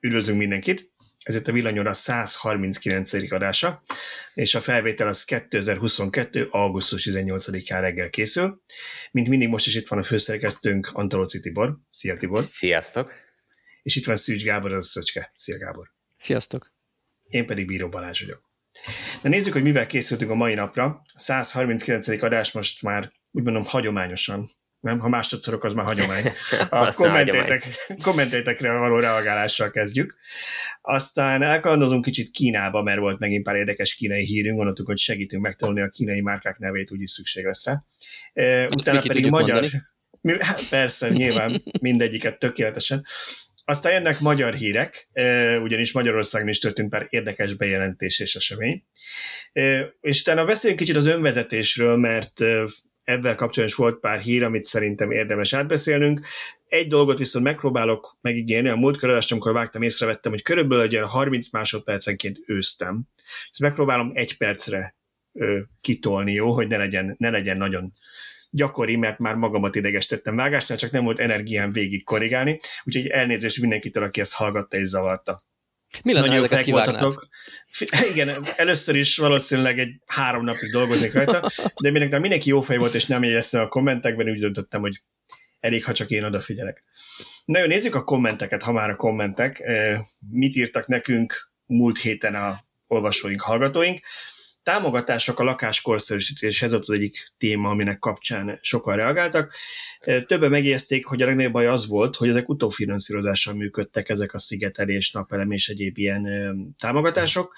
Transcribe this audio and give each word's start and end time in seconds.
Üdvözlünk 0.00 0.38
mindenkit! 0.38 0.92
Ez 1.22 1.34
itt 1.34 1.48
a 1.48 1.52
Villanyóra 1.52 1.92
139. 1.92 3.12
adása, 3.32 3.82
és 4.34 4.54
a 4.54 4.60
felvétel 4.60 5.08
az 5.08 5.24
2022. 5.24 6.48
augusztus 6.50 7.08
18-án 7.10 7.78
reggel 7.80 8.10
készül. 8.10 8.60
Mint 9.10 9.28
mindig 9.28 9.48
most 9.48 9.66
is 9.66 9.74
itt 9.74 9.88
van 9.88 9.98
a 9.98 10.02
főszerkesztőnk 10.02 10.90
Antalóci 10.92 11.40
Tibor. 11.40 11.78
Szia 11.90 12.16
Tibor! 12.16 12.42
Sziasztok! 12.42 13.12
És 13.82 13.96
itt 13.96 14.04
van 14.04 14.16
Szűcs 14.16 14.44
Gábor, 14.44 14.72
az 14.72 14.84
a 14.84 14.88
Szöcske. 14.88 15.32
Szia 15.34 15.58
Gábor! 15.58 15.92
Sziasztok! 16.18 16.72
Én 17.28 17.46
pedig 17.46 17.66
Bíró 17.66 17.88
Balázs 17.88 18.20
vagyok. 18.20 18.50
Na 19.22 19.28
nézzük, 19.28 19.52
hogy 19.52 19.62
mivel 19.62 19.86
készültünk 19.86 20.30
a 20.30 20.34
mai 20.34 20.54
napra. 20.54 20.84
A 20.84 21.18
139. 21.18 22.08
adás 22.08 22.52
most 22.52 22.82
már 22.82 23.12
úgy 23.30 23.42
mondom 23.42 23.64
hagyományosan 23.64 24.48
nem? 24.80 24.98
Ha 24.98 25.08
másodszorok, 25.08 25.64
az 25.64 25.72
már 25.72 25.86
hagyomány. 25.86 26.32
A 26.70 26.92
kommentétek, 26.92 27.64
kommentétekre 28.02 28.72
való 28.72 28.98
reagálással 28.98 29.70
kezdjük. 29.70 30.16
Aztán 30.80 31.42
elkalandozunk 31.42 32.04
kicsit 32.04 32.30
Kínába, 32.30 32.82
mert 32.82 32.98
volt 32.98 33.18
megint 33.18 33.44
pár 33.44 33.56
érdekes 33.56 33.94
kínai 33.94 34.24
hírünk, 34.24 34.56
gondoltuk, 34.56 34.86
hogy 34.86 34.98
segítünk 34.98 35.42
megtanulni 35.42 35.80
a 35.80 35.88
kínai 35.88 36.20
márkák 36.20 36.58
nevét, 36.58 36.92
úgyis 36.92 37.10
szükség 37.10 37.44
lesz 37.44 37.66
rá. 37.66 37.84
Utána 38.68 39.00
pedig 39.00 39.28
magyar... 39.28 39.64
Mi, 40.20 40.36
hát 40.40 40.68
persze, 40.68 41.08
nyilván 41.08 41.62
mindegyiket 41.80 42.38
tökéletesen. 42.38 43.04
Aztán 43.64 43.92
jönnek 43.92 44.20
magyar 44.20 44.54
hírek, 44.54 45.08
ugyanis 45.62 45.92
Magyarországon 45.92 46.48
is 46.48 46.58
történt 46.58 46.88
pár 46.88 47.06
érdekes 47.10 47.54
bejelentés 47.54 48.18
és 48.18 48.34
esemény. 48.34 48.84
És 50.00 50.20
utána 50.20 50.44
beszéljünk 50.44 50.82
kicsit 50.82 50.96
az 50.96 51.06
önvezetésről, 51.06 51.96
mert 51.96 52.44
ebben 53.08 53.36
kapcsolatban 53.36 53.64
is 53.64 53.74
volt 53.74 54.00
pár 54.00 54.18
hír, 54.18 54.42
amit 54.42 54.64
szerintem 54.64 55.10
érdemes 55.10 55.52
átbeszélnünk. 55.52 56.26
Egy 56.68 56.88
dolgot 56.88 57.18
viszont 57.18 57.44
megpróbálok 57.44 58.18
megígérni, 58.20 58.68
a 58.68 58.76
múltkor 58.76 59.10
adást, 59.10 59.32
amikor 59.32 59.52
vágtam, 59.52 59.82
észrevettem, 59.82 60.32
hogy 60.32 60.42
körülbelül 60.42 60.84
egy 60.84 61.00
30 61.08 61.50
másodpercenként 61.50 62.38
őztem. 62.46 63.02
És 63.52 63.58
megpróbálom 63.58 64.10
egy 64.14 64.36
percre 64.36 64.96
ö, 65.32 65.60
kitolni, 65.80 66.32
jó, 66.32 66.54
hogy 66.54 66.66
ne 66.66 66.76
legyen, 66.76 67.14
ne 67.18 67.30
legyen 67.30 67.56
nagyon 67.56 67.92
gyakori, 68.50 68.96
mert 68.96 69.18
már 69.18 69.34
magamat 69.34 69.74
idegestettem 69.74 70.36
vágásnál, 70.36 70.78
csak 70.78 70.90
nem 70.90 71.04
volt 71.04 71.18
energiám 71.18 71.72
végig 71.72 72.04
korrigálni, 72.04 72.60
úgyhogy 72.84 73.06
elnézést 73.06 73.60
mindenkitől, 73.60 74.04
aki 74.04 74.20
ezt 74.20 74.34
hallgatta 74.34 74.76
és 74.76 74.86
zavarta. 74.86 75.42
Mi 76.04 76.12
lenne, 76.12 76.26
Nagyon 76.26 76.44
ezeket 76.44 76.66
voltatok. 76.66 77.28
Igen, 78.12 78.28
először 78.56 78.96
is 78.96 79.16
valószínűleg 79.16 79.78
egy 79.78 80.00
három 80.06 80.44
napig 80.44 80.70
dolgoznék 80.70 81.12
rajta, 81.12 81.50
de 81.82 81.90
mindenki, 81.90 82.18
mindenki 82.18 82.48
jó 82.48 82.60
fej 82.60 82.76
volt, 82.76 82.94
és 82.94 83.06
nem 83.06 83.22
jegyezte 83.22 83.60
a 83.60 83.68
kommentekben, 83.68 84.30
úgy 84.30 84.40
döntöttem, 84.40 84.80
hogy 84.80 85.02
elég, 85.60 85.84
ha 85.84 85.92
csak 85.92 86.10
én 86.10 86.24
odafigyelek. 86.24 86.84
Na 87.44 87.58
jó, 87.58 87.66
nézzük 87.66 87.94
a 87.94 88.04
kommenteket, 88.04 88.62
ha 88.62 88.72
már 88.72 88.90
a 88.90 88.96
kommentek. 88.96 89.62
Mit 90.30 90.56
írtak 90.56 90.86
nekünk 90.86 91.50
múlt 91.66 91.98
héten 91.98 92.34
a 92.34 92.58
olvasóink, 92.86 93.40
hallgatóink 93.40 94.00
támogatások 94.68 95.40
a 95.40 95.44
lakáskorszerűsítéshez 95.44 96.72
az 96.72 96.90
egyik 96.90 97.28
téma, 97.38 97.70
aminek 97.70 97.98
kapcsán 97.98 98.58
sokan 98.62 98.96
reagáltak. 98.96 99.54
Többen 100.26 100.50
megjegyezték, 100.50 101.06
hogy 101.06 101.22
a 101.22 101.26
legnagyobb 101.26 101.52
baj 101.52 101.66
az 101.66 101.88
volt, 101.88 102.16
hogy 102.16 102.28
ezek 102.28 102.48
utófinanszírozással 102.48 103.54
működtek 103.54 104.08
ezek 104.08 104.34
a 104.34 104.38
szigetelés, 104.38 105.12
napelem 105.12 105.50
és 105.50 105.68
egyéb 105.68 105.98
ilyen 105.98 106.26
támogatások, 106.78 107.54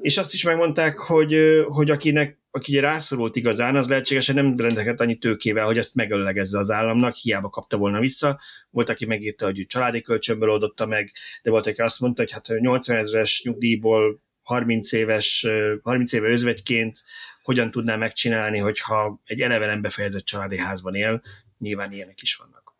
és 0.00 0.18
azt 0.18 0.32
is 0.32 0.44
megmondták, 0.44 0.98
hogy, 0.98 1.36
hogy 1.68 1.90
akinek 1.90 2.38
aki 2.52 2.78
rászorult 2.78 3.36
igazán, 3.36 3.76
az 3.76 3.88
lehetségesen 3.88 4.34
nem 4.34 4.56
rendelkezett 4.56 5.00
annyi 5.00 5.16
tőkével, 5.16 5.66
hogy 5.66 5.78
ezt 5.78 5.94
megöllegezze 5.94 6.58
az 6.58 6.70
államnak, 6.70 7.14
hiába 7.14 7.48
kapta 7.48 7.76
volna 7.76 8.00
vissza. 8.00 8.40
Volt, 8.70 8.88
aki 8.88 9.06
megírta, 9.06 9.44
hogy 9.44 9.66
családi 9.68 10.02
kölcsönből 10.02 10.50
oldotta 10.50 10.86
meg, 10.86 11.12
de 11.42 11.50
volt, 11.50 11.66
aki 11.66 11.80
azt 11.80 12.00
mondta, 12.00 12.22
hogy 12.22 12.32
hát 12.32 12.60
80 12.60 12.96
ezeres 12.96 13.42
nyugdíjból 13.44 14.20
30 14.50 14.92
éves, 14.92 15.46
30 15.82 16.12
éve 16.12 16.28
özvegyként 16.28 17.02
hogyan 17.42 17.70
tudná 17.70 17.96
megcsinálni, 17.96 18.58
hogyha 18.58 19.20
egy 19.24 19.40
eleve 19.40 19.66
nem 19.66 19.82
befejezett 19.82 20.24
családi 20.24 20.58
házban 20.58 20.94
él, 20.94 21.22
nyilván 21.58 21.92
ilyenek 21.92 22.22
is 22.22 22.36
vannak. 22.36 22.74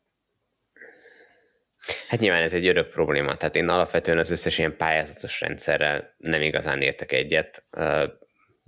Hát 2.08 2.20
nyilván 2.20 2.42
ez 2.42 2.54
egy 2.54 2.66
örök 2.66 2.90
probléma, 2.90 3.36
tehát 3.36 3.56
én 3.56 3.68
alapvetően 3.68 4.18
az 4.18 4.30
összes 4.30 4.58
ilyen 4.58 4.76
pályázatos 4.76 5.40
rendszerrel 5.40 6.14
nem 6.16 6.42
igazán 6.42 6.82
értek 6.82 7.12
egyet. 7.12 7.64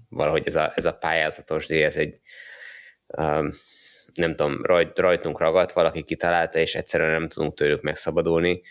Valahogy 0.08 0.46
ez 0.46 0.54
a, 0.54 0.72
ez 0.74 0.84
a 0.84 0.92
pályázatos 0.92 1.66
díj, 1.66 1.82
ez 1.82 1.96
egy 1.96 2.20
nem 4.14 4.36
tudom, 4.36 4.64
rajt, 4.64 4.98
rajtunk 4.98 5.38
ragadt, 5.38 5.72
valaki 5.72 6.02
kitalálta, 6.02 6.58
és 6.58 6.74
egyszerűen 6.74 7.10
nem 7.10 7.28
tudunk 7.28 7.54
tőlük 7.54 7.82
megszabadulni. 7.82 8.62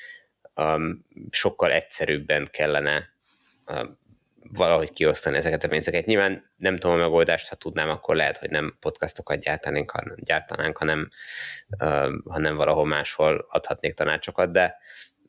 Sokkal 1.30 1.72
egyszerűbben 1.72 2.48
kellene 2.52 3.10
valahogy 4.50 4.94
kiosztani 4.94 5.38
ezeket 5.38 5.64
a 5.64 5.68
pénzeket. 5.68 6.06
Nyilván 6.06 6.52
nem 6.58 6.78
tudom 6.78 6.96
a 6.96 7.00
megoldást, 7.00 7.48
ha 7.48 7.56
tudnám, 7.56 7.90
akkor 7.90 8.16
lehet, 8.16 8.38
hogy 8.38 8.50
nem 8.50 8.78
podcastokat 8.80 9.40
gyártanánk, 9.40 9.92
hanem, 9.92 10.16
gyártanánk, 10.18 10.78
hanem, 10.78 11.10
uh, 11.80 12.10
hanem 12.26 12.56
valahol 12.56 12.86
máshol 12.86 13.46
adhatnék 13.50 13.94
tanácsokat, 13.94 14.52
de, 14.52 14.78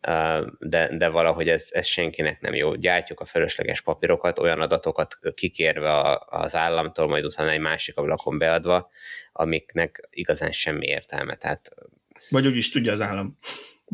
uh, 0.09 0.47
de, 0.59 0.97
de 0.97 1.09
valahogy 1.09 1.49
ez, 1.49 1.69
ez 1.71 1.87
senkinek 1.87 2.41
nem 2.41 2.55
jó. 2.55 2.75
Gyártjuk 2.75 3.21
a 3.21 3.25
fölösleges 3.25 3.81
papírokat, 3.81 4.39
olyan 4.39 4.61
adatokat 4.61 5.19
kikérve 5.35 5.93
a, 5.93 6.27
az 6.31 6.55
államtól, 6.55 7.09
majd 7.09 7.25
utána 7.25 7.51
egy 7.51 7.61
másik 7.61 7.97
ablakon 7.97 8.39
beadva, 8.39 8.91
amiknek 9.33 10.09
igazán 10.11 10.53
semmi 10.53 10.87
értelme. 10.87 11.35
Tehát, 11.35 11.71
Vagy 12.29 12.47
úgy 12.47 12.57
is 12.57 12.71
tudja 12.71 12.93
az 12.93 13.01
állam. 13.01 13.39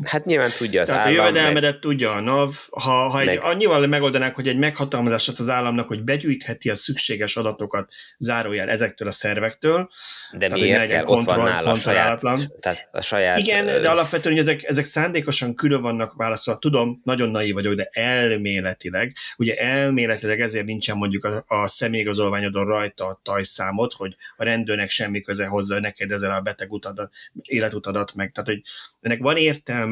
Hát 0.03 0.25
nyilván 0.25 0.49
tudja 0.57 0.81
az 0.81 0.87
Tehát 0.87 1.05
állam. 1.05 1.19
a 1.19 1.25
jövedelmedet 1.25 1.71
meg... 1.71 1.79
tudja 1.79 2.11
a 2.11 2.19
NAV, 2.19 2.53
ha, 2.69 2.91
ha 2.91 3.19
egy, 3.19 3.25
meg... 3.25 3.39
annyival 3.41 3.87
megoldanák, 3.87 4.35
hogy 4.35 4.47
egy 4.47 4.57
meghatalmazását 4.57 5.37
az 5.39 5.49
államnak, 5.49 5.87
hogy 5.87 6.03
begyűjtheti 6.03 6.69
a 6.69 6.75
szükséges 6.75 7.35
adatokat 7.35 7.91
zárójel 8.17 8.69
ezektől 8.69 9.07
a 9.07 9.11
szervektől. 9.11 9.89
De 10.31 10.47
tehát, 10.47 10.63
miért 10.63 10.87
kell 10.87 11.03
kontroll, 11.03 11.37
ott 11.37 11.43
van 11.43 11.51
nála 11.51 11.71
a 11.71 11.75
saját, 11.75 12.21
tehát 12.59 12.89
a 12.91 13.01
saját... 13.01 13.39
Igen, 13.39 13.65
de 13.65 13.89
alapvetően, 13.89 14.35
hogy 14.35 14.43
ezek, 14.43 14.63
ezek 14.63 14.83
szándékosan 14.83 15.55
külön 15.55 15.81
vannak 15.81 16.13
válaszolva. 16.13 16.59
Tudom, 16.59 17.01
nagyon 17.03 17.29
naív 17.29 17.53
vagyok, 17.53 17.73
de 17.73 17.89
elméletileg, 17.91 19.15
ugye 19.37 19.55
elméletileg 19.55 20.41
ezért 20.41 20.65
nincsen 20.65 20.97
mondjuk 20.97 21.25
a, 21.25 21.43
a 21.47 21.67
személyigazolványodon 21.67 22.65
rajta 22.65 23.05
a 23.05 23.19
tajszámot, 23.23 23.93
hogy 23.93 24.15
a 24.37 24.43
rendőrnek 24.43 24.89
semmi 24.89 25.21
köze 25.21 25.45
hozzá, 25.45 25.79
neked 25.79 26.11
ezzel 26.11 26.31
a 26.31 26.41
beteg 26.41 26.71
utadat, 26.71 27.13
életutadat 27.41 28.13
meg. 28.13 28.31
Tehát, 28.31 28.49
hogy 28.49 28.61
ennek 29.01 29.19
van 29.19 29.37
értelme, 29.37 29.88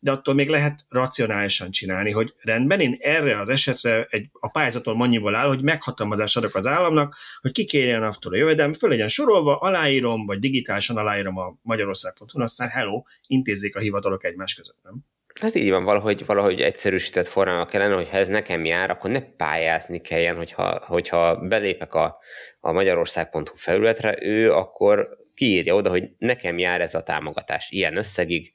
de 0.00 0.10
attól 0.10 0.34
még 0.34 0.48
lehet 0.48 0.84
racionálisan 0.88 1.70
csinálni, 1.70 2.10
hogy 2.10 2.34
rendben, 2.40 2.80
én 2.80 2.96
erre 3.00 3.38
az 3.38 3.48
esetre 3.48 4.06
egy, 4.10 4.28
a 4.32 4.50
pályázaton 4.50 5.00
annyiból 5.00 5.34
áll, 5.34 5.48
hogy 5.48 5.62
meghatalmazást 5.62 6.36
adok 6.36 6.54
az 6.54 6.66
államnak, 6.66 7.16
hogy 7.40 7.52
kikérjen 7.52 8.02
attól 8.02 8.32
a 8.32 8.36
jövedelem, 8.36 8.74
föl 8.74 8.90
legyen 8.90 9.08
sorolva, 9.08 9.56
aláírom, 9.56 10.26
vagy 10.26 10.38
digitálisan 10.38 10.96
aláírom 10.96 11.36
a 11.36 11.58
magyarország.hu, 11.62 12.40
aztán 12.40 12.68
hello, 12.68 13.02
intézzék 13.26 13.76
a 13.76 13.80
hivatalok 13.80 14.24
egymás 14.24 14.54
között, 14.54 14.78
nem? 14.82 14.94
Hát 15.40 15.54
így 15.54 15.70
van, 15.70 15.84
valahogy, 15.84 16.26
valahogy 16.26 16.60
egyszerűsített 16.60 17.26
formában 17.26 17.66
kellene, 17.66 17.94
hogy 17.94 18.08
ha 18.08 18.16
ez 18.16 18.28
nekem 18.28 18.64
jár, 18.64 18.90
akkor 18.90 19.10
ne 19.10 19.20
pályázni 19.20 20.00
kelljen, 20.00 20.36
hogyha, 20.36 20.84
hogyha 20.86 21.36
belépek 21.36 21.94
a, 21.94 22.18
a 22.60 22.72
magyarország.hu 22.72 23.54
felületre, 23.54 24.16
ő 24.20 24.52
akkor 24.52 25.08
kiírja 25.34 25.74
oda, 25.74 25.90
hogy 25.90 26.04
nekem 26.18 26.58
jár 26.58 26.80
ez 26.80 26.94
a 26.94 27.02
támogatás 27.02 27.70
ilyen 27.70 27.96
összegig, 27.96 28.52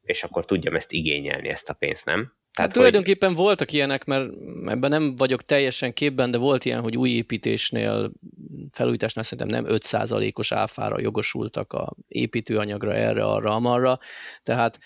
és 0.00 0.22
akkor 0.22 0.44
tudjam 0.44 0.74
ezt 0.74 0.92
igényelni, 0.92 1.48
ezt 1.48 1.68
a 1.68 1.74
pénzt, 1.74 2.04
nem? 2.04 2.38
Tehát 2.52 2.70
hát 2.70 2.72
tulajdonképpen 2.72 3.28
hogy... 3.28 3.38
voltak 3.38 3.72
ilyenek, 3.72 4.04
mert 4.04 4.30
ebben 4.66 4.90
nem 4.90 5.16
vagyok 5.16 5.44
teljesen 5.44 5.92
képben, 5.92 6.30
de 6.30 6.38
volt 6.38 6.64
ilyen, 6.64 6.80
hogy 6.80 6.96
új 6.96 7.10
építésnél, 7.10 8.12
felújításnál 8.70 9.24
szerintem 9.24 9.62
nem 9.62 9.74
5%-os 9.76 10.52
áfára 10.52 11.00
jogosultak 11.00 11.72
a 11.72 11.96
építőanyagra, 12.08 12.94
erre, 12.94 13.24
arra, 13.24 13.54
amarra. 13.54 13.98
Tehát 14.42 14.78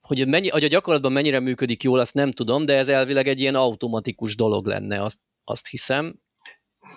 hogy, 0.00 0.28
mennyi, 0.28 0.48
hogy 0.48 0.64
a 0.64 0.68
gyakorlatban 0.68 1.12
mennyire 1.12 1.40
működik 1.40 1.82
jól, 1.82 1.98
azt 1.98 2.14
nem 2.14 2.32
tudom, 2.32 2.64
de 2.64 2.76
ez 2.76 2.88
elvileg 2.88 3.28
egy 3.28 3.40
ilyen 3.40 3.54
automatikus 3.54 4.36
dolog 4.36 4.66
lenne, 4.66 5.02
azt, 5.02 5.20
azt 5.44 5.68
hiszem. 5.68 6.20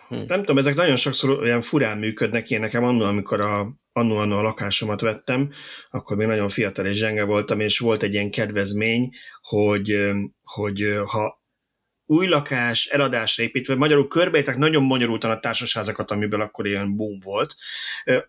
Hm. 0.08 0.16
Nem 0.28 0.40
tudom, 0.40 0.58
ezek 0.58 0.76
nagyon 0.76 0.96
sokszor 0.96 1.40
olyan 1.40 1.62
furán 1.62 1.98
működnek. 1.98 2.50
Én 2.50 2.60
nekem 2.60 2.84
annól, 2.84 3.08
amikor 3.08 3.42
a, 3.42 3.68
annó, 3.94 4.16
annó 4.16 4.38
a 4.38 4.42
lakásomat 4.42 5.02
vettem, 5.02 5.52
akkor 5.90 6.18
még 6.18 6.28
nagyon 6.28 6.50
fiatal 6.50 6.86
és 6.86 6.98
zsenge 6.98 7.24
voltam, 7.24 7.60
és 7.60 7.80
volt 7.80 8.04
egy 8.04 8.14
ilyen 8.14 8.32
kedvezmény, 8.32 9.10
hogy, 9.42 10.12
hogy 10.44 11.00
ha 11.06 11.42
új 12.06 12.28
lakás 12.28 12.86
eladásra 12.86 13.44
építve, 13.44 13.76
magyarul 13.76 14.08
körbeértek 14.08 14.58
nagyon 14.58 14.84
magyarultan 14.84 15.32
a 15.32 15.40
társasházakat, 15.40 16.12
amiből 16.12 16.42
akkor 16.42 16.68
ilyen 16.68 16.96
boom 16.96 17.20
volt, 17.20 17.56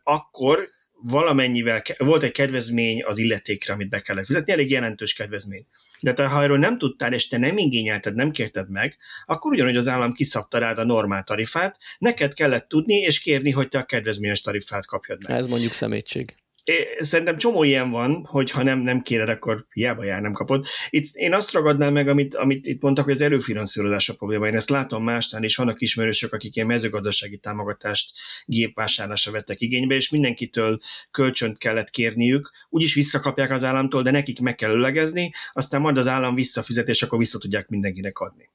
akkor 0.03 0.69
valamennyivel, 1.03 1.83
volt 1.99 2.23
egy 2.23 2.33
kedvezmény 2.33 3.03
az 3.05 3.19
illetékre, 3.19 3.73
amit 3.73 3.89
be 3.89 4.01
kellett 4.01 4.27
fizetni, 4.27 4.53
elég 4.53 4.71
jelentős 4.71 5.15
kedvezmény. 5.15 5.67
De 6.01 6.13
te, 6.13 6.27
ha 6.27 6.43
erről 6.43 6.59
nem 6.59 6.79
tudtál, 6.79 7.13
és 7.13 7.29
te 7.29 7.39
nem 7.39 7.59
igényelted, 7.59 8.15
nem 8.15 8.31
kérted 8.31 8.71
meg, 8.71 8.97
akkor 9.27 9.53
ugyanúgy 9.53 9.77
az 9.77 9.89
állam 9.89 10.13
kiszabta 10.13 10.59
rád 10.59 10.79
a 10.79 10.85
normál 10.85 11.23
tarifát, 11.23 11.79
neked 11.99 12.35
kellett 12.35 12.69
tudni 12.69 12.95
és 12.95 13.21
kérni, 13.21 13.51
hogy 13.51 13.69
te 13.69 13.79
a 13.79 13.85
kedvezményes 13.85 14.41
tarifát 14.41 14.87
kapjad 14.87 15.23
meg. 15.29 15.39
Ez 15.39 15.47
mondjuk 15.47 15.73
szemétség. 15.73 16.42
Szerintem 16.99 17.37
csomó 17.37 17.63
ilyen 17.63 17.91
van, 17.91 18.25
hogy 18.25 18.51
ha 18.51 18.63
nem, 18.63 18.79
nem 18.79 19.03
kéred, 19.03 19.29
akkor 19.29 19.67
hiába 19.73 20.05
jár, 20.05 20.21
nem 20.21 20.33
kapod. 20.33 20.67
Itt 20.89 21.15
én 21.15 21.35
azt 21.35 21.53
ragadnám 21.53 21.93
meg, 21.93 22.09
amit, 22.09 22.35
amit 22.35 22.67
itt 22.67 22.83
mondtak, 22.83 23.05
hogy 23.05 23.15
az 23.15 23.21
előfinanszírozás 23.21 24.09
a 24.09 24.15
probléma. 24.15 24.47
Én 24.47 24.55
ezt 24.55 24.71
látom 24.71 25.05
másnál 25.05 25.43
is, 25.43 25.57
vannak 25.57 25.81
ismerősök, 25.81 26.33
akik 26.33 26.57
ilyen 26.57 26.69
mezőgazdasági 26.69 27.37
támogatást 27.37 28.19
gépvásárlásra 28.45 29.33
vettek 29.33 29.61
igénybe, 29.61 29.95
és 29.95 30.11
mindenkitől 30.11 30.79
kölcsönt 31.11 31.59
kellett 31.59 31.91
kérniük, 31.91 32.51
úgyis 32.69 32.95
visszakapják 32.95 33.51
az 33.51 33.65
államtól, 33.65 34.03
de 34.03 34.11
nekik 34.11 34.41
meg 34.41 34.55
kell 34.55 34.71
ölegezni, 34.71 35.33
aztán 35.53 35.81
majd 35.81 35.99
az 35.99 36.07
állam 36.07 36.35
visszafizet, 36.35 36.89
és 36.89 37.03
akkor 37.03 37.19
vissza 37.19 37.39
tudják 37.39 37.69
mindenkinek 37.69 38.19
adni. 38.19 38.51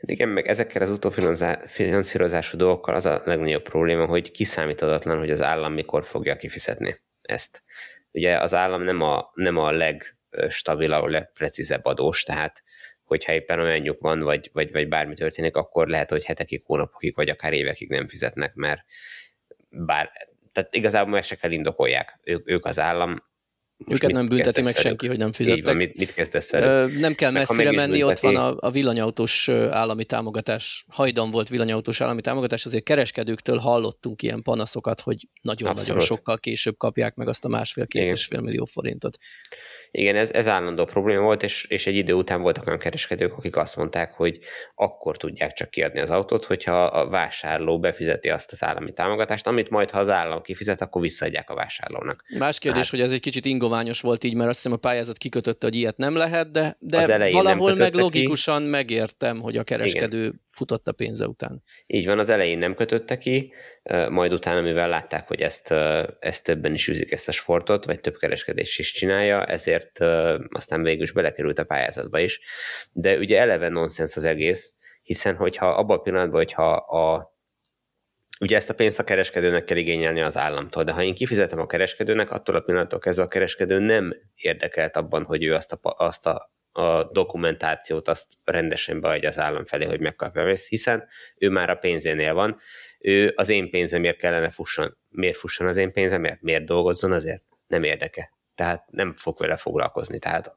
Igen, 0.00 0.28
meg 0.28 0.46
ezekkel 0.46 0.82
az 0.82 0.90
utófinanszírozású 0.90 2.56
dolgokkal 2.56 2.94
az 2.94 3.06
a 3.06 3.22
legnagyobb 3.24 3.62
probléma, 3.62 4.06
hogy 4.06 4.30
kiszámíthatatlan, 4.30 5.18
hogy 5.18 5.30
az 5.30 5.42
állam 5.42 5.72
mikor 5.72 6.04
fogja 6.04 6.36
kifizetni 6.36 6.96
ezt. 7.26 7.62
Ugye 8.10 8.40
az 8.40 8.54
állam 8.54 8.82
nem 8.82 9.02
a, 9.02 9.30
nem 9.34 9.56
a 9.56 9.70
legstabilabb, 9.70 11.02
a 11.02 11.08
legprecízebb 11.08 11.84
adós, 11.84 12.22
tehát 12.22 12.62
hogyha 13.04 13.32
éppen 13.32 13.60
olyan 13.60 13.78
nyug 13.78 13.96
van, 14.00 14.20
vagy, 14.20 14.50
vagy, 14.52 14.72
vagy 14.72 14.88
bármi 14.88 15.14
történik, 15.14 15.56
akkor 15.56 15.88
lehet, 15.88 16.10
hogy 16.10 16.24
hetekig, 16.24 16.62
hónapokig, 16.64 17.14
vagy 17.14 17.28
akár 17.28 17.52
évekig 17.52 17.88
nem 17.88 18.06
fizetnek, 18.06 18.54
mert 18.54 18.84
bár, 19.68 20.10
tehát 20.52 20.74
igazából 20.74 21.12
meg 21.12 21.22
se 21.22 21.34
kell 21.34 21.50
indokolják. 21.50 22.18
Ők, 22.22 22.50
ők 22.50 22.64
az 22.64 22.78
állam, 22.78 23.24
most 23.84 24.02
Őket 24.02 24.16
nem 24.16 24.28
bünteti 24.28 24.62
meg 24.62 24.76
senki, 24.76 25.06
hogy 25.06 25.18
nem 25.18 25.32
fizettek. 25.32 25.58
Így 25.58 25.64
van, 25.64 25.76
mit, 25.76 25.98
mit 25.98 26.14
kezdesz 26.14 26.50
velük? 26.50 26.98
Nem 26.98 27.14
kell 27.14 27.30
meg 27.30 27.40
messzire 27.40 27.70
menni, 27.72 27.98
bünteti. 27.98 28.26
ott 28.26 28.34
van 28.34 28.44
a, 28.44 28.66
a 28.66 28.70
villanyautós 28.70 29.48
állami 29.48 30.04
támogatás, 30.04 30.84
hajdan 30.88 31.30
volt 31.30 31.48
villanyautós 31.48 32.00
állami 32.00 32.20
támogatás, 32.20 32.64
azért 32.64 32.84
kereskedőktől 32.84 33.58
hallottunk 33.58 34.22
ilyen 34.22 34.42
panaszokat, 34.42 35.00
hogy 35.00 35.28
nagyon-nagyon 35.42 36.00
sokkal 36.00 36.38
később 36.38 36.76
kapják 36.76 37.14
meg 37.14 37.28
azt 37.28 37.44
a 37.44 37.48
másfél-két 37.48 38.10
és 38.12 38.26
fél 38.26 38.40
millió 38.40 38.64
forintot. 38.64 39.18
Igen, 39.98 40.16
ez, 40.16 40.30
ez 40.30 40.48
állandó 40.48 40.84
probléma 40.84 41.22
volt, 41.22 41.42
és, 41.42 41.64
és 41.64 41.86
egy 41.86 41.94
idő 41.94 42.12
után 42.12 42.40
voltak 42.42 42.66
olyan 42.66 42.78
kereskedők, 42.78 43.32
akik 43.32 43.56
azt 43.56 43.76
mondták, 43.76 44.12
hogy 44.12 44.38
akkor 44.74 45.16
tudják 45.16 45.52
csak 45.52 45.70
kiadni 45.70 46.00
az 46.00 46.10
autót, 46.10 46.44
hogyha 46.44 46.84
a 46.84 47.08
vásárló 47.08 47.78
befizeti 47.78 48.28
azt 48.28 48.52
az 48.52 48.64
állami 48.64 48.92
támogatást, 48.92 49.46
amit 49.46 49.70
majd, 49.70 49.90
ha 49.90 49.98
az 49.98 50.08
állam 50.08 50.42
kifizet, 50.42 50.80
akkor 50.80 51.02
visszaadják 51.02 51.50
a 51.50 51.54
vásárlónak. 51.54 52.24
Más 52.38 52.58
kérdés, 52.58 52.80
hát, 52.80 52.90
hogy 52.90 53.00
ez 53.00 53.12
egy 53.12 53.20
kicsit 53.20 53.44
ingoványos 53.44 54.00
volt 54.00 54.24
így, 54.24 54.34
mert 54.34 54.48
azt 54.48 54.56
hiszem 54.56 54.72
a 54.72 54.80
pályázat 54.80 55.18
kikötötte, 55.18 55.66
hogy 55.66 55.76
ilyet 55.76 55.96
nem 55.96 56.16
lehet, 56.16 56.50
de, 56.50 56.76
de 56.78 57.30
valahol 57.30 57.74
meg 57.74 57.94
logikusan 57.94 58.62
ki. 58.62 58.68
megértem, 58.68 59.40
hogy 59.40 59.56
a 59.56 59.62
kereskedő 59.62 60.18
Igen. 60.18 60.44
Futott 60.56 60.88
a 60.88 60.92
pénze 60.92 61.26
után. 61.26 61.62
Így 61.86 62.06
van, 62.06 62.18
az 62.18 62.28
elején 62.28 62.58
nem 62.58 62.74
kötötte 62.74 63.18
ki, 63.18 63.52
majd 64.08 64.32
utána, 64.32 64.60
mivel 64.60 64.88
látták, 64.88 65.28
hogy 65.28 65.40
ezt, 65.40 65.70
ezt 66.18 66.44
többen 66.44 66.74
is 66.74 66.88
űzik 66.88 67.12
ezt 67.12 67.28
a 67.28 67.32
sportot, 67.32 67.84
vagy 67.84 68.00
több 68.00 68.16
kereskedés 68.16 68.78
is 68.78 68.92
csinálja, 68.92 69.44
ezért 69.44 70.00
aztán 70.48 70.82
végül 70.82 71.02
is 71.02 71.12
belekerült 71.12 71.58
a 71.58 71.64
pályázatba 71.64 72.18
is. 72.18 72.40
De 72.92 73.16
ugye 73.16 73.38
eleve 73.38 73.68
nonsens 73.68 74.16
az 74.16 74.24
egész, 74.24 74.74
hiszen 75.02 75.36
hogyha 75.36 75.68
abban 75.68 75.98
a 75.98 76.00
pillanatban, 76.00 76.36
hogyha 76.36 76.72
a 76.74 77.34
Ugye 78.40 78.56
ezt 78.56 78.70
a 78.70 78.74
pénzt 78.74 78.98
a 78.98 79.04
kereskedőnek 79.04 79.64
kell 79.64 79.76
igényelni 79.76 80.20
az 80.20 80.36
államtól, 80.36 80.84
de 80.84 80.92
ha 80.92 81.02
én 81.02 81.14
kifizetem 81.14 81.58
a 81.58 81.66
kereskedőnek, 81.66 82.30
attól 82.30 82.54
a 82.54 82.60
pillanattól 82.60 82.98
kezdve 82.98 83.24
a 83.24 83.28
kereskedő 83.28 83.78
nem 83.78 84.14
érdekelt 84.34 84.96
abban, 84.96 85.24
hogy 85.24 85.44
ő 85.44 85.54
azt 85.54 85.72
a, 85.72 85.78
azt 85.82 86.26
a 86.26 86.50
a 86.76 87.10
dokumentációt 87.12 88.08
azt 88.08 88.26
rendesen 88.44 89.00
beadja 89.00 89.28
az 89.28 89.38
állam 89.38 89.64
felé, 89.64 89.84
hogy 89.84 90.00
megkapja 90.00 90.48
ezt, 90.48 90.68
hiszen 90.68 91.08
ő 91.38 91.48
már 91.48 91.70
a 91.70 91.74
pénzénél 91.74 92.34
van, 92.34 92.58
ő 92.98 93.32
az 93.36 93.48
én 93.48 93.70
pénzemért 93.70 94.16
kellene 94.16 94.50
fusson. 94.50 94.96
Miért 95.08 95.36
fusson 95.36 95.66
az 95.66 95.76
én 95.76 95.92
pénzemért? 95.92 96.40
Miért 96.40 96.64
dolgozzon 96.64 97.12
azért? 97.12 97.42
Nem 97.66 97.82
érdeke. 97.82 98.32
Tehát 98.54 98.90
nem 98.90 99.14
fog 99.14 99.38
vele 99.38 99.56
foglalkozni. 99.56 100.18
Tehát 100.18 100.56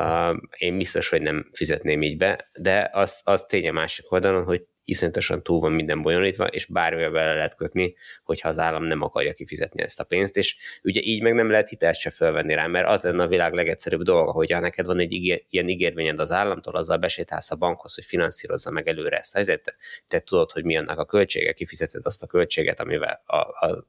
uh, 0.00 0.36
én 0.56 0.76
biztos, 0.76 1.08
hogy 1.08 1.22
nem 1.22 1.46
fizetném 1.52 2.02
így 2.02 2.16
be, 2.16 2.50
de 2.52 2.90
az, 2.92 3.20
az 3.24 3.44
tény 3.44 3.68
a 3.68 3.72
másik 3.72 4.12
oldalon, 4.12 4.44
hogy 4.44 4.66
iszonyatosan 4.84 5.42
túl 5.42 5.60
van 5.60 5.72
minden 5.72 6.02
bonyolítva, 6.02 6.46
és 6.46 6.66
bármivel 6.66 7.10
bele 7.10 7.34
lehet 7.34 7.56
kötni, 7.56 7.94
hogyha 8.24 8.48
az 8.48 8.58
állam 8.58 8.84
nem 8.84 9.02
akarja 9.02 9.32
kifizetni 9.32 9.82
ezt 9.82 10.00
a 10.00 10.04
pénzt, 10.04 10.36
és 10.36 10.56
ugye 10.82 11.00
így 11.02 11.22
meg 11.22 11.34
nem 11.34 11.50
lehet 11.50 11.68
hitelt 11.68 11.96
se 11.96 12.10
fölvenni 12.10 12.54
rá, 12.54 12.66
mert 12.66 12.88
az 12.88 13.02
lenne 13.02 13.22
a 13.22 13.28
világ 13.28 13.52
legegyszerűbb 13.52 14.02
dolga, 14.02 14.32
hogy 14.32 14.52
ha 14.52 14.60
neked 14.60 14.86
van 14.86 14.98
egy 14.98 15.44
ilyen 15.50 15.68
ígérvényed 15.68 16.18
az 16.18 16.32
államtól, 16.32 16.74
azzal 16.74 16.96
besétálsz 16.96 17.50
a 17.50 17.56
bankhoz, 17.56 17.94
hogy 17.94 18.04
finanszírozza 18.04 18.70
meg 18.70 18.88
előre 18.88 19.16
ezt 19.16 19.34
a 19.34 19.36
helyzetet, 19.36 19.76
te 20.08 20.20
tudod, 20.20 20.52
hogy 20.52 20.64
mi 20.64 20.76
annak 20.76 20.98
a 20.98 21.04
költsége, 21.04 21.52
kifizeted 21.52 22.06
azt 22.06 22.22
a 22.22 22.26
költséget, 22.26 22.80
amivel 22.80 23.22
a, 23.26 23.36
a 23.36 23.86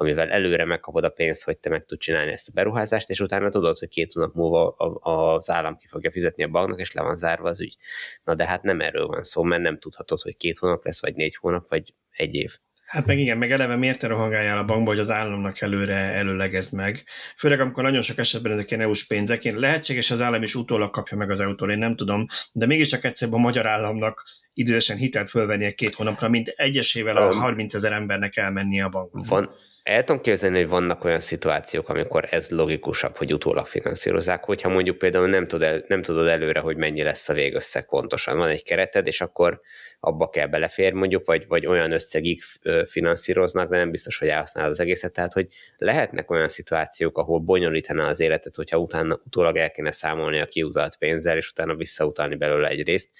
amivel 0.00 0.30
előre 0.30 0.64
megkapod 0.64 1.04
a 1.04 1.08
pénzt, 1.08 1.44
hogy 1.44 1.58
te 1.58 1.70
meg 1.70 1.84
tud 1.84 1.98
csinálni 1.98 2.30
ezt 2.30 2.48
a 2.48 2.52
beruházást, 2.54 3.10
és 3.10 3.20
utána 3.20 3.48
tudod, 3.48 3.78
hogy 3.78 3.88
két 3.88 4.12
hónap 4.12 4.34
múlva 4.34 4.70
az 5.02 5.50
állam 5.50 5.76
ki 5.76 5.86
fogja 5.86 6.10
fizetni 6.10 6.44
a 6.44 6.48
banknak, 6.48 6.80
és 6.80 6.92
le 6.92 7.02
van 7.02 7.16
zárva 7.16 7.48
az 7.48 7.60
ügy. 7.60 7.76
Na 8.24 8.34
de 8.34 8.46
hát 8.46 8.62
nem 8.62 8.80
erről 8.80 9.06
van 9.06 9.22
szó, 9.22 9.42
mert 9.42 9.62
nem 9.62 9.78
tudhatod, 9.78 10.20
hogy 10.20 10.36
két 10.36 10.58
hónap 10.58 10.84
lesz, 10.84 11.00
vagy 11.00 11.14
négy 11.14 11.36
hónap, 11.36 11.68
vagy 11.68 11.94
egy 12.10 12.34
év. 12.34 12.56
Hát 12.84 13.06
meg 13.06 13.18
igen, 13.18 13.38
meg 13.38 13.50
eleve 13.50 13.76
miért 13.76 14.02
rohangáljál 14.02 14.58
a 14.58 14.64
bankba, 14.64 14.90
hogy 14.90 14.98
az 14.98 15.10
államnak 15.10 15.60
előre 15.60 15.94
előlegezd 15.94 16.72
meg. 16.72 17.04
Főleg 17.36 17.60
amikor 17.60 17.82
nagyon 17.82 18.02
sok 18.02 18.18
esetben 18.18 18.52
ezek 18.52 18.70
ilyen 18.70 18.82
EU-s 18.82 19.06
pénzek, 19.06 19.44
én 19.44 19.58
lehetséges 19.58 20.10
az 20.10 20.20
állam 20.20 20.42
is 20.42 20.54
utólag 20.54 20.90
kapja 20.90 21.16
meg 21.16 21.30
az 21.30 21.40
EU-tól, 21.40 21.70
én 21.70 21.78
nem 21.78 21.96
tudom, 21.96 22.26
de 22.52 22.66
mégiscsak 22.66 23.04
egyszerűen 23.04 23.36
a 23.36 23.40
magyar 23.40 23.66
államnak 23.66 24.24
idősen 24.52 24.96
hitelt 24.96 25.30
fölvennie 25.30 25.72
két 25.72 25.94
hónapra, 25.94 26.28
mint 26.28 26.48
egyesével 26.48 27.16
a 27.16 27.34
30 27.34 27.74
ezer 27.74 27.92
embernek 27.92 28.36
elmennie 28.36 28.84
a 28.84 28.88
bankba. 28.88 29.22
Van, 29.24 29.50
el 29.88 30.04
tudom 30.04 30.22
képzelni, 30.22 30.58
hogy 30.58 30.68
vannak 30.68 31.04
olyan 31.04 31.20
szituációk, 31.20 31.88
amikor 31.88 32.26
ez 32.30 32.50
logikusabb, 32.50 33.16
hogy 33.16 33.32
utólag 33.32 33.66
finanszírozzák, 33.66 34.44
hogyha 34.44 34.68
mondjuk 34.68 34.98
például 34.98 35.28
nem, 35.28 35.46
tud 35.46 35.62
el, 35.62 35.84
nem 35.86 36.02
tudod 36.02 36.26
előre, 36.26 36.60
hogy 36.60 36.76
mennyi 36.76 37.02
lesz 37.02 37.28
a 37.28 37.34
végösszeg 37.34 37.86
pontosan. 37.86 38.38
Van 38.38 38.48
egy 38.48 38.62
kereted, 38.62 39.06
és 39.06 39.20
akkor 39.20 39.60
abba 40.00 40.28
kell 40.28 40.46
belefér 40.46 40.92
mondjuk, 40.92 41.24
vagy, 41.24 41.46
vagy 41.46 41.66
olyan 41.66 41.92
összegig 41.92 42.42
finanszíroznak, 42.84 43.70
de 43.70 43.76
nem 43.76 43.90
biztos, 43.90 44.18
hogy 44.18 44.28
elhasználod 44.28 44.70
az 44.70 44.80
egészet. 44.80 45.12
Tehát, 45.12 45.32
hogy 45.32 45.48
lehetnek 45.76 46.30
olyan 46.30 46.48
szituációk, 46.48 47.18
ahol 47.18 47.38
bonyolítaná 47.38 48.08
az 48.08 48.20
életet, 48.20 48.56
hogyha 48.56 48.78
utána 48.78 49.20
utólag 49.24 49.56
el 49.56 49.70
kéne 49.70 49.90
számolni 49.90 50.40
a 50.40 50.46
kiutalt 50.46 50.96
pénzzel, 50.96 51.36
és 51.36 51.50
utána 51.50 51.74
visszautalni 51.74 52.36
belőle 52.36 52.68
egy 52.68 52.82
részt 52.82 53.10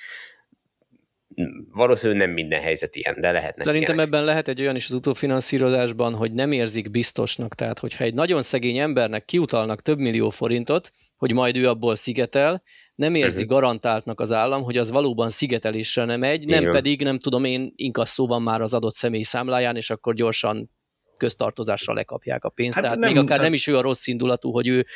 valószínűleg 1.72 2.26
nem 2.26 2.34
minden 2.34 2.60
helyzet 2.60 2.96
ilyen, 2.96 3.16
de 3.20 3.32
lehetnek 3.32 3.66
Szerintem 3.66 3.94
ilyenek. 3.94 4.14
ebben 4.14 4.24
lehet 4.24 4.48
egy 4.48 4.60
olyan 4.60 4.76
is 4.76 4.84
az 4.84 4.92
utófinanszírozásban, 4.92 6.14
hogy 6.14 6.32
nem 6.32 6.52
érzik 6.52 6.90
biztosnak. 6.90 7.54
Tehát, 7.54 7.78
hogyha 7.78 8.04
egy 8.04 8.14
nagyon 8.14 8.42
szegény 8.42 8.78
embernek 8.78 9.24
kiutalnak 9.24 9.82
több 9.82 9.98
millió 9.98 10.30
forintot, 10.30 10.92
hogy 11.16 11.32
majd 11.32 11.56
ő 11.56 11.68
abból 11.68 11.94
szigetel, 11.94 12.62
nem 12.94 13.14
érzi 13.14 13.42
uh-huh. 13.42 13.52
garantáltnak 13.52 14.20
az 14.20 14.32
állam, 14.32 14.62
hogy 14.62 14.76
az 14.76 14.90
valóban 14.90 15.30
szigetelésre 15.30 16.04
nem 16.04 16.20
megy, 16.20 16.46
nem 16.46 16.60
Igen. 16.60 16.72
pedig, 16.72 17.02
nem 17.02 17.18
tudom 17.18 17.44
én, 17.44 17.72
inkasszó 17.76 18.26
van 18.26 18.42
már 18.42 18.60
az 18.60 18.74
adott 18.74 18.94
személy 18.94 19.22
számláján, 19.22 19.76
és 19.76 19.90
akkor 19.90 20.14
gyorsan 20.14 20.70
köztartozásra 21.16 21.92
lekapják 21.92 22.44
a 22.44 22.48
pénzt. 22.48 22.74
Hát 22.74 22.82
Tehát 22.82 22.98
nem, 22.98 23.12
még 23.12 23.22
akár 23.22 23.40
nem 23.40 23.52
is 23.52 23.66
ő 23.66 23.76
a 23.76 23.80
rossz 23.80 24.06
indulatú, 24.06 24.50
hogy 24.50 24.68
ő 24.68 24.86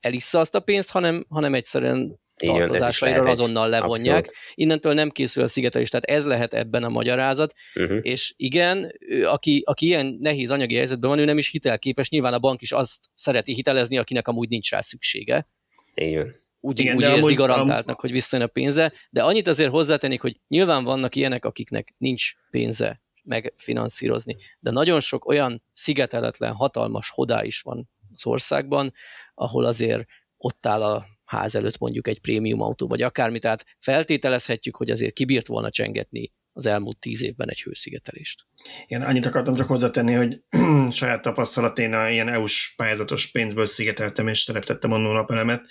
elissza 0.00 0.40
azt 0.40 0.54
a 0.54 0.60
pénzt, 0.60 0.90
hanem, 0.90 1.26
hanem 1.28 1.54
egyszerűen 1.54 2.18
tartozásaira 2.46 3.30
azonnal 3.30 3.68
levonják. 3.68 4.26
Abszolút. 4.26 4.54
Innentől 4.54 4.94
nem 4.94 5.10
készül 5.10 5.42
a 5.42 5.46
szigetelés, 5.46 5.88
tehát 5.88 6.04
ez 6.04 6.24
lehet 6.24 6.54
ebben 6.54 6.84
a 6.84 6.88
magyarázat, 6.88 7.54
uh-huh. 7.74 7.98
és 8.02 8.34
igen, 8.36 8.92
ő, 8.98 9.26
aki, 9.26 9.62
aki 9.66 9.86
ilyen 9.86 10.16
nehéz 10.20 10.50
anyagi 10.50 10.74
helyzetben 10.74 11.10
van, 11.10 11.18
ő 11.18 11.24
nem 11.24 11.38
is 11.38 11.50
hitelképes, 11.50 12.10
nyilván 12.10 12.32
a 12.32 12.38
bank 12.38 12.62
is 12.62 12.72
azt 12.72 13.06
szereti 13.14 13.54
hitelezni, 13.54 13.98
akinek 13.98 14.28
amúgy 14.28 14.48
nincs 14.48 14.70
rá 14.70 14.80
szüksége. 14.80 15.46
Igen. 15.94 16.34
Úgy, 16.60 16.80
igen, 16.80 16.96
úgy 16.96 17.02
érzi 17.02 17.14
amúgy, 17.14 17.34
garantáltnak, 17.34 17.94
am... 17.94 18.00
hogy 18.00 18.12
visszajön 18.12 18.46
a 18.46 18.48
pénze, 18.48 18.92
de 19.10 19.22
annyit 19.22 19.48
azért 19.48 19.70
hozzátennék, 19.70 20.20
hogy 20.20 20.40
nyilván 20.48 20.84
vannak 20.84 21.16
ilyenek, 21.16 21.44
akiknek 21.44 21.94
nincs 21.98 22.32
pénze 22.50 23.02
megfinanszírozni, 23.22 24.36
de 24.60 24.70
nagyon 24.70 25.00
sok 25.00 25.26
olyan 25.26 25.62
szigeteletlen, 25.72 26.52
hatalmas 26.52 27.10
hodá 27.10 27.44
is 27.44 27.60
van 27.60 27.88
az 28.14 28.26
országban, 28.26 28.92
ahol 29.34 29.64
azért 29.64 30.06
ott 30.36 30.66
áll 30.66 30.82
a 30.82 31.06
ház 31.28 31.54
előtt 31.54 31.78
mondjuk 31.78 32.08
egy 32.08 32.20
prémium 32.20 32.60
autó, 32.60 32.86
vagy 32.86 33.02
akármi, 33.02 33.38
tehát 33.38 33.64
feltételezhetjük, 33.78 34.76
hogy 34.76 34.90
azért 34.90 35.14
kibírt 35.14 35.46
volna 35.46 35.70
csengetni 35.70 36.32
az 36.58 36.66
elmúlt 36.66 36.98
tíz 36.98 37.22
évben 37.22 37.48
egy 37.48 37.62
hőszigetelést. 37.62 38.46
Én 38.86 39.02
annyit 39.02 39.26
akartam 39.26 39.54
csak 39.54 39.66
hozzátenni, 39.66 40.12
hogy 40.12 40.40
saját 40.90 41.22
tapasztalat 41.22 41.78
én 41.78 41.92
a 41.92 42.10
ilyen 42.10 42.28
EU-s 42.28 42.74
pályázatos 42.76 43.30
pénzből 43.30 43.66
szigeteltem 43.66 44.28
és 44.28 44.44
teleptettem 44.44 44.92
a 44.92 44.96
napelemet, 44.96 45.62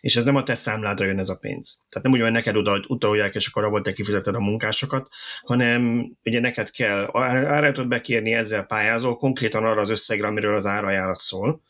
és 0.00 0.16
ez 0.16 0.24
nem 0.24 0.36
a 0.36 0.42
te 0.42 0.54
számládra 0.54 1.06
jön 1.06 1.18
ez 1.18 1.28
a 1.28 1.36
pénz. 1.36 1.82
Tehát 1.88 2.04
nem 2.04 2.12
úgy, 2.12 2.20
hogy 2.20 2.32
neked 2.32 2.56
oda 2.56 2.84
utalják, 2.88 3.34
és 3.34 3.46
akkor 3.46 3.64
abból 3.64 3.82
te 3.82 3.92
kifizeted 3.92 4.34
a 4.34 4.40
munkásokat, 4.40 5.08
hanem 5.42 6.10
ugye 6.24 6.40
neked 6.40 6.70
kell 6.70 7.10
áratot 7.12 7.88
bekérni, 7.88 8.32
ezzel 8.32 8.64
pályázol, 8.64 9.16
konkrétan 9.16 9.64
arra 9.64 9.80
az 9.80 9.88
összegre, 9.88 10.26
amiről 10.26 10.54
az 10.54 10.66
árajárat 10.66 11.18
szól, 11.18 11.62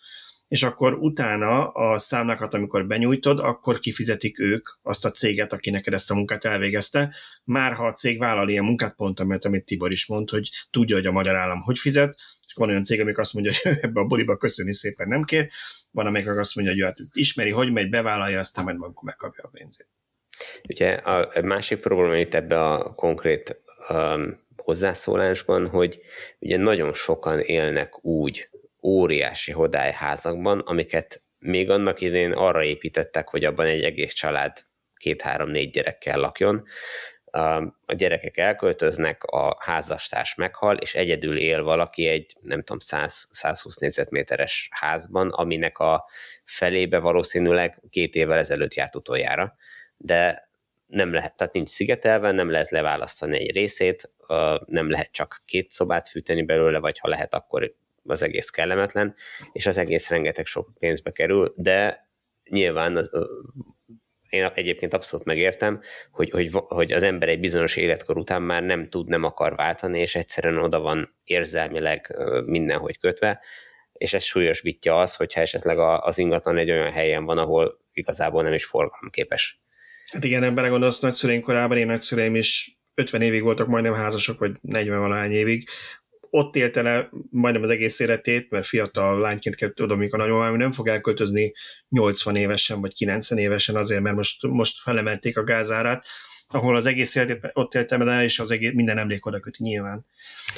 és 0.49 0.63
akkor 0.63 0.95
utána 0.95 1.69
a 1.69 1.99
számlákat, 1.99 2.55
amikor 2.55 2.87
benyújtod, 2.87 3.39
akkor 3.39 3.79
kifizetik 3.79 4.41
ők 4.41 4.69
azt 4.83 5.05
a 5.05 5.11
céget, 5.11 5.53
aki 5.53 5.71
neked 5.71 5.93
ezt 5.93 6.11
a 6.11 6.15
munkát 6.15 6.45
elvégezte. 6.45 7.15
Már 7.45 7.73
ha 7.73 7.87
a 7.87 7.93
cég 7.93 8.19
vállal 8.19 8.49
ilyen 8.49 8.65
munkát, 8.65 8.95
pont 8.95 9.21
amit, 9.21 9.45
amit 9.45 9.65
Tibor 9.65 9.91
is 9.91 10.07
mond, 10.07 10.31
hogy 10.31 10.51
tudja, 10.71 10.97
hogy 10.97 11.07
a 11.07 11.13
magyar 11.13 11.37
állam 11.37 11.61
hogy 11.61 11.79
fizet, 11.79 12.15
és 12.47 12.55
van 12.55 12.69
olyan 12.69 12.85
cég, 12.85 13.01
amik 13.01 13.19
azt 13.19 13.33
mondja, 13.33 13.53
hogy 13.63 13.73
ebbe 13.87 14.01
a 14.01 14.05
boliba 14.05 14.37
köszönni 14.37 14.73
szépen 14.73 15.09
nem 15.09 15.23
kér, 15.23 15.49
van, 15.91 16.07
amelyik 16.07 16.29
azt 16.29 16.55
mondja, 16.55 16.75
hogy 16.75 16.83
hát 16.83 17.09
ismeri, 17.13 17.51
hogy 17.51 17.73
megy, 17.73 17.91
bevállalja, 17.91 18.39
aztán 18.39 18.65
majd 18.65 18.77
maguk 18.77 19.03
megkapja 19.03 19.45
a 19.45 19.49
pénzét. 19.53 19.89
Ugye 20.69 20.93
a 20.93 21.43
másik 21.43 21.81
probléma 21.81 22.17
itt 22.17 22.35
ebbe 22.35 22.63
a 22.63 22.95
konkrét 22.95 23.63
um, 23.89 24.45
hozzászólásban, 24.57 25.69
hogy 25.69 26.01
ugye 26.39 26.57
nagyon 26.57 26.95
sokan 26.95 27.41
élnek 27.41 28.05
úgy 28.05 28.49
óriási 28.87 29.53
hodályházakban, 29.53 30.59
amiket 30.59 31.23
még 31.39 31.71
annak 31.71 32.01
idején 32.01 32.33
arra 32.33 32.65
építettek, 32.65 33.29
hogy 33.29 33.45
abban 33.45 33.67
egy 33.67 33.85
egész 33.85 34.13
család 34.13 34.67
két-három-négy 34.97 35.71
gyerekkel 35.71 36.19
lakjon. 36.19 36.65
A 37.87 37.95
gyerekek 37.95 38.37
elköltöznek, 38.37 39.25
a 39.25 39.57
házastárs 39.59 40.35
meghal, 40.35 40.77
és 40.77 40.95
egyedül 40.95 41.39
él 41.39 41.63
valaki 41.63 42.07
egy, 42.07 42.37
nem 42.41 42.63
tudom, 42.63 42.79
100, 42.79 43.29
120 43.31 43.77
négyzetméteres 43.77 44.69
házban, 44.73 45.29
aminek 45.29 45.79
a 45.79 46.05
felébe 46.45 46.99
valószínűleg 46.99 47.83
két 47.91 48.15
évvel 48.15 48.39
ezelőtt 48.39 48.75
járt 48.75 48.97
utoljára. 48.97 49.55
De 49.97 50.49
nem 50.87 51.13
lehet, 51.13 51.37
tehát 51.37 51.53
nincs 51.53 51.69
szigetelve, 51.69 52.33
nem 52.33 52.51
lehet 52.51 52.71
leválasztani 52.71 53.37
egy 53.37 53.53
részét, 53.53 54.11
nem 54.67 54.91
lehet 54.91 55.13
csak 55.13 55.43
két 55.45 55.71
szobát 55.71 56.09
fűteni 56.09 56.43
belőle, 56.43 56.79
vagy 56.79 56.99
ha 56.99 57.09
lehet, 57.09 57.35
akkor 57.35 57.75
az 58.07 58.23
egész 58.23 58.51
kellemetlen, 58.51 59.15
és 59.53 59.67
az 59.67 59.79
egész 59.79 60.11
rengeteg 60.11 60.47
sok 60.47 60.71
pénzbe 60.79 61.11
kerül, 61.11 61.53
de 61.57 62.09
nyilván 62.51 62.97
az, 62.97 63.11
én 64.29 64.51
egyébként 64.55 64.95
abszolút 64.95 65.27
megértem, 65.27 65.81
hogy, 66.11 66.31
hogy, 66.31 66.51
hogy 66.53 66.93
az 66.93 67.03
ember 67.03 67.29
egy 67.29 67.41
bizonyos 67.41 67.77
életkor 67.77 68.17
után 68.17 68.43
már 68.43 68.63
nem 68.63 68.89
tud, 68.89 69.09
nem 69.09 69.23
akar 69.23 69.57
váltani, 69.57 69.99
és 69.99 70.15
egyszerűen 70.15 70.59
oda 70.59 70.81
van 70.81 71.17
érzelmileg 71.25 72.17
mindenhogy 72.45 72.99
kötve, 72.99 73.41
és 73.93 74.15
ez 74.15 74.23
súlyosbítja 74.23 75.01
az, 75.01 75.15
hogyha 75.15 75.41
esetleg 75.41 75.79
az 75.79 76.19
ingatlan 76.19 76.57
egy 76.57 76.71
olyan 76.71 76.93
helyen 76.93 77.25
van, 77.25 77.39
ahol 77.39 77.81
igazából 77.93 78.43
nem 78.43 78.53
is 78.53 78.65
forgalomképes. 78.65 79.61
Hát 80.11 80.25
igen, 80.25 80.43
ebben 80.43 80.71
gondolsz 80.71 81.01
nagyszüleim 81.01 81.41
korában, 81.41 81.77
én 81.77 81.87
nagyszüleim 81.87 82.35
is 82.35 82.79
50 82.95 83.23
évig 83.23 83.43
voltak 83.43 83.67
majdnem 83.67 83.93
házasok, 83.93 84.39
vagy 84.39 84.53
40 84.61 84.99
valahány 84.99 85.33
évig, 85.33 85.69
ott 86.31 86.57
élte 86.57 86.83
le 86.83 87.09
majdnem 87.31 87.63
az 87.63 87.71
egész 87.71 88.01
életét, 88.01 88.51
mert 88.51 88.67
fiatal 88.67 89.21
lányként 89.21 89.57
került 89.57 89.81
oda, 89.81 89.95
amikor 89.95 90.19
nagymamám 90.19 90.57
nem 90.57 90.73
fog 90.73 90.89
elköltözni 90.89 91.53
80 91.89 92.37
évesen 92.37 92.81
vagy 92.81 92.95
90 92.95 93.39
évesen 93.39 93.77
azért, 93.77 94.01
mert 94.01 94.17
most, 94.17 94.47
most 94.47 94.81
felemelték 94.81 95.39
a 95.39 95.45
gázárát, 95.45 96.05
ahol 96.49 96.77
az 96.77 96.87
egész 96.87 97.15
életét 97.15 97.51
ott 97.53 97.75
éltem 97.75 98.09
el, 98.09 98.23
és 98.23 98.39
az 98.39 98.51
egész, 98.51 98.73
minden 98.73 98.99
emlék 98.99 99.27
oda 99.27 99.41
köti 99.41 99.63
nyilván. 99.63 100.07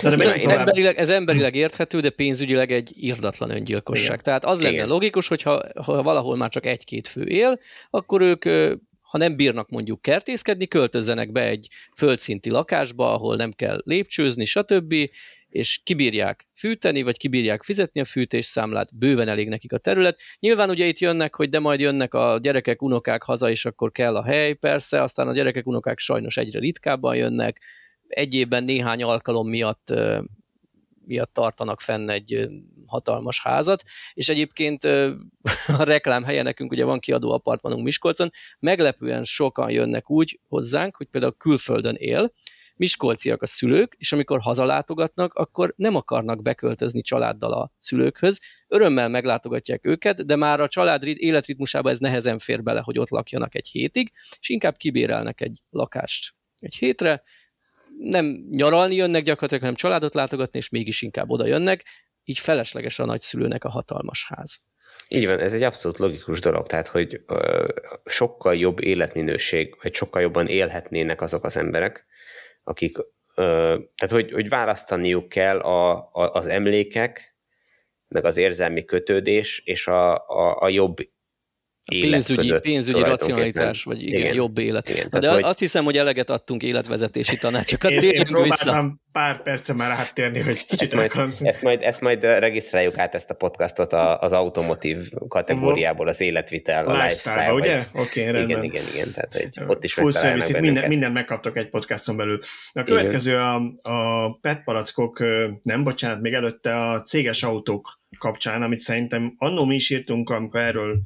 De 0.02 0.06
ez, 0.06 0.12
emberileg, 0.12 0.98
ez 0.98 1.10
emberileg 1.10 1.54
érthető, 1.54 2.00
de 2.00 2.10
pénzügyileg 2.10 2.72
egy 2.72 2.92
irdatlan 2.96 3.50
öngyilkosság. 3.50 4.06
Igen. 4.06 4.22
Tehát 4.22 4.44
az 4.44 4.60
lenne 4.60 4.72
Igen. 4.72 4.88
logikus, 4.88 5.28
hogyha 5.28 5.62
ha 5.82 6.02
valahol 6.02 6.36
már 6.36 6.50
csak 6.50 6.66
egy-két 6.66 7.06
fő 7.06 7.24
él, 7.24 7.60
akkor 7.90 8.20
ők 8.20 8.44
ha 9.08 9.18
nem 9.18 9.36
bírnak 9.36 9.68
mondjuk 9.68 10.02
kertészkedni, 10.02 10.66
költözzenek 10.66 11.32
be 11.32 11.42
egy 11.42 11.68
földszinti 11.96 12.50
lakásba, 12.50 13.12
ahol 13.12 13.36
nem 13.36 13.52
kell 13.52 13.82
lépcsőzni, 13.84 14.44
stb., 14.44 14.94
és 15.48 15.80
kibírják 15.84 16.48
fűteni, 16.54 17.02
vagy 17.02 17.16
kibírják 17.16 17.62
fizetni 17.62 18.00
a 18.00 18.04
fűtésszámlát, 18.04 18.98
bőven 18.98 19.28
elég 19.28 19.48
nekik 19.48 19.72
a 19.72 19.78
terület. 19.78 20.20
Nyilván 20.40 20.70
ugye 20.70 20.86
itt 20.86 20.98
jönnek, 20.98 21.34
hogy 21.34 21.48
de 21.48 21.58
majd 21.58 21.80
jönnek 21.80 22.14
a 22.14 22.38
gyerekek, 22.42 22.82
unokák 22.82 23.22
haza, 23.22 23.50
és 23.50 23.64
akkor 23.64 23.92
kell 23.92 24.16
a 24.16 24.24
hely, 24.24 24.52
persze, 24.52 25.02
aztán 25.02 25.28
a 25.28 25.32
gyerekek, 25.32 25.66
unokák 25.66 25.98
sajnos 25.98 26.36
egyre 26.36 26.58
ritkábban 26.58 27.16
jönnek, 27.16 27.60
egy 28.08 28.34
évben 28.34 28.64
néhány 28.64 29.02
alkalom 29.02 29.48
miatt 29.48 29.92
miatt 31.08 31.32
tartanak 31.32 31.80
fenn 31.80 32.08
egy 32.08 32.48
hatalmas 32.86 33.42
házat, 33.42 33.82
és 34.14 34.28
egyébként 34.28 34.84
a 35.78 35.82
reklám 35.82 36.24
helye 36.24 36.42
nekünk 36.42 36.70
ugye 36.70 36.84
van 36.84 36.98
kiadó 36.98 37.30
apartmanunk 37.30 37.84
Miskolcon, 37.84 38.30
meglepően 38.60 39.24
sokan 39.24 39.70
jönnek 39.70 40.10
úgy 40.10 40.40
hozzánk, 40.48 40.96
hogy 40.96 41.06
például 41.06 41.36
külföldön 41.36 41.94
él, 41.94 42.32
miskolciak 42.78 43.42
a 43.42 43.46
szülők, 43.46 43.94
és 43.98 44.12
amikor 44.12 44.40
hazalátogatnak, 44.40 45.34
akkor 45.34 45.72
nem 45.76 45.94
akarnak 45.94 46.42
beköltözni 46.42 47.02
családdal 47.02 47.52
a 47.52 47.72
szülőkhöz, 47.78 48.40
örömmel 48.68 49.08
meglátogatják 49.08 49.86
őket, 49.86 50.26
de 50.26 50.36
már 50.36 50.60
a 50.60 50.68
család 50.68 51.04
életritmusába 51.04 51.90
ez 51.90 51.98
nehezen 51.98 52.38
fér 52.38 52.62
bele, 52.62 52.80
hogy 52.80 52.98
ott 52.98 53.10
lakjanak 53.10 53.54
egy 53.54 53.68
hétig, 53.68 54.12
és 54.40 54.48
inkább 54.48 54.76
kibérelnek 54.76 55.40
egy 55.40 55.62
lakást 55.70 56.34
egy 56.58 56.74
hétre, 56.74 57.22
nem 57.98 58.46
nyaralni 58.50 58.94
jönnek 58.94 59.22
gyakorlatilag, 59.22 59.62
hanem 59.62 59.76
családot 59.76 60.14
látogatni, 60.14 60.58
és 60.58 60.68
mégis 60.68 61.02
inkább 61.02 61.30
oda 61.30 61.46
jönnek, 61.46 61.84
így 62.24 62.38
felesleges 62.38 62.98
a 62.98 63.04
nagyszülőnek 63.04 63.64
a 63.64 63.68
hatalmas 63.68 64.26
ház. 64.28 64.62
Így 65.08 65.26
van, 65.26 65.40
ez 65.40 65.54
egy 65.54 65.62
abszolút 65.62 65.98
logikus 65.98 66.40
dolog, 66.40 66.66
tehát 66.66 66.88
hogy 66.88 67.20
ö, 67.26 67.68
sokkal 68.04 68.56
jobb 68.56 68.80
életminőség, 68.80 69.76
vagy 69.82 69.94
sokkal 69.94 70.22
jobban 70.22 70.46
élhetnének 70.46 71.20
azok 71.20 71.44
az 71.44 71.56
emberek, 71.56 72.06
akik, 72.68 72.96
tehát 73.34 74.10
hogy, 74.10 74.32
hogy 74.32 74.48
választaniuk 74.48 75.28
kell 75.28 75.58
a, 75.58 75.92
a, 76.12 76.32
az 76.32 76.46
emlékek, 76.46 77.36
meg 78.08 78.24
az 78.24 78.36
érzelmi 78.36 78.84
kötődés, 78.84 79.62
és 79.64 79.86
a, 79.86 80.14
a, 80.14 80.60
a 80.60 80.68
jobb 80.68 80.96
élet 81.88 82.10
pénzügyi, 82.10 82.36
között. 82.40 82.62
Pénzügyi 82.62 83.00
racionalitás, 83.00 83.84
vagy 83.84 84.02
igen, 84.02 84.20
igen, 84.20 84.34
jobb 84.34 84.58
élet. 84.58 84.88
Igen, 84.88 85.06
de 85.10 85.30
hogy... 85.30 85.42
azt 85.42 85.58
hiszem, 85.58 85.84
hogy 85.84 85.96
eleget 85.96 86.30
adtunk 86.30 86.62
életvezetési 86.62 87.36
tanácsokat. 87.46 87.90
Én, 87.90 88.00
én 88.00 88.42
vissza. 88.42 89.00
pár 89.12 89.42
perce 89.42 89.74
már 89.74 89.90
áttérni, 89.90 90.40
hogy 90.40 90.66
kicsit 90.66 90.80
ezt 90.80 90.94
majd, 90.94 91.32
ezt, 91.42 91.62
majd, 91.62 91.82
ezt 91.82 92.00
majd 92.00 92.22
regisztráljuk 92.22 92.98
át 92.98 93.14
ezt 93.14 93.30
a 93.30 93.34
podcastot 93.34 93.92
az 93.92 94.32
automotív 94.32 95.10
kategóriából, 95.28 96.08
az 96.08 96.20
életvitel, 96.20 96.86
a 96.86 96.92
lifestyle, 96.92 97.52
ugye? 97.52 97.84
Oké, 97.92 98.20
okay, 98.20 98.32
rendben. 98.32 98.64
Igen, 98.64 98.64
igen, 98.64 98.84
igen, 98.94 99.12
tehát 99.12 99.34
hogy 99.34 99.64
ott 99.66 99.84
is 99.84 99.94
Full 99.94 100.12
service, 100.12 100.60
minden, 100.60 100.88
minden 100.88 101.12
megkaptok 101.12 101.56
egy 101.56 101.70
podcaston 101.70 102.16
belül. 102.16 102.38
A 102.72 102.82
következő 102.82 103.36
a, 103.36 103.54
a 103.82 104.32
PET 104.40 104.64
palackok, 104.64 105.24
nem 105.62 105.84
bocsánat, 105.84 106.20
még 106.20 106.32
előtte 106.32 106.74
a 106.74 107.02
céges 107.02 107.42
autók 107.42 107.98
kapcsán, 108.18 108.62
amit 108.62 108.78
szerintem 108.78 109.34
annó 109.38 109.64
mi 109.64 109.74
is 109.74 109.90
írtunk, 109.90 110.30
amikor 110.30 110.60
erről 110.60 111.00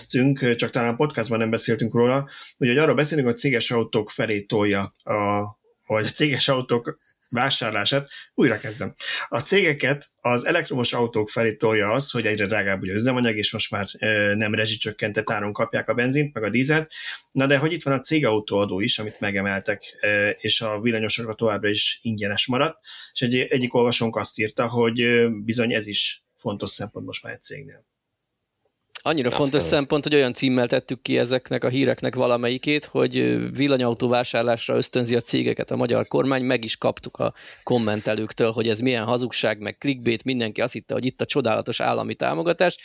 cikkeztünk, 0.00 0.54
csak 0.56 0.70
talán 0.70 0.92
a 0.92 0.96
podcastban 0.96 1.38
nem 1.38 1.50
beszéltünk 1.50 1.94
róla, 1.94 2.28
hogy, 2.56 2.68
hogy 2.68 2.78
arról 2.78 2.94
beszélünk, 2.94 3.26
hogy 3.26 3.36
céges 3.36 3.70
autók 3.70 4.10
felé 4.10 4.40
tolja 4.40 4.92
a, 5.02 5.40
vagy 5.86 6.06
a 6.06 6.10
céges 6.10 6.48
autók 6.48 6.98
vásárlását, 7.30 8.08
újra 8.34 8.58
kezdem. 8.58 8.94
A 9.28 9.40
cégeket 9.40 10.10
az 10.20 10.46
elektromos 10.46 10.92
autók 10.92 11.28
felé 11.28 11.54
tolja 11.54 11.90
az, 11.90 12.10
hogy 12.10 12.26
egyre 12.26 12.46
drágább 12.46 12.82
ugye 12.82 12.92
üzemanyag, 12.92 13.36
és 13.36 13.52
most 13.52 13.70
már 13.70 13.86
nem 14.36 14.54
rezsicsökkentett 14.54 15.30
áron 15.30 15.52
kapják 15.52 15.88
a 15.88 15.94
benzint, 15.94 16.34
meg 16.34 16.42
a 16.42 16.50
dízelt. 16.50 16.92
Na 17.32 17.46
de 17.46 17.58
hogy 17.58 17.72
itt 17.72 17.82
van 17.82 17.94
a 17.94 18.00
cégautóadó 18.00 18.80
is, 18.80 18.98
amit 18.98 19.20
megemeltek, 19.20 19.82
és 20.40 20.60
a 20.60 20.80
villanyosokra 20.80 21.34
továbbra 21.34 21.68
is 21.68 21.98
ingyenes 22.02 22.46
maradt, 22.46 22.78
és 23.12 23.20
egy, 23.20 23.36
egyik 23.36 23.74
olvasónk 23.74 24.16
azt 24.16 24.38
írta, 24.38 24.68
hogy 24.68 25.28
bizony 25.44 25.74
ez 25.74 25.86
is 25.86 26.22
fontos 26.36 26.70
szempont 26.70 27.06
most 27.06 27.22
már 27.22 27.32
egy 27.32 27.42
cégnél. 27.42 27.89
Annyira 29.02 29.28
Abszolút. 29.28 29.50
fontos 29.50 29.68
szempont, 29.68 30.02
hogy 30.02 30.14
olyan 30.14 30.32
címmel 30.32 30.66
tettük 30.66 31.02
ki 31.02 31.18
ezeknek 31.18 31.64
a 31.64 31.68
híreknek 31.68 32.14
valamelyikét, 32.14 32.84
hogy 32.84 33.14
villanyautó 33.56 34.08
vásárlásra 34.08 34.76
ösztönzi 34.76 35.16
a 35.16 35.20
cégeket 35.20 35.70
a 35.70 35.76
magyar 35.76 36.08
kormány, 36.08 36.42
meg 36.42 36.64
is 36.64 36.76
kaptuk 36.76 37.16
a 37.16 37.34
kommentelőktől, 37.62 38.52
hogy 38.52 38.68
ez 38.68 38.80
milyen 38.80 39.04
hazugság, 39.04 39.60
meg 39.60 39.78
clickbait, 39.78 40.24
mindenki 40.24 40.60
azt 40.60 40.72
hitte, 40.72 40.94
hogy 40.94 41.04
itt 41.04 41.20
a 41.20 41.24
csodálatos 41.24 41.80
állami 41.80 42.14
támogatás, 42.14 42.78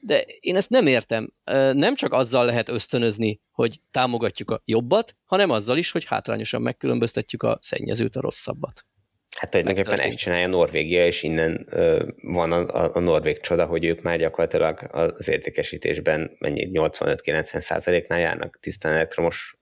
de 0.00 0.20
én 0.40 0.56
ezt 0.56 0.70
nem 0.70 0.86
értem. 0.86 1.32
Nem 1.72 1.94
csak 1.94 2.12
azzal 2.12 2.44
lehet 2.44 2.68
ösztönözni, 2.68 3.40
hogy 3.50 3.80
támogatjuk 3.90 4.50
a 4.50 4.62
jobbat, 4.64 5.16
hanem 5.24 5.50
azzal 5.50 5.76
is, 5.76 5.90
hogy 5.90 6.04
hátrányosan 6.04 6.62
megkülönböztetjük 6.62 7.42
a 7.42 7.58
szennyezőt 7.60 8.16
a 8.16 8.20
rosszabbat. 8.20 8.84
Hát 9.38 9.50
tulajdonképpen 9.50 10.00
ezt 10.00 10.16
csinálja 10.16 10.46
Norvégia, 10.46 11.06
és 11.06 11.22
innen 11.22 11.68
van 12.22 12.52
a, 12.52 12.84
a, 12.84 12.90
a 12.94 13.00
norvég 13.00 13.40
csoda, 13.40 13.66
hogy 13.66 13.84
ők 13.84 14.02
már 14.02 14.18
gyakorlatilag 14.18 14.88
az 14.92 15.28
értékesítésben 15.28 16.36
mennyi 16.38 16.70
85-90 16.72 17.58
százaléknál 17.58 18.20
járnak 18.20 18.58
tisztán 18.60 18.92
elektromos 18.92 19.61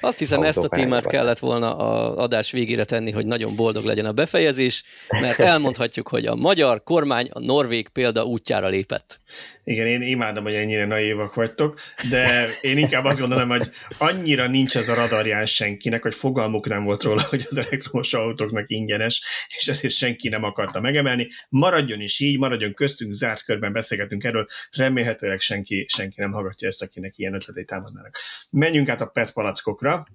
azt 0.00 0.18
hiszem, 0.18 0.42
ezt 0.42 0.58
a 0.58 0.68
témát 0.68 1.06
kellett 1.06 1.38
volna 1.38 1.76
a 1.76 2.16
adás 2.16 2.50
végére 2.50 2.84
tenni, 2.84 3.10
hogy 3.10 3.26
nagyon 3.26 3.56
boldog 3.56 3.84
legyen 3.84 4.04
a 4.04 4.12
befejezés, 4.12 4.84
mert 5.08 5.38
elmondhatjuk, 5.52 6.08
hogy 6.08 6.26
a 6.26 6.34
magyar 6.34 6.82
kormány 6.82 7.28
a 7.32 7.40
norvég 7.40 7.88
példa 7.88 8.24
útjára 8.24 8.68
lépett. 8.68 9.20
Igen, 9.64 9.86
én 9.86 10.02
imádom, 10.02 10.44
hogy 10.44 10.54
ennyire 10.54 10.86
naívak 10.86 11.34
vagytok, 11.34 11.80
de 12.10 12.46
én 12.60 12.78
inkább 12.78 13.04
azt 13.04 13.18
gondolom, 13.18 13.48
hogy 13.48 13.70
annyira 13.98 14.46
nincs 14.46 14.76
ez 14.76 14.88
a 14.88 14.94
radarján 14.94 15.46
senkinek, 15.46 16.02
hogy 16.02 16.14
fogalmuk 16.14 16.68
nem 16.68 16.84
volt 16.84 17.02
róla, 17.02 17.22
hogy 17.22 17.46
az 17.50 17.56
elektromos 17.56 18.14
autóknak 18.14 18.64
ingyenes, 18.66 19.22
és 19.58 19.66
ezért 19.66 19.94
senki 19.94 20.28
nem 20.28 20.44
akarta 20.44 20.80
megemelni. 20.80 21.28
Maradjon 21.48 22.00
is 22.00 22.20
így, 22.20 22.38
maradjon 22.38 22.74
köztünk, 22.74 23.12
zárt 23.12 23.44
körben 23.44 23.72
beszélgetünk 23.72 24.24
erről, 24.24 24.46
remélhetőleg 24.70 25.40
senki, 25.40 25.86
senki 25.88 26.20
nem 26.20 26.32
hallgatja 26.32 26.68
ezt, 26.68 26.82
akinek 26.82 27.18
ilyen 27.18 27.34
ötletei 27.34 27.64
támadnának. 27.64 28.18
Menjünk 28.50 28.88
át 28.88 29.00
a 29.00 29.06
PET 29.06 29.32
palackok 29.32 29.79
autókra, 29.80 30.06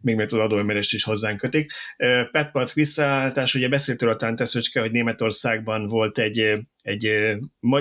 még 0.00 0.16
mert 0.16 0.32
az 0.32 0.38
adóemelést 0.38 0.92
is 0.92 1.04
hozzánk 1.04 1.38
kötik. 1.38 1.72
Petpalc 2.30 2.74
visszaálltás, 2.74 3.54
ugye 3.54 3.68
beszéltél 3.68 4.08
a 4.08 4.34
Teszöcske, 4.34 4.80
hogy 4.80 4.90
Németországban 4.90 5.88
volt 5.88 6.18
egy, 6.18 6.52
egy 6.82 7.36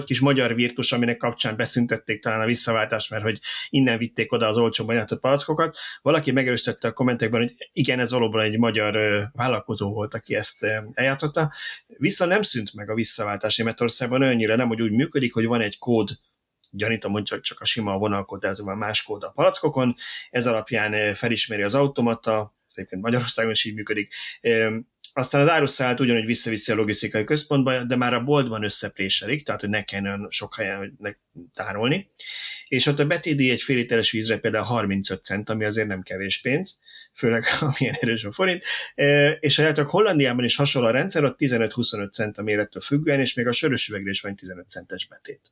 kis 0.06 0.20
magyar 0.20 0.56
virtus, 0.56 0.92
aminek 0.92 1.18
kapcsán 1.18 1.56
beszüntették 1.56 2.22
talán 2.22 2.42
a 2.42 2.46
visszaváltást, 2.46 3.10
mert 3.10 3.24
hogy 3.24 3.40
innen 3.70 3.98
vitték 3.98 4.32
oda 4.32 4.48
az 4.48 4.58
olcsó 4.58 4.86
bányátott 4.86 5.20
palackokat. 5.20 5.78
Valaki 6.02 6.32
megerősítette 6.32 6.88
a 6.88 6.94
kommentekben, 6.94 7.42
hogy 7.42 7.54
igen, 7.74 8.00
ez 8.00 8.12
valóban 8.12 8.42
egy 8.42 8.58
magyar 8.58 9.22
vállalkozó 9.34 9.94
volt, 9.94 10.14
aki 10.14 10.36
ezt 10.36 10.66
eljátszotta. 10.94 11.52
Vissza 11.88 12.26
nem 12.26 12.42
szűnt 12.42 12.74
meg 12.74 12.90
a 12.90 12.96
visszaváltás 12.96 13.58
Németországban, 13.58 14.22
olyannyira 14.22 14.56
nem, 14.56 14.68
hogy 14.68 14.82
úgy 14.82 14.92
működik, 14.92 15.34
hogy 15.34 15.46
van 15.46 15.62
egy 15.62 15.78
kód 15.78 16.10
gyanítom, 16.76 17.12
hogy 17.12 17.24
csak, 17.24 17.60
a 17.60 17.66
sima 17.66 17.98
vonalkód, 17.98 18.40
tehát 18.40 18.58
van 18.58 18.78
más 18.78 19.04
kód 19.04 19.24
a 19.24 19.32
palackokon, 19.36 19.96
ez 20.30 20.48
alapján 20.48 21.16
felismeri 21.16 21.62
az 21.62 21.74
automata, 21.74 22.56
ez 22.66 22.74
egyébként 22.76 23.02
Magyarországon 23.02 23.52
is 23.52 23.66
így 23.66 23.76
működik, 23.76 24.14
aztán 25.16 25.42
az 25.42 25.50
áruszállat 25.50 26.00
ugyanúgy 26.00 26.26
visszaviszi 26.26 26.72
a 26.72 26.76
logisztikai 26.76 27.24
központba, 27.24 27.84
de 27.84 27.96
már 27.96 28.14
a 28.14 28.24
boltban 28.24 28.64
összepréselik, 28.64 29.46
tehát 29.46 29.62
hogy 29.62 29.70
ne 29.70 29.84
kelljen 29.84 30.28
sok 30.30 30.56
helyen 30.56 30.78
hogy 30.78 30.92
ne 30.98 31.12
tárolni. 31.54 32.12
És 32.68 32.86
ott 32.86 33.00
a 33.00 33.06
betédi 33.06 33.50
egy 33.50 33.62
fél 33.62 33.76
literes 33.76 34.12
vízre 34.12 34.38
például 34.38 34.66
35 34.66 35.24
cent, 35.24 35.50
ami 35.50 35.66
azért 35.66 35.88
nem 35.88 36.02
kevés 36.02 36.42
pénz, 36.42 36.80
főleg 37.14 37.44
amilyen 37.60 37.96
erős 38.00 38.24
a 38.24 38.32
forint. 38.32 38.64
És 39.40 39.60
a 39.60 39.84
Hollandiában 39.84 40.46
is 40.46 40.56
hasonló 40.56 40.88
a 40.88 40.92
rendszer, 40.92 41.24
ott 41.24 41.36
15-25 41.40 42.12
cent 42.12 42.38
a 42.38 42.44
mérettől 42.44 42.82
függően, 42.82 43.20
és 43.20 43.34
még 43.34 43.48
a 43.48 43.52
sörös 43.52 43.88
üvegre 43.88 44.10
is 44.10 44.22
van 44.22 44.36
15 44.36 44.70
centes 44.70 45.08
betét. 45.08 45.52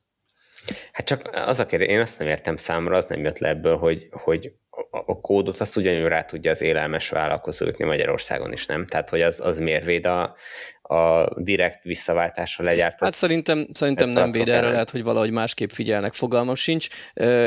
Hát 0.92 1.06
csak 1.06 1.30
az 1.32 1.58
a 1.58 1.66
kérdés, 1.66 1.88
én 1.88 2.00
azt 2.00 2.18
nem 2.18 2.28
értem 2.28 2.56
számra, 2.56 2.96
az 2.96 3.06
nem 3.06 3.24
jött 3.24 3.38
le 3.38 3.48
ebből, 3.48 3.76
hogy, 3.76 4.08
hogy 4.10 4.52
a 4.90 5.20
kódot 5.20 5.60
azt 5.60 5.76
ugyanúgy 5.76 6.08
rá 6.08 6.22
tudja 6.22 6.50
az 6.50 6.62
élelmes 6.62 7.08
vállalkozó 7.08 7.66
ütni 7.66 7.84
Magyarországon 7.84 8.52
is, 8.52 8.66
nem? 8.66 8.86
Tehát, 8.86 9.08
hogy 9.08 9.20
az, 9.20 9.40
az 9.40 9.58
miért 9.58 9.84
véd 9.84 10.04
a, 10.04 10.34
a 10.82 11.28
direkt 11.36 11.82
visszaváltásra 11.82 12.64
legyártott? 12.64 13.00
Hát 13.00 13.14
szerintem, 13.14 13.66
szerintem 13.72 14.08
nem 14.08 14.30
véd 14.30 14.48
erre, 14.48 14.70
lehet, 14.70 14.90
hogy 14.90 15.02
valahogy 15.02 15.30
másképp 15.30 15.70
figyelnek, 15.70 16.12
fogalmam 16.12 16.54
sincs. 16.54 16.88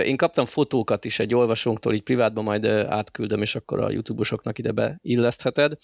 Én 0.04 0.18
kaptam 0.18 0.46
fotókat 0.46 1.06
is 1.06 1.20
egy 1.20 1.36
olvasónktól, 1.36 1.94
így 1.94 2.04
privátban 2.04 2.44
majd 2.44 2.66
átküldöm, 2.66 3.42
és 3.42 3.56
akkor 3.56 3.80
a 3.80 3.92
YouTube-osoknak 3.92 4.58
ide 4.58 4.72
beillesztheted 4.72 5.78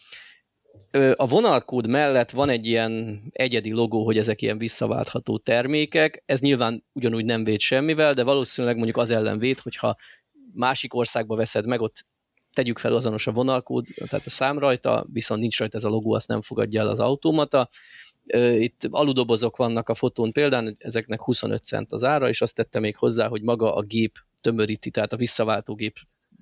a 1.16 1.28
vonalkód 1.28 1.88
mellett 1.88 2.32
van 2.32 2.50
egy 2.50 2.68
ilyen 2.68 3.22
egyedi 3.32 3.72
logó, 3.72 4.06
hogy 4.06 4.18
ezek 4.18 4.42
ilyen 4.42 4.58
visszaváltható 4.58 5.38
termékek. 5.38 6.24
Ez 6.26 6.40
nyilván 6.40 6.86
ugyanúgy 6.94 7.26
nem 7.26 7.44
véd 7.44 7.60
semmivel, 7.60 8.14
de 8.14 8.24
valószínűleg 8.24 8.76
mondjuk 8.76 8.98
az 8.98 9.12
ellen 9.12 9.40
véd, 9.40 9.60
hogyha 9.60 9.96
másik 10.54 10.94
országba 10.94 11.36
veszed 11.36 11.66
meg, 11.66 11.82
ott 11.82 12.06
tegyük 12.54 12.78
fel 12.78 12.94
azonos 12.94 13.28
a 13.28 13.32
vonalkód, 13.32 13.86
tehát 13.96 14.26
a 14.26 14.30
szám 14.30 14.60
rajta, 14.60 15.06
viszont 15.12 15.42
nincs 15.42 15.60
rajta 15.60 15.78
ez 15.78 15.84
a 15.84 15.90
logó, 15.90 16.14
azt 16.14 16.28
nem 16.28 16.42
fogadja 16.42 16.82
el 16.82 16.88
az 16.88 17.00
automata. 17.00 17.70
Itt 18.58 18.88
aludobozok 18.90 19.58
vannak 19.58 19.90
a 19.90 19.96
fotón 19.96 20.32
például, 20.32 20.76
ezeknek 20.78 21.22
25 21.22 21.64
cent 21.64 21.92
az 21.92 22.04
ára, 22.04 22.30
és 22.30 22.42
azt 22.42 22.56
tette 22.56 22.80
még 22.80 22.96
hozzá, 22.96 23.28
hogy 23.28 23.42
maga 23.42 23.76
a 23.76 23.82
gép 23.82 24.16
tömöríti, 24.42 24.90
tehát 24.90 25.14
a 25.14 25.18
visszaváltó 25.18 25.76
gép 25.76 25.96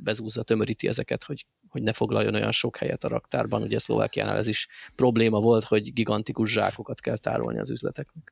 bezúzza, 0.03 0.43
tömöríti 0.43 0.87
ezeket, 0.87 1.23
hogy, 1.23 1.45
hogy 1.69 1.81
ne 1.81 1.93
foglaljon 1.93 2.35
olyan 2.35 2.51
sok 2.51 2.77
helyet 2.77 3.03
a 3.03 3.07
raktárban. 3.07 3.61
Ugye 3.61 3.79
Szlovákiánál 3.79 4.37
ez 4.37 4.47
is 4.47 4.67
probléma 4.95 5.39
volt, 5.39 5.63
hogy 5.63 5.93
gigantikus 5.93 6.51
zsákokat 6.51 7.01
kell 7.01 7.17
tárolni 7.17 7.59
az 7.59 7.69
üzleteknek. 7.69 8.31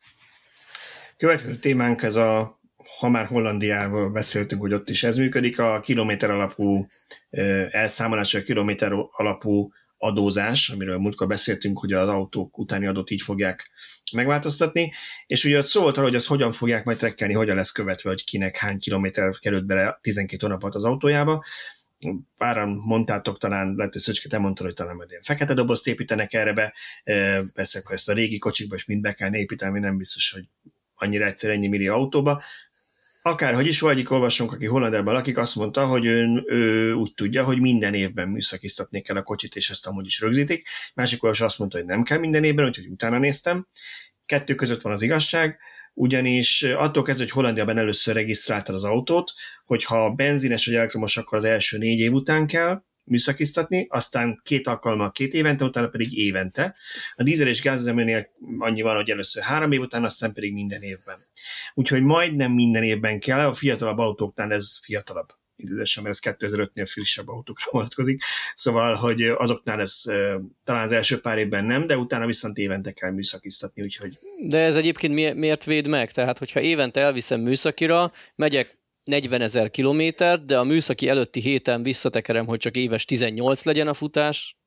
Következő 1.17 1.55
témánk 1.55 2.03
ez 2.03 2.15
a, 2.15 2.59
ha 3.00 3.09
már 3.09 3.25
Hollandiával 3.25 4.09
beszéltünk, 4.09 4.62
hogy 4.62 4.74
ott 4.74 4.89
is 4.89 5.03
ez 5.03 5.17
működik, 5.17 5.59
a 5.59 5.79
kilométer 5.79 6.29
alapú 6.29 6.88
elszámolás, 7.71 8.33
a 8.33 8.41
kilométer 8.41 8.91
alapú 9.12 9.71
adózás, 9.98 10.70
amiről 10.70 10.98
múltkor 10.98 11.27
beszéltünk, 11.27 11.80
hogy 11.80 11.94
az 11.94 12.08
autók 12.08 12.58
utáni 12.58 12.86
adót 12.86 13.10
így 13.10 13.22
fogják 13.22 13.70
megváltoztatni, 14.13 14.92
és 15.27 15.44
ugye 15.44 15.58
ott 15.58 15.66
szó 15.66 15.82
volt 15.82 15.98
arra, 15.98 16.06
hogy 16.06 16.16
ezt 16.16 16.27
hogyan 16.27 16.51
fogják 16.51 16.86
majd 16.86 16.98
trekkelni, 16.98 17.34
hogyan 17.34 17.56
lesz 17.56 17.72
követve, 17.72 18.10
hogy 18.10 18.24
kinek 18.24 18.58
hány 18.58 18.80
kilométer 18.80 19.39
került 19.39 19.66
bele 19.66 20.00
12 20.01 20.46
hónapot 20.46 20.75
az 20.75 20.84
autójába. 20.84 21.44
Páran 22.38 22.70
mondtátok, 22.70 23.38
talán 23.38 23.74
lehet, 23.75 23.92
hogy 23.92 24.01
Szöcske, 24.01 24.30
te 24.30 24.38
mondtad, 24.38 24.66
hogy 24.66 24.75
talán 24.75 24.95
majd 24.95 25.10
ilyen 25.10 25.21
fekete 25.21 25.54
dobozt 25.54 25.88
építenek 25.88 26.34
erre 26.34 26.54
be, 26.54 26.74
persze, 27.54 27.80
akkor 27.80 27.95
ezt 27.95 28.10
a 28.10 28.13
régi 28.13 28.38
kocsikba 28.38 28.76
is 28.76 28.86
mind 28.86 29.02
be 29.02 29.13
kell 29.13 29.36
építeni, 29.36 29.80
nem 29.80 29.98
biztos, 29.98 30.32
hogy 30.32 30.43
annyira 30.95 31.26
egyszer 31.26 31.52
ennyi 31.52 31.67
millió 31.67 31.93
autóba, 31.93 32.41
akárhogy 33.28 33.68
is 33.68 33.80
vagy, 33.80 34.06
olvasunk, 34.08 34.52
aki 34.52 34.66
Hollandában 34.66 35.13
lakik, 35.13 35.38
azt 35.38 35.56
mondta, 35.56 35.86
hogy 35.86 36.06
ő, 36.06 36.44
ő 36.46 36.94
úgy 36.94 37.13
tudja, 37.16 37.44
hogy 37.44 37.60
minden 37.60 37.94
évben 37.94 38.28
műszakiztatni 38.28 39.02
kell 39.02 39.16
a 39.16 39.24
kocsit, 39.24 39.56
és 39.56 39.70
ezt 39.70 39.88
amúgy 39.88 40.06
is 40.06 40.20
rögzítik. 40.20 40.68
Másik 40.94 41.24
olvasó 41.24 41.46
azt 41.46 41.60
mondta, 41.60 41.78
hogy 41.78 41.88
nem 41.88 42.04
kell 42.04 42.18
minden 42.18 42.44
évben, 42.44 42.66
úgyhogy 42.66 42.88
utána 42.88 43.18
néztem. 43.18 43.68
Kettő 44.26 44.56
között 44.56 44.82
van 44.82 44.94
az 44.94 45.02
igazság, 45.02 45.58
ugyanis 45.94 46.63
attól 46.63 47.04
kezdve, 47.04 47.24
hogy 47.24 47.34
Hollandiában 47.34 47.78
először 47.78 48.16
regisztráltad 48.16 48.76
az 48.76 48.84
autót, 48.84 49.34
hogyha 49.66 50.13
benzines 50.13 50.66
vagy 50.66 50.76
elektromos, 50.76 51.18
akkor 51.18 51.38
az 51.38 51.44
első 51.44 51.78
négy 51.78 52.00
év 52.00 52.13
után 52.13 52.48
kell, 52.48 52.84
műszakiztatni, 53.08 53.88
aztán 53.89 54.39
két 54.43 54.67
alkalommal 54.67 55.12
két 55.12 55.34
évente, 55.34 55.65
utána 55.65 55.88
pedig 55.88 56.17
évente. 56.17 56.76
A 57.15 57.24
dízel 57.24 57.48
és 57.48 57.62
gázüzeműnél 57.62 58.28
annyi 58.60 58.82
van, 58.82 58.96
hogy 58.96 59.10
először 59.10 59.43
három 59.43 59.72
év 59.72 59.80
után, 59.80 60.04
aztán 60.04 60.34
pedig 60.34 60.54
minden 60.54 60.82
évben. 60.82 61.20
Úgyhogy 61.74 62.02
majdnem 62.02 62.52
minden 62.52 62.84
évben 62.84 63.20
kell, 63.20 63.48
a 63.48 63.54
fiatalabb 63.54 63.98
autóknál 63.98 64.52
ez 64.54 64.80
fiatalabb 64.82 65.28
idősen, 65.56 66.04
mert 66.04 66.15
ez 66.26 66.36
2005-nél 66.36 66.88
frissebb 66.89 67.28
autókra 67.28 67.65
vonatkozik. 67.72 68.24
Szóval, 68.54 68.96
hogy 68.96 69.22
azoknál 69.22 69.82
ez 69.82 70.02
talán 70.63 70.84
az 70.84 70.91
első 70.91 71.20
pár 71.20 71.38
évben 71.38 71.65
nem, 71.65 71.88
de 71.88 71.98
utána 71.98 72.26
viszont 72.26 72.58
évente 72.58 72.91
kell 72.91 73.12
műszakiztatni, 73.12 73.84
úgyhogy... 73.84 74.17
De 74.48 74.58
ez 74.58 74.76
egyébként 74.76 75.36
miért 75.36 75.63
véd 75.63 75.88
meg? 75.88 76.12
Tehát, 76.12 76.38
hogyha 76.38 76.60
évente 76.60 77.02
elviszem 77.02 77.39
műszakira, 77.39 78.12
megyek 78.36 78.80
40 79.08 79.41
ezer 79.41 79.70
kilométert, 79.70 80.46
de 80.46 80.58
a 80.58 80.63
műszaki 80.63 81.08
előtti 81.08 81.39
héten 81.39 81.84
visszatekerem, 81.84 82.46
hogy 82.46 82.60
csak 82.60 82.76
éves 82.76 83.06
18 83.06 83.63
legyen 83.63 83.88
a 83.88 83.93
futás. 83.93 84.58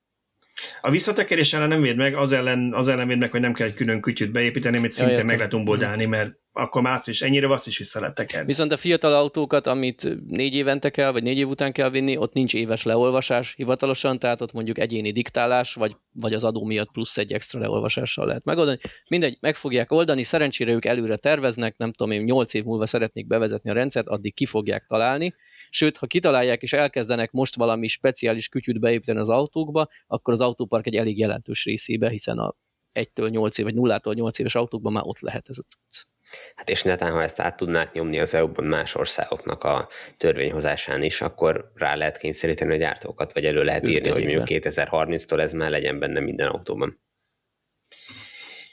A 0.81 0.91
visszatekerés 0.91 1.53
ellen 1.53 1.69
nem 1.69 1.81
véd 1.81 1.97
meg, 1.97 2.15
az 2.15 2.33
ellen, 2.33 2.75
az 2.75 2.89
ellen 2.89 3.07
véd 3.07 3.19
meg, 3.19 3.31
hogy 3.31 3.41
nem 3.41 3.53
kell 3.53 3.67
egy 3.67 3.75
külön 3.75 4.01
kütyüt 4.01 4.33
beépíteni, 4.33 4.77
amit 4.77 4.93
szinte 4.93 5.13
ja, 5.19 5.25
meg 5.25 5.37
lehet 5.37 5.55
umboldálni, 5.55 6.05
mert 6.05 6.40
akkor 6.53 6.83
más 6.83 7.07
is, 7.07 7.23
ennyire 7.23 7.53
azt 7.53 7.67
is 7.67 7.79
vissza 7.79 8.01
lehet 8.01 8.15
tekerni. 8.15 8.47
Viszont 8.47 8.73
a 8.73 8.77
fiatal 8.77 9.15
autókat, 9.15 9.67
amit 9.67 10.09
négy 10.27 10.55
évente 10.55 10.91
kell, 10.91 11.11
vagy 11.11 11.23
négy 11.23 11.39
év 11.39 11.49
után 11.49 11.73
kell 11.73 11.91
vinni, 11.91 12.17
ott 12.17 12.33
nincs 12.33 12.55
éves 12.55 12.83
leolvasás 12.83 13.55
hivatalosan, 13.55 14.19
tehát 14.19 14.41
ott 14.41 14.53
mondjuk 14.53 14.79
egyéni 14.79 15.13
diktálás, 15.13 15.75
vagy, 15.75 15.97
vagy 16.13 16.35
az 16.35 16.45
adó 16.45 16.65
miatt 16.65 16.91
plusz 16.91 17.19
egy 17.19 17.33
extra 17.33 17.61
leolvasással 17.61 18.27
lehet 18.27 18.45
megoldani. 18.45 18.79
Mindegy, 19.09 19.37
meg 19.41 19.57
fogják 19.57 19.93
oldani, 19.93 20.23
szerencsére 20.23 20.73
ők 20.73 20.85
előre 20.85 21.17
terveznek, 21.17 21.77
nem 21.77 21.93
tudom 21.93 22.13
én, 22.13 22.23
nyolc 22.23 22.55
év 22.55 22.65
múlva 22.65 22.87
szeretnék 22.87 23.27
bevezetni 23.27 23.71
a 23.71 23.75
rendszert, 23.75 24.09
addig 24.09 24.35
ki 24.35 24.47
fogják 24.47 24.87
találni, 24.87 25.35
Sőt, 25.73 25.97
ha 25.97 26.07
kitalálják 26.07 26.63
és 26.63 26.73
elkezdenek 26.73 27.31
most 27.31 27.57
valami 27.57 27.87
speciális 27.87 28.49
kütyűt 28.49 28.81
beépíteni 28.81 29.19
az 29.19 29.29
autókba, 29.29 29.89
akkor 30.07 30.33
az 30.33 30.41
autópark 30.41 30.87
egy 30.87 30.97
elég 30.97 31.19
jelentős 31.19 31.65
részébe, 31.65 32.09
hiszen 32.09 32.39
a 32.39 32.55
1-től 32.95 33.31
8 33.31 33.59
év, 33.59 33.65
vagy 33.65 33.75
0-tól 33.77 34.15
8 34.15 34.39
éves 34.39 34.55
autókban 34.55 34.93
már 34.93 35.03
ott 35.07 35.21
lehet 35.21 35.49
ez 35.49 35.59
a 35.59 35.63
tudsz. 35.63 36.07
Hát 36.55 36.69
és 36.69 36.83
netán, 36.83 37.13
ha 37.13 37.23
ezt 37.23 37.41
át 37.41 37.57
tudnák 37.57 37.93
nyomni 37.93 38.19
az 38.19 38.35
EU-ban 38.35 38.65
más 38.65 38.95
országoknak 38.95 39.65
a 39.65 39.89
törvényhozásán 40.17 41.03
is, 41.03 41.21
akkor 41.21 41.73
rá 41.75 41.95
lehet 41.95 42.19
kényszeríteni 42.19 42.75
a 42.75 42.77
gyártókat, 42.77 43.33
vagy 43.33 43.45
elő 43.45 43.63
lehet 43.63 43.89
írni, 43.89 44.09
hogy 44.09 44.27
mondjuk 44.27 44.63
2030-tól 44.65 45.41
ez 45.41 45.53
már 45.53 45.71
legyen 45.71 45.99
benne 45.99 46.21
minden 46.21 46.49
autóban. 46.49 47.01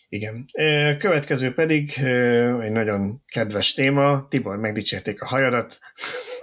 Igen. 0.10 0.46
Következő 0.98 1.54
pedig 1.54 1.92
egy 2.62 2.72
nagyon 2.72 3.24
kedves 3.26 3.74
téma. 3.74 4.28
Tibor, 4.30 4.58
megdicsérték 4.58 5.22
a 5.22 5.26
hajadat. 5.26 5.80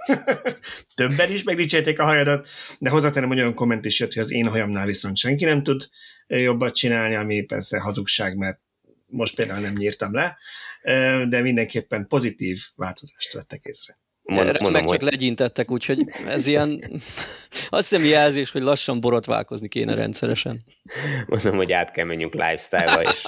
Többen 0.95 1.31
is 1.31 1.43
megdicsérték 1.43 1.99
a 1.99 2.03
hajadat, 2.03 2.47
de 2.79 2.89
hozzátenem, 2.89 3.29
hogy 3.29 3.39
olyan 3.39 3.53
komment 3.53 3.85
is 3.85 3.99
jött, 3.99 4.13
hogy 4.13 4.21
az 4.21 4.31
én 4.31 4.47
hajamnál 4.47 4.85
viszont 4.85 5.17
senki 5.17 5.45
nem 5.45 5.63
tud 5.63 5.87
jobbat 6.27 6.75
csinálni, 6.75 7.15
ami 7.15 7.41
persze 7.41 7.79
hazugság, 7.79 8.35
mert 8.35 8.59
most 9.05 9.35
például 9.35 9.59
nem 9.59 9.73
nyírtam 9.73 10.13
le, 10.13 10.37
de 11.27 11.41
mindenképpen 11.41 12.07
pozitív 12.07 12.59
változást 12.75 13.33
vettek 13.33 13.63
észre. 13.63 13.99
Mond, 14.21 14.45
mondom, 14.45 14.71
meg 14.71 14.81
csak 14.81 14.89
hogy... 14.89 15.01
legyintettek, 15.01 15.71
úgyhogy 15.71 16.09
ez 16.25 16.47
ilyen, 16.47 16.69
azt 17.69 17.89
hiszem 17.89 18.05
jelzés, 18.05 18.51
hogy 18.51 18.61
lassan 18.61 18.99
borotválkozni 18.99 19.67
kéne 19.67 19.93
rendszeresen. 19.93 20.63
Mondom, 21.25 21.55
hogy 21.55 21.71
át 21.71 21.91
kell 21.91 22.05
menjünk 22.05 22.33
lifestyle-ba 22.33 23.03
is. 23.03 23.21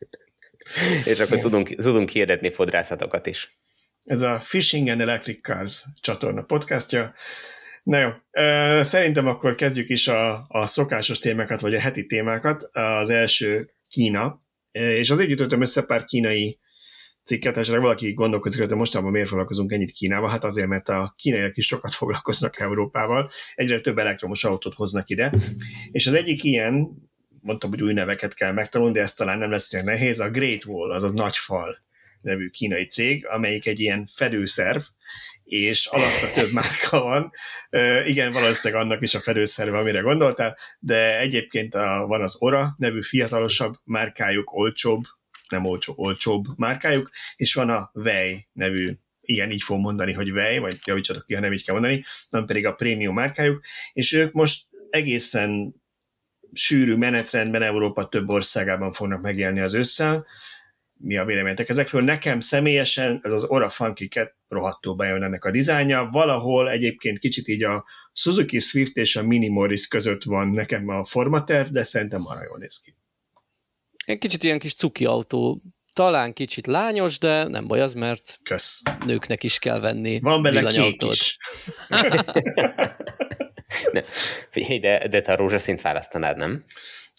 és 1.10 1.18
akkor 1.18 1.38
tudunk, 1.38 1.68
tudunk 1.68 2.08
hirdetni 2.08 2.50
fodrászatokat 2.50 3.26
is. 3.26 3.58
Ez 4.04 4.22
a 4.22 4.40
Fishing 4.40 4.88
and 4.88 5.00
Electric 5.00 5.40
Cars 5.40 5.84
csatorna 6.00 6.42
podcastja. 6.42 7.14
Na 7.82 7.98
jó, 7.98 8.10
szerintem 8.82 9.26
akkor 9.26 9.54
kezdjük 9.54 9.88
is 9.88 10.08
a, 10.08 10.44
a 10.48 10.66
szokásos 10.66 11.18
témákat, 11.18 11.60
vagy 11.60 11.74
a 11.74 11.80
heti 11.80 12.06
témákat. 12.06 12.62
Az 12.72 13.10
első 13.10 13.70
Kína, 13.88 14.38
és 14.72 15.10
azért 15.10 15.28
gyűjtöttem 15.28 15.60
össze 15.60 15.82
pár 15.82 16.04
kínai 16.04 16.58
cikket, 17.24 17.56
esetleg 17.56 17.82
valaki 17.82 18.12
gondolkozik, 18.12 18.60
hogy 18.60 18.76
mostában 18.76 19.10
miért 19.10 19.28
foglalkozunk 19.28 19.72
ennyit 19.72 19.90
Kínába, 19.90 20.28
hát 20.28 20.44
azért, 20.44 20.68
mert 20.68 20.88
a 20.88 21.14
kínaiak 21.16 21.56
is 21.56 21.66
sokat 21.66 21.94
foglalkoznak 21.94 22.58
Európával, 22.58 23.30
egyre 23.54 23.80
több 23.80 23.98
elektromos 23.98 24.44
autót 24.44 24.74
hoznak 24.74 25.08
ide, 25.08 25.34
és 25.90 26.06
az 26.06 26.12
egyik 26.12 26.44
ilyen, 26.44 26.88
mondtam, 27.40 27.70
hogy 27.70 27.82
új 27.82 27.92
neveket 27.92 28.34
kell 28.34 28.52
megtanulni, 28.52 28.94
de 28.94 29.00
ez 29.00 29.12
talán 29.12 29.38
nem 29.38 29.50
lesz 29.50 29.72
olyan 29.72 29.84
nehéz, 29.84 30.20
a 30.20 30.30
Great 30.30 30.64
Wall, 30.64 30.92
azaz 30.92 31.12
nagy 31.12 31.36
fal 31.36 31.76
nevű 32.20 32.48
kínai 32.48 32.86
cég, 32.86 33.26
amelyik 33.26 33.66
egy 33.66 33.80
ilyen 33.80 34.06
fedőszerv, 34.14 34.82
és 35.50 35.86
alatta 35.86 36.30
több 36.34 36.52
márka 36.52 37.00
van. 37.00 37.32
Igen, 38.06 38.30
valószínűleg 38.32 38.82
annak 38.82 39.02
is 39.02 39.14
a 39.14 39.20
fedőszerve, 39.20 39.78
amire 39.78 40.00
gondoltál, 40.00 40.56
de 40.78 41.18
egyébként 41.18 41.74
a, 41.74 42.04
van 42.06 42.22
az 42.22 42.36
Ora 42.38 42.74
nevű 42.78 43.02
fiatalosabb 43.02 43.74
márkájuk, 43.84 44.52
olcsóbb, 44.52 45.04
nem 45.48 45.64
olcsó, 45.64 45.94
olcsóbb 45.96 46.44
márkájuk, 46.56 47.10
és 47.36 47.54
van 47.54 47.70
a 47.70 47.90
Vej 47.92 48.48
nevű 48.52 48.92
igen, 49.20 49.50
így 49.50 49.62
fogom 49.62 49.82
mondani, 49.82 50.12
hogy 50.12 50.32
Vej, 50.32 50.58
vagy 50.58 50.76
javítsatok 50.84 51.26
ki, 51.26 51.34
ha 51.34 51.40
nem 51.40 51.52
így 51.52 51.64
kell 51.64 51.74
mondani, 51.74 52.04
nem 52.30 52.46
pedig 52.46 52.66
a 52.66 52.74
prémium 52.74 53.14
márkájuk, 53.14 53.64
és 53.92 54.12
ők 54.12 54.32
most 54.32 54.64
egészen 54.90 55.74
sűrű 56.52 56.94
menetrendben 56.94 57.62
Európa 57.62 58.08
több 58.08 58.28
országában 58.28 58.92
fognak 58.92 59.20
megjelenni 59.20 59.60
az 59.60 59.74
ősszel, 59.74 60.26
mi 61.02 61.16
a 61.16 61.24
véleményetek 61.24 61.68
ezekről. 61.68 62.02
Nekem 62.02 62.40
személyesen 62.40 63.20
ez 63.22 63.32
az 63.32 63.50
Ora 63.50 63.68
Funky 63.68 64.08
Cat 64.08 64.34
rohadtul 64.48 64.94
bejön 64.94 65.22
ennek 65.22 65.44
a 65.44 65.50
dizájnja. 65.50 66.08
Valahol 66.10 66.70
egyébként 66.70 67.18
kicsit 67.18 67.48
így 67.48 67.62
a 67.62 67.84
Suzuki 68.12 68.58
Swift 68.58 68.96
és 68.96 69.16
a 69.16 69.22
Mini 69.22 69.48
Morris 69.48 69.86
között 69.86 70.22
van 70.22 70.48
nekem 70.48 70.88
a 70.88 71.04
formaterv, 71.04 71.68
de 71.68 71.84
szerintem 71.84 72.26
arra 72.26 72.44
jól 72.44 72.58
néz 72.58 72.80
ki. 72.80 72.94
Egy 74.04 74.18
kicsit 74.18 74.44
ilyen 74.44 74.58
kis 74.58 74.74
cuki 74.74 75.04
autó. 75.04 75.62
Talán 75.92 76.32
kicsit 76.32 76.66
lányos, 76.66 77.18
de 77.18 77.48
nem 77.48 77.66
baj 77.66 77.80
az, 77.80 77.94
mert 77.94 78.38
Kösz. 78.42 78.82
nőknek 79.04 79.42
is 79.42 79.58
kell 79.58 79.80
venni 79.80 80.20
Van 80.20 80.42
benne 80.42 80.66
kék 80.66 81.04
is. 81.04 81.36
de, 83.92 84.04
de, 84.80 85.08
de 85.08 85.20
te 85.20 85.32
a 85.32 85.36
rózsaszint 85.36 85.80
választanád, 85.80 86.36
nem? 86.36 86.64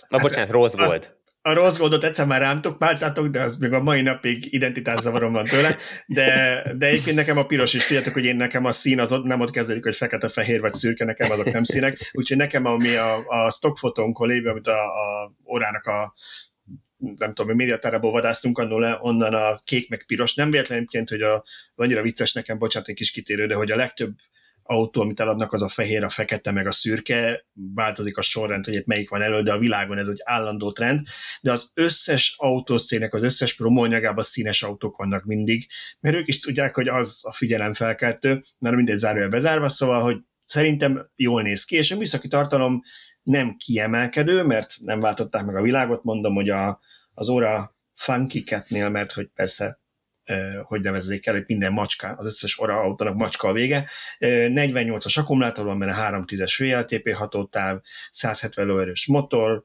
Na, 0.10 0.18
hát, 0.18 0.22
bocsánat, 0.22 0.50
rose 0.50 0.78
gold. 0.78 1.20
A 1.44 1.54
rossz 1.54 1.78
goldot 1.78 2.04
egyszer 2.04 2.26
már 2.26 2.42
rám 2.42 2.62
páltátok, 2.78 3.28
de 3.28 3.42
az 3.42 3.58
még 3.58 3.74
a 3.74 3.82
mai 3.82 4.02
napig 4.02 4.54
identitászavarom 4.54 5.32
van 5.32 5.46
tőle, 5.46 5.78
de, 6.08 6.64
de 6.78 6.86
egyébként 6.86 7.16
nekem 7.16 7.38
a 7.38 7.46
piros 7.46 7.74
is, 7.74 7.86
tudjátok, 7.86 8.14
hogy 8.14 8.26
én 8.26 8.36
nekem 8.36 8.66
a 8.66 8.72
szín 8.72 9.00
az 9.00 9.12
ott, 9.12 9.24
nem 9.24 9.40
ott 9.40 9.52
kezdődik, 9.52 9.84
hogy 9.84 9.96
fekete, 9.96 10.30
fehér 10.30 10.60
vagy 10.60 10.74
szürke, 10.74 11.06
nekem 11.06 11.32
azok 11.32 11.52
nem 11.52 11.64
színek, 11.64 12.12
úgyhogy 12.12 12.38
nekem 12.38 12.66
ami 12.66 12.96
a, 12.96 13.28
a 13.28 13.52
stockfotónkon 13.52 14.28
lévő, 14.28 14.50
amit 14.50 14.68
a, 14.68 14.84
a 14.84 15.34
órának 15.46 15.86
a 15.86 16.14
nem 16.98 17.34
tudom, 17.34 17.56
médiatárából 17.56 18.12
vadásztunk 18.12 18.58
annól 18.58 18.82
le, 18.82 18.98
onnan 19.02 19.34
a 19.34 19.62
kék 19.64 19.90
meg 19.90 20.04
piros. 20.06 20.34
Nem 20.34 20.52
véletlenként, 20.52 21.10
hogy 21.10 21.22
a, 21.22 21.44
annyira 21.76 22.02
vicces 22.02 22.34
nekem, 22.34 22.58
bocsánat, 22.58 22.88
egy 22.88 22.96
kis 22.96 23.12
kitérő, 23.12 23.48
de 23.48 23.56
hogy 23.56 23.72
a 23.72 23.76
legtöbb 23.76 24.14
autó, 24.64 25.02
amit 25.02 25.20
eladnak, 25.20 25.54
az 25.54 25.62
a 25.62 25.70
fehér, 25.70 26.04
a 26.04 26.10
fekete, 26.10 26.52
meg 26.52 26.68
a 26.68 26.72
szürke, 26.72 27.46
változik 27.54 28.18
a 28.18 28.22
sorrend, 28.22 28.66
hogy 28.66 28.84
melyik 28.86 29.10
van 29.10 29.22
elő, 29.22 29.42
de 29.42 29.52
a 29.54 29.60
világon 29.60 29.98
ez 29.98 30.08
egy 30.08 30.22
állandó 30.24 30.72
trend, 30.72 31.00
de 31.42 31.52
az 31.52 31.72
összes 31.74 32.36
autószének, 32.38 33.14
az 33.14 33.24
összes 33.24 33.56
promóanyagában 33.56 34.24
színes 34.24 34.64
autók 34.64 34.98
vannak 34.98 35.24
mindig, 35.24 35.68
mert 36.00 36.16
ők 36.16 36.28
is 36.28 36.40
tudják, 36.40 36.76
hogy 36.76 36.88
az 36.88 37.22
a 37.26 37.34
figyelemfelkeltő, 37.34 38.42
mert 38.60 38.76
mindegy 38.76 38.98
zárja 38.98 39.28
bezárva, 39.28 39.70
szóval, 39.70 40.02
hogy 40.02 40.18
szerintem 40.46 41.10
jól 41.16 41.42
néz 41.42 41.64
ki, 41.64 41.76
és 41.76 41.92
a 41.92 41.98
műszaki 41.98 42.28
tartalom 42.28 42.82
nem 43.24 43.56
kiemelkedő, 43.56 44.44
mert 44.44 44.74
nem 44.80 45.00
váltották 45.00 45.46
meg 45.46 45.56
a 45.56 45.62
világot, 45.62 46.04
mondom, 46.04 46.34
hogy 46.34 46.50
a, 46.50 46.80
az 47.14 47.30
óra 47.30 47.72
funky 47.96 48.44
mert 48.70 49.12
hogy 49.12 49.30
persze 49.34 49.81
hogy 50.64 50.82
nevezzék 50.82 51.26
el, 51.26 51.34
hogy 51.34 51.44
minden 51.48 51.74
macska, 51.74 52.08
az 52.08 52.26
összes 52.26 52.60
ora 52.60 52.80
autónak 52.80 53.16
macska 53.16 53.48
a 53.48 53.54
vége. 53.54 53.88
48-as 54.20 55.20
akkumulátor 55.20 55.66
van 55.66 55.80
benne, 55.80 55.96
310-es 55.98 56.56
VLTP 56.58 57.14
hatótáv, 57.14 57.80
170 58.10 58.66
lóerős 58.66 59.08
motor, 59.08 59.64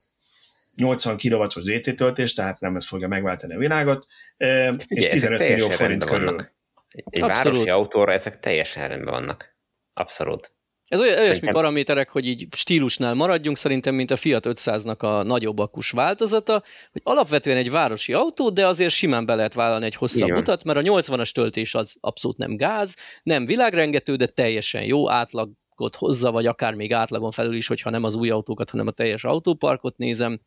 80 0.76 1.16
kW-os 1.16 1.64
DC 1.64 1.96
töltés, 1.96 2.32
tehát 2.32 2.60
nem 2.60 2.76
ez 2.76 2.88
fogja 2.88 3.08
megváltani 3.08 3.54
a 3.54 3.58
világot, 3.58 4.06
Figyelj, 4.36 4.76
és 4.88 5.08
15 5.08 5.38
millió 5.38 5.68
forint 5.68 6.04
körül. 6.04 6.24
Vannak. 6.24 6.54
Egy 6.90 7.22
Abszolút. 7.22 7.56
városi 7.56 7.70
autóra 7.70 8.12
ezek 8.12 8.40
teljesen 8.40 8.88
rendben 8.88 9.12
vannak. 9.12 9.56
Abszolút. 9.92 10.55
Ez 10.88 11.00
olyan, 11.00 11.12
olyasmi 11.12 11.34
Szerintem... 11.34 11.54
paraméterek, 11.54 12.08
hogy 12.08 12.26
így 12.26 12.46
stílusnál 12.50 13.14
maradjunk, 13.14 13.56
szerintem, 13.56 13.94
mint 13.94 14.10
a 14.10 14.16
Fiat 14.16 14.46
500-nak 14.48 14.98
a 14.98 15.22
nagyobb 15.22 15.58
akus 15.58 15.90
változata, 15.90 16.62
hogy 16.92 17.00
alapvetően 17.04 17.56
egy 17.56 17.70
városi 17.70 18.12
autó, 18.12 18.50
de 18.50 18.66
azért 18.66 18.92
simán 18.92 19.26
be 19.26 19.34
lehet 19.34 19.54
vállalni 19.54 19.84
egy 19.84 19.94
hosszabb 19.94 20.28
Igen. 20.28 20.40
utat, 20.40 20.64
mert 20.64 20.78
a 20.78 20.82
80-as 20.82 21.30
töltés 21.30 21.74
az 21.74 21.96
abszolút 22.00 22.36
nem 22.36 22.56
gáz, 22.56 22.96
nem 23.22 23.46
világrengető, 23.46 24.16
de 24.16 24.26
teljesen 24.26 24.84
jó, 24.84 25.10
átlagot 25.10 25.96
hozza, 25.96 26.30
vagy 26.30 26.46
akár 26.46 26.74
még 26.74 26.92
átlagon 26.92 27.30
felül 27.30 27.54
is, 27.54 27.66
hogyha 27.66 27.90
nem 27.90 28.04
az 28.04 28.14
új 28.14 28.30
autókat, 28.30 28.70
hanem 28.70 28.86
a 28.86 28.90
teljes 28.90 29.24
autóparkot 29.24 29.96
nézem. 29.96 30.40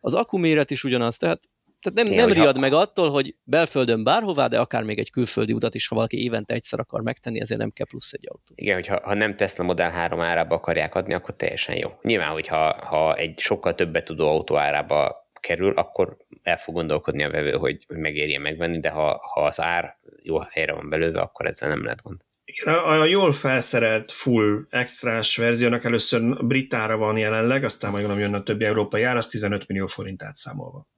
Az 0.00 0.14
akkuméret 0.14 0.70
is 0.70 0.84
ugyanaz, 0.84 1.16
tehát 1.16 1.42
tehát 1.84 2.08
nem, 2.08 2.26
nem 2.26 2.36
riad 2.36 2.54
ha... 2.54 2.60
meg 2.60 2.72
attól, 2.72 3.10
hogy 3.10 3.34
belföldön 3.42 4.04
bárhová, 4.04 4.46
de 4.46 4.60
akár 4.60 4.82
még 4.82 4.98
egy 4.98 5.10
külföldi 5.10 5.52
utat 5.52 5.74
is, 5.74 5.88
ha 5.88 5.94
valaki 5.94 6.22
évente 6.22 6.54
egyszer 6.54 6.80
akar 6.80 7.00
megtenni, 7.00 7.40
ezért 7.40 7.60
nem 7.60 7.70
kell 7.70 7.86
plusz 7.86 8.12
egy 8.12 8.26
autó. 8.28 8.52
Igen, 8.54 8.74
hogyha 8.74 9.00
ha 9.02 9.14
nem 9.14 9.36
Tesla 9.36 9.64
Model 9.64 9.90
3 9.90 10.20
árába 10.20 10.54
akarják 10.54 10.94
adni, 10.94 11.14
akkor 11.14 11.36
teljesen 11.36 11.76
jó. 11.76 11.90
Nyilván, 12.02 12.30
hogyha 12.30 12.86
ha 12.86 13.16
egy 13.16 13.38
sokkal 13.38 13.74
többet 13.74 14.04
tudó 14.04 14.28
autó 14.28 14.56
árába 14.56 15.28
kerül, 15.40 15.72
akkor 15.72 16.16
el 16.42 16.56
fog 16.56 16.74
gondolkodni 16.74 17.24
a 17.24 17.30
vevő, 17.30 17.52
hogy, 17.52 17.84
hogy 17.86 17.96
megérje 17.96 18.38
megvenni, 18.38 18.80
de 18.80 18.90
ha, 18.90 19.20
ha 19.32 19.44
az 19.44 19.60
ár 19.60 19.96
jó 20.22 20.38
helyre 20.38 20.72
van 20.72 20.88
belőve, 20.88 21.20
akkor 21.20 21.46
ezzel 21.46 21.68
nem 21.68 21.82
lehet 21.82 22.02
gond. 22.02 22.20
Igen, 22.44 22.74
a, 22.74 23.00
a 23.00 23.04
jól 23.04 23.32
felszerelt 23.32 24.12
full 24.12 24.66
extrás 24.70 25.36
verziónak 25.36 25.84
először 25.84 26.44
britára 26.44 26.96
van 26.96 27.16
jelenleg, 27.16 27.64
aztán 27.64 27.90
majd 27.90 28.06
gondolom 28.06 28.30
jön 28.30 28.40
a 28.40 28.42
többi 28.42 28.64
európai 28.64 29.02
ár, 29.02 29.16
az 29.16 29.26
15 29.26 29.68
millió 29.68 29.86
forint 29.86 30.22
átszámolva. 30.22 30.88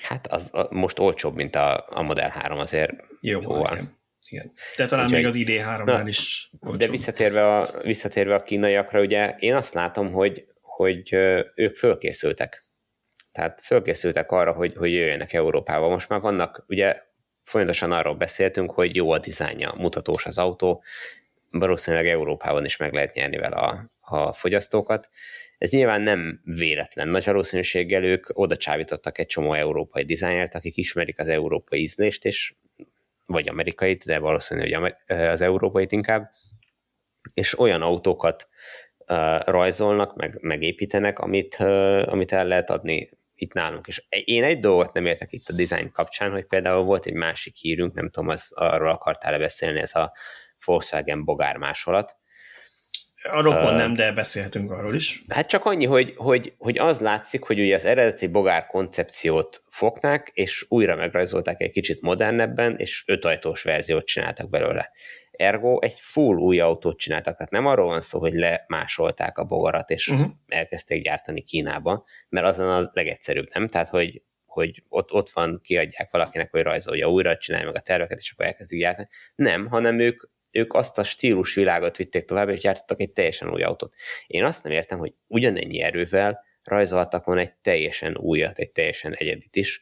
Hát 0.00 0.26
az 0.26 0.50
a, 0.54 0.66
most 0.70 0.98
olcsóbb, 0.98 1.34
mint 1.34 1.54
a, 1.56 1.86
a 1.88 2.02
Model 2.02 2.28
3 2.28 2.58
azért 2.58 2.92
jó, 3.20 3.40
jóval. 3.40 3.72
Igen. 3.72 3.88
igen. 4.30 4.52
De 4.76 4.86
talán 4.86 5.04
Úgyhogy, 5.04 5.22
még 5.22 5.30
az 5.30 5.36
ID3-nál 5.38 6.04
is 6.06 6.50
olcsóbb. 6.60 6.80
De 6.80 6.88
visszatérve 6.88 7.56
a, 7.56 7.82
visszatérve 7.82 8.34
a 8.34 8.42
kínaiakra, 8.42 9.00
ugye 9.00 9.34
én 9.38 9.54
azt 9.54 9.74
látom, 9.74 10.12
hogy, 10.12 10.46
hogy 10.60 11.12
ők 11.54 11.76
fölkészültek. 11.76 12.62
Tehát 13.32 13.60
fölkészültek 13.60 14.30
arra, 14.30 14.52
hogy, 14.52 14.74
hogy 14.76 14.92
jöjjenek 14.92 15.32
Európába. 15.32 15.88
Most 15.88 16.08
már 16.08 16.20
vannak, 16.20 16.64
ugye 16.66 17.02
folyamatosan 17.42 17.92
arról 17.92 18.14
beszéltünk, 18.14 18.70
hogy 18.70 18.96
jó 18.96 19.10
a 19.10 19.18
dizájnja, 19.18 19.74
mutatós 19.76 20.26
az 20.26 20.38
autó, 20.38 20.82
valószínűleg 21.50 22.06
Európában 22.06 22.64
is 22.64 22.76
meg 22.76 22.92
lehet 22.92 23.14
nyerni 23.14 23.36
vele 23.36 23.56
a, 23.56 23.91
a 24.12 24.32
fogyasztókat, 24.32 25.08
ez 25.58 25.70
nyilván 25.70 26.00
nem 26.00 26.40
véletlen. 26.44 27.08
Nagy 27.08 27.24
valószínűséggel 27.24 28.04
ők 28.04 28.26
oda 28.32 28.56
csábítottak 28.56 29.18
egy 29.18 29.26
csomó 29.26 29.54
európai 29.54 30.04
dizájnert, 30.04 30.54
akik 30.54 30.76
ismerik 30.76 31.18
az 31.18 31.28
európai 31.28 31.80
ízlést, 31.80 32.24
és 32.24 32.54
vagy 33.26 33.48
amerikait, 33.48 34.04
de 34.04 34.18
valószínű, 34.18 34.72
hogy 34.72 34.94
az 35.06 35.40
európait 35.40 35.92
inkább, 35.92 36.30
és 37.34 37.58
olyan 37.58 37.82
autókat 37.82 38.48
uh, 38.98 39.40
rajzolnak, 39.44 40.16
meg, 40.16 40.38
megépítenek, 40.40 41.18
amit, 41.18 41.56
uh, 41.60 42.12
amit 42.12 42.32
el 42.32 42.46
lehet 42.46 42.70
adni 42.70 43.10
itt 43.34 43.52
nálunk. 43.52 43.86
És 43.86 44.04
én 44.08 44.44
egy 44.44 44.58
dolgot 44.58 44.92
nem 44.92 45.06
értek 45.06 45.32
itt 45.32 45.48
a 45.48 45.52
design 45.52 45.90
kapcsán, 45.90 46.30
hogy 46.30 46.46
például 46.46 46.84
volt 46.84 47.06
egy 47.06 47.14
másik 47.14 47.56
hírünk, 47.56 47.94
nem 47.94 48.10
tudom, 48.10 48.28
az, 48.28 48.52
arról 48.54 48.90
akartál-e 48.90 49.38
beszélni, 49.38 49.80
ez 49.80 49.94
a 49.94 50.12
Volkswagen 50.64 51.24
bogár 51.24 51.56
másolat, 51.56 52.16
Arról 53.22 53.54
pont 53.54 53.70
uh, 53.70 53.76
nem, 53.76 53.94
de 53.94 54.12
beszélhetünk 54.12 54.70
arról 54.70 54.94
is. 54.94 55.22
Hát 55.28 55.46
csak 55.46 55.64
annyi, 55.64 55.84
hogy, 55.84 56.14
hogy, 56.16 56.54
hogy 56.58 56.78
az 56.78 57.00
látszik, 57.00 57.42
hogy 57.42 57.60
ugye 57.60 57.74
az 57.74 57.84
eredeti 57.84 58.26
bogár 58.26 58.66
koncepciót 58.66 59.62
fogták, 59.70 60.30
és 60.34 60.66
újra 60.68 60.96
megrajzolták 60.96 61.60
egy 61.60 61.70
kicsit 61.70 62.00
modernebben, 62.00 62.76
és 62.76 63.04
ötajtós 63.06 63.62
verziót 63.62 64.06
csináltak 64.06 64.50
belőle. 64.50 64.90
Ergo 65.30 65.80
egy 65.80 65.94
full 65.96 66.36
új 66.36 66.60
autót 66.60 66.98
csináltak, 66.98 67.36
tehát 67.36 67.52
nem 67.52 67.66
arról 67.66 67.86
van 67.86 68.00
szó, 68.00 68.18
hogy 68.18 68.32
lemásolták 68.32 69.38
a 69.38 69.44
bogarat, 69.44 69.90
és 69.90 70.08
uh-huh. 70.08 70.26
elkezdték 70.46 71.02
gyártani 71.02 71.42
Kínába, 71.42 72.04
mert 72.28 72.46
az 72.46 72.58
a 72.58 72.90
legegyszerűbb, 72.92 73.48
nem? 73.54 73.68
Tehát, 73.68 73.88
hogy 73.88 74.22
hogy 74.52 74.82
ott, 74.88 75.12
ott 75.12 75.30
van, 75.30 75.60
kiadják 75.62 76.10
valakinek, 76.10 76.50
hogy 76.50 76.62
rajzolja 76.62 77.10
újra, 77.10 77.36
csinálja 77.36 77.66
meg 77.66 77.76
a 77.76 77.80
terveket, 77.80 78.18
és 78.18 78.32
akkor 78.32 78.46
elkezdik 78.46 78.80
gyártani. 78.80 79.08
Nem, 79.34 79.66
hanem 79.66 79.98
ők 79.98 80.22
ők 80.52 80.74
azt 80.74 80.98
a 80.98 81.02
stílusvilágot 81.02 81.96
vitték 81.96 82.24
tovább, 82.24 82.48
és 82.48 82.60
gyártottak 82.60 83.00
egy 83.00 83.12
teljesen 83.12 83.52
új 83.52 83.62
autót. 83.62 83.94
Én 84.26 84.44
azt 84.44 84.64
nem 84.64 84.72
értem, 84.72 84.98
hogy 84.98 85.12
ugyanennyi 85.26 85.80
erővel 85.80 86.44
rajzoltak 86.62 87.24
volna 87.24 87.40
egy 87.40 87.54
teljesen 87.54 88.16
újat, 88.16 88.58
egy 88.58 88.70
teljesen 88.70 89.14
egyedit 89.14 89.56
is, 89.56 89.80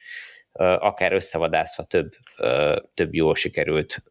akár 0.79 1.13
összevadászva 1.13 1.83
több, 1.83 2.13
több 2.95 3.15
jól 3.15 3.35
sikerült 3.35 4.03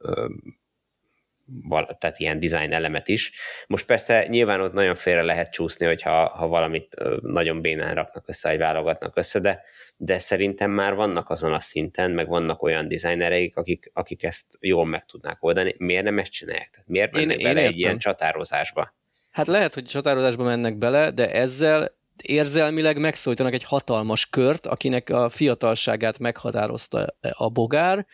tehát 1.97 2.19
ilyen 2.19 2.39
design 2.39 2.71
elemet 2.71 3.07
is. 3.07 3.31
Most 3.67 3.85
persze 3.85 4.27
nyilván 4.27 4.61
ott 4.61 4.73
nagyon 4.73 4.95
félre 4.95 5.21
lehet 5.21 5.51
csúszni, 5.51 5.85
hogyha 5.85 6.27
ha 6.27 6.47
valamit 6.47 6.95
nagyon 7.21 7.61
bénán 7.61 7.93
raknak 7.93 8.27
össze, 8.27 8.49
vagy 8.49 8.57
válogatnak 8.57 9.17
össze, 9.17 9.39
de, 9.39 9.63
de 9.97 10.19
szerintem 10.19 10.71
már 10.71 10.93
vannak 10.93 11.29
azon 11.29 11.53
a 11.53 11.59
szinten, 11.59 12.11
meg 12.11 12.27
vannak 12.27 12.63
olyan 12.63 12.87
designereik, 12.87 13.57
akik, 13.57 13.91
akik 13.93 14.23
ezt 14.23 14.45
jól 14.59 14.85
meg 14.85 15.05
tudnák 15.05 15.43
oldani. 15.43 15.75
Miért 15.77 16.03
nem 16.03 16.19
ezt 16.19 16.31
csinálják? 16.31 16.69
Tehát 16.69 16.87
miért 16.87 17.11
mennek 17.15 17.37
én, 17.37 17.43
bele 17.43 17.61
én 17.61 17.67
egy 17.67 17.79
ilyen 17.79 17.97
csatározásba? 17.97 18.93
Hát 19.31 19.47
lehet, 19.47 19.73
hogy 19.73 19.85
csatározásba 19.85 20.43
mennek 20.43 20.77
bele, 20.77 21.11
de 21.11 21.31
ezzel 21.31 21.97
érzelmileg 22.23 22.97
megszólítanak 22.97 23.53
egy 23.53 23.63
hatalmas 23.63 24.29
kört, 24.29 24.67
akinek 24.67 25.09
a 25.09 25.29
fiatalságát 25.29 26.19
meghatározta 26.19 27.15
a 27.31 27.49
bogár, 27.49 28.05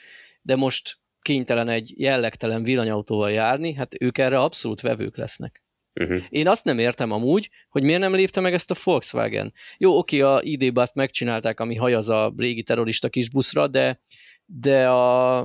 de 0.41 0.55
most 0.55 0.97
kénytelen 1.25 1.67
egy 1.67 1.93
jellegtelen 1.97 2.63
villanyautóval 2.63 3.31
járni, 3.31 3.73
hát 3.73 3.95
ők 3.99 4.17
erre 4.17 4.39
abszolút 4.39 4.81
vevők 4.81 5.17
lesznek. 5.17 5.63
Uh-huh. 5.99 6.21
Én 6.29 6.47
azt 6.47 6.65
nem 6.65 6.79
értem 6.79 7.11
amúgy, 7.11 7.49
hogy 7.69 7.83
miért 7.83 7.99
nem 7.99 8.15
lépte 8.15 8.39
meg 8.39 8.53
ezt 8.53 8.71
a 8.71 8.75
Volkswagen. 8.83 9.53
Jó, 9.77 9.97
oké, 9.97 10.19
a 10.19 10.39
id 10.41 10.73
t 10.73 10.93
megcsinálták, 10.93 11.59
ami 11.59 11.75
hajaz 11.75 12.09
a 12.09 12.33
régi 12.37 12.63
terrorista 12.63 13.09
kisbuszra, 13.09 13.67
de, 13.67 13.99
de 14.45 14.89
a, 14.89 15.39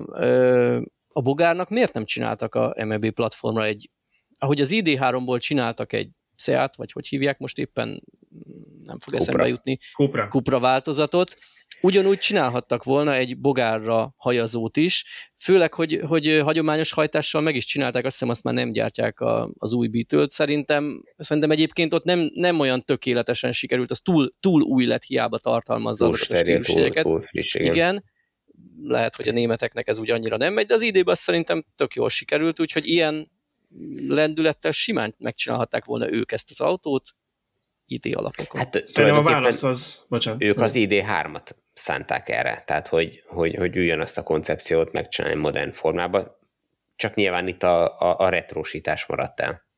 a 1.08 1.20
Bogárnak 1.22 1.68
miért 1.68 1.92
nem 1.92 2.04
csináltak 2.04 2.54
a 2.54 2.74
MEB 2.84 3.10
platformra 3.10 3.64
egy, 3.64 3.90
ahogy 4.38 4.60
az 4.60 4.70
ID3-ból 4.72 5.40
csináltak 5.40 5.92
egy 5.92 6.10
Seat, 6.40 6.76
vagy 6.76 6.92
hogy 6.92 7.08
hívják 7.08 7.38
most 7.38 7.58
éppen, 7.58 8.02
nem 8.84 8.98
fog 8.98 9.00
Cupra. 9.00 9.16
eszembe 9.16 9.46
jutni, 9.46 9.78
Cupra. 9.94 10.28
Cupra 10.28 10.60
változatot, 10.60 11.36
Ugyanúgy 11.82 12.18
csinálhattak 12.18 12.84
volna 12.84 13.14
egy 13.14 13.40
bogárra 13.40 14.14
hajazót 14.16 14.76
is, 14.76 15.04
főleg, 15.38 15.74
hogy, 15.74 16.00
hogy 16.06 16.40
hagyományos 16.42 16.92
hajtással 16.92 17.40
meg 17.40 17.54
is 17.54 17.64
csinálták, 17.64 18.04
azt 18.04 18.12
hiszem 18.12 18.28
azt 18.28 18.42
már 18.42 18.54
nem 18.54 18.72
gyártják 18.72 19.20
a, 19.20 19.50
az 19.58 19.72
új 19.72 19.88
beetle 19.88 20.28
Szerintem, 20.28 21.04
szerintem 21.16 21.50
egyébként 21.50 21.94
ott 21.94 22.04
nem, 22.04 22.30
nem 22.34 22.60
olyan 22.60 22.84
tökéletesen 22.84 23.52
sikerült, 23.52 23.90
az 23.90 24.00
túl, 24.00 24.32
túl 24.40 24.62
új 24.62 24.84
lett, 24.84 25.02
hiába 25.02 25.38
tartalmazza 25.38 26.04
túl 26.04 26.14
azokat 26.14 26.36
a 26.36 26.40
stílusjegyeket. 26.40 27.04
Túl, 27.04 27.12
túl 27.12 27.22
friss, 27.22 27.54
igen. 27.54 27.72
igen. 27.72 28.04
Lehet, 28.82 29.16
hogy 29.16 29.28
a 29.28 29.32
németeknek 29.32 29.88
ez 29.88 29.98
úgy 29.98 30.10
annyira 30.10 30.36
nem 30.36 30.52
megy, 30.52 30.66
de 30.66 30.74
az 30.74 30.82
idében 30.82 31.14
szerintem 31.14 31.64
tök 31.76 31.94
jól 31.94 32.08
sikerült, 32.08 32.60
úgyhogy 32.60 32.86
ilyen 32.86 33.30
lendülettel 34.08 34.72
simán 34.72 35.14
megcsinálhatták 35.18 35.84
volna 35.84 36.12
ők 36.12 36.32
ezt 36.32 36.50
az 36.50 36.60
autót, 36.60 37.14
ID 37.84 38.16
alapokon. 38.16 38.60
Hát 38.60 38.82
Szerintem 38.88 39.18
a 39.18 39.22
válasz 39.22 39.62
az, 39.62 40.06
bocsánat. 40.08 40.42
Ők 40.42 40.58
az 40.58 40.72
ID3-at 40.74 41.50
szánták 41.72 42.28
erre, 42.28 42.62
tehát 42.66 42.88
hogy, 42.88 43.22
hogy, 43.26 43.54
hogy 43.54 43.76
üljön 43.76 44.00
azt 44.00 44.18
a 44.18 44.22
koncepciót 44.22 44.92
megcsinálni 44.92 45.40
modern 45.40 45.72
formában, 45.72 46.36
csak 46.96 47.14
nyilván 47.14 47.48
itt 47.48 47.62
a, 47.62 47.98
a, 47.98 48.18
a 48.18 48.28
retrósítás 48.28 49.06
maradt 49.06 49.40
el. 49.40 49.68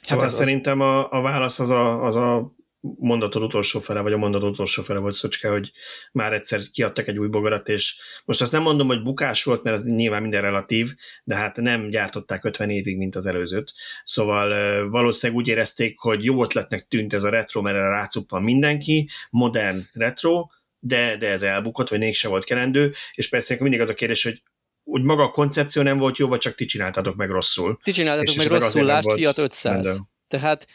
Szóval 0.00 0.24
hát 0.24 0.32
az... 0.32 0.38
szerintem 0.38 0.80
a, 0.80 1.10
a 1.10 1.20
válasz 1.20 1.58
az 1.58 1.70
a, 1.70 2.04
az 2.04 2.16
a 2.16 2.54
mondatod 2.82 3.42
utolsó 3.42 3.80
fele, 3.80 4.00
vagy 4.00 4.12
a 4.12 4.16
mondatod 4.16 4.50
utolsó 4.50 4.82
fele 4.82 4.98
volt 4.98 5.14
Szöcske, 5.14 5.48
hogy 5.48 5.72
már 6.12 6.32
egyszer 6.32 6.60
kiadtak 6.72 7.08
egy 7.08 7.18
új 7.18 7.28
bogarat, 7.28 7.68
és 7.68 7.96
most 8.24 8.40
azt 8.40 8.52
nem 8.52 8.62
mondom, 8.62 8.86
hogy 8.86 9.02
bukás 9.02 9.44
volt, 9.44 9.62
mert 9.62 9.76
ez 9.76 9.84
nyilván 9.84 10.22
minden 10.22 10.40
relatív, 10.40 10.94
de 11.24 11.34
hát 11.34 11.56
nem 11.56 11.88
gyártották 11.88 12.44
50 12.44 12.70
évig, 12.70 12.96
mint 12.96 13.16
az 13.16 13.26
előzőt. 13.26 13.72
Szóval 14.04 14.88
valószínűleg 14.88 15.42
úgy 15.42 15.48
érezték, 15.48 15.98
hogy 15.98 16.24
jó 16.24 16.42
ötletnek 16.42 16.82
tűnt 16.82 17.12
ez 17.12 17.22
a 17.22 17.30
retro, 17.30 17.62
mert 17.62 17.76
erre 17.76 17.88
rácuppan 17.88 18.42
mindenki, 18.42 19.08
modern 19.30 19.80
retro, 19.92 20.46
de, 20.78 21.16
de 21.16 21.30
ez 21.30 21.42
elbukott, 21.42 21.88
vagy 21.88 21.98
mégse 21.98 22.28
volt 22.28 22.44
kelendő, 22.44 22.92
és 23.12 23.28
persze 23.28 23.56
mindig 23.60 23.80
az 23.80 23.88
a 23.88 23.94
kérdés, 23.94 24.22
hogy 24.22 24.42
úgy 24.84 25.02
maga 25.02 25.22
a 25.22 25.30
koncepció 25.30 25.82
nem 25.82 25.98
volt 25.98 26.16
jó, 26.16 26.28
vagy 26.28 26.38
csak 26.38 26.54
ti 26.54 26.64
csináltatok 26.64 27.16
meg 27.16 27.30
rosszul. 27.30 27.78
Ti 27.82 27.92
csináltatok 27.92 28.36
meg 28.36 28.46
rosszul, 28.46 28.84
lásd 28.84 29.12
Fiat 29.12 29.38
500. 29.38 29.74
Minden. 29.74 30.10
Tehát 30.28 30.66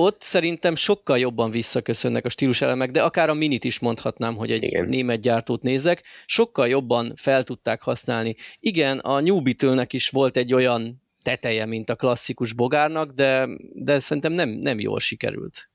ott 0.00 0.22
szerintem 0.22 0.74
sokkal 0.74 1.18
jobban 1.18 1.50
visszaköszönnek 1.50 2.24
a 2.24 2.28
stíluselemek, 2.28 2.90
de 2.90 3.02
akár 3.02 3.30
a 3.30 3.34
minit 3.34 3.64
is 3.64 3.78
mondhatnám, 3.78 4.36
hogy 4.36 4.50
egy 4.50 4.62
Igen. 4.62 4.88
német 4.88 5.20
gyártót 5.20 5.62
nézek, 5.62 6.02
sokkal 6.26 6.68
jobban 6.68 7.12
fel 7.16 7.42
tudták 7.42 7.82
használni. 7.82 8.36
Igen, 8.60 8.98
a 8.98 9.20
New 9.20 9.42
Beetle-nek 9.42 9.92
is 9.92 10.08
volt 10.08 10.36
egy 10.36 10.54
olyan 10.54 11.02
teteje, 11.22 11.66
mint 11.66 11.90
a 11.90 11.96
klasszikus 11.96 12.52
bogárnak, 12.52 13.12
de, 13.12 13.48
de 13.72 13.98
szerintem 13.98 14.32
nem, 14.32 14.48
nem 14.48 14.80
jól 14.80 15.00
sikerült. 15.00 15.70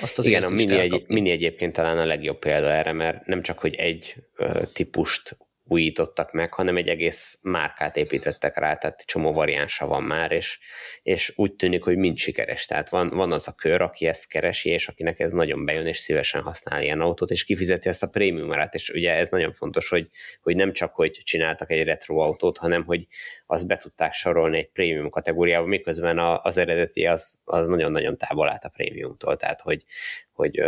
Azt 0.00 0.18
az 0.18 0.26
Igen, 0.26 0.42
a 0.42 0.50
mini, 0.50 0.78
egy, 0.78 1.04
mini 1.06 1.30
egyébként 1.30 1.72
talán 1.72 1.98
a 1.98 2.04
legjobb 2.04 2.38
példa 2.38 2.70
erre, 2.70 2.92
mert 2.92 3.26
nem 3.26 3.42
csak, 3.42 3.58
hogy 3.58 3.74
egy 3.74 4.14
uh, 4.38 4.62
típust 4.72 5.36
újítottak 5.68 6.32
meg, 6.32 6.54
hanem 6.54 6.76
egy 6.76 6.88
egész 6.88 7.38
márkát 7.42 7.96
építettek 7.96 8.58
rá, 8.58 8.74
tehát 8.74 9.02
csomó 9.06 9.32
variánsa 9.32 9.86
van 9.86 10.02
már, 10.02 10.32
és, 10.32 10.58
és 11.02 11.32
úgy 11.36 11.54
tűnik, 11.54 11.82
hogy 11.82 11.96
mind 11.96 12.16
sikeres. 12.16 12.64
Tehát 12.64 12.88
van, 12.88 13.08
van 13.08 13.32
az 13.32 13.48
a 13.48 13.52
kör, 13.52 13.80
aki 13.80 14.06
ezt 14.06 14.28
keresi, 14.28 14.68
és 14.68 14.88
akinek 14.88 15.20
ez 15.20 15.32
nagyon 15.32 15.64
bejön, 15.64 15.86
és 15.86 15.98
szívesen 15.98 16.42
használ 16.42 16.82
ilyen 16.82 17.00
autót, 17.00 17.30
és 17.30 17.44
kifizeti 17.44 17.88
ezt 17.88 18.02
a 18.02 18.06
prémiumát, 18.06 18.74
és 18.74 18.90
ugye 18.90 19.12
ez 19.12 19.30
nagyon 19.30 19.52
fontos, 19.52 19.88
hogy, 19.88 20.08
hogy 20.42 20.56
nem 20.56 20.72
csak, 20.72 20.94
hogy 20.94 21.10
csináltak 21.10 21.70
egy 21.70 21.84
retro 21.84 22.18
autót, 22.18 22.58
hanem, 22.58 22.84
hogy 22.84 23.06
azt 23.46 23.66
be 23.66 23.76
tudták 23.76 24.12
sorolni 24.12 24.58
egy 24.58 24.70
prémium 24.70 25.10
kategóriába, 25.10 25.66
miközben 25.66 26.18
az 26.18 26.56
eredeti 26.56 27.06
az, 27.06 27.40
az 27.44 27.66
nagyon-nagyon 27.66 28.16
távol 28.16 28.50
állt 28.50 28.64
a 28.64 28.68
prémiumtól, 28.68 29.36
tehát 29.36 29.60
hogy, 29.60 29.84
hogy 30.32 30.60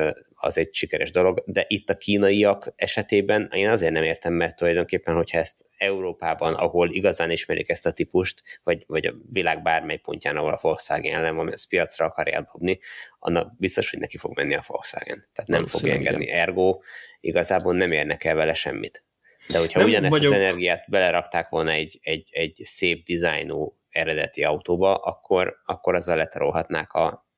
az 0.43 0.59
egy 0.59 0.75
sikeres 0.75 1.11
dolog, 1.11 1.43
de 1.47 1.65
itt 1.69 1.89
a 1.89 1.97
kínaiak 1.97 2.73
esetében 2.77 3.51
én 3.55 3.69
azért 3.69 3.93
nem 3.93 4.03
értem, 4.03 4.33
mert 4.33 4.57
tulajdonképpen, 4.57 5.15
hogyha 5.15 5.39
ezt 5.39 5.67
Európában, 5.77 6.55
ahol 6.55 6.91
igazán 6.91 7.31
ismerik 7.31 7.69
ezt 7.69 7.87
a 7.87 7.93
típust, 7.93 8.43
vagy, 8.63 8.85
vagy 8.87 9.07
a 9.07 9.15
világ 9.31 9.63
bármely 9.63 9.97
pontján, 9.97 10.37
ahol 10.37 10.53
a 10.53 10.59
Volkswagen 10.63 11.15
ellen 11.17 11.37
van, 11.37 11.53
ezt 11.53 11.69
piacra 11.69 12.07
akarják 12.07 12.45
dobni, 12.53 12.79
annak 13.19 13.57
biztos, 13.59 13.91
hogy 13.91 13.99
neki 13.99 14.17
fog 14.17 14.37
menni 14.37 14.55
a 14.55 14.65
Volkswagen. 14.67 15.29
Tehát 15.33 15.51
nem 15.51 15.67
fog 15.67 15.89
engedni. 15.89 16.25
Igen. 16.25 16.39
Ergo 16.39 16.81
igazából 17.21 17.75
nem 17.75 17.93
érnek 17.93 18.25
el 18.25 18.35
vele 18.35 18.55
semmit. 18.55 19.05
De 19.49 19.59
hogyha 19.59 19.79
nem 19.79 19.89
ugyanezt 19.89 20.13
vagyok... 20.13 20.33
az 20.33 20.39
energiát 20.39 20.85
belerakták 20.89 21.49
volna 21.49 21.71
egy, 21.71 21.99
egy, 22.03 22.29
egy 22.33 22.61
szép 22.65 23.05
dizájnú 23.05 23.79
eredeti 23.89 24.45
autóba, 24.45 24.95
akkor, 24.95 25.57
akkor 25.65 25.95
azzal 25.95 26.17
letarolhatnák 26.17 26.93
a, 26.93 27.29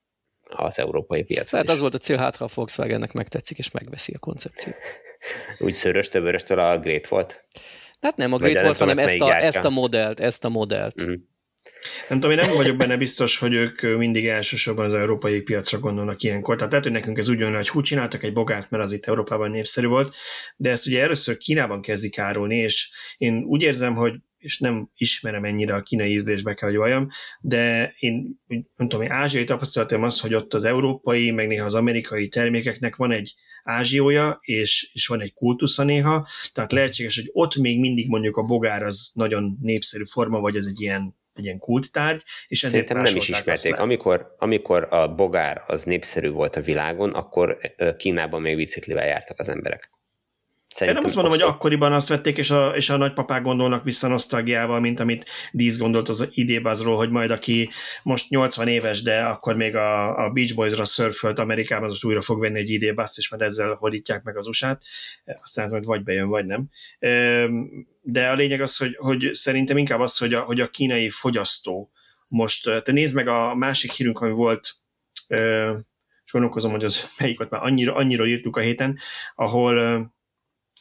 az 0.56 0.78
európai 0.78 1.22
piacon 1.22 1.60
Hát 1.60 1.68
az 1.68 1.80
volt 1.80 1.94
a 1.94 1.98
cél, 1.98 2.16
hát 2.16 2.36
ha 2.36 2.44
a 2.44 2.48
Volkswagennek 2.54 3.12
megtetszik, 3.12 3.58
és 3.58 3.70
megveszi 3.70 4.12
a 4.14 4.18
koncepciót. 4.18 4.76
Úgy 5.58 5.72
szörös 5.72 6.08
többöröstől 6.08 6.58
a 6.58 6.78
Great 6.78 7.06
volt? 7.06 7.44
Hát 8.00 8.16
nem 8.16 8.32
a 8.32 8.36
Great 8.36 8.60
volt, 8.60 8.76
hanem 8.76 8.98
ezt 8.98 9.20
a, 9.20 9.42
ezt 9.42 9.64
a 9.64 9.70
modellt, 9.70 10.20
ezt 10.20 10.44
a 10.44 10.48
modellt. 10.48 11.00
Uh-huh. 11.00 11.20
Nem 12.08 12.20
tudom, 12.20 12.38
én 12.38 12.46
nem 12.46 12.56
vagyok 12.56 12.76
benne 12.76 12.96
biztos, 12.96 13.38
hogy 13.38 13.54
ők 13.54 13.80
mindig 13.96 14.26
elsősorban 14.26 14.84
az 14.84 14.94
európai 14.94 15.40
piacra 15.40 15.78
gondolnak 15.78 16.22
ilyenkor. 16.22 16.56
Tehát 16.56 16.70
lehet, 16.70 16.86
hogy 16.86 16.96
nekünk 16.96 17.18
ez 17.18 17.28
úgy 17.28 17.38
jön, 17.38 17.54
hogy 17.54 17.68
hú, 17.68 17.80
csináltak 17.80 18.22
egy 18.22 18.32
bogárt, 18.32 18.70
mert 18.70 18.84
az 18.84 18.92
itt 18.92 19.06
Európában 19.06 19.50
népszerű 19.50 19.86
volt, 19.86 20.14
de 20.56 20.70
ezt 20.70 20.86
ugye 20.86 21.02
először 21.02 21.36
Kínában 21.36 21.82
kezdik 21.82 22.18
árulni, 22.18 22.56
és 22.56 22.90
én 23.16 23.42
úgy 23.42 23.62
érzem, 23.62 23.94
hogy 23.94 24.12
és 24.42 24.58
nem 24.58 24.90
ismerem 24.96 25.44
ennyire 25.44 25.74
a 25.74 25.82
kínai 25.82 26.12
ízlésbe 26.12 26.54
kell, 26.54 26.68
hogy 26.68 26.78
valljam, 26.78 27.08
de 27.40 27.94
én 27.98 28.40
nem 28.46 28.88
tudom, 28.88 29.02
én 29.02 29.10
ázsiai 29.10 29.44
tapasztalatom 29.44 30.02
az, 30.02 30.20
hogy 30.20 30.34
ott 30.34 30.54
az 30.54 30.64
európai, 30.64 31.30
meg 31.30 31.46
néha 31.46 31.64
az 31.64 31.74
amerikai 31.74 32.28
termékeknek 32.28 32.96
van 32.96 33.10
egy 33.10 33.34
ázsiója, 33.62 34.38
és, 34.40 34.90
és 34.92 35.06
van 35.06 35.20
egy 35.20 35.34
kultusza 35.34 35.84
néha, 35.84 36.26
tehát 36.52 36.72
lehetséges, 36.72 37.16
hogy 37.16 37.30
ott 37.32 37.56
még 37.56 37.80
mindig 37.80 38.08
mondjuk 38.08 38.36
a 38.36 38.42
bogár 38.42 38.82
az 38.82 39.10
nagyon 39.14 39.58
népszerű 39.60 40.04
forma, 40.04 40.40
vagy 40.40 40.56
ez 40.56 40.66
egy 40.66 40.80
ilyen 40.80 41.20
egy 41.34 41.44
ilyen 41.44 41.58
kulttárgy, 41.58 42.22
és 42.46 42.64
ezért 42.64 42.86
Szerintem 42.86 43.12
nem 43.12 43.22
is 43.22 43.28
ismerték. 43.28 43.78
Amikor, 43.78 44.34
amikor 44.38 44.86
a 44.90 45.14
bogár 45.14 45.62
az 45.66 45.84
népszerű 45.84 46.30
volt 46.30 46.56
a 46.56 46.60
világon, 46.60 47.10
akkor 47.10 47.58
Kínában 47.96 48.40
még 48.40 48.56
biciklivel 48.56 49.06
jártak 49.06 49.38
az 49.38 49.48
emberek. 49.48 49.90
Szerintem 50.72 50.86
Én 50.88 50.94
nem 50.94 51.04
azt 51.04 51.14
mondom, 51.14 51.32
hogy 51.32 51.54
akkoriban 51.54 51.92
azt 51.92 52.08
vették, 52.08 52.38
és 52.38 52.50
a, 52.50 52.68
és 52.68 52.90
a 52.90 52.96
nagypapák 52.96 53.42
gondolnak 53.42 53.84
vissza 53.84 54.08
nosztalgiával, 54.08 54.80
mint 54.80 55.00
amit 55.00 55.26
Dísz 55.50 55.78
gondolt 55.78 56.08
az 56.08 56.28
idébázról, 56.30 56.96
hogy 56.96 57.10
majd 57.10 57.30
aki 57.30 57.70
most 58.02 58.28
80 58.28 58.68
éves, 58.68 59.02
de 59.02 59.22
akkor 59.22 59.56
még 59.56 59.76
a, 59.76 60.24
a 60.24 60.30
Beach 60.30 60.54
Boys-ra 60.54 60.84
szörfölt 60.84 61.38
Amerikában, 61.38 61.90
az 61.90 62.04
újra 62.04 62.22
fog 62.22 62.40
venni 62.40 62.58
egy 62.58 62.70
idébázt, 62.70 63.18
és 63.18 63.30
majd 63.30 63.42
ezzel 63.42 63.74
hodítják 63.74 64.22
meg 64.22 64.36
az 64.36 64.46
USA-t. 64.46 64.82
Aztán 65.24 65.64
ez 65.64 65.70
majd 65.70 65.84
vagy 65.84 66.02
bejön, 66.02 66.28
vagy 66.28 66.46
nem. 66.46 66.68
De 68.00 68.28
a 68.28 68.34
lényeg 68.34 68.60
az, 68.60 68.76
hogy, 68.76 68.96
hogy 68.96 69.28
szerintem 69.32 69.76
inkább 69.76 70.00
az, 70.00 70.16
hogy 70.16 70.34
a, 70.34 70.40
hogy 70.40 70.60
a 70.60 70.68
kínai 70.68 71.10
fogyasztó 71.10 71.90
most, 72.28 72.82
te 72.82 72.92
nézd 72.92 73.14
meg 73.14 73.28
a 73.28 73.54
másik 73.54 73.92
hírünk, 73.92 74.20
ami 74.20 74.32
volt, 74.32 74.74
és 76.24 76.32
gondolkozom, 76.32 76.70
hogy 76.70 76.84
az 76.84 77.12
melyik 77.18 77.38
már 77.38 77.62
annyira, 77.62 77.94
annyira 77.94 78.26
írtuk 78.26 78.56
a 78.56 78.60
héten, 78.60 78.98
ahol 79.34 80.12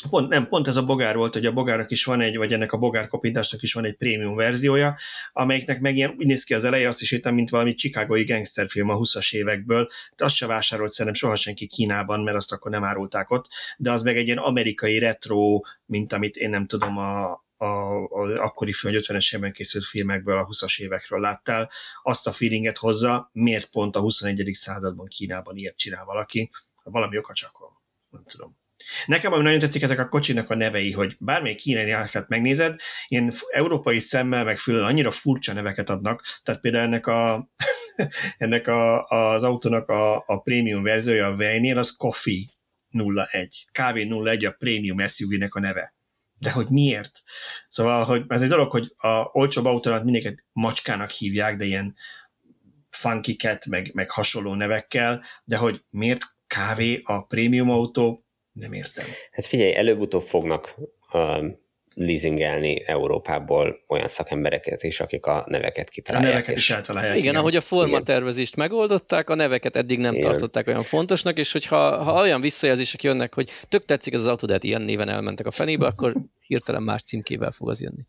Pont, 0.10 0.30
nem, 0.30 0.48
pont 0.48 0.68
ez 0.68 0.76
a 0.76 0.86
bogár 0.86 1.16
volt, 1.16 1.34
hogy 1.34 1.46
a 1.46 1.52
bogárnak 1.52 1.92
is 1.92 2.04
van 2.04 2.22
egy, 2.22 2.38
vagy 2.38 2.54
ennek 2.54 2.72
a 2.72 2.78
bogár 2.78 3.08
kopintásnak 3.08 3.62
is 3.62 3.74
van 3.74 3.86
egy 3.86 3.96
prémium 3.96 4.36
verziója, 4.36 4.98
amelyiknek 5.32 5.80
meg 5.80 5.96
ilyen 5.96 6.16
úgy 6.18 6.26
néz 6.26 6.44
ki 6.44 6.54
az 6.54 6.64
eleje, 6.64 6.88
azt 6.88 7.02
is 7.02 7.12
értem, 7.12 7.34
mint 7.34 7.50
valami 7.50 7.74
chicagói 7.74 8.24
gangsterfilm 8.24 8.90
a 8.90 8.98
20-as 8.98 9.34
évekből. 9.34 9.88
De 10.16 10.26
azt 10.26 10.36
se 10.36 10.46
vásárolt 10.46 10.90
szerintem 10.90 11.14
soha 11.14 11.36
senki 11.36 11.68
Kínában, 11.68 12.20
mert 12.20 12.38
azt 12.38 12.52
akkor 12.52 12.72
nem 12.72 12.84
árulták 12.84 13.30
ott, 13.30 13.48
de 13.78 13.92
az 13.92 14.02
meg 14.02 14.18
egy 14.18 14.26
ilyen 14.26 14.38
amerikai 14.38 15.00
retro, 15.00 15.62
mint 15.86 16.14
amit 16.14 16.36
én 16.36 16.50
nem 16.50 16.66
tudom, 16.66 16.98
a, 16.98 17.32
az 18.10 18.32
akkori 18.32 18.74
film, 18.74 18.94
50-es 18.98 19.36
évben 19.36 19.52
készült 19.52 19.86
filmekből, 19.86 20.38
a 20.38 20.46
20-as 20.46 20.80
évekről 20.80 21.20
láttál, 21.20 21.70
azt 22.04 22.28
a 22.28 22.32
feelinget 22.32 22.78
hozza, 22.78 23.30
miért 23.34 23.70
pont 23.70 23.96
a 23.96 24.00
21. 24.00 24.50
században 24.54 25.08
Kínában 25.08 25.58
ilyet 25.58 25.78
csinál 25.78 26.06
valaki, 26.06 26.50
valami 26.84 27.18
oka 27.18 27.34
csak 27.34 27.58
van, 27.58 27.82
nem 28.10 28.24
tudom. 28.26 28.61
Nekem 29.06 29.34
ami 29.34 29.44
nagyon 29.44 29.60
tetszik 29.60 29.82
ezek 29.82 30.00
a 30.00 30.08
kocsinak 30.08 30.50
a 30.50 30.56
nevei, 30.56 30.92
hogy 30.92 31.16
bármelyik 31.20 31.58
kínai 31.58 31.88
járkát 31.88 32.28
megnézed, 32.28 32.80
ilyen 33.08 33.34
európai 33.52 34.00
szemmel 34.00 34.44
meg 34.44 34.58
fülön 34.58 34.84
annyira 34.84 35.12
furcsa 35.12 35.54
neveket 35.54 35.90
adnak, 35.90 36.24
tehát 36.44 36.62
például 36.62 36.84
ennek, 36.84 37.08
a, 37.08 37.50
ennek 38.38 38.68
a, 38.68 39.06
az 39.06 39.44
autónak 39.44 39.90
a, 39.90 40.24
a 40.28 40.40
prémium 40.40 40.84
verziója 40.84 41.28
a 41.28 41.36
Vejnél, 41.36 41.78
az 41.78 41.98
Coffee 41.98 42.44
01, 43.32 43.66
KV 43.72 43.98
01 44.26 44.46
a 44.46 44.52
prémium 44.52 45.08
SUV-nek 45.08 45.56
a 45.56 45.60
neve. 45.60 45.94
De 46.40 46.52
hogy 46.52 46.68
miért? 46.70 47.22
Szóval, 47.68 48.04
hogy 48.04 48.24
ez 48.28 48.42
egy 48.42 48.50
dolog, 48.50 48.72
hogy 48.72 48.94
a 48.98 49.30
olcsóbb 49.32 49.66
autónat 49.66 50.04
mindenket 50.04 50.44
macskának 50.52 51.12
hívják, 51.12 51.58
de 51.58 51.66
ilyen 51.66 51.96
funky 52.90 53.36
cat, 53.36 53.66
meg, 53.66 53.92
meg 53.94 54.12
hasonló 54.12 54.54
nevekkel, 54.54 55.24
de 55.44 55.58
hogy 55.58 55.84
miért 55.92 56.22
kávé 56.48 57.02
a 57.04 57.22
prémium 57.22 57.70
autó, 57.70 58.26
nem 58.52 58.74
értem. 58.74 59.06
Hát 59.32 59.46
figyelj, 59.46 59.76
előbb-utóbb 59.76 60.24
fognak 60.24 60.76
leasingelni 61.94 62.84
Európából 62.86 63.84
olyan 63.88 64.08
szakembereket 64.08 64.84
is, 64.84 65.00
akik 65.00 65.26
a 65.26 65.46
neveket 65.48 65.90
kitalálják. 65.90 66.32
A 66.32 66.34
neveket 66.34 66.58
is 66.58 66.70
eltalálják. 66.70 67.14
Igen, 67.14 67.24
igen, 67.24 67.36
ahogy 67.36 67.56
a 67.56 67.62
formatervezést 67.62 68.56
megoldották, 68.56 69.30
a 69.30 69.36
neveket 69.36 69.76
eddig 69.76 70.00
nem 70.00 70.14
igen. 70.16 70.30
tartották 70.30 70.68
olyan 70.68 70.84
fontosnak, 70.84 71.38
és 71.38 71.52
hogyha 71.52 72.04
ha 72.04 72.22
olyan 72.22 72.42
visszajelzések 72.42 73.04
jönnek, 73.04 73.34
hogy 73.34 73.50
tök 73.70 73.86
tetszik 73.86 74.14
ez 74.14 74.20
az 74.20 74.28
autó, 74.28 74.48
de 74.48 74.54
hát 74.54 74.64
ilyen 74.64 74.82
néven 74.82 75.10
elmentek 75.10 75.46
a 75.46 75.52
fenébe, 75.52 75.86
akkor 75.86 76.16
hirtelen 76.40 76.84
más 76.84 77.04
címkével 77.04 77.52
fog 77.52 77.70
az 77.70 77.82
jönni. 77.82 78.02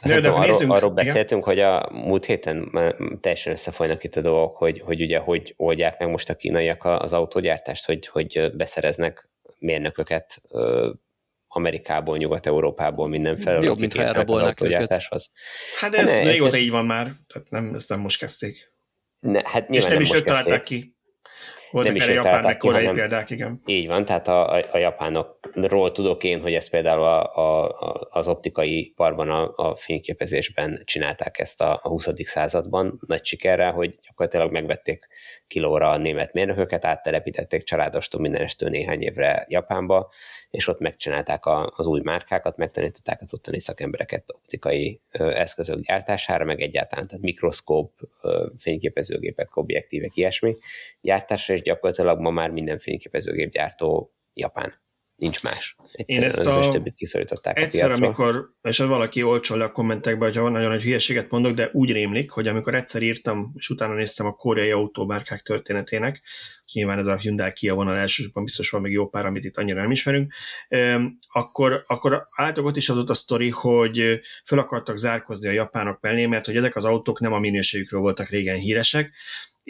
Azt 0.00 0.12
de, 0.12 0.20
de 0.20 0.28
arról, 0.28 0.46
nézzünk, 0.46 0.72
arról 0.72 0.90
beszéltünk, 0.90 1.46
igen. 1.46 1.54
hogy 1.54 1.58
a 1.60 1.88
múlt 1.92 2.24
héten 2.24 2.70
teljesen 3.20 3.52
összefolynak 3.52 4.04
itt 4.04 4.16
a 4.16 4.20
dolgok, 4.20 4.56
hogy, 4.56 4.80
hogy 4.80 5.02
ugye 5.02 5.18
hogy 5.18 5.54
oldják 5.56 5.98
meg 5.98 6.08
most 6.08 6.30
a 6.30 6.34
kínaiak 6.34 6.84
az 6.84 7.12
autógyártást, 7.12 7.86
hogy, 7.86 8.06
hogy 8.06 8.52
beszereznek 8.54 9.29
mérnököket 9.60 10.42
Amerikából, 11.48 12.16
Nyugat-Európából, 12.16 13.08
mindenfelől. 13.08 13.64
Jobb, 13.64 13.78
mintha 13.78 14.02
elrabolnák 14.02 14.60
őket. 14.60 15.08
Hát 15.80 15.94
ez 15.94 16.16
ne, 16.16 16.22
régóta 16.22 16.56
így 16.56 16.70
van 16.70 16.86
már, 16.86 17.12
tehát 17.26 17.50
nem, 17.50 17.74
ezt 17.74 17.88
nem 17.88 18.00
most 18.00 18.18
kezdték. 18.18 18.72
Ne, 19.20 19.40
hát 19.44 19.68
És 19.68 19.82
nem, 19.82 19.92
nem 19.92 20.02
is 20.02 20.14
ők 20.14 20.24
találták 20.24 20.62
ki. 20.62 20.96
Voltak 21.70 21.92
nem 21.92 22.00
is 22.00 22.08
erre 22.08 22.14
japán 22.14 22.44
meg 22.44 22.56
koreai 22.56 22.84
hanem, 22.84 22.98
példák, 22.98 23.30
igen. 23.30 23.62
Így 23.66 23.86
van, 23.86 24.04
tehát 24.04 24.28
a, 24.28 24.52
a, 24.52 24.64
a 24.72 24.78
japánokról 24.78 25.92
tudok 25.92 26.24
én, 26.24 26.40
hogy 26.40 26.54
ezt 26.54 26.70
például 26.70 27.02
a, 27.02 27.34
a, 27.34 27.76
az 28.10 28.28
optikai 28.28 28.92
parban, 28.96 29.30
a, 29.30 29.52
a 29.56 29.76
fényképezésben 29.76 30.82
csinálták 30.84 31.38
ezt 31.38 31.60
a, 31.60 31.80
a 31.82 31.88
20. 31.88 32.08
században 32.14 33.00
nagy 33.06 33.24
sikerrel, 33.24 33.72
hogy 33.72 33.98
gyakorlatilag 34.06 34.52
megvették 34.52 35.08
kilóra 35.46 35.90
a 35.90 35.96
német 35.96 36.32
mérnököket, 36.32 36.84
áttelepítették 36.84 37.62
családostól 37.62 38.20
mindenestől 38.20 38.68
néhány 38.68 39.02
évre 39.02 39.44
Japánba, 39.48 40.10
és 40.50 40.68
ott 40.68 40.78
megcsinálták 40.78 41.46
a, 41.46 41.72
az 41.76 41.86
új 41.86 42.00
márkákat, 42.04 42.56
megtanították 42.56 43.20
az 43.20 43.34
ottani 43.34 43.60
szakembereket 43.60 44.24
optikai 44.26 45.00
ö, 45.10 45.30
eszközök 45.30 45.80
gyártására, 45.80 46.44
meg 46.44 46.60
egyáltalán, 46.60 47.06
tehát 47.06 47.22
mikroszkóp, 47.22 47.92
ö, 48.22 48.46
fényképezőgépek, 48.58 49.56
objektívek, 49.56 50.16
ilyesmi 50.16 50.56
gyártásra, 51.00 51.54
és 51.60 51.66
gyakorlatilag 51.66 52.20
ma 52.20 52.30
már 52.30 52.50
minden 52.50 52.78
fényképezőgép 52.78 53.50
gyártó 53.50 54.14
Japán 54.32 54.74
nincs 55.20 55.42
más. 55.42 55.76
Egyszerűen 55.92 56.30
Én 56.30 56.38
ezt 56.38 56.46
az 56.46 56.66
a... 56.66 56.70
többit 56.70 56.94
kiszorították 56.94 57.58
Egyszer, 57.58 57.90
a 57.90 57.94
amikor, 57.94 58.50
és 58.62 58.78
valaki 58.78 59.22
olcsol 59.22 59.58
le 59.58 59.64
a 59.64 59.72
kommentekbe, 59.72 60.24
hogyha 60.24 60.42
van 60.42 60.52
nagyon 60.52 60.68
nagy 60.68 60.82
hülyeséget 60.82 61.30
mondok, 61.30 61.54
de 61.54 61.70
úgy 61.72 61.92
rémlik, 61.92 62.30
hogy 62.30 62.46
amikor 62.46 62.74
egyszer 62.74 63.02
írtam, 63.02 63.52
és 63.56 63.68
utána 63.68 63.94
néztem 63.94 64.26
a 64.26 64.32
koreai 64.32 64.70
autómárkák 64.70 65.42
történetének, 65.42 66.20
és 66.64 66.72
nyilván 66.72 66.98
ez 66.98 67.06
a 67.06 67.16
Hyundai 67.16 67.52
Kia 67.52 67.74
vonal 67.74 67.96
elsősorban 67.96 68.44
biztos 68.44 68.70
van 68.70 68.80
még 68.80 68.92
jó 68.92 69.08
pár, 69.08 69.26
amit 69.26 69.44
itt 69.44 69.56
annyira 69.56 69.80
nem 69.80 69.90
ismerünk, 69.90 70.32
akkor, 71.28 71.84
akkor 71.86 72.26
általában 72.36 72.70
ott 72.70 72.76
is 72.76 72.88
az 72.88 72.96
ott 72.96 73.10
a 73.10 73.14
sztori, 73.14 73.48
hogy 73.48 74.20
föl 74.44 74.58
akartak 74.58 74.96
zárkozni 74.96 75.48
a 75.48 75.52
japánok 75.52 76.00
mellé, 76.00 76.26
mert 76.26 76.46
hogy 76.46 76.56
ezek 76.56 76.76
az 76.76 76.84
autók 76.84 77.20
nem 77.20 77.32
a 77.32 77.38
minőségükről 77.38 78.00
voltak 78.00 78.28
régen 78.28 78.56
híresek, 78.56 79.12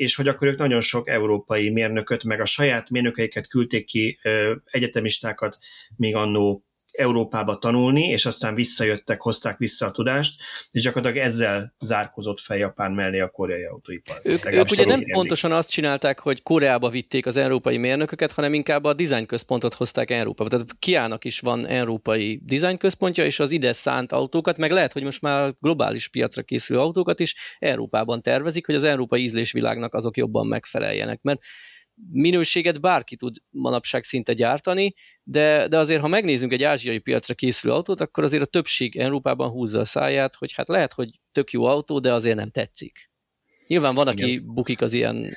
és 0.00 0.14
hogy 0.14 0.28
akkor 0.28 0.48
ők 0.48 0.58
nagyon 0.58 0.80
sok 0.80 1.08
európai 1.08 1.70
mérnököt, 1.70 2.24
meg 2.24 2.40
a 2.40 2.44
saját 2.44 2.90
mérnökeiket 2.90 3.48
küldték 3.48 3.84
ki 3.84 4.18
egyetemistákat 4.64 5.58
még 5.96 6.14
annó 6.14 6.64
Európába 6.92 7.58
tanulni, 7.58 8.02
és 8.02 8.26
aztán 8.26 8.54
visszajöttek, 8.54 9.20
hozták 9.20 9.58
vissza 9.58 9.86
a 9.86 9.90
tudást, 9.90 10.42
és 10.70 10.82
gyakorlatilag 10.82 11.24
ezzel 11.24 11.74
zárkozott 11.80 12.40
fel 12.40 12.56
Japán 12.56 12.92
mellé 12.92 13.20
a 13.20 13.28
koreai 13.28 13.64
autóipar. 13.64 14.20
Ők, 14.24 14.52
ők 14.52 14.70
ugye 14.70 14.84
nem 14.84 15.02
pontosan 15.12 15.52
azt 15.52 15.70
csinálták, 15.70 16.18
hogy 16.18 16.42
Koreába 16.42 16.88
vitték 16.88 17.26
az 17.26 17.36
európai 17.36 17.76
mérnököket, 17.76 18.32
hanem 18.32 18.54
inkább 18.54 18.84
a 18.84 18.94
design 18.94 19.26
központot 19.26 19.74
hozták 19.74 20.10
Európába. 20.10 20.50
Tehát 20.50 20.78
Kiának 20.78 21.24
is 21.24 21.40
van 21.40 21.66
európai 21.66 22.40
design 22.44 22.76
központja, 22.76 23.24
és 23.24 23.40
az 23.40 23.50
ide 23.50 23.72
szánt 23.72 24.12
autókat, 24.12 24.58
meg 24.58 24.70
lehet, 24.70 24.92
hogy 24.92 25.02
most 25.02 25.20
már 25.20 25.54
globális 25.60 26.08
piacra 26.08 26.42
készülő 26.42 26.78
autókat 26.78 27.20
is 27.20 27.34
Európában 27.58 28.22
tervezik, 28.22 28.66
hogy 28.66 28.74
az 28.74 28.84
európai 28.84 29.22
ízlésvilágnak 29.22 29.94
azok 29.94 30.16
jobban 30.16 30.46
megfeleljenek. 30.46 31.22
Mert 31.22 31.40
minőséget 32.10 32.80
bárki 32.80 33.16
tud 33.16 33.36
manapság 33.50 34.02
szinte 34.02 34.32
gyártani, 34.32 34.94
de, 35.22 35.68
de 35.68 35.78
azért, 35.78 36.00
ha 36.00 36.08
megnézzünk 36.08 36.52
egy 36.52 36.62
ázsiai 36.62 36.98
piacra 36.98 37.34
készülő 37.34 37.72
autót, 37.72 38.00
akkor 38.00 38.24
azért 38.24 38.42
a 38.42 38.46
többség 38.46 38.96
Európában 38.96 39.50
húzza 39.50 39.80
a 39.80 39.84
száját, 39.84 40.34
hogy 40.34 40.52
hát 40.52 40.68
lehet, 40.68 40.92
hogy 40.92 41.10
tök 41.32 41.50
jó 41.50 41.64
autó, 41.64 41.98
de 41.98 42.12
azért 42.12 42.36
nem 42.36 42.50
tetszik. 42.50 43.09
Nyilván 43.70 43.94
van, 43.94 44.08
aki 44.08 44.30
igen. 44.30 44.54
bukik 44.54 44.80
az 44.80 44.92
ilyen 44.92 45.36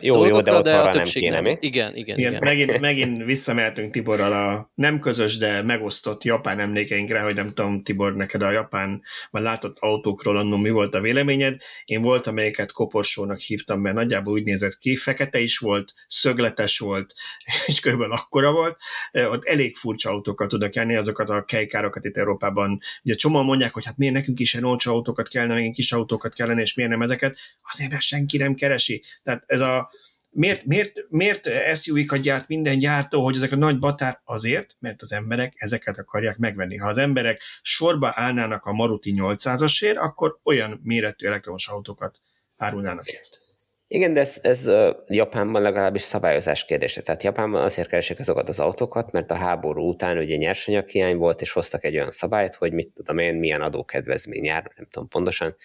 jó, 0.00 0.12
dolgokra, 0.12 0.36
jó, 0.36 0.42
de, 0.42 0.52
ott 0.52 0.64
de 0.64 0.76
a 0.76 0.90
többség 0.90 1.22
nem. 1.22 1.32
Kéne, 1.32 1.48
nem. 1.48 1.56
Igen, 1.60 1.96
igen, 1.96 2.18
igen. 2.18 2.30
igen. 2.30 2.42
Megint, 2.44 2.80
megint 2.80 3.24
visszamehetünk 3.24 3.92
Tiborral 3.92 4.32
a 4.32 4.70
nem 4.74 5.00
közös, 5.00 5.36
de 5.36 5.62
megosztott 5.62 6.24
japán 6.24 6.58
emlékeinkre, 6.58 7.20
hogy 7.20 7.34
nem 7.34 7.54
tudom, 7.54 7.82
Tibor, 7.82 8.14
neked 8.14 8.42
a 8.42 8.50
japán, 8.50 9.02
vagy 9.30 9.42
látott 9.42 9.76
autókról 9.78 10.36
annól 10.36 10.58
mi 10.58 10.70
volt 10.70 10.94
a 10.94 11.00
véleményed. 11.00 11.60
Én 11.84 12.02
volt, 12.02 12.26
amelyiket 12.26 12.72
koporsónak 12.72 13.38
hívtam, 13.38 13.80
mert 13.80 13.96
nagyjából 13.96 14.32
úgy 14.32 14.44
nézett 14.44 14.78
ki, 14.78 14.96
fekete 14.96 15.38
is 15.38 15.58
volt, 15.58 15.94
szögletes 16.06 16.78
volt, 16.78 17.14
és 17.66 17.80
körülbelül 17.80 18.14
akkora 18.14 18.52
volt. 18.52 18.76
Ott 19.12 19.44
elég 19.44 19.76
furcsa 19.76 20.10
autókat 20.10 20.48
tudnak 20.48 20.74
járni, 20.74 20.96
azokat 20.96 21.30
a 21.30 21.44
kejkárokat 21.44 22.04
itt 22.04 22.16
Európában. 22.16 22.80
Ugye 23.04 23.14
csomóan 23.14 23.44
mondják, 23.44 23.72
hogy 23.72 23.84
hát 23.84 23.96
miért 23.96 24.14
nekünk 24.14 24.40
is 24.40 24.52
ilyen 24.54 24.66
olcsó 24.66 24.92
autókat 24.92 25.28
kellene, 25.28 25.54
meg 25.54 25.70
kis 25.70 25.92
autókat 25.92 26.34
kellene, 26.34 26.60
és 26.60 26.74
miért 26.74 26.90
nem 26.90 27.02
ezeket 27.02 27.38
azért 27.72 27.90
mert 27.90 28.02
senki 28.02 28.36
nem 28.36 28.54
keresi. 28.54 29.02
Tehát 29.22 29.44
ez 29.46 29.60
a, 29.60 29.90
miért, 30.30 30.64
miért, 30.64 30.92
miért 31.08 31.48
SUV-kat 31.74 32.20
gyárt 32.20 32.48
minden 32.48 32.78
gyártó, 32.78 33.24
hogy 33.24 33.36
ezek 33.36 33.52
a 33.52 33.56
nagy 33.56 33.78
batár? 33.78 34.20
Azért, 34.24 34.76
mert 34.78 35.02
az 35.02 35.12
emberek 35.12 35.52
ezeket 35.56 35.98
akarják 35.98 36.36
megvenni. 36.36 36.76
Ha 36.76 36.88
az 36.88 36.98
emberek 36.98 37.40
sorba 37.62 38.12
állnának 38.14 38.64
a 38.64 38.72
Maruti 38.72 39.14
800-asért, 39.16 39.96
akkor 39.96 40.38
olyan 40.42 40.80
méretű 40.82 41.26
elektromos 41.26 41.68
autókat 41.68 42.20
árulnának 42.56 43.06
ért. 43.06 43.44
Igen, 43.88 44.12
de 44.12 44.20
ez, 44.20 44.38
ez 44.42 44.70
Japánban 45.06 45.62
legalábbis 45.62 46.02
szabályozás 46.02 46.64
kérdése. 46.64 47.02
Tehát 47.02 47.22
Japánban 47.22 47.62
azért 47.62 47.88
keresik 47.88 48.18
azokat 48.18 48.48
az 48.48 48.60
autókat, 48.60 49.12
mert 49.12 49.30
a 49.30 49.34
háború 49.34 49.88
után 49.88 50.18
ugye 50.18 50.36
nyersanyaghiány 50.36 51.16
volt, 51.16 51.40
és 51.40 51.52
hoztak 51.52 51.84
egy 51.84 51.94
olyan 51.94 52.10
szabályt, 52.10 52.54
hogy 52.54 52.72
mit 52.72 52.92
tudom 52.94 53.18
én, 53.18 53.34
milyen 53.34 53.60
adókedvezmény 53.60 54.44
jár, 54.44 54.72
nem 54.76 54.86
tudom 54.90 55.08
pontosan, 55.08 55.56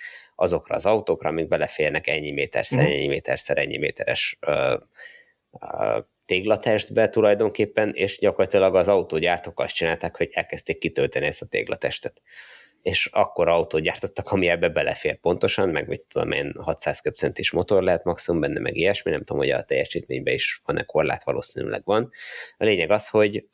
azokra 0.41 0.75
az 0.75 0.85
autókra, 0.85 1.29
amik 1.29 1.47
beleférnek 1.47 2.07
ennyi 2.07 2.31
méterszer, 2.31 2.79
uh-huh. 2.79 2.93
ennyi 2.93 3.07
méterszer, 3.07 3.57
ennyi 3.57 3.77
méteres 3.77 4.37
uh, 4.47 4.81
uh, 5.51 6.05
téglatestbe 6.25 7.09
tulajdonképpen, 7.09 7.91
és 7.93 8.17
gyakorlatilag 8.17 8.75
az 8.75 8.87
autógyártók 8.87 9.59
azt 9.59 9.73
csinálták, 9.73 10.17
hogy 10.17 10.29
elkezdték 10.33 10.77
kitölteni 10.77 11.25
ezt 11.25 11.41
a 11.41 11.45
téglatestet 11.45 12.21
és 12.81 13.09
akkor 13.11 13.47
autót 13.47 13.81
gyártottak, 13.81 14.31
ami 14.31 14.47
ebbe 14.47 14.69
belefér 14.69 15.19
pontosan, 15.19 15.69
meg 15.69 15.87
vagy 15.87 16.01
tudom 16.01 16.31
én 16.31 16.53
600 16.59 16.99
köbcentis 16.99 17.51
motor 17.51 17.83
lehet 17.83 18.03
maximum 18.03 18.39
benne, 18.39 18.59
meg 18.59 18.75
ilyesmi, 18.75 19.11
nem 19.11 19.23
tudom, 19.23 19.41
hogy 19.41 19.51
a 19.51 19.63
teljesítményben 19.63 20.33
is 20.33 20.61
van-e 20.65 20.83
korlát, 20.83 21.23
valószínűleg 21.23 21.81
van. 21.85 22.09
A 22.57 22.63
lényeg 22.63 22.91
az, 22.91 23.07
hogy, 23.07 23.45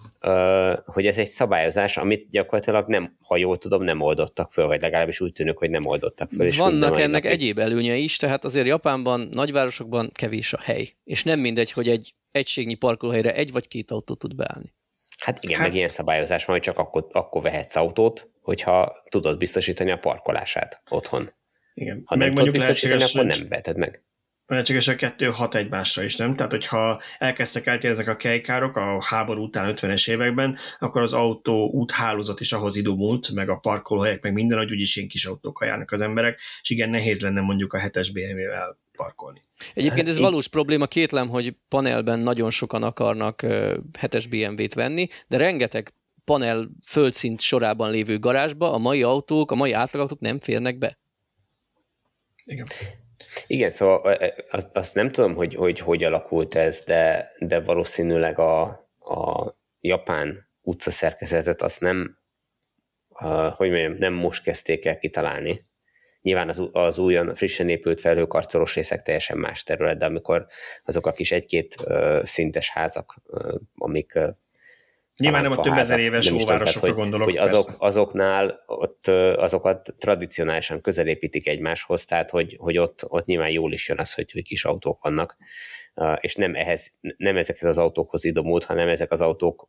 hogy 0.86 1.06
ez 1.06 1.18
egy 1.18 1.28
szabályozás, 1.28 1.98
amit 1.98 2.30
gyakorlatilag 2.30 2.88
nem, 2.88 3.18
ha 3.22 3.38
jól 3.38 3.58
tudom, 3.58 3.84
nem 3.84 4.02
oldottak 4.02 4.52
föl, 4.52 4.68
vagy 4.68 4.82
legalábbis 4.82 5.22
úgy 5.22 5.32
tűnik, 5.32 5.58
hogy 5.58 5.70
nem 5.70 5.86
oldottak 5.86 6.30
föl. 6.30 6.46
És 6.46 6.58
Vannak 6.58 7.00
ennek 7.00 7.24
napig... 7.24 7.40
egyéb 7.40 7.60
előnyei 7.60 8.04
is, 8.04 8.18
tehát 8.18 8.44
azért 8.44 8.68
Japánban, 8.68 9.30
nagyvárosokban 9.32 10.12
kevés 10.14 10.54
a 10.54 10.60
hely, 10.62 10.90
és 11.04 11.24
nem 11.24 11.40
mindegy, 11.40 11.72
hogy 11.72 11.88
egy 11.88 12.14
egységnyi 12.32 12.76
parkolóhelyre 12.76 13.36
egy 13.36 13.52
vagy 13.52 13.68
két 13.68 13.92
autó 13.92 14.14
tud 14.14 14.36
beállni. 14.36 14.76
Hát 15.18 15.44
igen, 15.44 15.58
hát... 15.58 15.68
meg 15.68 15.76
ilyen 15.76 15.88
szabályozás 15.88 16.46
van, 16.46 16.56
hogy 16.56 16.66
csak 16.66 16.78
akkor, 16.78 17.08
akkor 17.12 17.42
vehetsz 17.42 17.76
autót, 17.76 18.30
hogyha 18.42 19.04
tudod 19.10 19.38
biztosítani 19.38 19.92
a 19.92 19.98
parkolását 19.98 20.82
otthon. 20.90 21.34
Igen. 21.74 22.02
Ha 22.06 22.16
meg 22.16 22.28
nem 22.28 22.36
tudod 22.36 22.52
biztosítani, 22.52 23.04
akkor 23.04 23.26
nem 23.26 23.48
veheted 23.50 23.78
meg. 23.78 24.04
Lehetséges 24.48 24.88
a 24.88 24.96
kettő 24.96 25.26
hat 25.26 25.56
egymásra 25.56 26.04
is, 26.04 26.16
nem? 26.16 26.36
Tehát, 26.36 26.52
hogyha 26.52 27.02
elkezdtek 27.18 27.66
eltérni 27.66 27.96
ezek 27.96 28.08
a 28.08 28.16
kejkárok 28.16 28.76
a 28.76 29.04
háború 29.04 29.44
után 29.44 29.74
50-es 29.74 30.10
években, 30.10 30.58
akkor 30.80 31.02
az 31.02 31.14
autó 31.14 31.70
úthálózat 31.72 32.40
is 32.40 32.52
ahhoz 32.52 32.76
idomult, 32.76 33.30
meg 33.30 33.50
a 33.50 33.58
parkolóhelyek, 33.58 34.22
meg 34.22 34.34
minden, 34.34 34.58
hogy 34.58 34.72
úgyis 34.72 34.96
ilyen 34.96 35.08
kis 35.08 35.26
autókkal 35.26 35.68
járnak 35.68 35.92
az 35.92 36.02
emberek, 36.02 36.40
és 36.62 36.70
igen, 36.70 36.90
nehéz 36.90 37.22
lenne 37.22 37.42
mondjuk 37.42 37.74
a 37.74 37.80
7-es 37.80 38.10
BMW-vel 38.14 38.78
parkolni. 38.96 39.40
Egyébként 39.74 40.08
ez 40.08 40.18
valós 40.18 40.48
probléma, 40.48 40.86
kétlem, 40.86 41.30
hogy 41.30 41.56
panelben 41.70 42.20
nagyon 42.20 42.52
sokan 42.52 42.84
akarnak 42.84 43.40
7-es 44.02 44.26
BMW-t 44.30 44.74
venni, 44.74 45.08
de 45.28 45.38
rengeteg 45.38 45.94
panel 46.26 46.70
földszint 46.86 47.42
sorában 47.42 47.92
lévő 47.92 48.20
garázsba 48.20 48.74
a 48.74 48.78
mai 48.78 49.04
autók, 49.04 49.52
a 49.52 49.56
mai 49.56 49.72
átlagautók 49.72 50.20
nem 50.20 50.40
férnek 50.40 50.78
be. 50.78 50.98
Igen. 52.44 52.68
Igen, 53.48 53.72
szóval 53.72 54.18
azt, 54.50 54.78
azt 54.78 54.96
nem 54.96 55.12
tudom, 55.12 55.36
hogy, 55.36 55.56
hogy 55.56 55.80
hogy 55.80 56.04
alakult 56.04 56.56
ez, 56.56 56.84
de, 56.84 57.32
de 57.40 57.60
valószínűleg 57.60 58.40
a, 58.40 58.62
a 59.00 59.56
japán 59.80 60.48
utcaszerkezetet 60.62 61.62
azt 61.62 61.82
nem, 61.82 62.18
a, 63.08 63.48
hogy 63.48 63.70
mondjam, 63.70 63.94
nem 63.94 64.14
most 64.14 64.44
kezdték 64.44 64.86
el 64.86 64.98
kitalálni. 64.98 65.66
Nyilván 66.22 66.50
az, 66.50 66.70
az 66.72 66.98
újon, 66.98 67.36
frissen 67.36 67.70
épült 67.70 68.02
felhőkarcolós 68.02 68.76
részek 68.76 69.02
teljesen 69.02 69.38
más 69.38 69.64
terület, 69.64 69.98
de 69.98 70.06
amikor 70.06 70.46
azok 70.86 71.06
a 71.06 71.12
kis 71.12 71.32
egy-két 71.32 71.76
szintes 72.22 72.70
házak, 72.70 73.16
amik 73.76 74.20
Nyilván 75.18 75.42
nem 75.42 75.52
a 75.52 75.62
több 75.62 75.78
ezer 75.78 76.00
éves 76.00 76.32
óvárosokra 76.32 76.88
hogy, 76.88 76.98
gondolok. 76.98 77.26
Hogy 77.26 77.38
azok, 77.38 77.70
azoknál 77.78 78.64
ott, 78.66 79.08
azokat 79.36 79.96
tradicionálisan 79.98 80.82
közelépítik 80.82 81.48
egymáshoz, 81.48 82.06
tehát 82.06 82.30
hogy, 82.30 82.56
hogy 82.60 82.78
ott, 82.78 83.04
ott 83.08 83.26
nyilván 83.26 83.50
jól 83.50 83.74
is 83.74 83.90
jön 83.90 84.00
az, 84.00 84.14
hogy, 84.14 84.32
hogy 84.32 84.44
kis 84.44 84.66
autók 84.66 85.04
vannak, 85.04 85.38
és 86.20 86.36
nem, 86.36 86.56
ehhez, 86.56 86.94
nem 87.18 87.38
ezekhez 87.38 87.70
az 87.70 87.78
autókhoz 87.78 88.26
idomult, 88.26 88.64
hanem 88.64 88.88
ezek 88.88 89.12
az 89.12 89.22
autók 89.22 89.68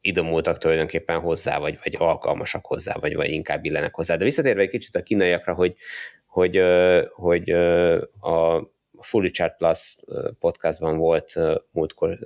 idomultak 0.00 0.58
tulajdonképpen 0.58 1.20
hozzá, 1.20 1.58
vagy, 1.58 1.78
vagy 1.84 1.96
alkalmasak 1.98 2.66
hozzá, 2.66 2.96
vagy, 3.00 3.14
vagy 3.14 3.30
inkább 3.30 3.64
illenek 3.64 3.94
hozzá. 3.94 4.16
De 4.16 4.24
visszatérve 4.24 4.62
egy 4.62 4.70
kicsit 4.70 4.94
a 4.94 5.02
kínaiakra, 5.02 5.54
hogy, 5.54 5.74
hogy, 6.26 6.60
hogy 7.12 7.50
a 8.20 8.62
Fully 9.00 9.30
Chart 9.30 9.56
Plus 9.56 9.96
podcastban 10.38 10.96
volt 10.96 11.34
múltkor 11.70 12.18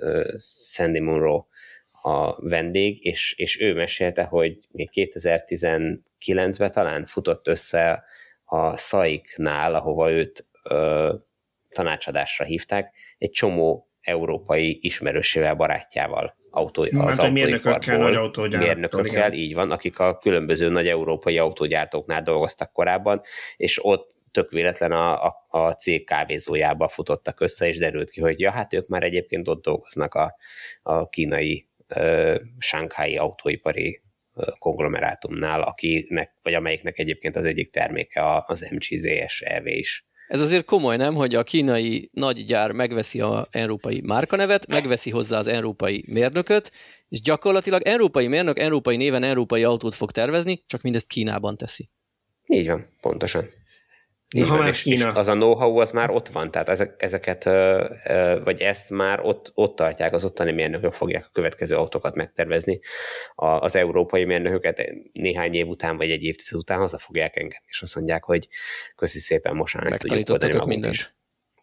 Sandy 0.73 0.99
Munro 0.99 1.45
a 2.01 2.35
vendég, 2.49 3.05
és, 3.05 3.33
és 3.37 3.61
ő 3.61 3.73
mesélte, 3.73 4.23
hogy 4.23 4.57
még 4.71 4.89
2019-ben 4.93 6.71
talán 6.71 7.05
futott 7.05 7.47
össze 7.47 8.03
a 8.43 8.77
Szaiknál, 8.77 9.75
ahova 9.75 10.11
őt 10.11 10.47
ö, 10.63 11.13
tanácsadásra 11.69 12.45
hívták, 12.45 12.95
egy 13.17 13.31
csomó 13.31 13.89
európai 14.01 14.79
ismerősével, 14.81 15.55
barátjával 15.55 16.39
autó, 16.49 16.81
az 16.81 17.19
hát 17.19 17.31
mérnökökkel, 17.31 17.97
nagy. 17.97 18.57
Mérnökökkel, 18.57 19.33
így 19.33 19.53
van, 19.53 19.71
akik 19.71 19.99
a 19.99 20.17
különböző 20.17 20.69
nagy 20.69 20.87
európai 20.87 21.37
autógyártóknál 21.37 22.23
dolgoztak 22.23 22.71
korábban, 22.71 23.21
és 23.57 23.85
ott 23.85 24.19
tök 24.31 24.51
véletlen 24.51 24.91
a, 24.91 25.25
a, 25.25 25.45
a 25.47 25.71
cég 25.71 26.05
kávézójába 26.05 26.87
futottak 26.87 27.39
össze, 27.39 27.67
és 27.67 27.77
derült 27.77 28.09
ki, 28.09 28.21
hogy 28.21 28.39
ja, 28.39 28.51
hát 28.51 28.73
ők 28.73 28.87
már 28.87 29.03
egyébként 29.03 29.47
ott 29.47 29.63
dolgoznak 29.63 30.13
a, 30.13 30.35
a 30.81 31.09
kínai 31.09 31.69
Sánkhái 32.57 33.17
autóipari 33.17 34.01
konglomerátumnál, 34.59 35.61
akinek, 35.61 36.31
vagy 36.43 36.53
amelyiknek 36.53 36.99
egyébként 36.99 37.35
az 37.35 37.45
egyik 37.45 37.71
terméke 37.71 38.43
az 38.45 38.67
MGZS 38.71 39.41
EV 39.41 39.67
is. 39.67 40.05
Ez 40.27 40.41
azért 40.41 40.65
komoly, 40.65 40.97
nem, 40.97 41.13
hogy 41.13 41.35
a 41.35 41.43
kínai 41.43 42.09
nagy 42.13 42.45
gyár 42.45 42.71
megveszi 42.71 43.21
a 43.21 43.47
európai 43.51 44.01
márkanevet, 44.01 44.67
megveszi 44.67 45.09
hozzá 45.09 45.37
az 45.37 45.47
európai 45.47 46.03
mérnököt, 46.07 46.71
és 47.09 47.21
gyakorlatilag 47.21 47.81
európai 47.81 48.27
mérnök 48.27 48.59
európai 48.59 48.97
néven 48.97 49.23
európai 49.23 49.63
autót 49.63 49.93
fog 49.93 50.11
tervezni, 50.11 50.63
csak 50.67 50.81
mindezt 50.81 51.07
Kínában 51.07 51.57
teszi. 51.57 51.89
Így 52.47 52.67
van, 52.67 52.85
pontosan. 53.01 53.49
Így 54.35 54.47
ha 54.47 54.57
van, 54.57 54.67
és, 54.67 54.85
és 54.85 55.03
az 55.03 55.27
a 55.27 55.33
know-how 55.33 55.77
az 55.77 55.91
már 55.91 56.09
ott 56.09 56.27
van, 56.27 56.51
tehát 56.51 56.69
ezek, 56.69 56.95
ezeket, 56.97 57.43
vagy 58.43 58.61
ezt 58.61 58.89
már 58.89 59.19
ott, 59.19 59.51
ott 59.53 59.75
tartják, 59.75 60.13
az 60.13 60.25
ottani 60.25 60.51
mérnökök 60.51 60.93
fogják 60.93 61.25
a 61.25 61.31
következő 61.33 61.75
autókat 61.75 62.15
megtervezni. 62.15 62.79
Az 63.35 63.75
európai 63.75 64.25
mérnököket 64.25 64.83
néhány 65.13 65.53
év 65.53 65.67
után, 65.67 65.97
vagy 65.97 66.11
egy 66.11 66.23
évtized 66.23 66.57
után 66.57 66.79
haza 66.79 66.97
fogják 66.97 67.35
engedni, 67.35 67.65
és 67.67 67.81
azt 67.81 67.95
mondják, 67.95 68.23
hogy 68.23 68.47
köszi 68.95 69.19
szépen, 69.19 69.55
most 69.55 69.75
már 69.75 69.97
tudjuk 69.97 70.29
oldani 70.29 70.65
mindent. 70.65 70.93
Is. 70.93 71.15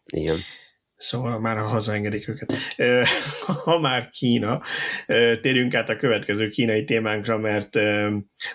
Igen. 0.05 0.37
Szóval 0.99 1.41
már 1.41 1.57
ha 1.57 1.65
hazaengedik 1.65 2.29
őket. 2.29 2.53
Ha 3.65 3.79
már 3.81 4.09
Kína, 4.09 4.63
térjünk 5.41 5.75
át 5.75 5.89
a 5.89 5.97
következő 5.97 6.49
kínai 6.49 6.85
témánkra, 6.85 7.39
mert 7.39 7.77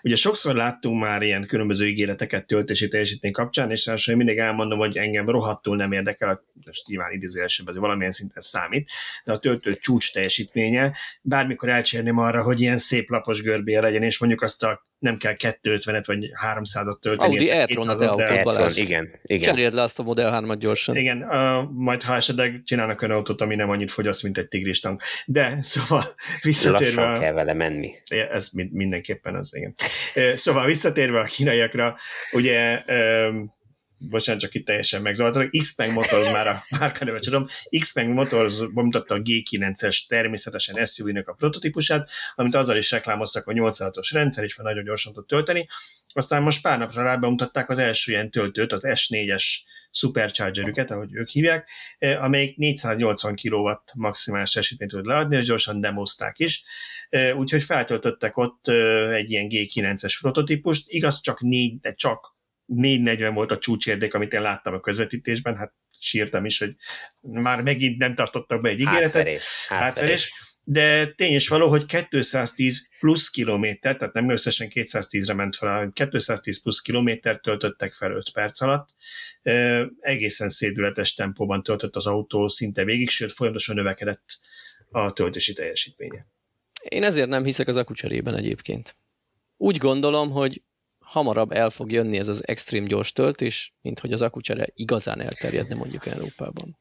ugye 0.02 0.16
sokszor 0.16 0.56
láttunk 0.56 1.02
már 1.02 1.22
ilyen 1.22 1.48
különböző 1.48 1.88
ígéreteket 1.88 2.46
töltési 2.46 2.88
teljesítmény 2.88 3.32
kapcsán, 3.32 3.72
és 3.72 3.86
ráadásul 3.86 4.16
mindig 4.16 4.38
elmondom, 4.38 4.80
hogy 4.80 4.98
engem 4.98 5.30
rohadtul 5.30 5.76
nem 5.76 5.92
érdekel, 5.92 6.44
most 6.66 6.88
nyilván 6.88 7.12
idézőjelesebb, 7.12 7.68
ez 7.68 7.76
valamilyen 7.76 8.12
szinten 8.12 8.42
számít, 8.42 8.90
de 9.24 9.32
a 9.32 9.40
töltő 9.40 9.76
csúcs 9.76 10.14
teljesítménye, 10.14 10.96
bármikor 11.22 11.70
elcsérném 11.70 12.18
arra, 12.18 12.44
hogy 12.44 12.62
ilyen 12.62 12.78
szép 12.78 13.10
lapos 13.10 13.42
görbéje 13.42 13.82
legyen, 13.82 14.04
és 14.04 14.20
mondjuk 14.20 14.42
azt 14.42 14.64
a 14.64 14.88
nem 15.04 15.18
kell 15.18 15.36
250-et 15.38 16.04
vagy 16.06 16.30
300-at 16.56 17.00
tölteni. 17.00 17.32
Audi 17.32 17.50
e-tron 17.50 17.90
az 17.90 18.02
autó, 18.02 18.68
Igen, 18.76 19.20
igen. 19.24 19.54
Cseréld 19.54 19.74
le 19.74 19.82
azt 19.82 20.00
a 20.00 20.04
Model 20.04 20.44
3-at 20.44 20.58
gyorsan. 20.60 20.96
Igen, 20.96 21.24
uh, 21.24 21.72
majd 21.72 22.04
ha 22.04 22.16
esetleg 22.16 22.62
csinálnak 22.66 23.02
olyan 23.02 23.16
autót, 23.16 23.42
ami 23.42 23.56
nem 23.56 23.70
annyit 23.70 23.92
fogyaszt, 23.92 24.24
mint 24.24 24.38
egy 24.38 24.48
tigristank. 24.48 25.02
De, 25.26 25.58
szóval 25.62 26.16
visszatérve... 26.42 27.02
Lassan 27.02 27.20
kell 27.20 27.34
vele 27.34 27.54
menni. 27.54 27.94
Ez 28.32 28.50
mindenképpen 28.72 29.36
az, 29.36 29.56
igen. 29.56 29.74
Szóval 30.36 30.66
visszatérve 30.66 31.20
a 31.20 31.24
kínaiakra, 31.24 31.96
ugye 32.32 32.84
bocsánat, 34.10 34.42
csak 34.42 34.54
itt 34.54 34.66
teljesen 34.66 35.02
megzavartak, 35.02 35.50
Xpeng 35.50 35.94
Motors 35.94 36.32
már 36.32 36.48
a 36.48 36.64
márkanevet 36.80 37.22
tudom, 37.22 37.46
Xpeng 37.80 38.14
Motors 38.14 38.60
bemutatta 38.74 39.14
a 39.14 39.22
G9-es 39.22 40.08
természetesen 40.08 40.86
SUV-nek 40.86 41.28
a 41.28 41.34
prototípusát, 41.34 42.10
amit 42.36 42.56
azzal 42.56 42.78
is 42.78 42.92
reklámoztak, 42.92 43.44
hogy 43.44 43.56
86-os 43.60 44.10
rendszer, 44.12 44.44
és 44.44 44.56
már 44.56 44.68
nagyon 44.68 44.84
gyorsan 44.84 45.14
tud 45.14 45.26
tölteni. 45.26 45.68
Aztán 46.14 46.44
most 46.44 46.62
pár 46.62 46.80
napra 46.80 47.04
rá 47.04 47.16
bemutatták 47.16 47.70
az 47.70 47.78
első 47.78 48.12
ilyen 48.12 48.32
töltőt, 48.32 48.72
az 48.72 48.84
S4-es 48.86 49.44
superchargerüket, 49.94 50.92
ahogy 50.92 51.14
ők 51.14 51.28
hívják, 51.28 51.70
eh, 51.98 52.24
amelyik 52.24 52.58
480 52.58 53.36
kW 53.36 53.70
maximális 53.96 54.52
teljesítményt 54.52 54.92
tud 54.92 55.06
leadni, 55.06 55.36
és 55.36 55.46
gyorsan 55.46 55.82
demozták 55.82 56.40
is. 56.40 56.64
Eh, 57.10 57.38
úgyhogy 57.38 57.64
feltöltöttek 57.64 58.38
ott 58.38 58.68
eh, 58.68 59.14
egy 59.14 59.32
ilyen 59.32 59.48
G9-es 59.50 60.18
prototípust, 60.22 60.84
igaz 60.88 61.22
csak 61.22 61.42
négy, 61.42 61.80
de 61.80 61.94
csak 61.94 62.33
440 62.76 63.34
volt 63.34 63.52
a 63.52 63.58
csúcsérdék, 63.58 64.14
amit 64.14 64.34
én 64.34 64.42
láttam 64.42 64.74
a 64.74 64.80
közvetítésben, 64.80 65.58
hát 65.58 65.74
sírtam 66.00 66.46
is, 66.46 66.60
hogy 66.60 66.76
már 67.22 67.62
megint 67.62 67.98
nem 67.98 68.16
tartottak 68.16 68.62
be 68.62 68.70
egy 68.70 68.80
ígéretet. 68.80 69.14
Hátverés. 69.14 69.66
Hátverés. 69.68 70.34
De 70.66 71.08
tény 71.08 71.34
is 71.34 71.48
való, 71.48 71.70
hogy 71.70 71.86
210 72.10 72.90
plusz 73.00 73.30
kilométer, 73.30 73.96
tehát 73.96 74.14
nem 74.14 74.30
összesen 74.30 74.68
210-re 74.74 75.34
ment 75.34 75.56
fel, 75.56 75.70
hanem 75.70 75.92
210 75.92 76.62
plusz 76.62 76.80
kilométer 76.80 77.40
töltöttek 77.40 77.94
fel 77.94 78.12
5 78.12 78.32
perc 78.34 78.62
alatt. 78.62 78.90
E, 79.42 79.86
egészen 80.00 80.50
szédületes 80.50 81.14
tempóban 81.14 81.64
töltött 81.64 81.96
az 81.96 82.08
autó 82.08 82.48
szinte 82.48 82.84
végig, 82.84 83.10
sőt 83.10 83.32
folyamatosan 83.32 83.76
növekedett 83.76 84.40
a 84.90 85.14
töltési 85.14 85.54
teljesítménye. 85.54 86.28
Én 86.90 87.04
ezért 87.04 87.30
nem 87.30 87.44
hiszek 87.44 87.68
az 87.68 87.76
akucserében 87.76 88.36
egyébként. 88.36 88.98
Úgy 89.58 89.78
gondolom, 89.78 90.32
hogy 90.32 90.62
hamarabb 91.14 91.52
el 91.52 91.70
fog 91.70 91.92
jönni 91.92 92.18
ez 92.18 92.28
az 92.28 92.48
extrém 92.48 92.86
gyors 92.86 93.12
töltés, 93.12 93.74
mint 93.82 94.00
hogy 94.00 94.14
az 94.14 94.22
akucsere 94.22 94.68
igazán 94.74 95.22
elterjedne 95.22 95.76
mondjuk 95.76 96.06
Európában. 96.06 96.78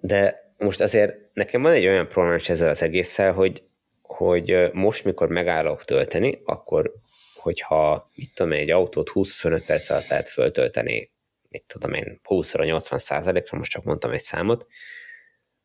De 0.00 0.52
most 0.56 0.80
azért 0.80 1.14
nekem 1.32 1.62
van 1.62 1.72
egy 1.72 1.86
olyan 1.86 2.08
problémám 2.08 2.40
ezzel 2.46 2.68
az 2.68 2.82
egésszel, 2.82 3.32
hogy, 3.32 3.62
hogy 4.02 4.72
most, 4.72 5.04
mikor 5.04 5.28
megállok 5.28 5.84
tölteni, 5.84 6.40
akkor 6.44 6.92
hogyha, 7.34 8.10
mit 8.14 8.34
tudom 8.34 8.52
én, 8.52 8.60
egy 8.60 8.70
autót 8.70 9.10
20-25 9.14 9.62
perc 9.66 9.90
alatt 9.90 10.06
lehet 10.06 10.28
föltölteni, 10.28 11.10
mit 11.48 11.64
tudom 11.66 11.92
én, 11.92 12.20
20-ra 12.24 12.64
80 12.64 12.98
százalékra, 12.98 13.58
most 13.58 13.70
csak 13.70 13.84
mondtam 13.84 14.10
egy 14.10 14.20
számot, 14.20 14.66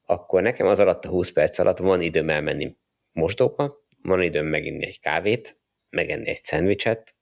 akkor 0.05 0.41
nekem 0.41 0.67
az 0.67 0.79
alatt 0.79 1.05
a 1.05 1.09
20 1.09 1.31
perc 1.31 1.59
alatt 1.59 1.77
van 1.77 2.01
időm 2.01 2.29
elmenni 2.29 2.75
mosdóba, 3.11 3.75
van 4.01 4.21
időm 4.21 4.45
meginni 4.45 4.85
egy 4.85 4.99
kávét, 4.99 5.57
megenni 5.89 6.29
egy 6.29 6.41
szendvicset, 6.41 7.12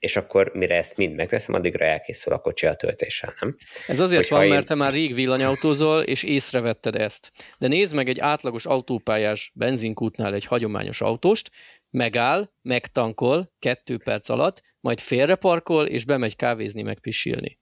és 0.00 0.16
akkor 0.16 0.50
mire 0.54 0.76
ezt 0.76 0.96
mind 0.96 1.14
megteszem, 1.14 1.54
addigra 1.54 1.84
elkészül 1.84 2.32
a 2.32 2.38
kocsi 2.38 2.66
a 2.66 2.74
töltéssel, 2.74 3.34
nem? 3.40 3.56
Ez 3.86 4.00
azért 4.00 4.20
Hogyha 4.20 4.36
van, 4.36 4.44
én... 4.44 4.50
mert 4.50 4.66
te 4.66 4.74
már 4.74 4.92
rég 4.92 5.14
villanyautózol, 5.14 6.02
és 6.02 6.22
észrevetted 6.22 6.96
ezt. 6.96 7.32
De 7.58 7.68
nézd 7.68 7.94
meg 7.94 8.08
egy 8.08 8.18
átlagos 8.18 8.66
autópályás 8.66 9.52
benzinkútnál 9.54 10.34
egy 10.34 10.44
hagyományos 10.44 11.00
autóst, 11.00 11.50
megáll, 11.90 12.50
megtankol 12.62 13.52
kettő 13.58 13.98
perc 13.98 14.28
alatt, 14.28 14.62
majd 14.80 15.00
félreparkol, 15.00 15.86
és 15.86 16.04
bemegy 16.04 16.36
kávézni, 16.36 16.82
meg 16.82 17.00
pisilni. 17.00 17.58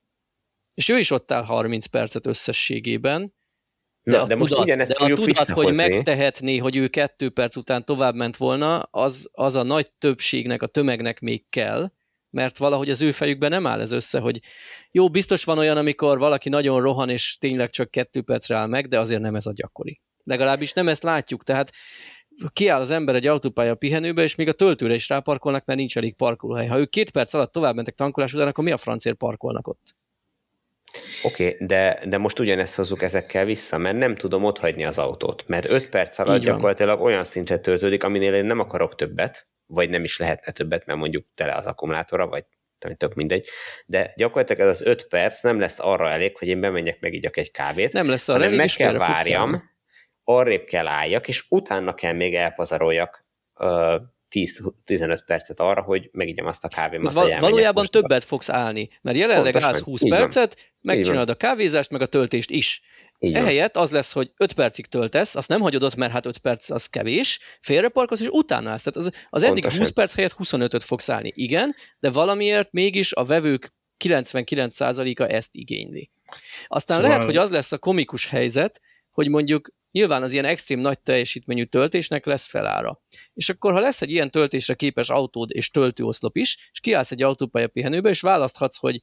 és 0.74 0.89
ő 0.89 0.99
is 0.99 1.11
ott 1.11 1.32
áll 1.32 1.45
30 1.45 1.86
percet 1.86 2.26
összességében, 2.26 3.36
de, 4.03 4.16
Na, 4.16 4.22
a 4.22 4.26
de 4.26 4.36
most 4.36 4.51
tudat, 4.51 4.64
ugyanezt 4.64 4.99
de 4.99 5.05
a 5.05 5.14
tudat 5.14 5.49
hogy 5.49 5.74
megtehetné, 5.74 6.57
hogy 6.57 6.76
ő 6.76 6.89
kettő 6.89 7.30
perc 7.30 7.57
után 7.57 7.84
tovább 7.84 8.14
ment 8.14 8.36
volna, 8.36 8.80
az, 8.80 9.28
az 9.32 9.55
a 9.55 9.62
nagy 9.62 9.93
többségnek, 9.99 10.62
a 10.62 10.66
tömegnek 10.66 11.20
még 11.20 11.49
kell, 11.49 11.93
mert 12.31 12.59
valahogy 12.59 12.91
az 12.91 13.03
ő 13.03 13.12
fejükben 13.12 13.51
nem 13.51 13.66
áll 13.66 13.81
ez 13.81 13.93
össze, 13.93 14.18
hogy 14.18 14.41
jó, 14.91 15.11
biztos 15.11 15.45
van 15.45 15.59
olyan, 15.59 15.76
amikor 15.76 16.18
valaki 16.18 16.49
nagyon 16.49 16.81
rohan, 16.81 17.09
és 17.09 17.37
tényleg 17.41 17.70
csak 17.70 17.91
kettő 17.91 18.22
percre 18.22 18.57
áll 18.57 18.66
meg, 18.66 18.89
de 18.89 18.99
azért 18.99 19.20
nem 19.20 19.35
ez 19.35 19.47
a 19.47 19.53
gyakori. 19.53 20.01
Legalábbis 20.24 20.72
nem 20.72 20.89
ezt 20.89 21.03
látjuk, 21.03 21.45
tehát 21.45 21.70
kiáll 22.53 22.81
az 22.81 22.91
ember 22.91 23.14
egy 23.14 23.26
autópálya 23.26 23.74
pihenőbe, 23.74 24.22
és 24.22 24.35
még 24.35 24.49
a 24.49 24.53
töltőre 24.53 24.95
is 24.95 25.09
ráparkolnak, 25.09 25.64
mert 25.64 25.79
nincs 25.79 25.97
elég 25.97 26.16
parkolóhely. 26.16 26.66
Ha 26.66 26.79
ők 26.79 26.91
két 26.91 27.11
perc 27.11 27.35
alatt 27.35 27.53
tovább 27.53 27.74
mentek 27.74 27.95
tankolás 27.95 28.35
után, 28.35 28.49
akkor 28.49 28.64
mi 28.64 28.70
a 28.70 28.76
francért 28.76 29.16
parkolnak 29.16 29.66
ott? 29.66 29.97
Oké, 31.22 31.49
okay, 31.53 31.66
de, 31.66 32.03
de 32.09 32.18
most 32.18 32.39
ugyanezt 32.39 32.74
hozzuk 32.74 33.03
ezekkel 33.03 33.45
vissza, 33.45 33.79
mert 33.79 33.97
nem 33.97 34.14
tudom 34.14 34.45
otthagyni 34.45 34.85
az 34.85 34.99
autót, 34.99 35.45
mert 35.47 35.68
5 35.68 35.89
perc 35.89 36.18
alatt 36.18 36.39
Így 36.39 36.45
van. 36.45 36.55
gyakorlatilag 36.55 37.01
olyan 37.01 37.24
szintre 37.24 37.59
töltődik, 37.59 38.05
aminél 38.05 38.35
én 38.35 38.45
nem 38.45 38.59
akarok 38.59 38.95
többet, 38.95 39.49
vagy 39.68 39.88
nem 39.88 40.04
is 40.04 40.18
lehetne 40.18 40.52
többet, 40.52 40.86
mert 40.86 40.98
mondjuk 40.98 41.26
tele 41.34 41.54
az 41.54 41.66
akkumulátora, 41.66 42.26
vagy 42.26 42.44
tök 42.96 43.14
mindegy, 43.14 43.48
de 43.86 44.12
gyakorlatilag 44.16 44.68
ez 44.68 44.80
az 44.80 44.86
5 44.86 45.06
perc 45.06 45.42
nem 45.42 45.60
lesz 45.60 45.78
arra 45.80 46.10
elég, 46.10 46.36
hogy 46.36 46.48
én 46.48 46.60
bemenjek, 46.60 47.00
megígyak 47.00 47.36
egy 47.36 47.50
kávét, 47.50 47.92
Nem 47.92 48.08
lesz 48.08 48.28
arra 48.28 48.44
elég, 48.44 48.56
meg 48.56 48.68
kell 48.68 48.98
várjam, 48.98 49.70
arrébb 50.24 50.64
kell 50.64 50.86
álljak, 50.86 51.28
és 51.28 51.44
utána 51.48 51.94
kell 51.94 52.12
még 52.12 52.34
elpazaroljak 52.34 53.26
uh, 53.54 54.00
10-15 54.30 55.20
percet 55.26 55.60
arra, 55.60 55.82
hogy 55.82 56.08
megígyem 56.12 56.46
azt 56.46 56.64
a 56.64 56.68
kávémat. 56.68 57.12
Val- 57.12 57.40
valójában 57.40 57.74
mostoba. 57.74 58.06
többet 58.06 58.24
fogsz 58.24 58.48
állni, 58.50 58.88
mert 59.02 59.16
jelenleg 59.16 59.52
Pontosan, 59.52 59.68
állsz 59.68 59.80
20 59.80 60.02
így 60.02 60.10
van. 60.10 60.18
percet, 60.18 60.70
megcsinálod 60.82 61.30
a 61.30 61.34
kávézást, 61.34 61.90
meg 61.90 62.00
a 62.00 62.06
töltést 62.06 62.50
is. 62.50 62.82
Így. 63.18 63.34
Ehelyett 63.34 63.76
az 63.76 63.90
lesz, 63.90 64.12
hogy 64.12 64.32
5 64.36 64.52
percig 64.52 64.86
töltesz, 64.86 65.34
azt 65.34 65.48
nem 65.48 65.60
hagyod 65.60 65.82
ott, 65.82 65.94
mert 65.94 66.12
hát 66.12 66.26
5 66.26 66.38
perc 66.38 66.70
az 66.70 66.86
kevés, 66.86 67.38
félreparkolsz, 67.60 68.20
és 68.20 68.28
utána 68.30 68.70
állsz. 68.70 68.82
Tehát 68.82 69.08
az, 69.08 69.26
az 69.30 69.42
eddig 69.42 69.62
Pontosan. 69.62 69.78
20 69.78 69.90
perc 69.90 70.14
helyett 70.14 70.34
25-öt 70.38 70.84
fogsz 70.84 71.08
állni. 71.08 71.32
Igen, 71.34 71.74
de 71.98 72.10
valamiért 72.10 72.72
mégis 72.72 73.12
a 73.12 73.24
vevők 73.24 73.72
99%-a 74.04 75.22
ezt 75.22 75.54
igényli. 75.54 76.10
Aztán 76.66 76.96
Szóval- 76.96 77.12
lehet, 77.12 77.26
hogy 77.26 77.36
az 77.36 77.50
lesz 77.50 77.72
a 77.72 77.78
komikus 77.78 78.26
helyzet, 78.26 78.80
hogy 79.10 79.28
mondjuk 79.28 79.72
nyilván 79.90 80.22
az 80.22 80.32
ilyen 80.32 80.44
extrém 80.44 80.78
nagy 80.80 80.98
teljesítményű 81.00 81.64
töltésnek 81.64 82.26
lesz 82.26 82.46
felára. 82.46 83.02
És 83.34 83.48
akkor, 83.48 83.72
ha 83.72 83.78
lesz 83.78 84.02
egy 84.02 84.10
ilyen 84.10 84.30
töltésre 84.30 84.74
képes 84.74 85.08
autód 85.08 85.50
és 85.52 85.70
töltőoszlop 85.70 86.36
is, 86.36 86.70
és 86.72 86.80
kiállsz 86.80 87.10
egy 87.10 87.22
autópálya 87.22 87.68
pihenőbe, 87.68 88.08
és 88.08 88.20
választhatsz, 88.20 88.76
hogy 88.76 89.00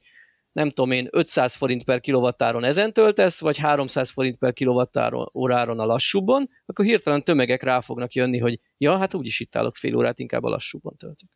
nem 0.56 0.70
tudom 0.70 0.90
én, 0.90 1.08
500 1.10 1.54
forint 1.54 1.84
per 1.84 2.00
kilovattáron 2.00 2.64
ezen 2.64 2.92
töltesz, 2.92 3.40
vagy 3.40 3.58
300 3.58 4.10
forint 4.10 4.38
per 4.38 4.52
kilovattáron 4.52 5.30
óráron 5.34 5.78
a 5.78 5.84
lassúbban, 5.84 6.48
akkor 6.66 6.84
hirtelen 6.84 7.24
tömegek 7.24 7.62
rá 7.62 7.80
fognak 7.80 8.12
jönni, 8.12 8.38
hogy 8.38 8.58
ja, 8.78 8.96
hát 8.96 9.14
úgyis 9.14 9.40
itt 9.40 9.56
állok 9.56 9.76
fél 9.76 9.96
órát, 9.96 10.18
inkább 10.18 10.42
a 10.42 10.48
lassúban 10.48 10.96
töltök. 10.96 11.28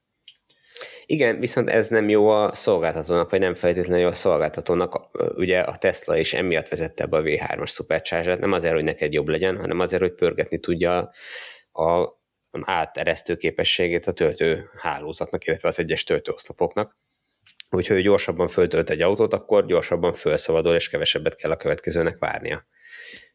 Igen, 1.07 1.39
viszont 1.39 1.69
ez 1.69 1.89
nem 1.89 2.09
jó 2.09 2.29
a 2.29 2.55
szolgáltatónak, 2.55 3.31
vagy 3.31 3.41
nem 3.41 3.55
feltétlenül 3.55 4.03
jó 4.03 4.09
a 4.09 4.13
szolgáltatónak. 4.13 5.11
Ugye 5.35 5.61
a 5.61 5.77
Tesla 5.77 6.17
is 6.17 6.35
emiatt 6.35 6.69
vezette 6.69 7.07
be 7.07 7.17
a 7.17 7.23
V3-as 7.23 7.71
supercharger 7.71 8.39
nem 8.39 8.53
azért, 8.53 8.75
hogy 8.75 8.85
neked 8.85 9.13
jobb 9.13 9.29
legyen, 9.29 9.59
hanem 9.59 9.81
azért, 9.81 10.03
hogy 10.03 10.15
pörgetni 10.15 10.59
tudja 10.59 11.11
a 11.73 12.19
áteresztő 12.51 13.37
képességét 13.37 14.07
a 14.07 14.13
töltő 14.13 14.65
hálózatnak, 14.81 15.47
illetve 15.47 15.69
az 15.69 15.79
egyes 15.79 16.05
töltőoszlopoknak. 16.05 16.99
Úgyhogy 17.71 17.97
hogy 17.97 18.05
gyorsabban 18.05 18.49
föltölt 18.49 18.91
egy 18.91 19.01
autót, 19.01 19.33
akkor 19.33 19.67
gyorsabban 19.67 20.13
felszabadul, 20.13 20.75
és 20.75 20.89
kevesebbet 20.89 21.35
kell 21.35 21.51
a 21.51 21.57
következőnek 21.57 22.19
várnia. 22.19 22.67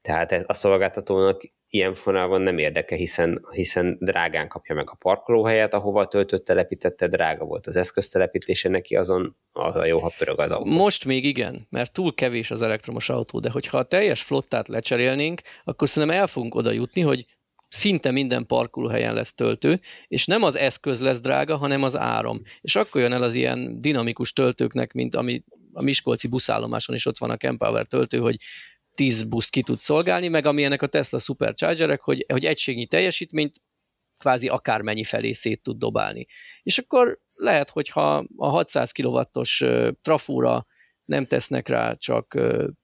Tehát 0.02 0.32
ez 0.32 0.44
a 0.48 0.54
szolgáltatónak 0.54 1.42
ilyen 1.70 1.94
fonalban 1.94 2.42
nem 2.42 2.58
érdeke, 2.58 2.96
hiszen, 2.96 3.46
hiszen 3.52 3.98
drágán 4.00 4.48
kapja 4.48 4.76
meg 4.76 4.90
a 4.90 4.96
parkolóhelyet, 5.00 5.74
ahova 5.74 6.02
a 6.02 6.08
töltőt 6.08 6.44
telepítette, 6.44 7.08
drága 7.08 7.46
volt 7.46 7.68
az 7.68 7.76
eszköztelepítése 7.76 8.70
neki, 8.70 8.96
azon 8.96 9.38
az 9.52 9.76
a 9.76 9.86
jó, 9.86 10.00
ha 10.00 10.12
pörög 10.18 10.40
az 10.40 10.52
autó. 10.52 10.72
Most 10.72 11.06
még 11.06 11.26
igen, 11.26 11.68
mert 11.70 11.94
túl 11.94 12.14
kevés 12.14 12.52
az 12.52 12.62
elektromos 12.62 13.10
autó, 13.10 13.40
de 13.40 13.50
hogyha 13.50 13.78
a 13.78 13.84
teljes 13.84 14.22
flottát 14.22 14.68
lecserélnénk, 14.68 15.42
akkor 15.64 15.90
szerintem 15.90 16.20
el 16.20 16.28
fogunk 16.28 16.56
oda 16.56 16.72
jutni, 16.72 17.02
hogy 17.02 17.26
szinte 17.76 18.12
minden 18.12 18.46
parkolóhelyen 18.46 19.14
lesz 19.14 19.34
töltő, 19.34 19.80
és 20.08 20.26
nem 20.26 20.44
az 20.44 20.56
eszköz 20.56 21.02
lesz 21.02 21.20
drága, 21.20 21.58
hanem 21.58 21.84
az 21.84 21.98
áram. 21.98 22.42
És 22.62 22.76
akkor 22.76 23.02
jön 23.02 23.14
el 23.14 23.24
az 23.24 23.34
ilyen 23.34 23.80
dinamikus 23.80 24.34
töltőknek, 24.34 24.94
mint 24.94 25.16
ami 25.16 25.44
a 25.74 25.82
Miskolci 25.82 26.28
buszállomáson 26.28 26.96
is 26.96 27.06
ott 27.06 27.18
van 27.18 27.30
a 27.30 27.38
Kempower 27.38 27.86
töltő, 27.86 28.18
hogy 28.18 28.36
10 28.94 29.24
buszt 29.24 29.50
ki 29.50 29.62
tud 29.62 29.80
szolgálni, 29.80 30.28
meg 30.28 30.46
amilyenek 30.46 30.82
a 30.82 30.88
Tesla 30.88 31.20
Superchargerek, 31.20 32.02
hogy, 32.02 32.26
hogy 32.32 32.46
egységnyi 32.46 32.88
teljesítményt 32.88 33.56
kvázi 34.18 34.48
akármennyi 34.48 35.04
felé 35.04 35.32
szét 35.32 35.64
tud 35.64 35.78
dobálni. 35.78 36.26
És 36.64 36.78
akkor 36.78 37.18
lehet, 37.36 37.70
hogyha 37.70 38.26
a 38.38 38.50
600 38.50 38.92
kW-os 38.92 39.64
trafóra 40.02 40.66
nem 41.06 41.26
tesznek 41.26 41.68
rá 41.68 41.94
csak 41.94 42.38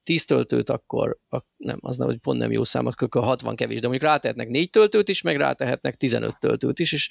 10 0.04 0.26
töltőt, 0.26 0.70
akkor 0.70 1.18
a, 1.30 1.40
nem, 1.58 1.78
az 1.82 1.98
nem, 1.98 2.08
hogy 2.08 2.20
pont 2.20 2.40
nem 2.40 2.52
jó 2.52 2.64
szám, 2.64 2.86
akkor 2.86 3.24
60 3.24 3.56
kevés, 3.56 3.80
de 3.80 3.88
mondjuk 3.88 4.10
rátehetnek 4.10 4.48
4 4.48 4.70
töltőt 4.70 5.10
is, 5.10 5.22
meg 5.22 5.38
rátehetnek 5.38 5.98
15 5.98 6.40
töltőt 6.40 6.80
is, 6.80 6.92
és, 6.92 7.10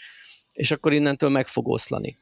és 0.53 0.71
akkor 0.71 0.93
innentől 0.93 1.31
meg 1.31 1.47
fog 1.47 1.69
oszlani. 1.69 2.19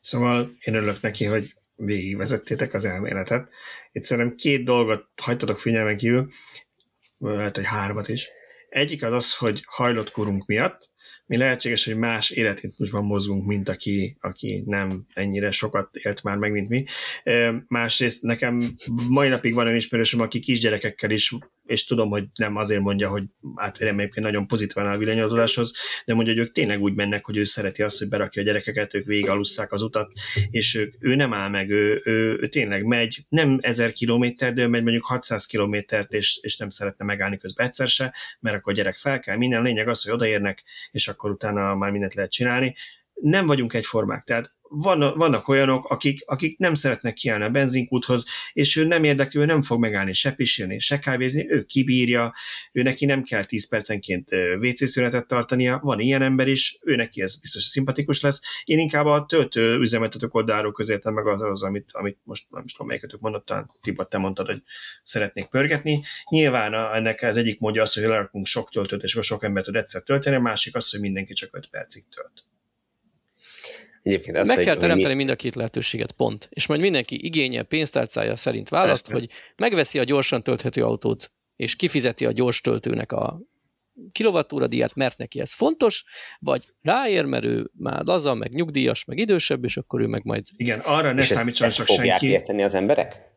Szóval 0.00 0.50
én 0.60 0.74
örülök 0.74 1.00
neki, 1.00 1.24
hogy 1.24 1.54
végigvezettétek 1.76 2.74
az 2.74 2.84
elméletet. 2.84 3.48
Itt 3.92 4.02
szerintem 4.02 4.36
két 4.36 4.64
dolgot 4.64 5.08
hagytatok 5.22 5.58
figyelmen 5.58 5.96
kívül, 5.96 6.28
lehet, 7.18 7.56
hogy 7.56 7.66
hármat 7.66 8.08
is. 8.08 8.28
Egyik 8.68 9.02
az 9.02 9.12
az, 9.12 9.36
hogy 9.36 9.62
hajlott 9.66 10.10
korunk 10.10 10.46
miatt, 10.46 10.90
mi 11.26 11.36
lehetséges, 11.36 11.84
hogy 11.84 11.96
más 11.96 12.30
életritmusban 12.30 13.04
mozgunk, 13.04 13.46
mint 13.46 13.68
aki, 13.68 14.16
aki 14.20 14.62
nem 14.66 15.06
ennyire 15.14 15.50
sokat 15.50 15.96
élt 15.96 16.22
már 16.22 16.36
meg, 16.36 16.52
mint 16.52 16.68
mi. 16.68 16.84
Másrészt 17.68 18.22
nekem 18.22 18.74
mai 19.08 19.28
napig 19.28 19.54
van 19.54 19.64
olyan 19.64 19.76
ismerősöm, 19.76 20.20
aki 20.20 20.38
kisgyerekekkel 20.38 21.10
is, 21.10 21.32
és 21.64 21.84
tudom, 21.84 22.08
hogy 22.08 22.24
nem 22.34 22.56
azért 22.56 22.80
mondja, 22.80 23.08
hogy 23.08 23.22
átverem 23.54 23.98
egyébként 23.98 24.26
nagyon 24.26 24.46
pozitívan 24.46 24.86
a 24.86 24.98
villanyautózáshoz, 24.98 25.72
de 26.04 26.14
mondja, 26.14 26.32
hogy 26.32 26.42
ők 26.42 26.52
tényleg 26.52 26.80
úgy 26.80 26.94
mennek, 26.94 27.24
hogy 27.24 27.36
ő 27.36 27.44
szereti 27.44 27.82
azt, 27.82 27.98
hogy 27.98 28.08
berakja 28.08 28.42
a 28.42 28.44
gyerekeket, 28.44 28.94
ők 28.94 29.06
végigalusszák 29.06 29.72
az 29.72 29.82
utat, 29.82 30.12
és 30.50 30.74
ők, 30.74 30.94
ő 30.98 31.14
nem 31.14 31.32
áll 31.32 31.48
meg, 31.48 31.70
ő, 31.70 32.02
ő, 32.04 32.38
ő 32.40 32.48
tényleg 32.48 32.84
megy, 32.84 33.24
nem 33.28 33.58
1000 33.60 33.92
kilométer, 33.92 34.52
de 34.52 34.62
ő 34.62 34.68
megy 34.68 34.82
mondjuk 34.82 35.06
600 35.06 35.46
kilométert, 35.46 36.12
és, 36.12 36.38
és 36.42 36.56
nem 36.56 36.68
szeretne 36.68 37.04
megállni 37.04 37.36
közben 37.36 37.66
egyszer 37.66 37.88
se, 37.88 38.14
mert 38.40 38.56
akkor 38.56 38.72
a 38.72 38.76
gyerek 38.76 38.96
fel 38.96 39.20
kell, 39.20 39.36
minden 39.36 39.62
lényeg 39.62 39.88
az, 39.88 40.02
hogy 40.02 40.12
odaérnek, 40.12 40.62
és 40.90 41.08
akkor 41.08 41.30
utána 41.30 41.74
már 41.74 41.90
mindent 41.90 42.14
lehet 42.14 42.30
csinálni. 42.30 42.74
Nem 43.14 43.46
vagyunk 43.46 43.74
egyformák, 43.74 44.24
tehát 44.24 44.53
van, 44.68 45.12
vannak 45.16 45.48
olyanok, 45.48 45.88
akik, 45.88 46.22
akik 46.26 46.58
nem 46.58 46.74
szeretnek 46.74 47.14
kiállni 47.14 47.44
a 47.44 47.50
benzinkúthoz, 47.50 48.26
és 48.52 48.76
ő 48.76 48.84
nem 48.84 49.04
érdekli, 49.04 49.40
ő 49.40 49.44
nem 49.44 49.62
fog 49.62 49.80
megállni 49.80 50.12
se 50.12 50.32
pisilni, 50.32 50.78
se 50.78 50.98
kávézni, 50.98 51.50
ő 51.50 51.62
kibírja, 51.62 52.32
ő 52.72 52.82
neki 52.82 53.04
nem 53.04 53.22
kell 53.22 53.44
10 53.44 53.68
percenként 53.68 54.30
WC 54.60 54.88
szünetet 54.88 55.26
tartania, 55.26 55.80
van 55.82 56.00
ilyen 56.00 56.22
ember 56.22 56.48
is, 56.48 56.78
ő 56.82 56.96
neki 56.96 57.22
ez 57.22 57.40
biztos 57.40 57.62
szimpatikus 57.64 58.20
lesz. 58.20 58.40
Én 58.64 58.78
inkább 58.78 59.06
a 59.06 59.26
töltő 59.28 59.78
üzemeltetők 59.78 60.34
oldaláról 60.34 60.72
közéltem 60.72 61.14
meg 61.14 61.26
az, 61.26 61.40
az 61.40 61.62
amit, 61.62 61.90
amit 61.92 62.18
most 62.22 62.50
nem 62.50 62.62
is 62.64 62.72
tudom, 62.72 62.86
melyikötök 62.86 63.20
mondott, 63.20 63.46
talán 63.46 63.70
Tibot, 63.80 64.08
te 64.08 64.18
mondtad, 64.18 64.46
hogy 64.46 64.62
szeretnék 65.02 65.46
pörgetni. 65.46 66.02
Nyilván 66.30 66.74
a, 66.74 66.96
ennek 66.96 67.22
az 67.22 67.36
egyik 67.36 67.60
módja 67.60 67.82
az, 67.82 67.94
hogy 67.94 68.02
lerakunk 68.02 68.46
sok 68.46 68.70
töltőt, 68.70 69.02
és 69.02 69.18
sok 69.20 69.44
embert 69.44 69.66
tud 69.66 69.76
egyszer 69.76 70.02
tölteni, 70.02 70.36
a 70.36 70.40
másik 70.40 70.76
az, 70.76 70.90
hogy 70.90 71.00
mindenki 71.00 71.32
csak 71.32 71.56
5 71.56 71.68
percig 71.70 72.04
tölt. 72.14 72.53
Egyébként 74.04 74.36
az, 74.36 74.46
Meg 74.46 74.58
kell 74.58 74.76
teremteni 74.76 75.12
mi... 75.12 75.14
mind 75.14 75.30
a 75.30 75.36
két 75.36 75.54
lehetőséget, 75.54 76.12
pont. 76.12 76.48
És 76.50 76.66
majd 76.66 76.80
mindenki 76.80 77.24
igénye, 77.24 77.62
pénztárcája 77.62 78.36
szerint 78.36 78.68
választ, 78.68 79.06
Persze. 79.08 79.20
hogy 79.20 79.30
megveszi 79.56 79.98
a 79.98 80.04
gyorsan 80.04 80.42
tölthető 80.42 80.82
autót, 80.82 81.32
és 81.56 81.76
kifizeti 81.76 82.26
a 82.26 82.32
gyors 82.32 82.60
töltőnek 82.60 83.12
a 83.12 83.40
kilovattúra 84.12 84.66
díját, 84.66 84.94
mert 84.94 85.18
neki 85.18 85.40
ez 85.40 85.52
fontos, 85.52 86.04
vagy 86.38 86.64
ráér, 86.82 87.24
mert 87.24 87.44
ő 87.44 87.70
már 87.78 88.04
laza, 88.04 88.34
meg 88.34 88.52
nyugdíjas, 88.52 89.04
meg 89.04 89.18
idősebb, 89.18 89.64
és 89.64 89.76
akkor 89.76 90.00
ő 90.00 90.06
meg 90.06 90.24
majd... 90.24 90.46
Igen, 90.56 90.78
arra 90.78 91.12
ne 91.12 91.22
számítson 91.22 91.68
csak 91.70 91.86
fogják 91.86 92.18
senki. 92.18 92.34
érteni 92.34 92.62
az 92.62 92.74
emberek? 92.74 93.33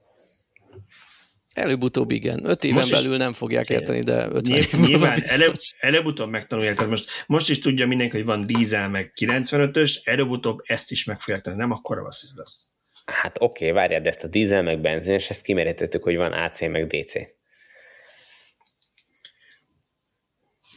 Előbb-utóbb 1.58 2.12
igen. 2.12 2.46
Öt 2.46 2.64
éven 2.64 2.76
most 2.76 2.92
belül 2.92 3.18
nem 3.18 3.34
fogják 3.34 3.70
érteni, 3.70 4.00
de 4.00 4.28
öt 4.32 4.72
Nyilván 4.88 5.22
előbb, 5.24 5.54
előbb-utóbb 5.80 6.30
megtanulják. 6.30 6.76
Tehát 6.76 6.90
most, 6.90 7.10
most 7.28 7.50
is 7.50 7.60
tudja 7.60 7.88
mindenki, 7.88 8.16
hogy 8.16 8.26
van 8.26 8.46
dízel, 8.46 8.90
meg 8.90 9.14
95-ös, 9.22 9.96
előbb-utóbb 10.04 10.60
ezt 10.64 10.92
is 10.92 11.06
meg 11.06 11.20
fogják 11.20 11.44
tenni. 11.44 11.58
Nem 11.58 11.72
akkora 11.72 12.02
vasszisz 12.02 12.36
lesz. 12.36 12.68
Hát 13.06 13.38
oké, 13.40 13.64
okay, 13.64 13.76
várjad, 13.76 14.04
de 14.04 14.10
ezt 14.10 14.24
a 14.24 14.28
dízel 14.28 14.64
meg 14.64 14.82
benzin, 14.82 15.14
és 15.14 15.30
ezt 15.30 15.42
kimérhetettük, 15.42 16.04
hogy 16.04 16.16
van 16.16 16.32
AC 16.32 16.62
meg 16.62 16.88
DC. 16.88 17.14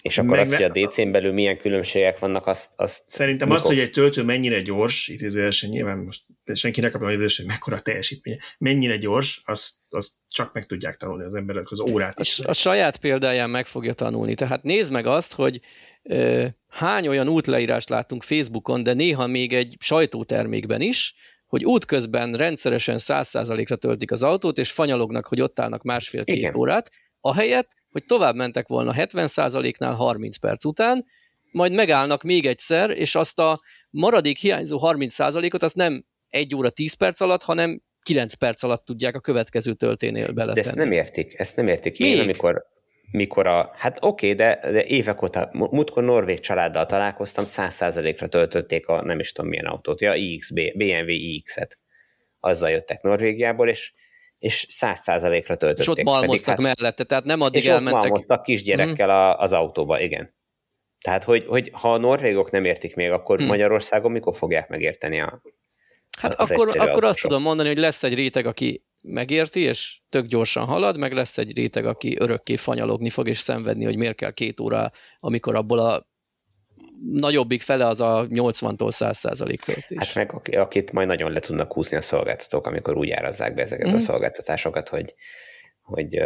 És 0.02 0.18
akkor 0.18 0.30
Meg, 0.30 0.40
az, 0.40 0.54
hogy 0.54 0.62
a 0.62 0.68
DC-n 0.68 1.10
belül 1.10 1.32
milyen 1.32 1.58
különbségek 1.58 2.18
vannak, 2.18 2.46
azt... 2.46 2.72
azt 2.76 3.02
Szerintem 3.06 3.48
mikor... 3.48 3.62
az, 3.62 3.68
hogy 3.68 3.78
egy 3.78 3.90
töltő 3.90 4.22
mennyire 4.22 4.60
gyors, 4.60 5.08
idézőjelesen 5.08 5.70
nyilván 5.70 5.98
most 5.98 6.22
senki 6.54 6.80
ne 6.80 6.90
kapja 6.90 7.08
hogy 7.08 7.44
mekkora 7.46 7.80
teljesítménye, 7.80 8.38
mennyire 8.58 8.96
gyors, 8.96 9.42
azt, 9.44 9.72
azt 9.90 10.12
csak 10.28 10.52
meg 10.52 10.66
tudják 10.66 10.96
tanulni 10.96 11.24
az 11.24 11.34
emberek 11.34 11.70
az 11.70 11.80
órát 11.80 12.18
is. 12.18 12.38
A, 12.38 12.48
a 12.48 12.52
saját 12.52 12.96
példáján 12.96 13.50
meg 13.50 13.66
fogja 13.66 13.92
tanulni. 13.92 14.34
Tehát 14.34 14.62
nézd 14.62 14.92
meg 14.92 15.06
azt, 15.06 15.32
hogy 15.32 15.60
ö, 16.02 16.46
hány 16.68 17.08
olyan 17.08 17.28
útleírást 17.28 17.88
látunk 17.88 18.22
Facebookon, 18.22 18.82
de 18.82 18.92
néha 18.92 19.26
még 19.26 19.52
egy 19.52 19.76
sajtótermékben 19.78 20.80
is, 20.80 21.14
hogy 21.46 21.64
útközben 21.64 22.34
rendszeresen 22.34 22.96
100%-ra 22.98 23.76
töltik 23.76 24.10
az 24.10 24.22
autót, 24.22 24.58
és 24.58 24.70
fanyalognak, 24.70 25.26
hogy 25.26 25.40
ott 25.40 25.60
állnak 25.60 25.82
másfél-két 25.82 26.56
órát, 26.56 26.90
ahelyett, 27.20 27.68
hogy 27.90 28.04
tovább 28.06 28.34
mentek 28.34 28.68
volna 28.68 28.92
70%-nál 28.96 29.94
30 29.94 30.38
perc 30.38 30.64
után, 30.64 31.04
majd 31.52 31.72
megállnak 31.72 32.22
még 32.22 32.46
egyszer, 32.46 32.90
és 32.90 33.14
azt 33.14 33.38
a 33.38 33.60
maradék 33.90 34.38
hiányzó 34.38 34.80
30%-ot 34.82 35.62
azt 35.62 35.76
nem 35.76 36.04
1 36.28 36.54
óra 36.54 36.70
10 36.70 36.92
perc 36.92 37.20
alatt, 37.20 37.42
hanem 37.42 37.82
9 38.02 38.34
perc 38.34 38.62
alatt 38.62 38.84
tudják 38.84 39.14
a 39.14 39.20
következő 39.20 39.72
tölténél 39.72 40.32
beletenni. 40.32 40.60
De 40.60 40.68
ezt 40.68 40.74
nem 40.74 40.92
értik, 40.92 41.38
ezt 41.38 41.56
nem 41.56 41.68
értik. 41.68 41.98
Még? 41.98 42.10
Én, 42.10 42.20
amikor, 42.20 42.66
mikor 43.10 43.46
a, 43.46 43.72
hát 43.74 43.98
oké, 44.00 44.32
okay, 44.32 44.46
de, 44.46 44.70
de 44.72 44.84
évek 44.84 45.22
óta, 45.22 45.48
múltkor 45.52 46.02
norvég 46.02 46.40
családdal 46.40 46.86
találkoztam, 46.86 47.44
100%-ra 47.46 48.26
töltötték 48.26 48.86
a 48.86 49.02
nem 49.02 49.18
is 49.18 49.32
tudom 49.32 49.50
milyen 49.50 49.66
autót, 49.66 50.00
ja, 50.00 50.14
iX, 50.14 50.50
BMW 50.50 51.10
iX-et. 51.10 51.78
Azzal 52.40 52.70
jöttek 52.70 53.02
Norvégiából, 53.02 53.68
és 53.68 53.92
és 54.40 54.66
száz 54.68 55.00
százalékra 55.00 55.56
töltötték. 55.56 55.86
És 55.86 55.98
ott 55.98 56.02
malmoztak 56.02 56.60
hát, 56.60 56.76
mellette, 56.76 57.04
tehát 57.04 57.24
nem 57.24 57.40
addig 57.40 57.62
és 57.62 57.68
elmentek. 57.68 57.94
És 57.94 58.00
malmoztak 58.00 58.42
kisgyerekkel 58.42 59.06
mm. 59.06 59.10
a, 59.10 59.38
az 59.38 59.52
autóba, 59.52 60.00
igen. 60.00 60.34
Tehát, 61.00 61.24
hogy, 61.24 61.44
hogy 61.46 61.70
ha 61.72 61.92
a 61.92 61.98
norvégok 61.98 62.50
nem 62.50 62.64
értik 62.64 62.94
még, 62.94 63.10
akkor 63.10 63.42
mm. 63.42 63.46
Magyarországon 63.46 64.12
mikor 64.12 64.36
fogják 64.36 64.68
megérteni 64.68 65.20
a 65.20 65.42
Hát 66.18 66.34
az 66.34 66.50
akkor, 66.50 66.80
akkor 66.80 67.04
azt 67.04 67.20
tudom 67.20 67.42
mondani, 67.42 67.68
hogy 67.68 67.78
lesz 67.78 68.02
egy 68.02 68.14
réteg, 68.14 68.46
aki 68.46 68.84
megérti, 69.02 69.60
és 69.60 70.00
tök 70.08 70.26
gyorsan 70.26 70.64
halad, 70.64 70.98
meg 70.98 71.12
lesz 71.12 71.38
egy 71.38 71.56
réteg, 71.56 71.86
aki 71.86 72.16
örökké 72.18 72.56
fanyalogni 72.56 73.10
fog, 73.10 73.28
és 73.28 73.38
szenvedni, 73.38 73.84
hogy 73.84 73.96
miért 73.96 74.16
kell 74.16 74.30
két 74.30 74.60
óra, 74.60 74.90
amikor 75.20 75.54
abból 75.54 75.78
a 75.78 76.09
nagyobbik 77.04 77.62
fele 77.62 77.86
az 77.86 78.00
a 78.00 78.26
80-tól 78.28 78.90
100 78.90 79.18
százalék 79.18 79.60
töltés. 79.60 79.98
Hát 79.98 80.14
meg 80.14 80.56
akit 80.58 80.92
majd 80.92 81.06
nagyon 81.06 81.32
le 81.32 81.40
tudnak 81.40 81.72
húzni 81.72 81.96
a 81.96 82.00
szolgáltatók, 82.00 82.66
amikor 82.66 82.96
úgy 82.96 83.10
árazzák 83.10 83.54
be 83.54 83.62
ezeket 83.62 83.86
mm. 83.86 83.90
a 83.90 83.94
mhm. 83.94 84.02
szolgáltatásokat, 84.02 84.88
hogy, 84.88 85.14
hogy 85.82 86.22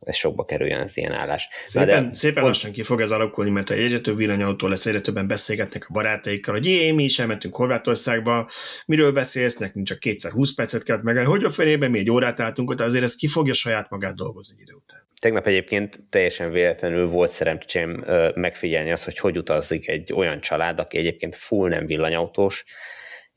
ez 0.00 0.16
sokba 0.16 0.44
kerüljön 0.44 0.80
az 0.80 0.96
ilyen 0.96 1.12
állás. 1.12 1.48
Szépen, 1.58 2.08
de, 2.08 2.14
szépen 2.14 2.42
pont... 2.42 2.46
lassan 2.46 2.72
ki 2.72 2.82
fog 2.82 3.00
ez 3.00 3.10
alakulni, 3.10 3.50
mert 3.50 3.70
egyre 3.70 4.00
több 4.00 4.16
villanyautó 4.16 4.66
lesz, 4.66 4.86
egyre 4.86 5.00
többen 5.00 5.26
beszélgetnek 5.26 5.86
a 5.88 5.92
barátaikkal, 5.92 6.54
hogy 6.54 6.66
jé, 6.66 6.92
mi 6.92 7.04
is 7.04 7.18
elmentünk 7.18 7.56
Horvátországba, 7.56 8.50
miről 8.86 9.12
beszélsz, 9.12 9.56
nekünk 9.56 9.86
csak 9.86 9.98
kétszer 9.98 10.30
20 10.30 10.54
percet 10.54 10.82
kellett 10.82 11.02
meg, 11.02 11.26
hogy 11.26 11.44
a 11.44 11.50
fenében 11.50 11.90
mi 11.90 11.98
egy 11.98 12.10
órát 12.10 12.40
álltunk 12.40 12.70
ott, 12.70 12.80
azért 12.80 13.04
ez 13.04 13.16
ki 13.16 13.28
fogja 13.28 13.54
saját 13.54 13.90
magát 13.90 14.14
dolgozni 14.14 14.56
idő 14.60 14.72
után. 14.72 15.04
Tegnap 15.20 15.46
egyébként 15.46 16.00
teljesen 16.10 16.50
véletlenül 16.50 17.08
volt 17.08 17.30
szerencsém 17.30 18.04
megfigyelni 18.34 18.92
azt, 18.92 19.04
hogy 19.04 19.18
hogy 19.18 19.38
utazik 19.38 19.88
egy 19.88 20.12
olyan 20.12 20.40
család, 20.40 20.78
aki 20.78 20.98
egyébként 20.98 21.34
full 21.34 21.68
nem 21.68 21.86
villanyautós, 21.86 22.64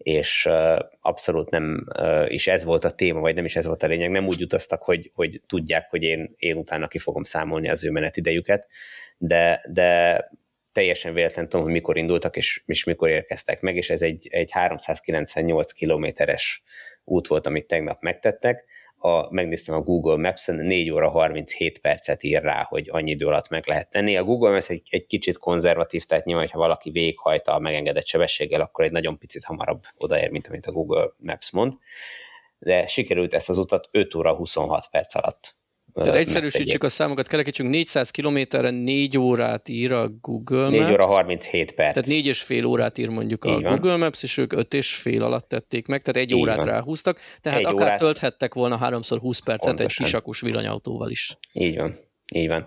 és 0.04 0.50
abszolút 1.02 1.50
nem 1.50 1.86
is 2.28 2.47
ez 2.47 2.64
volt 2.64 2.84
a 2.84 2.91
téma, 2.91 3.20
vagy 3.20 3.36
nem 3.36 3.45
is 3.45 3.56
ez 3.56 3.66
volt 3.66 3.84
a 3.84 3.88
lényeg, 3.88 4.10
nem 4.10 4.28
úgy 4.28 4.41
utaztak, 4.41 4.84
hogy, 4.84 5.12
hogy 5.14 5.41
tudják, 5.47 5.89
hogy 5.89 6.04
én, 6.04 6.34
én 6.38 6.58
utána 6.58 6.88
ki 6.88 6.97
fogom 6.97 7.24
számolni 7.24 7.70
az 7.70 7.84
ő 7.84 7.91
menetidejüket, 7.91 8.68
de, 9.18 9.62
de 9.72 10.24
teljesen 10.72 11.14
véletlen 11.14 11.50
tudom, 11.50 11.66
hogy 11.66 11.74
mikor 11.74 11.97
indultak, 11.97 12.38
és, 12.38 12.64
és 12.66 12.84
mikor 12.84 13.10
érkeztek 13.10 13.62
meg, 13.62 13.76
és 13.76 13.89
ez 13.89 14.02
egy, 14.02 14.28
egy 14.32 14.52
398 14.52 15.72
kilométeres 15.72 16.64
út 17.04 17.28
volt, 17.28 17.47
amit 17.47 17.68
tegnap 17.68 18.02
megtettek, 18.02 18.66
a, 19.00 19.34
megnéztem 19.34 19.76
a 19.76 19.82
Google 19.82 20.18
Maps-en, 20.18 20.56
4 20.56 20.91
óra 20.91 21.10
37 21.10 21.80
percet 21.80 22.24
ír 22.24 22.41
rá, 22.41 22.66
hogy 22.70 22.89
annyi 22.91 23.10
idő 23.10 23.26
alatt 23.26 23.50
meg 23.50 23.68
lehet 23.68 23.89
tenni. 23.89 24.18
A 24.18 24.24
Google 24.24 24.52
Maps 24.52 24.70
egy, 24.70 24.82
egy 24.89 25.06
kicsit 25.06 25.38
konzervatív, 25.38 26.04
tehát 26.04 26.26
nyilván, 26.26 26.47
ha 26.52 26.60
valaki 26.60 26.91
véghajta 26.91 27.54
a 27.54 27.60
megengedett 27.60 28.06
sebességgel, 28.06 28.62
akkor 28.62 28.86
egy 28.86 28.91
nagyon 28.91 29.18
picit 29.18 29.43
hamarabb 29.43 29.84
odaér, 29.97 30.30
mint 30.30 30.47
amit 30.47 30.66
a 30.66 30.72
Google 30.72 31.12
Maps 31.18 31.52
mond. 31.52 31.74
De 32.60 32.88
sikerült 32.88 33.34
ezt 33.34 33.50
az 33.50 33.58
utat 33.58 33.88
5 33.91 34.16
óra 34.16 34.36
26 34.36 34.88
perc 34.91 35.16
alatt 35.16 35.58
tehát 35.94 36.16
egyszerűsítsük 36.16 36.84
a 36.84 36.90
számokat, 36.90 37.28
kerekítsünk 37.28 37.70
400 37.70 38.12
kilométerre 38.12 38.70
4 38.70 39.18
órát 39.18 39.70
ír 39.70 39.92
a 39.92 40.08
Google 40.22 40.70
Maps. 40.70 40.78
4 40.78 40.92
óra 40.92 41.06
37 41.06 41.72
perc. 41.72 41.94
Tehát 41.94 42.10
4 42.10 42.26
és 42.26 42.42
fél 42.42 42.66
órát 42.66 42.98
ír 42.98 43.10
mondjuk 43.10 43.46
Így 43.46 43.52
a 43.52 43.62
van. 43.62 43.80
Google 43.80 43.98
Maps, 43.98 44.24
és 44.24 44.38
ők 44.38 44.54
5 44.54 44.74
és 44.74 44.96
fél 44.96 45.24
alatt 45.24 45.48
tették 45.48 45.88
meg, 45.88 46.02
tehát 46.02 46.22
egy 46.22 46.36
Így 46.36 46.42
órát 46.42 46.58
van. 46.58 46.66
ráhúztak, 46.66 47.20
tehát 47.42 47.60
egy 47.60 47.66
akár 47.66 47.88
órát... 47.88 48.00
tölthettek 48.00 48.54
volna 48.54 48.78
3x20 48.82 49.40
percet 49.46 49.60
Pontosan. 49.60 49.86
egy 49.86 49.94
kisakus 49.96 50.42
villanyautóval 50.42 51.10
is. 51.10 51.38
Így 51.54 51.78
van. 51.78 51.96
Így 52.36 52.48
van. 52.48 52.66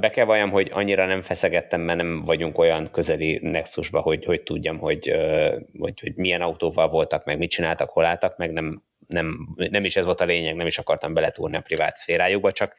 Be 0.00 0.08
kell 0.08 0.24
valljam, 0.24 0.50
hogy 0.50 0.70
annyira 0.72 1.06
nem 1.06 1.22
feszegettem, 1.22 1.80
mert 1.80 1.98
nem 1.98 2.22
vagyunk 2.24 2.58
olyan 2.58 2.90
közeli 2.90 3.38
nexusba, 3.42 4.00
hogy, 4.00 4.24
hogy 4.24 4.42
tudjam, 4.42 4.78
hogy, 4.78 5.12
hogy, 5.78 6.00
hogy 6.00 6.14
milyen 6.14 6.40
autóval 6.40 6.88
voltak, 6.88 7.24
meg 7.24 7.38
mit 7.38 7.50
csináltak, 7.50 7.90
hol 7.90 8.04
álltak, 8.04 8.36
meg 8.36 8.52
nem 8.52 8.82
nem, 9.12 9.48
nem 9.54 9.84
is 9.84 9.96
ez 9.96 10.04
volt 10.04 10.20
a 10.20 10.24
lényeg, 10.24 10.54
nem 10.54 10.66
is 10.66 10.78
akartam 10.78 11.14
beletúrni 11.14 11.56
a 11.56 11.60
privát 11.60 11.96
szférájukba, 11.96 12.52
csak, 12.52 12.74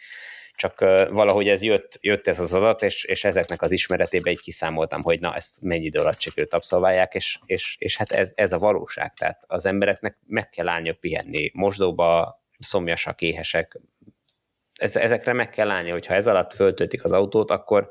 csak 0.56 0.80
valahogy 1.10 1.48
ez 1.48 1.62
jött, 1.64 1.98
jött 2.02 2.28
ez 2.28 2.40
az 2.40 2.54
adat, 2.54 2.84
és, 2.84 3.04
és 3.04 3.24
ezeknek 3.24 3.62
az 3.62 3.72
ismeretébe 3.72 4.32
így 4.32 4.42
kiszámoltam, 4.42 5.02
hogy 5.02 5.20
na, 5.20 5.36
ezt 5.36 5.62
mennyi 5.62 5.86
idő 5.86 6.00
alatt 6.00 6.20
sikerült 6.20 6.54
abszolválják, 6.54 7.14
és, 7.14 7.40
és, 7.46 7.76
és 7.80 7.98
hát 7.98 8.12
ez, 8.12 8.32
ez 8.36 8.52
a 8.52 8.60
valóság, 8.60 9.14
tehát 9.14 9.44
az 9.48 9.66
embereknek 9.66 10.18
meg 10.28 10.50
kell 10.50 10.68
állniuk 10.68 11.00
pihenni, 11.00 11.52
mosdóba, 11.54 12.40
szomjasak, 12.60 13.22
éhesek, 13.22 13.80
ez, 14.82 14.96
ezekre 14.96 15.34
meg 15.34 15.50
kell 15.50 15.70
állni, 15.70 15.90
hogyha 15.90 16.14
ez 16.14 16.28
alatt 16.28 16.54
föltöltik 16.54 17.04
az 17.04 17.12
autót, 17.12 17.52
akkor, 17.52 17.90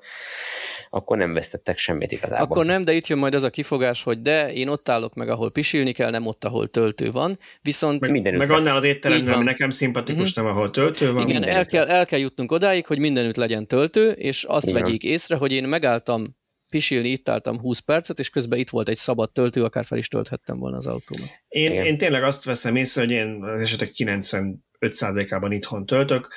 akkor 0.91 1.16
nem 1.16 1.32
vesztettek 1.32 1.78
semmit 1.78 2.12
igazából. 2.12 2.47
Akkor 2.47 2.64
nem, 2.64 2.84
de 2.84 2.93
itt 2.93 3.07
jön 3.07 3.18
majd 3.18 3.34
az 3.34 3.43
a 3.43 3.51
kifogás, 3.51 4.03
hogy 4.03 4.22
de 4.22 4.53
én 4.53 4.68
ott 4.68 4.88
állok 4.88 5.14
meg, 5.14 5.28
ahol 5.28 5.51
pisilni 5.51 5.93
kell, 5.93 6.11
nem 6.11 6.26
ott, 6.26 6.45
ahol 6.45 6.68
töltő 6.68 7.11
van, 7.11 7.38
viszont... 7.62 8.01
Meg, 8.11 8.36
meg 8.36 8.51
annál 8.51 8.76
az 8.76 8.84
étteremben, 8.84 9.34
ami 9.34 9.45
nekem 9.45 9.70
szimpatikus, 9.70 10.28
uh-huh. 10.28 10.45
nem 10.45 10.55
ahol 10.55 10.70
töltő 10.70 11.12
van. 11.12 11.28
Igen, 11.28 11.45
el 11.45 11.66
kell, 11.66 11.84
el 11.84 12.07
kell 12.07 12.18
jutnunk 12.18 12.53
odáig, 12.53 12.86
hogy 12.86 12.99
mindenütt 12.99 13.36
legyen 13.36 13.66
töltő, 13.66 14.11
és 14.11 14.45
azt 14.45 14.68
Igen. 14.68 14.82
vegyék 14.82 15.03
észre, 15.03 15.36
hogy 15.36 15.53
én 15.53 15.68
megálltam 15.68 16.38
pisilni, 16.70 17.09
itt 17.09 17.28
álltam 17.28 17.61
20 17.61 17.78
percet, 17.78 18.18
és 18.18 18.30
közben 18.30 18.59
itt 18.59 18.70
volt 18.70 18.88
egy 18.88 18.97
szabad 18.97 19.32
töltő, 19.32 19.64
akár 19.64 19.84
fel 19.84 19.99
is 19.99 20.09
tölthettem 20.09 20.59
volna 20.59 20.76
az 20.76 20.86
autómat. 20.86 21.28
Én, 21.49 21.72
én 21.72 21.99
tényleg 21.99 22.22
azt 22.22 22.45
veszem 22.45 22.76
észre, 22.76 23.03
hogy 23.03 23.11
én 23.11 23.43
az 23.43 23.61
esetek 23.61 23.91
90 23.91 24.64
5%-ában 24.81 25.53
itthon 25.53 25.87
töltök. 25.87 26.28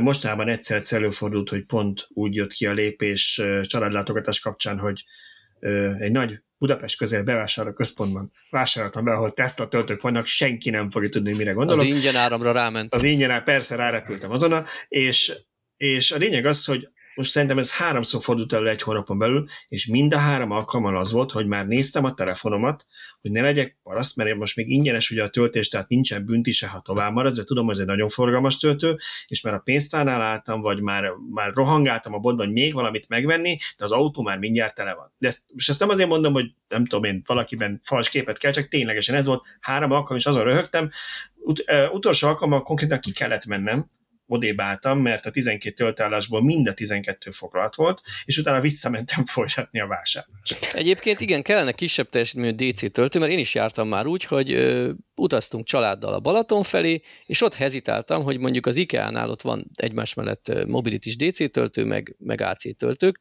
Mostában 0.00 0.48
egyszer 0.48 0.82
előfordult, 0.90 1.48
hogy 1.48 1.64
pont 1.64 2.06
úgy 2.08 2.34
jött 2.34 2.52
ki 2.52 2.66
a 2.66 2.72
lépés 2.72 3.42
családlátogatás 3.62 4.40
kapcsán, 4.40 4.78
hogy 4.78 5.04
egy 5.98 6.12
nagy 6.12 6.42
Budapest 6.58 6.96
közel 6.96 7.22
bevásárló 7.22 7.72
központban 7.72 8.32
vásároltam 8.50 9.04
be, 9.04 9.12
ahol 9.12 9.32
Tesla 9.32 9.68
töltők 9.68 10.02
vannak, 10.02 10.26
senki 10.26 10.70
nem 10.70 10.90
fogja 10.90 11.08
tudni, 11.08 11.36
mire 11.36 11.52
gondolok. 11.52 11.84
Az 11.84 11.88
ingyen 11.88 12.16
áramra 12.16 12.52
ráment. 12.52 12.94
Az 12.94 13.02
ingyen 13.02 13.30
áram, 13.30 13.44
persze 13.44 13.76
rárepültem 13.76 14.30
azonnal, 14.30 14.66
és, 14.88 15.32
és 15.76 16.10
a 16.10 16.16
lényeg 16.16 16.46
az, 16.46 16.64
hogy 16.64 16.88
most 17.14 17.30
szerintem 17.30 17.58
ez 17.58 17.76
háromszor 17.76 18.22
fordult 18.22 18.52
elő 18.52 18.68
egy 18.68 18.82
hónapon 18.82 19.18
belül, 19.18 19.46
és 19.68 19.86
mind 19.86 20.14
a 20.14 20.18
három 20.18 20.50
alkalommal 20.50 20.96
az 20.96 21.12
volt, 21.12 21.32
hogy 21.32 21.46
már 21.46 21.66
néztem 21.66 22.04
a 22.04 22.14
telefonomat, 22.14 22.86
hogy 23.20 23.30
ne 23.30 23.40
legyek 23.40 23.78
paraszt, 23.82 24.16
mert 24.16 24.36
most 24.36 24.56
még 24.56 24.70
ingyenes 24.70 25.10
ugye 25.10 25.22
a 25.22 25.28
töltés, 25.28 25.68
tehát 25.68 25.88
nincsen 25.88 26.24
bünti 26.24 26.52
se, 26.52 26.66
ha 26.66 26.80
tovább 26.80 27.12
marad, 27.12 27.34
de 27.34 27.44
tudom, 27.44 27.64
hogy 27.64 27.74
ez 27.74 27.80
egy 27.80 27.86
nagyon 27.86 28.08
forgalmas 28.08 28.56
töltő, 28.56 28.96
és 29.26 29.40
már 29.40 29.54
a 29.54 29.58
pénztárnál 29.58 30.20
álltam, 30.20 30.60
vagy 30.60 30.80
már, 30.80 31.10
már 31.30 31.52
rohangáltam 31.54 32.14
a 32.14 32.18
bodban, 32.18 32.46
hogy 32.46 32.54
még 32.54 32.74
valamit 32.74 33.08
megvenni, 33.08 33.56
de 33.76 33.84
az 33.84 33.92
autó 33.92 34.22
már 34.22 34.38
mindjárt 34.38 34.74
tele 34.74 34.94
van. 34.94 35.12
De 35.18 35.28
ezt, 35.28 35.40
most 35.52 35.68
ezt 35.68 35.80
nem 35.80 35.88
azért 35.88 36.08
mondom, 36.08 36.32
hogy 36.32 36.46
nem 36.68 36.84
tudom 36.84 37.04
én, 37.04 37.22
valakiben 37.26 37.80
fals 37.82 38.08
képet 38.08 38.38
kell, 38.38 38.52
csak 38.52 38.68
ténylegesen 38.68 39.14
ez 39.14 39.26
volt 39.26 39.44
három 39.60 39.90
alkalom, 39.90 40.16
és 40.16 40.26
azon 40.26 40.44
röhögtem. 40.44 40.90
Ut- 41.34 41.64
utolsó 41.92 42.28
alkalommal 42.28 42.62
konkrétan 42.62 43.00
ki 43.00 43.12
kellett 43.12 43.46
mennem, 43.46 43.90
odébb 44.26 44.60
mert 44.82 45.26
a 45.26 45.30
12 45.30 45.74
töltállásból 45.74 46.42
mind 46.42 46.66
a 46.66 46.74
12 46.74 47.30
foglalt 47.30 47.74
volt, 47.74 48.00
és 48.24 48.38
utána 48.38 48.60
visszamentem 48.60 49.24
folytatni 49.34 49.80
a 49.80 49.86
vásárlást. 49.86 50.70
Egyébként 50.72 51.20
igen, 51.20 51.42
kellene 51.42 51.72
kisebb 51.72 52.08
teljesítményű 52.08 52.70
DC 52.70 52.92
töltő, 52.92 53.18
mert 53.18 53.32
én 53.32 53.38
is 53.38 53.54
jártam 53.54 53.88
már 53.88 54.06
úgy, 54.06 54.24
hogy 54.24 54.52
ö, 54.52 54.92
utaztunk 55.14 55.66
családdal 55.66 56.14
a 56.14 56.20
Balaton 56.20 56.62
felé, 56.62 57.00
és 57.26 57.42
ott 57.42 57.54
hezitáltam, 57.54 58.22
hogy 58.22 58.38
mondjuk 58.38 58.66
az 58.66 58.76
IKEA-nál 58.76 59.30
ott 59.30 59.42
van 59.42 59.70
egymás 59.74 60.14
mellett 60.14 60.66
mobilitis 60.66 61.16
DC 61.16 61.50
töltő, 61.50 61.84
meg, 61.84 62.16
meg 62.18 62.40
AC 62.40 62.76
töltők, 62.76 63.20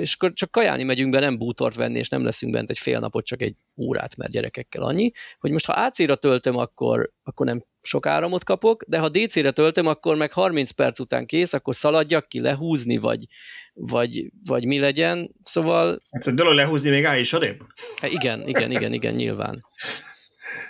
és 0.00 0.14
akkor 0.14 0.32
csak 0.32 0.50
kajálni 0.50 0.82
megyünk 0.82 1.12
be, 1.12 1.20
nem 1.20 1.38
bútort 1.38 1.74
venni, 1.74 1.98
és 1.98 2.08
nem 2.08 2.24
leszünk 2.24 2.52
bent 2.52 2.70
egy 2.70 2.78
fél 2.78 2.98
napot, 2.98 3.24
csak 3.24 3.42
egy 3.42 3.56
órát, 3.76 4.16
mert 4.16 4.30
gyerekekkel 4.30 4.82
annyi, 4.82 5.12
hogy 5.38 5.50
most 5.50 5.66
ha 5.66 5.72
AC-ra 5.72 6.14
töltöm, 6.14 6.56
akkor, 6.56 7.12
akkor 7.22 7.46
nem 7.46 7.64
sok 7.82 8.06
áramot 8.06 8.44
kapok, 8.44 8.84
de 8.86 8.98
ha 8.98 9.08
DC-re 9.08 9.50
töltöm, 9.50 9.86
akkor 9.86 10.16
meg 10.16 10.32
30 10.32 10.70
perc 10.70 10.98
után 10.98 11.26
kész, 11.26 11.52
akkor 11.52 11.74
szaladjak 11.74 12.28
ki, 12.28 12.40
lehúzni, 12.40 12.96
vagy, 12.96 13.24
vagy, 13.72 14.30
vagy 14.44 14.64
mi 14.64 14.78
legyen, 14.78 15.34
szóval... 15.42 16.02
Hát 16.10 16.26
a 16.26 16.30
dolog 16.30 16.54
lehúzni 16.54 16.90
még 16.90 17.04
áll 17.04 17.18
is 17.18 17.32
odébb? 17.32 17.60
Igen, 18.02 18.48
igen, 18.48 18.70
igen, 18.70 18.92
igen, 18.92 19.14
nyilván. 19.14 19.64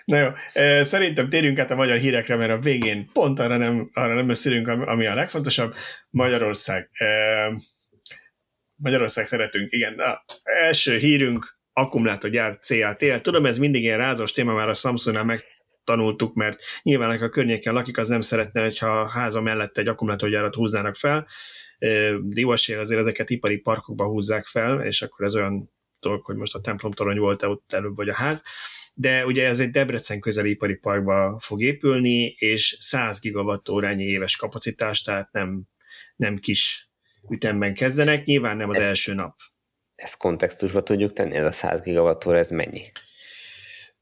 Na 0.04 0.18
jó, 0.18 0.30
szerintem 0.82 1.28
térjünk 1.28 1.58
át 1.58 1.70
a 1.70 1.74
magyar 1.74 1.98
hírekre, 1.98 2.36
mert 2.36 2.50
a 2.50 2.58
végén 2.58 3.10
pont 3.12 3.38
arra 3.38 3.56
nem, 3.56 3.90
arra 3.92 4.14
nem 4.14 4.26
beszélünk, 4.26 4.68
ami 4.68 5.06
a 5.06 5.14
legfontosabb. 5.14 5.74
Magyarország. 6.10 6.90
Magyarország 8.74 9.26
szeretünk, 9.26 9.72
igen. 9.72 9.98
A 9.98 10.24
első 10.42 10.96
hírünk, 10.96 11.58
akkumulátorgyár 11.72 12.58
CATL. 12.58 13.16
Tudom, 13.16 13.46
ez 13.46 13.58
mindig 13.58 13.82
ilyen 13.82 13.98
rázos 13.98 14.32
téma, 14.32 14.52
már 14.52 14.68
a 14.68 14.74
Samsungnál 14.74 15.24
megtanultuk, 15.88 16.34
mert 16.34 16.62
nyilván, 16.82 17.20
a 17.20 17.28
környéken 17.28 17.74
lakik, 17.74 17.98
az 17.98 18.08
nem 18.08 18.20
szeretne, 18.20 18.62
hogyha 18.62 19.00
a 19.00 19.08
háza 19.08 19.40
mellett 19.40 19.78
egy 19.78 19.88
akkumulátorgyárat 19.88 20.54
húznának 20.54 20.96
fel. 20.96 21.26
Divasér 22.22 22.78
azért 22.78 23.00
ezeket 23.00 23.30
ipari 23.30 23.56
parkokba 23.56 24.06
húzzák 24.06 24.46
fel, 24.46 24.84
és 24.84 25.02
akkor 25.02 25.26
ez 25.26 25.34
olyan 25.34 25.72
dolog, 26.00 26.24
hogy 26.24 26.36
most 26.36 26.54
a 26.54 26.60
templom 26.60 26.92
torony 26.92 27.18
volt-e 27.18 27.48
ott 27.48 27.72
előbb, 27.72 27.96
vagy 27.96 28.08
a 28.08 28.14
ház 28.14 28.42
de 29.00 29.26
ugye 29.26 29.46
ez 29.46 29.60
egy 29.60 29.70
Debrecen 29.70 30.20
közeli 30.20 30.50
ipari 30.50 30.74
parkba 30.74 31.38
fog 31.40 31.62
épülni, 31.62 32.24
és 32.38 32.76
100 32.80 33.20
gigawattórányi 33.20 34.04
éves 34.04 34.36
kapacitás, 34.36 35.02
tehát 35.02 35.32
nem, 35.32 35.62
nem 36.16 36.36
kis 36.36 36.90
ütemben 37.30 37.74
kezdenek, 37.74 38.24
nyilván 38.24 38.56
nem 38.56 38.68
az 38.68 38.76
ezt, 38.76 38.86
első 38.86 39.14
nap. 39.14 39.36
Ezt 39.94 40.16
kontextusba 40.16 40.82
tudjuk 40.82 41.12
tenni, 41.12 41.34
ez 41.34 41.44
a 41.44 41.52
100 41.52 41.80
gigawattóra, 41.80 42.38
ez 42.38 42.50
mennyi? 42.50 42.82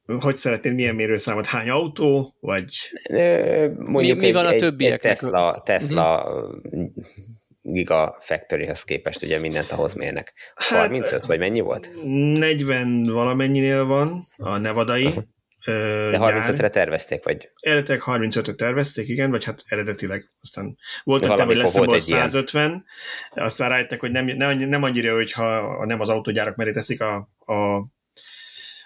Hogy 0.06 0.36
szeretnél, 0.36 0.72
milyen 0.72 0.94
mérőszámot, 0.94 1.46
hány 1.46 1.68
autó, 1.68 2.34
vagy... 2.40 2.74
Mondjuk 3.76 4.16
mi, 4.16 4.22
mi 4.22 4.26
egy, 4.26 4.32
van 4.32 4.46
a 4.46 4.54
többieknek? 4.54 5.04
Egy 5.04 5.18
Tesla, 5.18 5.62
Tesla 5.64 6.32
uh-huh. 6.62 6.90
Gigafactory-hez 7.62 8.82
képest 8.82 9.22
ugye 9.22 9.40
mindent 9.40 9.72
ahhoz 9.72 9.94
mérnek. 9.94 10.32
Hát, 10.54 10.78
35, 10.78 11.26
vagy 11.26 11.38
mennyi 11.38 11.60
volt? 11.60 11.90
40 12.04 13.02
valamennyinél 13.02 13.84
van 13.84 14.26
a 14.36 14.56
nevadai. 14.56 15.06
Uh-huh. 15.06 15.24
De 16.10 16.18
35-re 16.20 16.68
tervezték, 16.68 17.24
vagy? 17.24 17.50
Eredetileg 17.60 18.02
35-re 18.04 18.52
tervezték, 18.52 19.08
igen, 19.08 19.30
vagy 19.30 19.44
hát 19.44 19.64
eredetileg. 19.66 20.30
Aztán 20.40 20.76
volt 21.04 21.24
egy 21.24 21.40
hogy 21.40 21.56
lesz 21.56 21.76
volt 21.76 21.92
egy 21.92 22.00
150, 22.00 22.64
ilyen. 22.64 22.84
aztán 23.46 23.68
rájöttek, 23.68 24.00
hogy 24.00 24.10
nem, 24.10 24.24
nem, 24.24 24.56
nem 24.58 24.82
annyira, 24.82 25.14
hogyha 25.14 25.76
nem 25.86 26.00
az 26.00 26.08
autógyárak 26.08 26.56
mellé 26.56 26.70
teszik 26.70 27.00
a, 27.00 27.16
a 27.52 27.86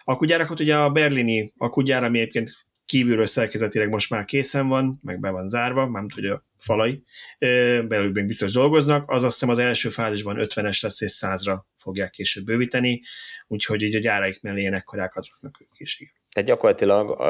akugyárakat, 0.05 0.61
ugye 0.61 0.77
a 0.77 0.91
berlini 0.91 1.53
akugyár, 1.57 2.05
ami 2.05 2.19
egyébként 2.19 2.51
kívülről 2.87 3.27
szerkezetileg 3.27 3.89
most 3.89 4.11
már 4.11 4.25
készen 4.25 4.69
van, 4.69 5.01
meg 5.03 5.21
be 5.21 5.31
van 5.31 5.49
zárva, 5.49 5.89
nem 5.89 6.09
tudja 6.09 6.35
a 6.35 6.45
falai, 6.59 7.03
belül 7.89 8.11
még 8.13 8.27
biztos 8.27 8.53
dolgoznak, 8.53 9.11
az 9.11 9.23
azt 9.23 9.33
hiszem 9.33 9.49
az 9.49 9.59
első 9.59 9.89
fázisban 9.89 10.37
50-es 10.41 10.83
lesz 10.83 11.01
és 11.01 11.19
100-ra 11.21 11.59
fogják 11.79 12.11
később 12.11 12.45
bővíteni, 12.45 13.03
úgyhogy 13.47 13.83
így 13.83 13.95
a 13.95 13.99
gyáraik 13.99 14.41
mellé 14.43 14.61
ilyen 14.61 14.75
ekkorákat 14.75 15.27
raknak 15.29 15.61
ők 15.61 15.79
is. 15.79 16.15
Tehát 16.33 16.49
gyakorlatilag 16.49 17.23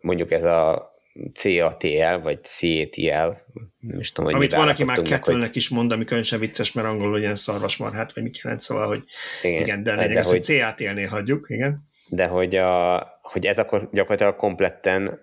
mondjuk 0.00 0.30
ez 0.30 0.44
a 0.44 0.90
CATL, 1.32 2.22
vagy 2.22 2.38
CATL, 2.42 3.36
nem 3.78 3.98
is 3.98 4.12
tudom, 4.12 4.30
hogy 4.30 4.34
Amit 4.34 4.54
van, 4.54 4.68
aki 4.68 4.84
már 4.84 5.02
kettőnek 5.02 5.46
hogy... 5.46 5.56
is 5.56 5.68
mond, 5.68 5.92
ami 5.92 6.04
különösen 6.04 6.38
vicces, 6.38 6.72
mert 6.72 6.86
angolul 6.86 7.18
ilyen 7.18 7.34
szarvasmarhát, 7.34 8.12
vagy 8.12 8.22
mit 8.22 8.40
jelent, 8.42 8.60
szóval, 8.60 8.86
hogy 8.86 9.04
igen, 9.42 9.62
igen 9.62 9.82
de 9.82 9.94
lényeg 9.94 10.14
de 10.14 10.22
hogy, 10.22 10.30
hogy 10.30 10.42
CATL-nél 10.42 11.08
hagyjuk, 11.08 11.46
igen. 11.48 11.82
De 12.10 12.26
hogy, 12.26 12.56
a, 12.56 13.06
hogy 13.22 13.46
ez 13.46 13.58
akkor 13.58 13.88
gyakorlatilag 13.92 14.36
kompletten 14.36 15.20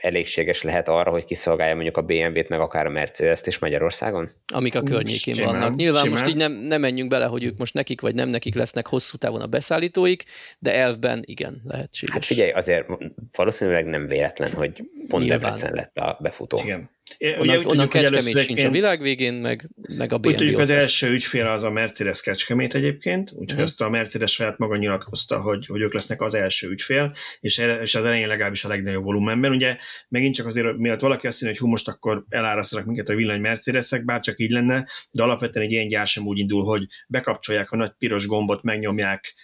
elégséges 0.00 0.62
lehet 0.62 0.88
arra, 0.88 1.10
hogy 1.10 1.24
kiszolgálja 1.24 1.74
mondjuk 1.74 1.96
a 1.96 2.02
BMW-t, 2.02 2.48
meg 2.48 2.60
akár 2.60 2.86
a 2.86 2.90
Mercedes-t 2.90 3.46
is 3.46 3.58
Magyarországon? 3.58 4.30
Amik 4.52 4.74
a 4.74 4.82
környékén 4.82 5.34
simán, 5.34 5.52
vannak. 5.52 5.76
Nyilván 5.76 6.02
simán. 6.02 6.18
most 6.18 6.30
így 6.30 6.36
nem, 6.36 6.52
nem 6.52 6.80
menjünk 6.80 7.10
bele, 7.10 7.24
hogy 7.24 7.44
ők 7.44 7.58
most 7.58 7.74
nekik 7.74 8.00
vagy 8.00 8.14
nem 8.14 8.28
nekik 8.28 8.54
lesznek 8.54 8.86
hosszú 8.86 9.16
távon 9.16 9.40
a 9.40 9.46
beszállítóik, 9.46 10.24
de 10.58 10.74
elvben 10.74 11.22
igen, 11.24 11.60
lehetséges. 11.64 12.14
Hát 12.14 12.24
figyelj, 12.24 12.50
azért 12.50 12.86
valószínűleg 13.36 13.86
nem 13.86 14.06
véletlen, 14.06 14.52
hogy 14.52 14.82
pont 15.08 15.22
Nyilván. 15.22 15.40
Debrecen 15.40 15.72
lett 15.74 15.96
a 15.96 16.18
befutó. 16.20 16.58
Igen. 16.58 16.88
Onnan, 17.18 17.40
ugye, 17.40 17.66
onnan 17.66 17.88
Kecskemét 17.88 18.44
sincs 18.44 18.64
a 18.64 18.70
világ 18.70 19.00
végén, 19.02 19.34
meg, 19.34 19.68
meg 19.96 20.12
a 20.12 20.18
BMW. 20.18 20.30
Úgy 20.30 20.36
tudjuk, 20.36 20.58
az 20.58 20.70
első 20.70 21.10
ügyfél 21.10 21.46
az 21.46 21.62
a 21.62 21.70
Mercedes 21.70 22.20
Kecskemét 22.20 22.74
egyébként, 22.74 23.30
úgyhogy 23.30 23.48
uh-huh. 23.48 23.62
azt 23.62 23.80
a 23.80 23.88
Mercedes 23.88 24.32
saját 24.32 24.58
maga 24.58 24.76
nyilatkozta, 24.76 25.40
hogy, 25.40 25.66
hogy 25.66 25.80
ők 25.80 25.94
lesznek 25.94 26.20
az 26.20 26.34
első 26.34 26.68
ügyfél, 26.68 27.14
és, 27.40 27.58
és 27.82 27.94
az 27.94 28.04
elején 28.04 28.28
legalábbis 28.28 28.64
a 28.64 28.68
legnagyobb 28.68 29.04
volumenben. 29.04 29.50
Ugye 29.50 29.76
megint 30.08 30.34
csak 30.34 30.46
azért, 30.46 30.76
miatt 30.76 31.00
valaki 31.00 31.26
azt 31.26 31.42
mondja, 31.42 31.60
hogy 31.60 31.68
hú, 31.68 31.74
most 31.74 31.88
akkor 31.88 32.24
elárasztanak 32.28 32.86
minket 32.86 33.08
a 33.08 33.14
villany 33.14 33.40
Mercedesek, 33.40 34.04
bár 34.04 34.20
csak 34.20 34.38
így 34.38 34.50
lenne, 34.50 34.86
de 35.10 35.22
alapvetően 35.22 35.66
egy 35.66 35.72
ilyen 35.72 35.88
gyár 35.88 36.06
sem 36.06 36.26
úgy 36.26 36.38
indul, 36.38 36.64
hogy 36.64 36.86
bekapcsolják 37.08 37.70
a 37.70 37.76
nagy 37.76 37.92
piros 37.98 38.26
gombot, 38.26 38.62
megnyomják 38.62 39.34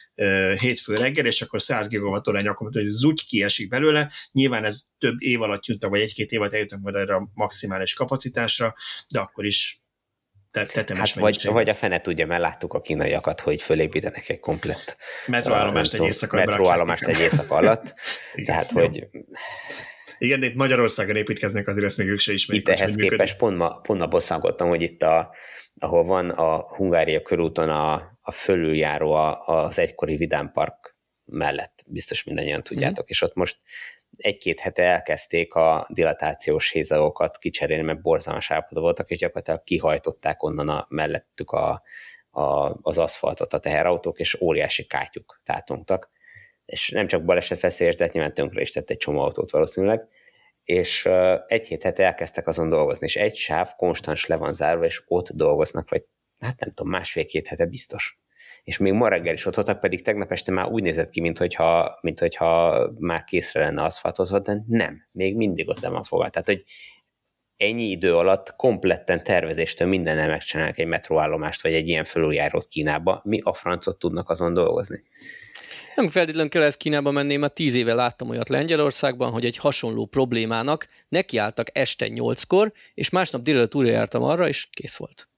hétfő 0.59 0.95
reggel, 0.95 1.27
és 1.27 1.43
akkor 1.43 1.63
100 1.63 1.89
gigawattórányi 1.89 2.49
akkor 2.49 2.71
hogy 2.73 2.89
zúgy 2.89 3.27
kiesik 3.27 3.69
belőle. 3.69 4.11
Nyilván 4.33 4.65
ez 4.65 4.83
több 4.99 5.15
év 5.19 5.43
alatt 5.43 5.67
jutnak, 5.67 5.91
vagy 5.91 6.01
egy-két 6.01 6.31
év 6.31 6.41
alatt 6.41 6.53
eljutnak 6.53 6.81
majd 6.81 6.95
erre 6.95 7.15
a 7.15 7.31
maximális 7.35 7.95
kapacitásra, 7.95 8.75
de 9.09 9.21
akkor 9.21 9.45
is 9.45 9.85
tetemes 10.51 11.13
hát 11.13 11.23
vagy, 11.23 11.45
vagy 11.45 11.69
a 11.69 11.73
fene 11.73 12.01
tudja, 12.01 12.27
mert 12.27 12.41
láttuk 12.41 12.73
a 12.73 12.81
kínaiakat, 12.81 13.41
hogy 13.41 13.63
fölépítenek 13.63 14.29
egy 14.29 14.41
komplett 14.41 14.97
metroállomást 15.27 15.95
egy 15.95 16.03
éjszaka 16.03 16.37
metroállomást 16.37 17.03
egy 17.03 17.21
éjszaka 17.21 17.55
alatt. 17.55 17.85
Igen, 18.35 18.45
tehát, 18.45 18.71
jó. 18.71 18.81
hogy 18.81 19.09
igen, 20.19 20.41
de 20.41 20.47
itt 20.47 20.55
Magyarországon 20.55 21.17
építkeznek, 21.17 21.69
azért 21.69 21.87
ezt 21.87 21.99
még 21.99 22.09
ők 22.09 22.19
se 22.19 22.33
ismerik. 22.33 22.69
Itt 22.69 22.75
ehhez 22.75 22.95
képest 22.95 23.37
pont 23.37 23.57
ma, 23.57 23.81
pont 23.81 24.01
ma 24.01 24.07
bosszankodtam, 24.07 24.69
hogy 24.69 24.83
itt, 24.83 25.03
a, 25.03 25.35
ahol 25.79 26.05
van 26.05 26.31
a 26.31 26.77
Hungária 26.77 27.23
körúton 27.23 27.69
a, 27.69 27.95
a 28.21 28.33
fölüljáró 28.33 29.13
az 29.47 29.79
egykori 29.79 30.17
Vidám 30.17 30.53
Park 30.53 30.97
mellett, 31.25 31.85
biztos 31.87 32.25
mindannyian 32.25 32.63
tudjátok, 32.63 33.05
mm. 33.05 33.09
és 33.09 33.23
ott 33.23 33.35
most 33.35 33.59
egy-két 34.17 34.61
hete 34.61 34.83
elkezdték 34.83 35.55
a 35.55 35.87
dilatációs 35.93 36.71
hézagokat 36.71 37.39
kicserélni, 37.39 37.83
mert 37.83 38.01
borzalmas 38.01 38.51
állapotban 38.51 38.83
voltak, 38.83 39.11
és 39.11 39.19
gyakorlatilag 39.19 39.63
kihajtották 39.63 40.43
onnan 40.43 40.69
a, 40.69 40.87
mellettük 40.89 41.51
a, 41.51 41.83
a, 42.31 42.79
az 42.83 42.99
aszfaltot 42.99 43.53
a 43.53 43.59
teherautók, 43.59 44.19
és 44.19 44.41
óriási 44.41 44.87
kátyuk 44.87 45.41
tátongtak. 45.45 46.11
És 46.65 46.91
nem 46.91 47.07
csak 47.07 47.25
baleset 47.25 47.61
veszélyes, 47.61 47.97
de 47.97 48.05
hát 48.05 48.13
nyilván 48.13 48.35
tönkre 48.35 48.61
is 48.61 48.71
tett 48.71 48.91
egy 48.91 48.97
csomó 48.97 49.21
autót 49.21 49.51
valószínűleg. 49.51 50.09
És 50.65 51.09
egy 51.47 51.67
hét 51.67 51.83
hete 51.83 52.05
elkezdtek 52.05 52.47
azon 52.47 52.69
dolgozni, 52.69 53.07
és 53.07 53.17
egy 53.17 53.35
sáv 53.35 53.71
konstans 53.77 54.27
le 54.27 54.37
van 54.37 54.55
zárva, 54.55 54.85
és 54.85 55.03
ott 55.07 55.31
dolgoznak, 55.31 55.91
vagy 55.91 56.05
hát 56.39 56.61
nem 56.61 56.69
tudom, 56.69 56.93
másfél-két 56.93 57.49
hete 57.49 57.67
biztos 57.67 58.19
és 58.65 58.79
még 58.79 58.93
ma 58.93 59.09
reggel 59.09 59.35
is 59.35 59.47
ott 59.47 59.55
voltak, 59.55 59.81
pedig 59.81 60.03
tegnap 60.03 60.33
este 60.33 60.53
már 60.53 60.67
úgy 60.67 60.83
nézett 60.83 61.09
ki, 61.09 61.21
mint 61.21 61.39
hogyha, 61.39 61.99
mint 62.01 62.21
hogyha 62.21 62.79
már 62.99 63.25
készre 63.25 63.61
lenne 63.61 63.83
aszfaltozva, 63.83 64.39
de 64.39 64.65
nem, 64.67 65.09
még 65.13 65.37
mindig 65.37 65.69
ott 65.69 65.81
le 65.81 65.89
van 65.89 66.03
fogva. 66.03 66.29
Tehát, 66.29 66.47
hogy 66.47 66.65
ennyi 67.57 67.91
idő 67.91 68.17
alatt 68.17 68.57
kompletten 68.57 69.25
tervezéstől 69.25 69.89
mindennel 69.89 70.29
megcsinálnak 70.29 70.79
egy 70.79 70.87
metróállomást, 70.87 71.63
vagy 71.63 71.75
egy 71.75 71.89
ilyen 71.89 72.05
felüljárót 72.05 72.67
Kínába. 72.67 73.21
Mi 73.25 73.41
a 73.43 73.55
francot 73.55 73.99
tudnak 73.99 74.31
azon 74.31 74.55
dolgozni? 74.55 75.03
Nem 75.95 76.09
feltétlenül 76.09 76.51
kell 76.51 76.63
ezt 76.63 76.77
Kínába 76.77 77.11
menni, 77.11 77.37
mert 77.37 77.55
tíz 77.55 77.75
éve 77.75 77.95
láttam 77.95 78.29
olyat 78.29 78.49
Lengyelországban, 78.49 79.31
hogy 79.31 79.45
egy 79.45 79.57
hasonló 79.57 80.07
problémának 80.07 80.87
nekiálltak 81.09 81.79
este 81.79 82.09
nyolckor, 82.09 82.73
és 82.95 83.11
másnap 83.11 83.43
délelőtt 83.43 83.75
újra 83.75 83.91
jártam 83.91 84.23
arra, 84.23 84.49
és 84.49 84.69
kész 84.71 84.97
volt. 84.97 85.29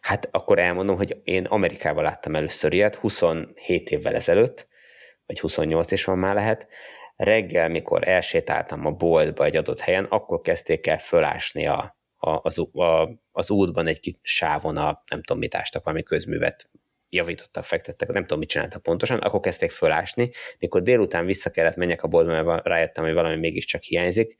Hát 0.00 0.28
akkor 0.30 0.58
elmondom, 0.58 0.96
hogy 0.96 1.16
én 1.24 1.44
Amerikában 1.44 2.04
láttam 2.04 2.34
először 2.34 2.72
ilyet, 2.72 2.94
27 2.94 3.90
évvel 3.90 4.14
ezelőtt, 4.14 4.66
vagy 5.26 5.40
28 5.40 5.90
is 5.90 6.04
van 6.04 6.18
már 6.18 6.34
lehet, 6.34 6.66
reggel, 7.24 7.68
mikor 7.68 8.08
elsétáltam 8.08 8.86
a 8.86 8.90
boltba 8.90 9.44
egy 9.44 9.56
adott 9.56 9.80
helyen, 9.80 10.04
akkor 10.04 10.40
kezdték 10.40 10.86
el 10.86 10.98
fölásni 10.98 11.66
a, 11.66 11.96
a, 12.16 12.40
az, 12.42 12.58
a, 12.72 13.08
az 13.30 13.50
útban 13.50 13.86
egy 13.86 14.00
kis 14.00 14.14
sávon 14.22 14.76
a, 14.76 15.02
nem 15.10 15.22
tudom 15.22 15.38
mit 15.38 15.54
ástak, 15.54 15.84
valami 15.84 16.02
közművet 16.02 16.70
javítottak, 17.08 17.64
fektettek, 17.64 18.08
nem 18.08 18.22
tudom, 18.22 18.38
mit 18.38 18.48
csináltak 18.48 18.82
pontosan, 18.82 19.18
akkor 19.18 19.40
kezdték 19.40 19.70
fölásni, 19.70 20.30
mikor 20.58 20.82
délután 20.82 21.26
vissza 21.26 21.50
kellett 21.50 21.76
menjek 21.76 22.02
a 22.02 22.08
boltba, 22.08 22.42
mert 22.42 22.66
rájöttem, 22.66 23.04
hogy 23.04 23.12
valami 23.12 23.36
mégiscsak 23.36 23.82
hiányzik, 23.82 24.36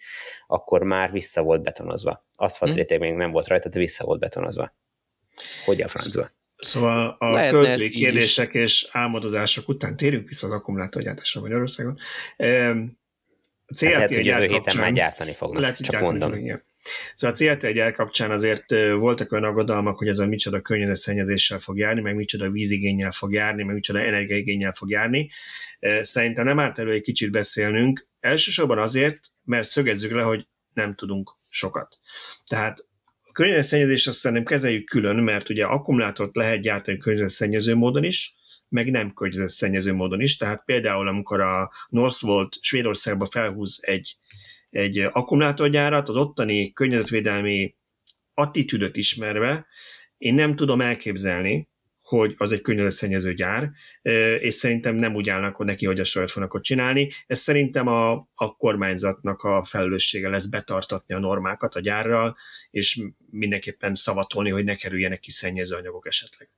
akkor 0.46 0.82
már 0.82 1.10
vissza 1.10 1.42
volt 1.42 1.62
betonozva. 1.62 2.26
Aszfaltréteg 2.34 2.98
hmm. 2.98 3.06
még 3.06 3.16
nem 3.16 3.30
volt 3.30 3.46
rajta, 3.46 3.68
de 3.68 3.78
vissza 3.78 4.04
volt 4.04 4.20
betonozva. 4.20 4.74
Hogy 5.64 5.82
a 5.82 5.88
francba? 5.88 6.30
Szóval 6.64 7.16
a 7.18 7.30
Lehetne 7.30 7.62
költői 7.62 7.90
kérdések 7.90 8.54
és 8.54 8.88
álmodozások 8.90 9.68
után 9.68 9.96
térünk 9.96 10.28
vissza 10.28 10.46
az 10.46 10.52
akkumulátorgyártásra 10.52 11.40
Magyarországon. 11.40 11.96
A 13.66 13.74
CLT 13.74 13.90
hát 13.90 13.94
lehet, 13.94 14.14
hogy 14.14 14.26
jövő 14.26 14.46
héten 14.46 14.76
már 14.76 14.92
gyártani 14.92 15.32
fognak, 15.32 15.60
lehet, 15.60 15.82
csak 15.82 16.00
mondom. 16.00 16.20
Fognak, 16.20 16.40
igen. 16.40 16.64
Szóval 17.14 17.36
a 17.36 17.38
CLT 17.38 17.72
gyár 17.72 17.92
kapcsán 17.92 18.30
azért 18.30 18.70
voltak 18.98 19.32
olyan 19.32 19.44
aggodalmak, 19.44 19.98
hogy 19.98 20.08
ez 20.08 20.18
a 20.18 20.26
micsoda 20.26 20.60
környezetszennyezéssel 20.60 21.58
fog 21.58 21.78
járni, 21.78 22.00
meg 22.00 22.14
micsoda 22.14 22.50
vízigényel 22.50 23.12
fog 23.12 23.32
járni, 23.32 23.62
meg 23.62 23.74
micsoda 23.74 24.00
energiaigényel 24.00 24.72
fog 24.72 24.90
járni. 24.90 25.30
Szerintem 26.00 26.44
nem 26.44 26.58
árt 26.58 26.78
elő 26.78 26.92
egy 26.92 27.02
kicsit 27.02 27.30
beszélnünk. 27.30 28.08
Elsősorban 28.20 28.78
azért, 28.78 29.18
mert 29.44 29.68
szögezzük 29.68 30.12
le, 30.12 30.22
hogy 30.22 30.46
nem 30.72 30.94
tudunk 30.94 31.36
sokat. 31.48 31.98
Tehát 32.46 32.86
a 33.32 33.34
környezetszennyezést 33.34 34.08
azt 34.08 34.18
szerintem 34.18 34.46
kezeljük 34.46 34.84
külön, 34.84 35.16
mert 35.16 35.48
ugye 35.48 35.64
akkumulátort 35.64 36.36
lehet 36.36 36.60
gyártani 36.60 36.98
környezetszennyező 36.98 37.74
módon 37.74 38.04
is, 38.04 38.34
meg 38.68 38.90
nem 38.90 39.12
környezetszennyező 39.12 39.92
módon 39.92 40.20
is. 40.20 40.36
Tehát 40.36 40.64
például, 40.64 41.08
amikor 41.08 41.40
a 41.40 41.70
Northvolt 41.88 42.56
Svédországba 42.60 43.26
felhúz 43.26 43.78
egy, 43.82 44.16
egy 44.70 44.98
akkumulátorgyárat, 44.98 46.08
az 46.08 46.16
ottani 46.16 46.72
környezetvédelmi 46.72 47.74
attitűdöt 48.34 48.96
ismerve, 48.96 49.66
én 50.18 50.34
nem 50.34 50.56
tudom 50.56 50.80
elképzelni, 50.80 51.68
hogy 52.18 52.34
az 52.36 52.52
egy 52.52 52.60
környezetszennyező 52.60 53.34
gyár, 53.34 53.70
és 54.40 54.54
szerintem 54.54 54.94
nem 54.94 55.14
úgy 55.14 55.28
állnak 55.28 55.56
hogy 55.56 55.66
neki, 55.66 55.86
hogy 55.86 56.00
a 56.00 56.04
saját 56.04 56.30
fognak 56.30 56.60
csinálni. 56.60 57.10
Ez 57.26 57.38
szerintem 57.38 57.86
a, 57.86 58.12
a 58.34 58.56
kormányzatnak 58.56 59.42
a 59.42 59.64
felelőssége 59.64 60.28
lesz 60.28 60.46
betartatni 60.46 61.14
a 61.14 61.18
normákat 61.18 61.74
a 61.74 61.80
gyárral, 61.80 62.36
és 62.70 63.00
mindenképpen 63.30 63.94
szavatolni, 63.94 64.50
hogy 64.50 64.64
ne 64.64 64.74
kerüljenek 64.74 65.20
ki 65.20 65.30
szennyező 65.30 65.76
anyagok 65.76 66.06
esetleg. 66.06 66.48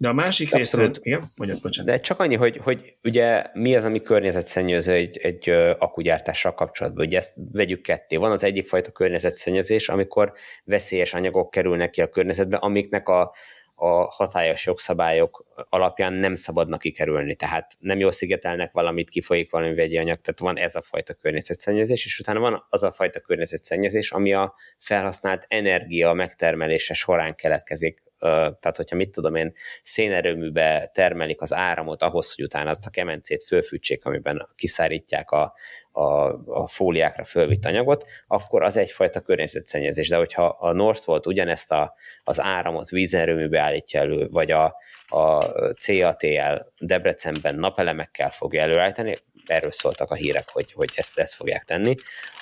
De 0.00 0.08
a 0.08 0.12
másik 0.12 0.50
része... 0.50 0.90
Igen, 1.00 1.30
mondjad, 1.36 1.60
bocsánat. 1.60 1.90
De 1.90 2.00
csak 2.00 2.20
annyi, 2.20 2.34
hogy, 2.34 2.56
hogy 2.56 2.96
ugye 3.02 3.44
mi 3.52 3.76
az, 3.76 3.84
ami 3.84 4.00
környezetszennyező 4.00 4.92
egy, 4.92 5.18
egy 5.18 5.50
akugyártással 5.78 6.54
kapcsolatban. 6.54 7.06
Ugye 7.06 7.16
ezt 7.16 7.34
vegyük 7.52 7.80
ketté. 7.80 8.16
Van 8.16 8.30
az 8.30 8.44
egyik 8.44 8.66
fajta 8.66 8.90
környezetszennyezés, 8.90 9.88
amikor 9.88 10.32
veszélyes 10.64 11.14
anyagok 11.14 11.50
kerülnek 11.50 11.90
ki 11.90 12.00
a 12.00 12.08
környezetbe, 12.08 12.56
amiknek 12.56 13.08
a, 13.08 13.34
a 13.80 14.10
hatályos 14.10 14.66
jogszabályok 14.66 15.44
alapján 15.68 16.12
nem 16.12 16.34
szabadna 16.34 16.76
kikerülni. 16.76 17.34
Tehát 17.34 17.76
nem 17.78 17.98
jól 17.98 18.12
szigetelnek 18.12 18.72
valamit, 18.72 19.10
kifolyik 19.10 19.50
valami 19.50 19.74
vegyi 19.74 19.96
anyag, 19.96 20.20
tehát 20.20 20.40
van 20.40 20.58
ez 20.58 20.74
a 20.74 20.82
fajta 20.82 21.14
környezetszennyezés, 21.14 22.04
és 22.04 22.18
utána 22.18 22.40
van 22.40 22.66
az 22.68 22.82
a 22.82 22.92
fajta 22.92 23.20
környezetszennyezés, 23.20 24.10
ami 24.10 24.32
a 24.32 24.54
felhasznált 24.78 25.44
energia 25.48 26.12
megtermelése 26.12 26.94
során 26.94 27.34
keletkezik 27.34 28.09
tehát 28.20 28.76
hogyha 28.76 28.96
mit 28.96 29.10
tudom 29.10 29.34
én, 29.34 29.52
szénerőműbe 29.82 30.90
termelik 30.94 31.40
az 31.40 31.52
áramot 31.52 32.02
ahhoz, 32.02 32.34
hogy 32.34 32.44
utána 32.44 32.70
azt 32.70 32.86
a 32.86 32.90
kemencét 32.90 33.42
fölfűtsék, 33.42 34.04
amiben 34.04 34.48
kiszárítják 34.54 35.30
a, 35.30 35.54
a, 35.92 36.02
a 36.46 36.68
fóliákra 36.68 37.24
fölvitt 37.24 37.64
anyagot, 37.64 38.04
akkor 38.26 38.62
az 38.62 38.76
egyfajta 38.76 39.20
környezetszennyezés. 39.20 40.08
De 40.08 40.16
hogyha 40.16 40.44
a 40.44 40.72
Northvolt 40.72 41.26
ugyanezt 41.26 41.72
a, 41.72 41.94
az 42.24 42.40
áramot 42.40 42.88
vízerőműbe 42.88 43.60
állítja 43.60 44.00
elő, 44.00 44.28
vagy 44.28 44.50
a, 44.50 44.76
a 45.06 45.44
CATL 45.72 46.66
Debrecenben 46.78 47.56
napelemekkel 47.56 48.30
fogja 48.30 48.60
előállítani, 48.60 49.16
erről 49.50 49.72
szóltak 49.72 50.10
a 50.10 50.14
hírek, 50.14 50.48
hogy, 50.48 50.72
hogy 50.72 50.90
ezt, 50.94 51.18
ezt 51.18 51.34
fogják 51.34 51.62
tenni, 51.62 51.94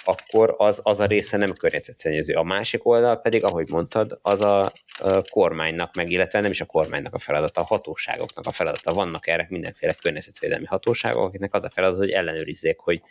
akkor 0.04 0.54
az, 0.58 0.80
az 0.82 1.00
a 1.00 1.06
része 1.06 1.36
nem 1.36 1.52
környezetszennyező. 1.52 2.34
A 2.34 2.42
másik 2.42 2.86
oldal 2.86 3.20
pedig, 3.20 3.44
ahogy 3.44 3.68
mondtad, 3.68 4.18
az 4.22 4.40
a, 4.40 4.72
a 4.98 5.22
kormánynak, 5.30 5.94
meg 5.94 6.10
illetve 6.10 6.40
nem 6.40 6.50
is 6.50 6.60
a 6.60 6.64
kormánynak 6.64 7.14
a 7.14 7.18
feladata, 7.18 7.60
a 7.60 7.64
hatóságoknak 7.64 8.46
a 8.46 8.52
feladata. 8.52 8.94
Vannak 8.94 9.26
erre 9.26 9.46
mindenféle 9.48 9.94
környezetvédelmi 10.02 10.66
hatóságok, 10.66 11.22
akiknek 11.22 11.54
az 11.54 11.64
a 11.64 11.70
feladat, 11.70 11.98
hogy 11.98 12.10
ellenőrizzék, 12.10 12.78
hogy, 12.78 13.02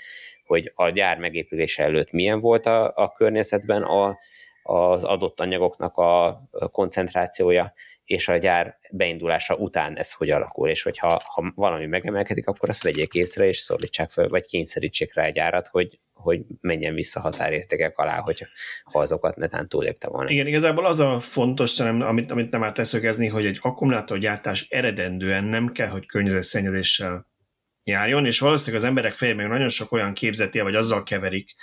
hogy 0.45 0.71
a 0.75 0.89
gyár 0.89 1.17
megépülése 1.17 1.83
előtt 1.83 2.11
milyen 2.11 2.39
volt 2.39 2.65
a, 2.65 2.91
a 2.95 3.11
környezetben 3.11 3.83
a, 3.83 4.17
az 4.63 5.03
adott 5.03 5.39
anyagoknak 5.39 5.97
a 5.97 6.41
koncentrációja, 6.71 7.73
és 8.07 8.27
a 8.27 8.37
gyár 8.37 8.79
beindulása 8.91 9.55
után 9.55 9.97
ez 9.97 10.11
hogy 10.11 10.29
alakul, 10.29 10.69
és 10.69 10.83
hogyha 10.83 11.21
ha 11.25 11.51
valami 11.55 11.85
megemelkedik, 11.85 12.47
akkor 12.47 12.69
azt 12.69 12.83
vegyék 12.83 13.13
észre, 13.13 13.47
és 13.47 13.57
szólítsák 13.57 14.09
fel, 14.09 14.27
vagy 14.27 14.45
kényszerítsék 14.45 15.13
rá 15.13 15.23
egy 15.23 15.33
gyárat, 15.33 15.67
hogy, 15.67 15.99
hogy 16.13 16.41
menjen 16.61 16.93
vissza 16.93 17.19
határértékek 17.19 17.97
alá, 17.97 18.19
hogy 18.19 18.47
ha 18.83 18.99
azokat 18.99 19.35
netán 19.35 19.67
túlépte 19.67 20.07
volna. 20.07 20.29
Igen, 20.29 20.47
igazából 20.47 20.85
az 20.85 20.99
a 20.99 21.19
fontos, 21.19 21.79
amit, 21.79 22.31
amit 22.31 22.51
nem 22.51 22.63
árt 22.63 22.77
leszögezni, 22.77 23.27
hogy 23.27 23.45
egy 23.45 23.57
akkumulátorgyártás 23.61 24.67
eredendően 24.69 25.43
nem 25.43 25.71
kell, 25.71 25.87
hogy 25.87 26.05
környezetszennyezéssel 26.05 27.27
járjon, 27.87 28.25
és 28.25 28.39
valószínűleg 28.39 28.81
az 28.81 28.89
emberek 28.89 29.13
fejében 29.13 29.47
nagyon 29.47 29.69
sok 29.69 29.91
olyan 29.91 30.13
képzetél, 30.13 30.63
vagy 30.63 30.75
azzal 30.75 31.03
keverik, 31.03 31.55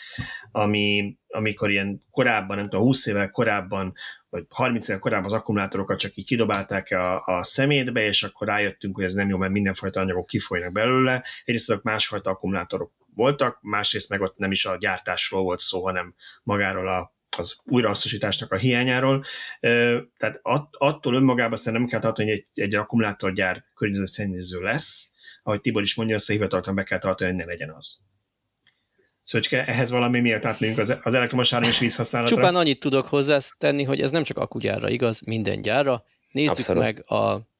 ami, 0.50 1.16
amikor 1.26 1.70
ilyen 1.70 2.02
korábban, 2.10 2.56
nem 2.56 2.68
tudom, 2.68 2.84
20 2.84 3.06
évvel 3.06 3.30
korábban, 3.30 3.92
vagy 4.28 4.44
30 4.48 4.88
évvel 4.88 5.00
korábban 5.00 5.26
az 5.26 5.32
akkumulátorokat 5.32 5.98
csak 5.98 6.14
így 6.14 6.26
kidobálták 6.26 6.90
a, 6.90 7.24
a 7.24 7.42
szemétbe, 7.42 8.04
és 8.04 8.22
akkor 8.22 8.46
rájöttünk, 8.46 8.94
hogy 8.94 9.04
ez 9.04 9.14
nem 9.14 9.28
jó, 9.28 9.36
mert 9.36 9.52
mindenfajta 9.52 10.00
anyagok 10.00 10.26
kifolynak 10.26 10.72
belőle. 10.72 11.24
Egyrészt 11.44 11.70
azok 11.70 11.82
másfajta 11.82 12.30
akkumulátorok 12.30 12.92
voltak, 13.14 13.58
másrészt 13.62 14.08
meg 14.08 14.20
ott 14.20 14.36
nem 14.36 14.50
is 14.50 14.64
a 14.64 14.76
gyártásról 14.76 15.42
volt 15.42 15.60
szó, 15.60 15.84
hanem 15.84 16.14
magáról 16.42 16.88
a 16.88 17.12
az 17.36 17.60
újrahasznosításnak 17.64 18.52
a 18.52 18.56
hiányáról. 18.56 19.24
Tehát 20.16 20.40
attól 20.70 21.14
önmagában 21.14 21.56
szerintem 21.56 21.80
nem 21.80 21.90
kell 21.90 22.00
tartani, 22.00 22.28
hogy 22.28 22.38
egy, 22.38 22.62
egy 22.62 22.74
akkumulátorgyár 22.74 23.64
környezetszennyező 23.74 24.60
lesz, 24.60 25.13
ahogy 25.44 25.60
Tibor 25.60 25.82
is 25.82 25.94
mondja, 25.94 26.14
azt 26.14 26.28
a 26.28 26.32
hivataltan 26.32 26.74
be 26.74 26.82
kell 26.82 26.98
tartani, 26.98 27.30
hogy 27.30 27.38
ne 27.38 27.44
legyen 27.44 27.70
az. 27.70 27.98
Szöcske, 29.22 29.66
ehhez 29.66 29.90
valami 29.90 30.20
miért 30.20 30.44
átmegyünk 30.44 30.78
az, 30.78 30.98
az 31.02 31.14
elektromos 31.14 31.52
áram 31.52 31.68
és 31.68 31.78
vízhasználatra? 31.78 32.36
Csupán 32.36 32.54
annyit 32.54 32.80
tudok 32.80 33.06
hozzátenni, 33.06 33.82
hogy 33.82 34.00
ez 34.00 34.10
nem 34.10 34.22
csak 34.22 34.38
akugyárra 34.38 34.88
igaz, 34.88 35.20
minden 35.20 35.62
gyárra. 35.62 36.04
Nézzük 36.30 36.56
Abszolút. 36.56 36.82
meg 36.82 37.10
a 37.10 37.52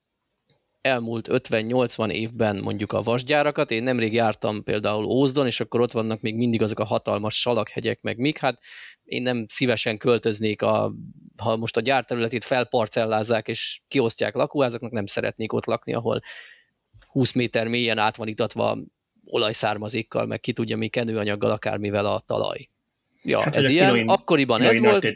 elmúlt 0.80 1.28
50-80 1.30 2.10
évben 2.10 2.56
mondjuk 2.56 2.92
a 2.92 3.02
vasgyárakat. 3.02 3.70
Én 3.70 3.82
nemrég 3.82 4.12
jártam 4.12 4.62
például 4.62 5.04
Ózdon, 5.04 5.46
és 5.46 5.60
akkor 5.60 5.80
ott 5.80 5.92
vannak 5.92 6.20
még 6.20 6.36
mindig 6.36 6.62
azok 6.62 6.78
a 6.78 6.84
hatalmas 6.84 7.40
salakhegyek, 7.40 8.00
meg 8.02 8.18
mik. 8.18 8.38
Hát 8.38 8.58
én 9.04 9.22
nem 9.22 9.46
szívesen 9.48 9.98
költöznék, 9.98 10.62
a, 10.62 10.92
ha 11.36 11.56
most 11.56 11.76
a 11.76 11.80
gyárterületét 11.80 12.44
felparcellázzák 12.44 13.48
és 13.48 13.80
kiosztják 13.88 14.34
lakóházaknak, 14.34 14.90
nem 14.90 15.06
szeretnék 15.06 15.52
ott 15.52 15.66
lakni, 15.66 15.94
ahol 15.94 16.20
20 17.14 17.32
méter 17.32 17.68
mélyen 17.68 17.98
át 17.98 18.16
van 18.16 18.28
itatva 18.28 18.78
olajszármazékkal, 19.24 20.26
meg 20.26 20.40
ki 20.40 20.52
tudja 20.52 20.76
mi 20.76 20.88
kenőanyaggal, 20.88 21.50
akármivel 21.50 22.06
a 22.06 22.22
talaj. 22.26 22.68
Ja, 23.22 23.40
hát, 23.40 23.56
ez 23.56 23.68
ilyen, 23.68 23.86
kinoin, 23.86 24.08
akkoriban 24.08 24.62
ez 24.62 24.78
volt. 24.78 25.14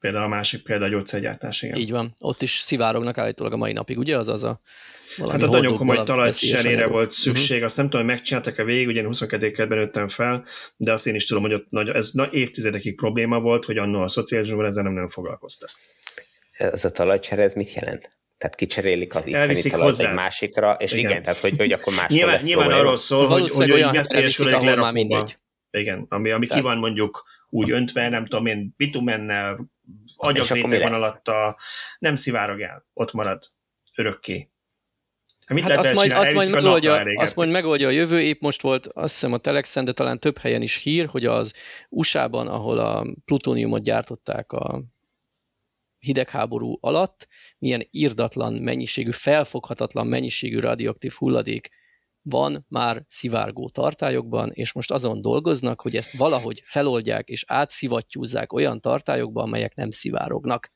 például 0.00 0.24
a 0.24 0.28
másik 0.28 0.62
példa 0.62 0.84
a 0.84 0.88
gyógyszergyártás, 0.88 1.62
igen. 1.62 1.76
Így 1.76 1.90
van, 1.90 2.14
ott 2.20 2.42
is 2.42 2.50
szivárognak 2.50 3.18
állítólag 3.18 3.52
a 3.52 3.56
mai 3.56 3.72
napig, 3.72 3.98
ugye? 3.98 4.18
Az 4.18 4.28
az 4.28 4.44
a 4.44 4.60
Hát 5.16 5.42
a 5.42 5.46
nagyon 5.46 5.76
komoly 5.76 6.04
talajcserére 6.04 6.86
volt 6.86 7.06
mhm. 7.06 7.14
szükség, 7.14 7.50
uh-huh. 7.50 7.64
azt 7.64 7.76
nem 7.76 7.88
tudom, 7.88 8.06
hogy 8.06 8.14
megcsináltak 8.14 8.58
a 8.58 8.64
végig, 8.64 8.86
ugye 8.86 9.04
22 9.04 9.50
kertben 9.50 9.78
nőttem 9.78 10.08
fel, 10.08 10.44
de 10.76 10.92
azt 10.92 11.06
én 11.06 11.14
is 11.14 11.26
tudom, 11.26 11.42
hogy 11.42 11.52
ott 11.52 11.66
nagy, 11.70 11.88
ez 11.88 12.10
na, 12.12 12.28
évtizedekig 12.30 12.96
probléma 12.96 13.40
volt, 13.40 13.64
hogy 13.64 13.78
annól 13.78 14.02
a 14.02 14.08
szocializmusban 14.08 14.66
ezzel 14.66 14.82
nem 14.82 14.92
nagyon 14.92 15.08
foglalkoztak. 15.08 15.70
Ez 16.52 16.84
a 16.84 16.90
talajcsere, 16.90 17.42
ez 17.42 17.54
mit 17.54 17.72
jelent? 17.72 18.10
Tehát 18.44 18.58
kicserélik 18.58 19.14
az 19.14 19.26
itteni 19.26 19.70
talajt 19.70 20.00
egy 20.00 20.14
másikra, 20.14 20.72
és 20.72 20.92
igen, 20.92 21.10
igen 21.10 21.22
tehát 21.22 21.38
hogy, 21.38 21.56
hogy 21.56 21.72
akkor 21.72 21.94
máshol 21.94 22.16
nyilván, 22.16 22.34
lesz 22.34 22.44
Nyilván 22.44 22.70
arról 22.70 22.96
szól, 22.96 23.26
hogy, 23.26 23.50
hogy, 23.50 23.70
hogy 23.70 23.80
veszélyesül 23.80 24.54
egy 24.54 24.64
lerakóba. 24.64 25.28
Igen, 25.70 26.06
ami, 26.08 26.30
ami 26.30 26.46
tehát. 26.46 26.62
ki 26.62 26.68
van 26.68 26.78
mondjuk 26.78 27.24
úgy 27.48 27.70
öntve, 27.70 28.08
nem 28.08 28.26
tudom 28.26 28.46
én, 28.46 28.74
bitumennel, 28.76 29.70
agyagréteg 30.16 30.82
van 30.82 30.92
alatta, 30.92 31.58
nem 31.98 32.14
szivárog 32.14 32.60
el, 32.60 32.86
ott 32.92 33.12
marad 33.12 33.42
örökké. 33.96 34.50
Hát, 35.46 35.60
hát 35.60 35.78
azt, 35.78 35.94
majd, 35.94 36.12
azt, 36.12 36.32
majd 36.32 36.50
megoldja, 36.50 36.94
azt 37.14 37.36
majd 37.36 37.50
megoldja 37.50 37.88
a 37.88 37.90
jövő, 37.90 38.20
épp 38.20 38.40
most 38.40 38.62
volt 38.62 38.86
azt 38.86 39.12
hiszem 39.12 39.32
a 39.32 39.38
Telexen, 39.38 39.84
de 39.84 39.92
talán 39.92 40.20
több 40.20 40.38
helyen 40.38 40.62
is 40.62 40.76
hír, 40.76 41.06
hogy 41.06 41.26
az 41.26 41.54
USA-ban, 41.88 42.48
ahol 42.48 42.78
a 42.78 43.06
plutóniumot 43.24 43.82
gyártották 43.82 44.52
a 44.52 44.82
hidegháború 46.04 46.78
alatt, 46.80 47.28
milyen 47.58 47.86
irdatlan 47.90 48.52
mennyiségű, 48.52 49.10
felfoghatatlan 49.10 50.06
mennyiségű 50.06 50.58
radioaktív 50.58 51.12
hulladék 51.12 51.70
van 52.22 52.66
már 52.68 53.04
szivárgó 53.08 53.68
tartályokban, 53.68 54.50
és 54.52 54.72
most 54.72 54.90
azon 54.90 55.20
dolgoznak, 55.20 55.80
hogy 55.80 55.96
ezt 55.96 56.16
valahogy 56.16 56.62
feloldják 56.66 57.28
és 57.28 57.44
átszivattyúzzák 57.46 58.52
olyan 58.52 58.80
tartályokba, 58.80 59.42
amelyek 59.42 59.74
nem 59.74 59.90
szivárognak. 59.90 60.70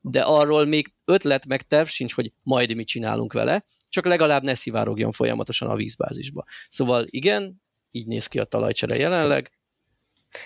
De 0.00 0.22
arról 0.22 0.64
még 0.64 0.94
ötlet 1.04 1.46
meg 1.46 1.62
terv 1.62 1.86
sincs, 1.86 2.14
hogy 2.14 2.30
majd 2.42 2.74
mit 2.74 2.86
csinálunk 2.86 3.32
vele, 3.32 3.64
csak 3.88 4.06
legalább 4.06 4.44
ne 4.44 4.54
szivárogjon 4.54 5.12
folyamatosan 5.12 5.68
a 5.68 5.76
vízbázisba. 5.76 6.44
Szóval 6.68 7.04
igen, 7.06 7.62
így 7.90 8.06
néz 8.06 8.26
ki 8.26 8.38
a 8.38 8.44
talajcsere 8.44 8.96
jelenleg, 8.96 9.52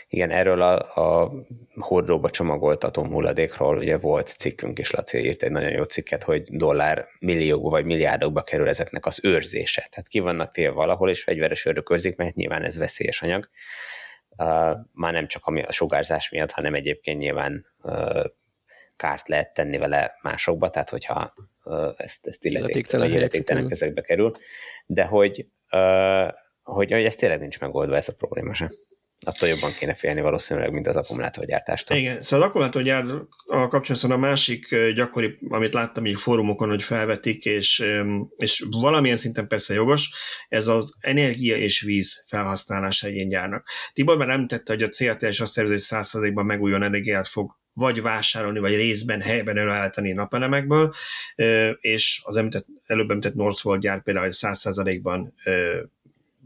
igen, 0.09 0.31
erről 0.31 0.63
a, 0.63 0.95
a 1.01 1.33
hordóba 1.75 2.31
csomagolt 2.31 2.85
atomhulladékról 2.85 3.77
ugye 3.77 3.99
volt 3.99 4.27
cikkünk, 4.29 4.79
és 4.79 4.91
Laci 4.91 5.19
írt 5.19 5.43
egy 5.43 5.51
nagyon 5.51 5.71
jó 5.71 5.83
cikket, 5.83 6.23
hogy 6.23 6.43
dollár 6.51 7.07
milliókba 7.21 7.69
vagy 7.69 7.85
milliárdokba 7.85 8.43
kerül 8.43 8.69
ezeknek 8.69 9.07
az 9.07 9.19
őrzése. 9.23 9.87
Tehát 9.91 10.09
ki 10.09 10.19
vannak 10.19 10.53
téve 10.53 10.71
valahol, 10.71 11.11
és 11.11 11.23
fegyveres 11.23 11.65
őrök 11.65 11.91
őrzik, 11.91 12.17
mert 12.17 12.35
nyilván 12.35 12.65
ez 12.65 12.77
veszélyes 12.77 13.23
anyag. 13.23 13.49
Uh, 14.37 14.77
már 14.93 15.13
nem 15.13 15.27
csak 15.27 15.47
a 15.47 15.73
sugárzás 15.73 16.31
miatt, 16.31 16.51
hanem 16.51 16.75
egyébként 16.75 17.19
nyilván 17.19 17.67
uh, 17.83 18.25
kárt 18.97 19.29
lehet 19.29 19.55
tenni 19.55 19.79
vele 19.79 20.19
másokba, 20.23 20.71
tehát 20.71 20.91
hogyha 20.91 21.35
uh, 21.65 21.89
ezt, 21.97 22.27
ezt 22.27 22.45
illetéktelen, 22.45 23.11
illetéktelen 23.11 23.67
kezekbe 23.67 24.01
kerül. 24.01 24.33
De 24.87 25.05
hogy 25.05 25.47
uh, 25.71 26.33
hogy, 26.63 26.93
hogy 26.93 27.05
ez 27.05 27.15
tényleg 27.15 27.41
nincs 27.41 27.61
megoldva 27.61 27.97
ez 27.97 28.09
a 28.09 28.13
probléma 28.13 28.55
sem 28.55 28.69
attól 29.27 29.49
jobban 29.49 29.73
kéne 29.73 29.95
félni 29.95 30.21
valószínűleg, 30.21 30.73
mint 30.73 30.87
az 30.87 30.97
akkumulátorgyártástól. 30.97 31.97
Igen, 31.97 32.21
szóval 32.21 32.45
az 32.45 32.49
akkumulátorgyár 32.49 33.05
a 33.47 33.69
kapcsolatban 33.69 34.11
a 34.11 34.17
másik 34.17 34.77
gyakori, 34.95 35.39
amit 35.49 35.73
láttam 35.73 36.07
így 36.07 36.21
fórumokon, 36.21 36.69
hogy 36.69 36.83
felvetik, 36.83 37.45
és, 37.45 37.85
és 38.37 38.65
valamilyen 38.71 39.17
szinten 39.17 39.49
persze 39.49 39.75
jogos, 39.75 40.11
ez 40.49 40.67
az 40.67 40.95
energia 41.01 41.57
és 41.57 41.81
víz 41.81 42.25
felhasználása 42.29 43.07
egy 43.07 43.29
gyárnak. 43.29 43.69
Tibor 43.93 44.17
már 44.17 44.29
említette, 44.29 44.73
hogy 44.73 44.83
a 44.83 44.89
CLTS 44.89 45.41
azt 45.41 45.55
tervezi, 45.55 45.95
hogy 45.95 46.05
100%-ban 46.05 46.47
megújuló 46.47 46.85
energiát 46.85 47.29
fog 47.29 47.57
vagy 47.73 48.03
vásárolni, 48.03 48.59
vagy 48.59 48.75
részben 48.75 49.21
helyben 49.21 49.59
előállítani 49.59 50.13
napelemekből, 50.13 50.93
és 51.81 52.21
az 52.25 52.37
említett, 52.37 52.67
előbb 52.87 53.11
említett 53.11 53.35
Northvolt 53.35 53.81
gyár 53.81 54.03
például 54.03 54.29
100%-ban 54.31 55.35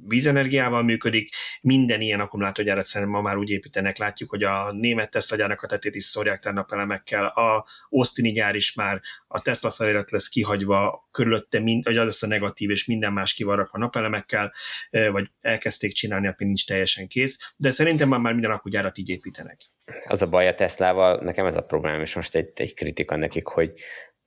vízenergiával 0.07 0.83
működik, 0.83 1.29
minden 1.61 2.01
ilyen 2.01 2.21
akkumulátorgyárat 2.21 2.87
szerintem 2.87 3.17
ma 3.17 3.23
már 3.23 3.37
úgy 3.37 3.51
építenek, 3.51 3.99
látjuk, 3.99 4.31
hogy 4.31 4.43
a 4.43 4.73
német 4.73 5.11
Tesla 5.11 5.37
gyárnak 5.37 5.63
a 5.63 5.67
tetét 5.67 5.95
is 5.95 6.05
szórják 6.05 6.41
tehát 6.41 6.59
napelemekkel, 6.59 7.27
a 7.27 7.67
Austini 7.89 8.33
gyár 8.33 8.55
is 8.55 8.75
már 8.75 9.01
a 9.29 9.41
Tesla 9.41 9.71
felirat 9.71 10.11
lesz 10.11 10.29
kihagyva, 10.29 11.09
körülötte, 11.11 11.61
mind, 11.61 11.85
hogy 11.85 11.97
az 11.97 12.05
lesz 12.05 12.23
a 12.23 12.27
negatív, 12.27 12.71
és 12.71 12.87
minden 12.87 13.13
más 13.13 13.35
kivarrak 13.35 13.69
a 13.73 13.79
napelemekkel, 13.79 14.53
vagy 14.91 15.31
elkezdték 15.41 15.93
csinálni, 15.93 16.27
ami 16.27 16.35
nincs 16.39 16.67
teljesen 16.67 17.09
kész, 17.09 17.55
de 17.57 17.71
szerintem 17.71 18.09
már, 18.09 18.21
már 18.21 18.33
minden 18.33 18.51
akkugyárat 18.51 18.99
így 18.99 19.09
építenek. 19.09 19.61
Az 20.05 20.23
a 20.23 20.27
baj 20.27 20.49
a 20.49 20.55
Teslával, 20.55 21.21
nekem 21.23 21.47
ez 21.47 21.57
a 21.57 21.63
problémám, 21.63 22.01
és 22.01 22.15
most 22.15 22.35
egy, 22.35 22.51
egy 22.55 22.75
kritika 22.75 23.17
nekik, 23.17 23.47
hogy 23.47 23.73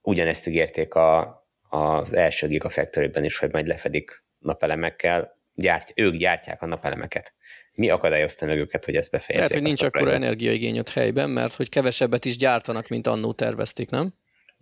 ugyanezt 0.02 0.48
ígérték 0.48 0.94
a, 0.94 1.44
az 1.70 2.14
első 2.14 2.48
Gigafactory-ben 2.48 3.24
is, 3.24 3.38
hogy 3.38 3.52
majd 3.52 3.68
lefedik 3.68 4.24
napelemekkel, 4.38 5.35
gyárt, 5.56 5.91
ők 5.95 6.16
gyártják 6.16 6.62
a 6.62 6.66
napelemeket. 6.66 7.34
Mi 7.74 7.89
akadályozta 7.89 8.45
meg 8.45 8.58
őket, 8.58 8.86
hogy 8.86 8.95
ezt 8.95 9.12
befejezzék? 9.12 9.49
Lehet, 9.49 9.64
hogy 9.64 9.78
nincs 9.78 9.95
akkora 9.95 10.16
energiaigény 10.16 10.80
ott 10.80 10.89
helyben, 10.89 11.30
mert 11.30 11.53
hogy 11.53 11.70
kevesebbet 11.70 12.26
is 12.26 12.38
gyártanak, 12.38 12.88
mint 12.88 13.08
annó 13.08 13.34
tervezték, 13.34 13.89
nem? 13.89 14.14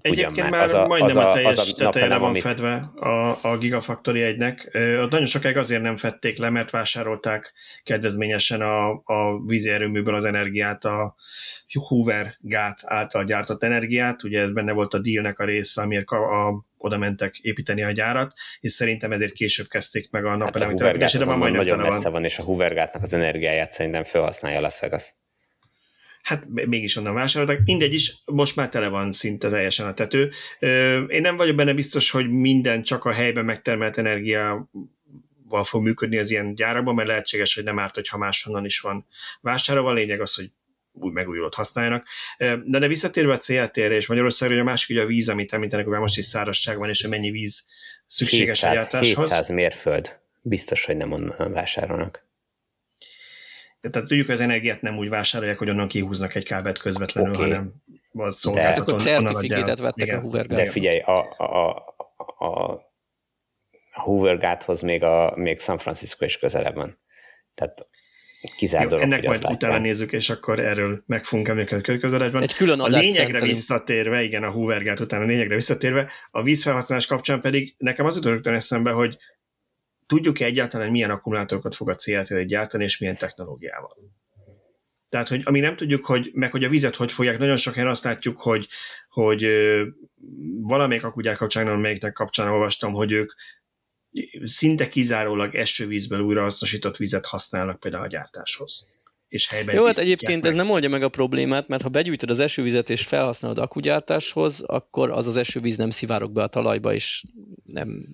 Egyébként 0.01 0.49
már, 0.49 0.67
már 0.67 0.75
a, 0.75 0.87
majdnem 0.87 1.17
a, 1.17 1.29
a 1.29 1.33
teljes 1.33 1.57
az 1.57 1.73
a 1.77 1.83
tetejére 1.83 2.17
van 2.17 2.29
amit... 2.29 2.41
fedve 2.41 2.73
a, 2.95 3.37
a 3.41 3.57
Gigafactory 3.57 4.21
egynek. 4.21 4.69
Ott 5.01 5.11
nagyon 5.11 5.25
sokáig 5.25 5.57
azért 5.57 5.81
nem 5.81 5.97
fették 5.97 6.37
le, 6.37 6.49
mert 6.49 6.69
vásárolták 6.69 7.53
kedvezményesen 7.83 8.61
a, 8.61 8.89
a 8.89 9.45
vízi 9.45 9.69
erőműből 9.69 10.15
az 10.15 10.25
energiát, 10.25 10.85
a 10.85 11.15
Hoover 11.87 12.35
gát 12.39 12.79
által 12.85 13.23
gyártott 13.23 13.63
energiát. 13.63 14.23
Ugye 14.23 14.41
ez 14.41 14.53
benne 14.53 14.71
volt 14.71 14.93
a 14.93 14.99
dealnek 14.99 15.39
a 15.39 15.45
része, 15.45 15.81
amiért 15.81 16.07
a, 16.07 16.47
a 16.47 16.65
oda 16.77 16.97
mentek 16.97 17.37
építeni 17.37 17.83
a 17.83 17.91
gyárat, 17.91 18.33
és 18.59 18.71
szerintem 18.71 19.11
ezért 19.11 19.33
később 19.33 19.67
kezdték 19.67 20.11
meg 20.11 20.25
a 20.25 20.35
napelemet 20.35 20.69
hát 20.69 20.77
telepítésére, 20.77 21.25
de 21.25 21.35
már 21.35 21.51
nagyon 21.51 21.77
messze 21.77 22.03
van. 22.03 22.11
van, 22.11 22.23
és 22.23 22.37
a 22.37 22.43
Hoovergátnak 22.43 23.03
az 23.03 23.13
energiáját 23.13 23.71
szerintem 23.71 24.03
felhasználja 24.03 24.59
Las 24.59 24.79
Vegas 24.79 25.13
hát 26.23 26.47
mégis 26.49 26.95
onnan 26.95 27.13
vásároltak. 27.13 27.59
Mindegy 27.65 27.93
is, 27.93 28.15
most 28.25 28.55
már 28.55 28.69
tele 28.69 28.87
van 28.87 29.11
szinte 29.11 29.49
teljesen 29.49 29.87
a 29.87 29.93
tető. 29.93 30.31
Én 31.07 31.21
nem 31.21 31.35
vagyok 31.35 31.55
benne 31.55 31.73
biztos, 31.73 32.09
hogy 32.11 32.29
minden 32.29 32.83
csak 32.83 33.05
a 33.05 33.11
helyben 33.11 33.45
megtermelt 33.45 33.97
energiával 33.97 34.67
fog 35.63 35.83
működni 35.83 36.17
az 36.17 36.31
ilyen 36.31 36.55
gyárakban, 36.55 36.95
mert 36.95 37.07
lehetséges, 37.07 37.55
hogy 37.55 37.63
nem 37.63 37.79
árt, 37.79 37.95
hogyha 37.95 38.17
máshonnan 38.17 38.65
is 38.65 38.79
van 38.79 39.05
vásárolva. 39.41 39.89
A 39.89 39.93
lényeg 39.93 40.21
az, 40.21 40.35
hogy 40.35 40.51
új 40.93 41.11
megújulót 41.11 41.55
használjanak. 41.55 42.07
De, 42.37 42.79
de 42.79 42.87
visszatérve 42.87 43.33
a 43.33 43.37
CLT-re 43.37 43.95
és 43.95 44.07
Magyarországra, 44.07 44.55
hogy 44.55 44.63
a 44.63 44.69
másik 44.69 44.89
ugye 44.89 45.01
a 45.01 45.05
víz, 45.05 45.29
amit 45.29 45.53
említenek, 45.53 45.85
hogy 45.85 45.99
most 45.99 46.17
is 46.17 46.25
szárazság 46.25 46.77
van, 46.77 46.89
és 46.89 47.01
hogy 47.01 47.09
mennyi 47.09 47.31
víz 47.31 47.67
szükséges 48.07 48.61
700, 48.61 48.71
a 48.71 48.73
gyártáshoz. 48.75 49.23
700 49.23 49.49
mérföld. 49.49 50.19
Biztos, 50.41 50.85
hogy 50.85 50.97
nem 50.97 51.11
onnan 51.11 51.51
vásárolnak. 51.51 52.25
Tehát 53.91 54.07
tudjuk, 54.07 54.25
hogy 54.25 54.35
az 54.35 54.41
energiát 54.41 54.81
nem 54.81 54.97
úgy 54.97 55.09
vásárolják, 55.09 55.57
hogy 55.57 55.69
onnan 55.69 55.87
kihúznak 55.87 56.35
egy 56.35 56.43
kábelt 56.43 56.77
közvetlenül, 56.77 57.33
okay. 57.33 57.49
hanem 57.49 57.71
az 58.11 58.35
szolgáltatón. 58.35 58.85
De 58.85 58.91
akkor 58.91 59.01
certifikétet 59.01 59.79
vettek 59.79 60.07
Igen. 60.07 60.17
a 60.17 60.21
Hoover 60.21 60.47
De 60.47 60.65
figyelj, 60.65 60.99
a, 60.99 61.35
a, 61.37 61.45
a, 62.37 62.71
a 63.91 64.01
Hoover 64.01 64.37
gáthoz 64.37 64.81
még, 64.81 65.03
a, 65.03 65.33
még 65.35 65.59
San 65.59 65.77
Francisco 65.77 66.25
is 66.25 66.37
közelebb 66.37 66.75
van. 66.75 66.99
Tehát 67.53 67.87
kizárt 68.57 68.89
dolog, 68.89 69.05
Ennek 69.05 69.23
majd 69.23 69.45
utána 69.45 69.77
nézzük, 69.77 70.11
és 70.11 70.29
akkor 70.29 70.59
erről 70.59 71.03
meg 71.05 71.25
fogunk 71.25 71.47
emlékezni 71.47 71.99
a. 72.01 72.41
Egy 72.41 72.53
külön 72.53 72.79
a 72.79 72.87
lényegre 72.87 73.11
szentelünk. 73.11 73.47
visszatérve, 73.47 74.23
igen, 74.23 74.43
a 74.43 74.51
Hoover 74.51 74.83
gát 74.83 74.99
után 74.99 75.21
a 75.21 75.25
lényegre 75.25 75.55
visszatérve, 75.55 76.09
a 76.31 76.43
vízfelhasználás 76.43 77.05
kapcsán 77.05 77.41
pedig 77.41 77.75
nekem 77.77 78.05
az 78.05 78.15
jutott 78.15 78.47
eszembe, 78.47 78.91
hogy 78.91 79.17
tudjuk-e 80.13 80.45
egyáltalán, 80.45 80.91
milyen 80.91 81.09
akkumulátorokat 81.09 81.75
fog 81.75 81.89
a 81.89 81.95
CLT 81.95 82.45
gyártani, 82.45 82.83
és 82.83 82.97
milyen 82.97 83.17
technológiával. 83.17 83.97
Tehát, 85.09 85.27
hogy 85.27 85.41
ami 85.43 85.59
nem 85.59 85.75
tudjuk, 85.75 86.05
hogy, 86.05 86.29
meg 86.33 86.51
hogy 86.51 86.63
a 86.63 86.69
vizet 86.69 86.95
hogy 86.95 87.11
fogják, 87.11 87.37
nagyon 87.37 87.57
sok 87.57 87.73
helyen 87.73 87.89
azt 87.89 88.03
látjuk, 88.03 88.41
hogy, 88.41 88.67
hogy 89.09 89.47
valamelyik 90.61 91.03
akkugyár 91.03 91.35
kapcsán, 91.35 91.67
amelyiknek 91.67 92.13
kapcsán 92.13 92.47
olvastam, 92.47 92.93
hogy 92.93 93.11
ők 93.11 93.31
szinte 94.43 94.87
kizárólag 94.87 95.55
esővízből 95.55 96.19
újrahasznosított 96.19 96.97
vizet 96.97 97.25
használnak 97.25 97.79
például 97.79 98.03
a 98.03 98.07
gyártáshoz. 98.07 98.87
És 99.27 99.47
helyben 99.47 99.75
Jó, 99.75 99.85
hát 99.85 99.97
egyébként 99.97 100.41
meg. 100.41 100.51
ez 100.51 100.57
nem 100.57 100.69
oldja 100.69 100.89
meg 100.89 101.03
a 101.03 101.09
problémát, 101.09 101.67
mert 101.67 101.81
ha 101.81 101.89
begyűjtöd 101.89 102.29
az 102.29 102.39
esővizet 102.39 102.89
és 102.89 103.05
felhasználod 103.05 103.57
akkugyártáshoz, 103.57 104.61
akkor 104.61 105.11
az 105.11 105.27
az 105.27 105.37
esővíz 105.37 105.77
nem 105.77 105.89
szivárok 105.89 106.31
be 106.31 106.43
a 106.43 106.47
talajba, 106.47 106.93
és 106.93 107.23
nem 107.63 108.05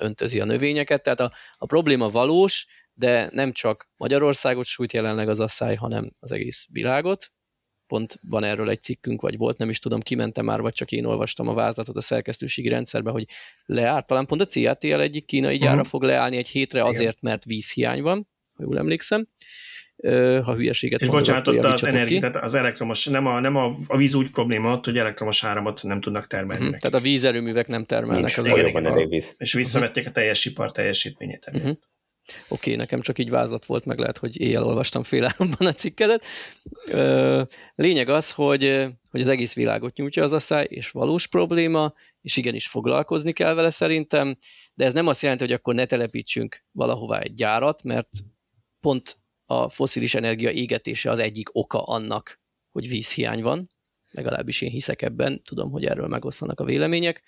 öntözi 0.00 0.40
a 0.40 0.44
növényeket, 0.44 1.02
tehát 1.02 1.20
a, 1.20 1.32
a 1.56 1.66
probléma 1.66 2.08
valós, 2.08 2.66
de 2.96 3.28
nem 3.32 3.52
csak 3.52 3.88
Magyarországot 3.96 4.64
sújt 4.64 4.92
jelenleg 4.92 5.28
az 5.28 5.40
asszály, 5.40 5.74
hanem 5.74 6.12
az 6.18 6.32
egész 6.32 6.66
világot. 6.72 7.32
Pont 7.86 8.18
van 8.28 8.44
erről 8.44 8.70
egy 8.70 8.82
cikkünk, 8.82 9.20
vagy 9.20 9.36
volt, 9.36 9.58
nem 9.58 9.68
is 9.68 9.78
tudom, 9.78 10.00
kimentem 10.00 10.44
már, 10.44 10.60
vagy 10.60 10.72
csak 10.72 10.92
én 10.92 11.04
olvastam 11.04 11.48
a 11.48 11.54
vázlatot 11.54 11.96
a 11.96 12.00
szerkesztőségi 12.00 12.68
rendszerbe, 12.68 13.10
hogy 13.10 13.24
leállt. 13.64 14.06
Talán 14.06 14.26
pont 14.26 14.40
a 14.40 14.46
CATL 14.46 15.00
egyik 15.00 15.24
kínai 15.24 15.56
gyára 15.56 15.72
uh-huh. 15.72 15.88
fog 15.88 16.02
leállni 16.02 16.36
egy 16.36 16.48
hétre 16.48 16.84
azért, 16.84 17.20
mert 17.20 17.44
vízhiány 17.44 18.02
van, 18.02 18.28
ha 18.52 18.62
jól 18.62 18.78
emlékszem 18.78 19.28
ha 20.42 20.54
hülyeséget 20.54 21.00
És 21.00 21.08
ott 21.08 21.28
az 21.46 21.84
energia, 21.84 22.20
tehát 22.20 22.36
az 22.36 22.54
elektromos, 22.54 23.06
nem 23.06 23.26
a, 23.26 23.40
nem 23.40 23.56
a, 23.56 23.72
a 23.86 23.96
víz 23.96 24.14
úgy 24.14 24.30
probléma 24.30 24.72
ott, 24.72 24.84
hogy 24.84 24.98
elektromos 24.98 25.44
áramot 25.44 25.82
nem 25.82 26.00
tudnak 26.00 26.26
termelni. 26.26 26.64
Uh-huh. 26.64 26.78
Tehát 26.78 26.96
a 26.96 27.00
vízerőművek 27.00 27.66
nem 27.66 27.84
termelnek. 27.84 28.18
Nincs 28.18 28.38
az 28.38 28.48
folyóban 28.48 28.86
elég 28.86 29.08
víz. 29.08 29.34
És 29.38 29.52
visszavették 29.52 30.06
a 30.06 30.10
teljes 30.10 30.44
ipar 30.44 30.72
teljesítményét. 30.72 31.50
Uh-huh. 31.52 31.70
Oké, 31.70 31.76
okay, 32.48 32.74
nekem 32.74 33.00
csak 33.00 33.18
így 33.18 33.30
vázlat 33.30 33.64
volt, 33.64 33.84
meg 33.84 33.98
lehet, 33.98 34.18
hogy 34.18 34.40
éjjel 34.40 34.64
olvastam 34.64 35.02
fél 35.02 35.24
államban 35.24 35.66
a 35.66 35.72
cikkedet. 35.72 36.24
Lényeg 37.74 38.08
az, 38.08 38.30
hogy, 38.30 38.86
hogy 39.10 39.20
az 39.20 39.28
egész 39.28 39.54
világot 39.54 39.96
nyújtja 39.96 40.22
az 40.22 40.32
asszály, 40.32 40.66
és 40.70 40.90
valós 40.90 41.26
probléma, 41.26 41.94
és 42.22 42.36
igenis 42.36 42.66
foglalkozni 42.66 43.32
kell 43.32 43.54
vele 43.54 43.70
szerintem, 43.70 44.36
de 44.74 44.84
ez 44.84 44.92
nem 44.92 45.06
azt 45.06 45.22
jelenti, 45.22 45.44
hogy 45.44 45.52
akkor 45.52 45.74
ne 45.74 45.84
telepítsünk 45.84 46.64
valahová 46.72 47.18
egy 47.18 47.34
gyárat, 47.34 47.82
mert 47.82 48.08
pont 48.80 49.19
a 49.50 49.68
foszilis 49.68 50.14
energia 50.14 50.50
égetése 50.50 51.10
az 51.10 51.18
egyik 51.18 51.48
oka 51.52 51.82
annak, 51.82 52.40
hogy 52.70 52.88
vízhiány 52.88 53.42
van, 53.42 53.70
legalábbis 54.10 54.60
én 54.60 54.70
hiszek 54.70 55.02
ebben, 55.02 55.42
tudom, 55.42 55.70
hogy 55.70 55.84
erről 55.84 56.06
megosztanak 56.06 56.60
a 56.60 56.64
vélemények. 56.64 57.22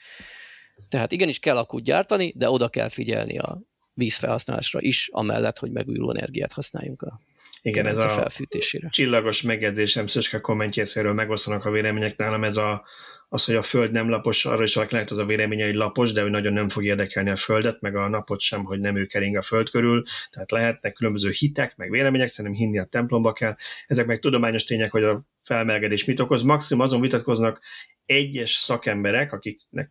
Tehát 0.89 1.13
igenis 1.13 1.39
kell 1.39 1.57
akut 1.57 1.85
gyártani, 1.85 2.33
de 2.37 2.51
oda 2.51 2.69
kell 2.69 2.89
figyelni 2.89 3.39
a 3.39 3.63
vízfelhasználásra 3.95 4.81
is, 4.81 5.09
amellett, 5.13 5.59
hogy 5.59 5.71
megújuló 5.71 6.11
energiát 6.11 6.53
használjunk 6.53 7.03
a 7.03 7.21
igen, 7.63 7.87
ez 7.87 7.97
a 7.97 8.09
felfűtésére. 8.09 8.89
csillagos 8.89 9.43
megjegyzésem, 9.43 10.07
Szöske 10.07 10.41
kommentjészéről 10.41 11.13
megosztanak 11.13 11.65
a 11.65 11.71
vélemények 11.71 12.17
nálam, 12.17 12.45
ez 12.45 12.57
a 12.57 12.85
az, 13.33 13.45
hogy 13.45 13.55
a 13.55 13.63
Föld 13.63 13.93
nem 13.93 14.09
lapos, 14.09 14.45
arra 14.45 14.63
is 14.63 14.75
lehet 14.75 15.11
az 15.11 15.19
a 15.19 15.25
véleménye, 15.25 15.65
hogy 15.65 15.75
lapos, 15.75 16.13
de 16.13 16.23
hogy 16.23 16.31
nagyon 16.31 16.53
nem 16.53 16.69
fog 16.69 16.85
érdekelni 16.85 17.31
a 17.31 17.37
Földet, 17.37 17.81
meg 17.81 17.97
a 17.97 18.09
napot 18.09 18.41
sem, 18.41 18.65
hogy 18.65 18.81
nem 18.81 18.97
ő 18.97 19.07
kering 19.07 19.37
a 19.37 19.43
Föld 19.43 19.71
körül, 19.71 20.03
tehát 20.31 20.51
lehetnek 20.51 20.93
különböző 20.93 21.31
hitek, 21.31 21.77
meg 21.77 21.91
vélemények, 21.91 22.29
szerintem 22.29 22.61
hinni 22.61 22.79
a 22.79 22.85
templomba 22.85 23.33
kell. 23.33 23.55
Ezek 23.87 24.07
meg 24.07 24.19
tudományos 24.19 24.65
tények, 24.65 24.91
hogy 24.91 25.03
a 25.03 25.25
felmelegedés 25.43 26.05
mit 26.05 26.21
okoz. 26.21 26.43
Maximum 26.43 26.83
azon 26.83 27.01
vitatkoznak 27.01 27.61
egyes 28.07 28.51
szakemberek, 28.51 29.33
akiknek 29.33 29.91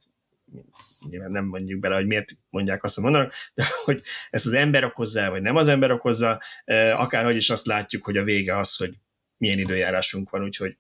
nyilván 1.10 1.32
nem 1.32 1.46
mondjuk 1.46 1.80
bele, 1.80 1.96
hogy 1.96 2.08
miért 2.08 2.30
mondják 2.50 2.84
azt, 2.84 2.96
hogy 2.96 3.04
mondanak, 3.04 3.34
de 3.54 3.66
hogy 3.84 4.02
ezt 4.30 4.46
az 4.46 4.54
ember 4.54 4.84
okozza, 4.84 5.30
vagy 5.30 5.42
nem 5.42 5.56
az 5.56 5.68
ember 5.68 5.92
okozza, 5.92 6.42
akárhogy 6.96 7.36
is 7.36 7.50
azt 7.50 7.66
látjuk, 7.66 8.04
hogy 8.04 8.18
a 8.18 8.24
vége 8.24 8.58
az, 8.58 8.76
hogy 8.76 8.94
milyen 9.38 9.60
időjárásunk 9.60 10.30
van, 10.30 10.44
úgyhogy 10.44 10.78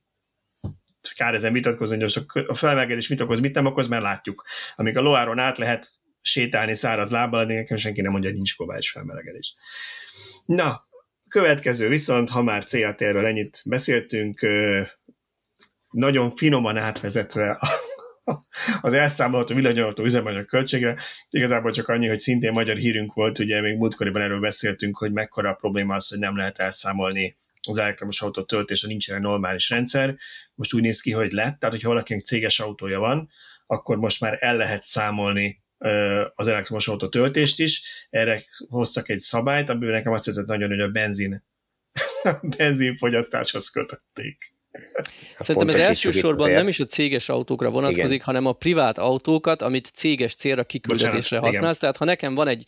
kár 1.14 1.34
ezen 1.34 1.53
vitatkozni, 1.53 1.95
hogy 1.95 2.03
most 2.03 2.47
a 2.47 2.55
felmelegedés 2.55 3.07
mit 3.07 3.22
okoz, 3.22 3.39
mit 3.39 3.55
nem 3.55 3.66
okoz, 3.66 3.88
mert 3.88 4.03
látjuk. 4.03 4.45
Amíg 4.76 4.97
a 4.97 5.01
loáron 5.01 5.39
át 5.39 5.57
lehet 5.57 5.88
sétálni 6.22 6.76
száraz 6.76 7.12
lábbal, 7.12 7.45
de 7.45 7.53
nekem 7.53 7.78
senki 7.78 8.01
nem 8.01 8.12
mondja, 8.12 8.30
hogy 8.30 8.38
nincs 8.38 8.55
globális 8.57 8.91
felmelegedés. 8.91 9.55
Na, 10.45 10.88
következő 11.28 11.88
viszont, 11.88 12.30
ha 12.30 12.43
már 12.43 12.64
CAT-ről 12.64 13.26
ennyit 13.26 13.62
beszéltünk, 13.66 14.45
nagyon 15.91 16.32
finoman 16.36 16.78
átvezetve 16.78 17.59
az 18.82 18.93
elszámolható 18.93 19.55
villanyautó 19.55 20.03
üzemanyag 20.03 20.45
költségre. 20.45 20.97
Igazából 21.30 21.72
csak 21.72 21.88
annyi, 21.88 22.07
hogy 22.07 22.18
szintén 22.18 22.51
magyar 22.51 22.78
hírünk 22.78 23.14
volt, 23.14 23.39
ugye 23.39 23.62
még 23.62 23.78
múltkoriban 23.78 24.22
erről 24.22 24.39
beszéltünk, 24.39 24.97
hogy 24.97 25.12
mekkora 25.12 25.49
a 25.49 25.53
probléma 25.53 25.95
az, 25.95 26.09
hogy 26.09 26.20
nem 26.20 26.38
lehet 26.38 26.59
elszámolni 26.59 27.36
az 27.68 27.78
elektromos 27.78 28.22
autó 28.22 28.43
töltésre 28.43 28.88
nincsen 28.88 29.16
egy 29.16 29.22
normális 29.22 29.70
rendszer. 29.70 30.16
Most 30.55 30.74
úgy 30.74 30.82
néz 30.82 31.01
ki, 31.01 31.12
hogy 31.12 31.32
lett, 31.32 31.59
tehát 31.59 31.76
hogyha 31.76 31.89
valakinek 31.89 32.26
céges 32.26 32.59
autója 32.59 32.99
van, 32.99 33.30
akkor 33.66 33.97
most 33.97 34.22
már 34.22 34.38
el 34.39 34.55
lehet 34.57 34.84
számolni 34.84 35.64
az 36.36 36.47
elektromos 36.47 36.88
autó 36.88 37.07
töltést 37.07 37.59
is. 37.59 37.84
Erre 38.09 38.45
hoztak 38.70 39.09
egy 39.09 39.18
szabályt, 39.18 39.70
amiből 39.70 39.91
nekem 39.91 40.12
azt 40.12 40.26
tetszett 40.26 40.45
nagyon, 40.45 40.70
hogy 40.70 40.80
a 40.80 40.88
benzin 40.88 41.43
benzinfogyasztáshoz 42.57 43.70
kötötték. 43.70 44.51
Szerintem 45.16 45.70
ez 45.70 45.80
elsősorban 45.80 46.51
nem 46.51 46.68
is 46.68 46.80
a 46.80 46.86
céges 46.86 47.30
autókra 47.30 47.70
vonatkozik, 47.70 48.14
igen. 48.14 48.26
hanem 48.26 48.45
a 48.45 48.53
privát 48.53 48.97
autókat, 48.97 49.62
amit 49.62 49.91
céges 49.93 50.36
célra 50.36 50.64
kiküldetésre 50.64 51.18
Bocsánat, 51.20 51.45
használsz. 51.45 51.78
Igen. 51.78 51.80
Tehát 51.80 51.97
ha 51.97 52.05
nekem 52.05 52.36
van 52.36 52.47
egy 52.47 52.64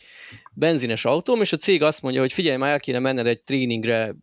benzines 0.52 1.04
autóm, 1.04 1.40
és 1.40 1.52
a 1.52 1.56
cég 1.56 1.82
azt 1.82 2.02
mondja, 2.02 2.20
hogy 2.20 2.32
figyelj, 2.32 2.56
már 2.56 2.72
el 2.72 2.80
kéne 2.80 2.98
menned 2.98 3.26
egy 3.26 3.42
tréningre 3.42 4.14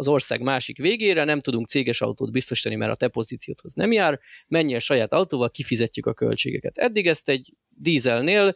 az 0.00 0.08
ország 0.08 0.40
másik 0.40 0.78
végére, 0.78 1.24
nem 1.24 1.40
tudunk 1.40 1.68
céges 1.68 2.00
autót 2.00 2.32
biztosítani, 2.32 2.74
mert 2.74 2.92
a 2.92 2.94
te 2.94 3.08
pozíciódhoz 3.08 3.74
nem 3.74 3.92
jár, 3.92 4.20
menjél 4.48 4.78
saját 4.78 5.12
autóval, 5.12 5.50
kifizetjük 5.50 6.06
a 6.06 6.14
költségeket. 6.14 6.78
Eddig 6.78 7.06
ezt 7.06 7.28
egy 7.28 7.52
dízelnél 7.68 8.52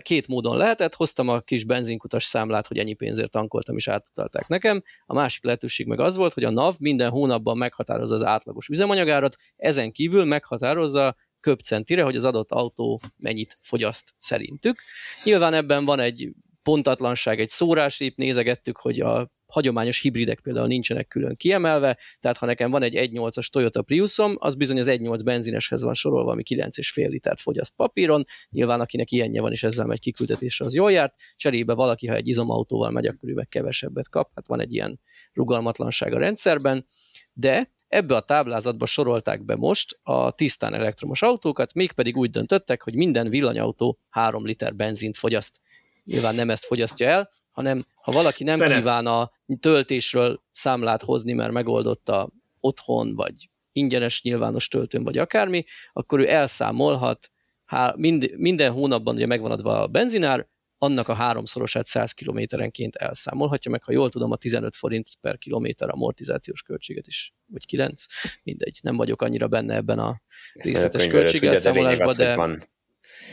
két 0.00 0.26
módon 0.26 0.56
lehetett, 0.56 0.94
hoztam 0.94 1.28
a 1.28 1.40
kis 1.40 1.64
benzinkutas 1.64 2.24
számlát, 2.24 2.66
hogy 2.66 2.78
ennyi 2.78 2.94
pénzért 2.94 3.30
tankoltam, 3.30 3.76
és 3.76 3.88
átutalták 3.88 4.48
nekem. 4.48 4.82
A 5.06 5.14
másik 5.14 5.44
lehetőség 5.44 5.86
meg 5.86 6.00
az 6.00 6.16
volt, 6.16 6.32
hogy 6.32 6.44
a 6.44 6.50
NAV 6.50 6.76
minden 6.78 7.10
hónapban 7.10 7.56
meghatározza 7.56 8.14
az 8.14 8.24
átlagos 8.24 8.68
üzemanyagárat, 8.68 9.36
ezen 9.56 9.92
kívül 9.92 10.24
meghatározza 10.24 11.16
köpcentire, 11.40 12.02
hogy 12.02 12.16
az 12.16 12.24
adott 12.24 12.50
autó 12.50 13.00
mennyit 13.16 13.58
fogyaszt 13.60 14.14
szerintük. 14.18 14.80
Nyilván 15.24 15.54
ebben 15.54 15.84
van 15.84 16.00
egy 16.00 16.32
pontatlanság, 16.68 17.40
egy 17.40 17.48
szórásrép, 17.48 18.16
nézegettük, 18.16 18.76
hogy 18.76 19.00
a 19.00 19.30
hagyományos 19.46 20.00
hibridek 20.00 20.40
például 20.40 20.66
nincsenek 20.66 21.08
külön 21.08 21.36
kiemelve, 21.36 21.98
tehát 22.20 22.36
ha 22.36 22.46
nekem 22.46 22.70
van 22.70 22.82
egy 22.82 22.94
1.8-as 22.94 23.46
Toyota 23.50 23.82
Priusom, 23.82 24.34
az 24.38 24.54
bizony 24.54 24.78
az 24.78 24.88
1.8 24.88 25.20
benzineshez 25.24 25.82
van 25.82 25.94
sorolva, 25.94 26.30
ami 26.30 26.42
9,5 26.48 27.08
litert 27.08 27.40
fogyaszt 27.40 27.74
papíron, 27.76 28.24
nyilván 28.50 28.80
akinek 28.80 29.10
ilyenje 29.10 29.40
van 29.40 29.52
és 29.52 29.62
ezzel 29.62 29.86
megy 29.86 30.00
kiküldetésre, 30.00 30.64
az 30.64 30.74
jól 30.74 30.92
járt, 30.92 31.14
cserébe 31.36 31.74
valaki, 31.74 32.06
ha 32.06 32.14
egy 32.14 32.28
izomautóval 32.28 32.90
megy, 32.90 33.06
akkor 33.06 33.28
ő 33.28 33.46
kevesebbet 33.48 34.08
kap, 34.08 34.30
hát 34.34 34.46
van 34.46 34.60
egy 34.60 34.74
ilyen 34.74 35.00
rugalmatlanság 35.32 36.12
a 36.12 36.18
rendszerben, 36.18 36.86
de 37.32 37.72
ebbe 37.86 38.14
a 38.16 38.20
táblázatba 38.20 38.86
sorolták 38.86 39.44
be 39.44 39.56
most 39.56 39.98
a 40.02 40.30
tisztán 40.30 40.74
elektromos 40.74 41.22
autókat, 41.22 41.74
mégpedig 41.74 42.16
úgy 42.16 42.30
döntöttek, 42.30 42.82
hogy 42.82 42.94
minden 42.94 43.28
villanyautó 43.28 43.98
3 44.08 44.44
liter 44.44 44.76
benzint 44.76 45.16
fogyaszt. 45.16 45.60
Nyilván 46.08 46.34
nem 46.34 46.50
ezt 46.50 46.64
fogyasztja 46.64 47.08
el, 47.08 47.30
hanem 47.50 47.84
ha 47.94 48.12
valaki 48.12 48.44
nem 48.44 48.56
Szeret. 48.56 48.76
kíván 48.76 49.06
a 49.06 49.30
töltésről 49.60 50.42
számlát 50.52 51.02
hozni, 51.02 51.32
mert 51.32 51.52
megoldotta 51.52 52.30
otthon, 52.60 53.14
vagy 53.14 53.50
ingyenes 53.72 54.22
nyilvános 54.22 54.68
töltőn, 54.68 55.04
vagy 55.04 55.18
akármi, 55.18 55.64
akkor 55.92 56.20
ő 56.20 56.28
elszámolhat, 56.28 57.30
há, 57.64 57.94
mind, 57.96 58.30
minden 58.36 58.72
hónapban 58.72 59.14
ugye 59.14 59.26
megvan 59.26 59.50
adva 59.50 59.82
a 59.82 59.86
benzinár, 59.86 60.48
annak 60.78 61.08
a 61.08 61.14
háromszorosát 61.14 61.86
100 61.86 62.12
kilométerenként 62.12 62.96
elszámolhatja, 62.96 63.70
meg 63.70 63.82
ha 63.82 63.92
jól 63.92 64.08
tudom, 64.08 64.30
a 64.30 64.36
15 64.36 64.76
forint 64.76 65.08
per 65.20 65.38
kilométer 65.38 65.88
amortizációs 65.88 66.62
költséget 66.62 67.06
is, 67.06 67.34
vagy 67.46 67.66
9, 67.66 68.04
mindegy, 68.42 68.78
nem 68.82 68.96
vagyok 68.96 69.22
annyira 69.22 69.48
benne 69.48 69.74
ebben 69.74 69.98
a 69.98 70.20
részletes 70.52 71.06
költségelszámolásban, 71.06 72.16
de, 72.16 72.36
de, 72.36 72.58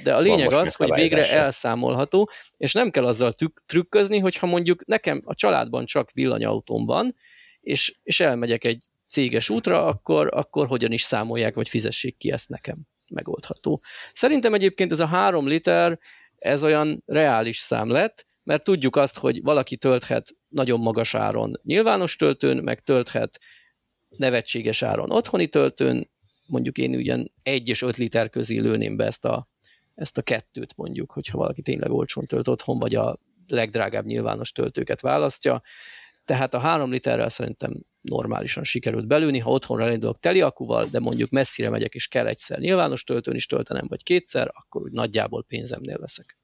de 0.04 0.16
a 0.16 0.20
lényeg 0.20 0.54
az, 0.54 0.76
hogy 0.76 0.94
végre 0.94 1.32
elszámolható, 1.32 2.30
és 2.58 2.74
nem 2.74 2.90
kell 2.90 3.06
azzal 3.06 3.34
trükközni, 3.66 4.20
hogyha 4.20 4.48
mondjuk 4.48 4.86
nekem 4.86 5.22
a 5.24 5.36
családban 5.36 5.86
csak 5.86 6.12
villanyautóm 6.12 6.86
van, 6.86 7.16
és, 7.62 7.96
és 8.04 8.20
elmegyek 8.20 8.66
egy 8.66 8.84
céges 9.10 9.50
útra, 9.50 9.86
akkor, 9.86 10.30
akkor 10.34 10.68
hogyan 10.68 10.92
is 10.92 11.02
számolják, 11.02 11.56
vagy 11.56 11.70
fizessék 11.70 12.18
ki 12.18 12.32
ezt 12.32 12.50
nekem. 12.50 12.78
Megoldható. 13.08 13.82
Szerintem 14.14 14.54
egyébként 14.54 14.92
ez 14.92 15.00
a 15.00 15.06
három 15.06 15.48
liter, 15.48 16.00
ez 16.38 16.64
olyan 16.64 17.04
reális 17.06 17.58
szám 17.58 17.90
lett, 17.90 18.26
mert 18.44 18.64
tudjuk 18.64 18.96
azt, 18.96 19.18
hogy 19.18 19.42
valaki 19.42 19.78
tölthet 19.78 20.36
nagyon 20.48 20.80
magas 20.80 21.14
áron 21.14 21.60
nyilvános 21.64 22.16
töltőn, 22.16 22.64
meg 22.64 22.84
tölthet 22.84 23.40
nevetséges 24.18 24.82
áron 24.82 25.12
otthoni 25.12 25.48
töltőn, 25.48 26.10
mondjuk 26.46 26.78
én 26.78 26.96
ugyan 26.96 27.32
egy 27.44 27.70
és 27.70 27.82
öt 27.82 27.98
liter 27.98 28.30
közé 28.30 28.58
lőném 28.58 28.96
be 28.96 29.06
ezt 29.06 29.26
a 29.26 29.50
ezt 29.96 30.18
a 30.18 30.22
kettőt 30.22 30.76
mondjuk, 30.76 31.12
hogyha 31.12 31.38
valaki 31.38 31.62
tényleg 31.62 31.92
olcsón 31.92 32.26
tölt 32.26 32.48
otthon, 32.48 32.80
vagy 32.80 32.96
a 32.96 33.18
legdrágább 33.48 34.06
nyilvános 34.06 34.52
töltőket 34.52 35.02
választja. 35.02 35.62
Tehát 36.26 36.54
a 36.54 36.60
három 36.60 36.92
literrel 36.92 37.30
szerintem 37.30 37.72
normálisan 38.02 38.64
sikerült 38.64 39.08
belülni, 39.08 39.40
ha 39.40 39.52
otthonra 39.52 39.84
elindulok 39.84 40.20
teli 40.20 40.42
akuval, 40.42 40.86
de 40.86 41.00
mondjuk 41.00 41.30
messzire 41.30 41.70
megyek, 41.70 41.94
és 41.94 42.08
kell 42.08 42.28
egyszer 42.28 42.60
nyilvános 42.60 43.04
töltőn 43.04 43.36
is 43.36 43.46
töltenem, 43.46 43.86
vagy 43.88 44.04
kétszer, 44.04 44.52
akkor 44.54 44.82
úgy 44.82 44.92
nagyjából 44.92 45.44
pénzemnél 45.44 45.98
leszek. 46.00 46.38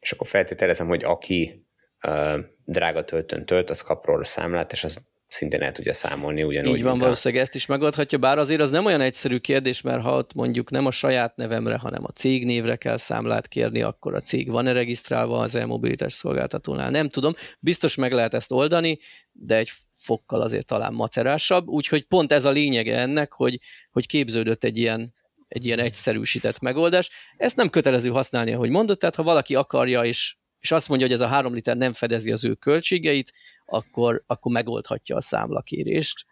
És 0.00 0.12
akkor 0.12 0.26
feltételezem, 0.26 0.86
hogy 0.86 1.04
aki 1.04 1.66
uh, 2.06 2.40
drága 2.64 3.04
töltőn 3.04 3.46
tölt, 3.46 3.70
az 3.70 3.80
kap 3.80 4.06
róla 4.06 4.24
számlát, 4.24 4.72
és 4.72 4.84
az 4.84 4.98
szintén 5.28 5.62
el 5.62 5.72
tudja 5.72 5.94
számolni 5.94 6.42
ugyanúgy. 6.42 6.76
Így 6.76 6.82
van, 6.82 6.98
valószínűleg 6.98 7.44
ezt 7.44 7.54
is 7.54 7.66
megadhatja, 7.66 8.18
bár 8.18 8.38
azért 8.38 8.60
az 8.60 8.70
nem 8.70 8.84
olyan 8.84 9.00
egyszerű 9.00 9.38
kérdés, 9.38 9.80
mert 9.80 10.02
ha 10.02 10.16
ott 10.16 10.34
mondjuk 10.34 10.70
nem 10.70 10.86
a 10.86 10.90
saját 10.90 11.36
nevemre, 11.36 11.76
hanem 11.76 12.04
a 12.04 12.10
cég 12.10 12.44
névre 12.44 12.76
kell 12.76 12.96
számlát 12.96 13.48
kérni, 13.48 13.82
akkor 13.82 14.14
a 14.14 14.20
cég 14.20 14.50
van-e 14.50 14.72
regisztrálva 14.72 15.38
az 15.38 15.54
e-mobilitás 15.54 16.12
szolgáltatónál? 16.12 16.90
Nem 16.90 17.08
tudom, 17.08 17.34
biztos 17.60 17.94
meg 17.94 18.12
lehet 18.12 18.34
ezt 18.34 18.52
oldani, 18.52 18.98
de 19.32 19.56
egy 19.56 19.70
fokkal 19.98 20.40
azért 20.40 20.66
talán 20.66 20.92
macerásabb, 20.92 21.68
úgyhogy 21.68 22.04
pont 22.04 22.32
ez 22.32 22.44
a 22.44 22.50
lényege 22.50 22.98
ennek, 22.98 23.32
hogy, 23.32 23.58
hogy 23.90 24.06
képződött 24.06 24.64
egy 24.64 24.78
ilyen 24.78 25.14
egy 25.48 25.66
ilyen 25.66 25.78
egyszerűsített 25.78 26.60
megoldás. 26.60 27.10
Ezt 27.36 27.56
nem 27.56 27.70
kötelező 27.70 28.10
használni, 28.10 28.52
ahogy 28.52 28.70
mondott, 28.70 28.98
tehát 28.98 29.14
ha 29.14 29.22
valaki 29.22 29.54
akarja 29.54 30.04
és 30.04 30.36
és 30.66 30.72
azt 30.72 30.88
mondja, 30.88 31.06
hogy 31.06 31.14
ez 31.16 31.22
a 31.22 31.26
három 31.26 31.54
liter 31.54 31.76
nem 31.76 31.92
fedezi 31.92 32.32
az 32.32 32.44
ő 32.44 32.54
költségeit, 32.54 33.32
akkor, 33.64 34.22
akkor 34.26 34.52
megoldhatja 34.52 35.16
a 35.16 35.20
számlakérést 35.20 36.26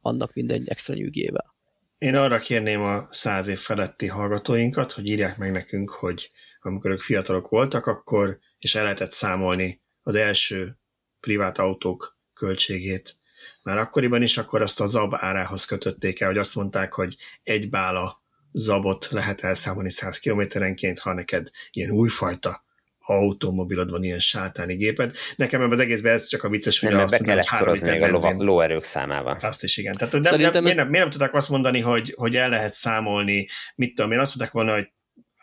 annak 0.00 0.34
minden 0.34 0.64
extra 0.66 0.94
nyűgével. 0.94 1.54
Én 1.98 2.14
arra 2.14 2.38
kérném 2.38 2.80
a 2.80 3.06
száz 3.10 3.46
év 3.46 3.58
feletti 3.58 4.06
hallgatóinkat, 4.06 4.92
hogy 4.92 5.06
írják 5.06 5.36
meg 5.36 5.52
nekünk, 5.52 5.90
hogy 5.90 6.30
amikor 6.60 6.90
ők 6.90 7.00
fiatalok 7.00 7.48
voltak, 7.48 7.86
akkor, 7.86 8.38
és 8.58 8.74
el 8.74 8.82
lehetett 8.82 9.12
számolni 9.12 9.82
az 10.02 10.14
első 10.14 10.78
privát 11.20 11.58
autók 11.58 12.18
költségét. 12.34 13.16
Már 13.62 13.78
akkoriban 13.78 14.22
is 14.22 14.38
akkor 14.38 14.62
azt 14.62 14.80
a 14.80 14.86
zab 14.86 15.12
árához 15.16 15.64
kötötték 15.64 16.20
el, 16.20 16.28
hogy 16.28 16.38
azt 16.38 16.54
mondták, 16.54 16.92
hogy 16.92 17.16
egy 17.42 17.70
bála 17.70 18.22
zabot 18.52 19.08
lehet 19.10 19.40
elszámolni 19.40 19.90
100 19.90 20.18
kilométerenként, 20.18 20.98
ha 20.98 21.12
neked 21.12 21.50
ilyen 21.70 21.90
újfajta 21.90 22.64
automobilod 23.06 23.90
van 23.90 24.02
ilyen 24.02 24.18
sátáni 24.18 24.74
géped. 24.74 25.16
Nekem 25.36 25.60
ebben 25.60 25.72
az 25.72 25.80
egészben 25.80 26.12
ez 26.12 26.26
csak 26.26 26.42
a 26.42 26.48
vicces, 26.48 26.80
hogy 26.80 26.90
nem, 26.90 27.00
azt 27.00 27.18
be 27.18 27.24
kellett 27.24 27.44
szorozni 27.44 27.90
még 27.90 28.02
a 28.02 28.32
lóerők 28.36 28.84
számával. 28.84 29.36
Azt 29.40 29.64
is 29.64 29.76
igen. 29.76 29.94
Tehát 29.94 30.12
nem, 30.12 30.22
nem, 30.22 30.62
miért, 30.62 30.76
nem, 30.76 30.88
miért 30.88 30.90
nem 30.90 31.10
tudták 31.10 31.34
azt 31.34 31.48
mondani, 31.48 31.80
hogy, 31.80 32.12
hogy 32.16 32.36
el 32.36 32.48
lehet 32.48 32.72
számolni, 32.72 33.46
mit 33.74 33.94
tudom 33.94 34.12
én, 34.12 34.18
azt 34.18 34.36
mondták 34.36 34.54
volna, 34.54 34.74
hogy 34.74 34.92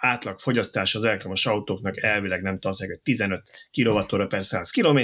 átlag 0.04 0.40
fogyasztás 0.40 0.96
az 0.96 1.04
elektromos 1.04 1.46
autóknak 1.46 2.04
elvileg 2.04 2.42
nem 2.42 2.60
tudom, 2.60 2.72
hogy 2.78 3.00
15 3.04 3.42
kWh 3.72 4.28
per 4.28 4.44
100 4.44 4.70
km, 4.70 5.00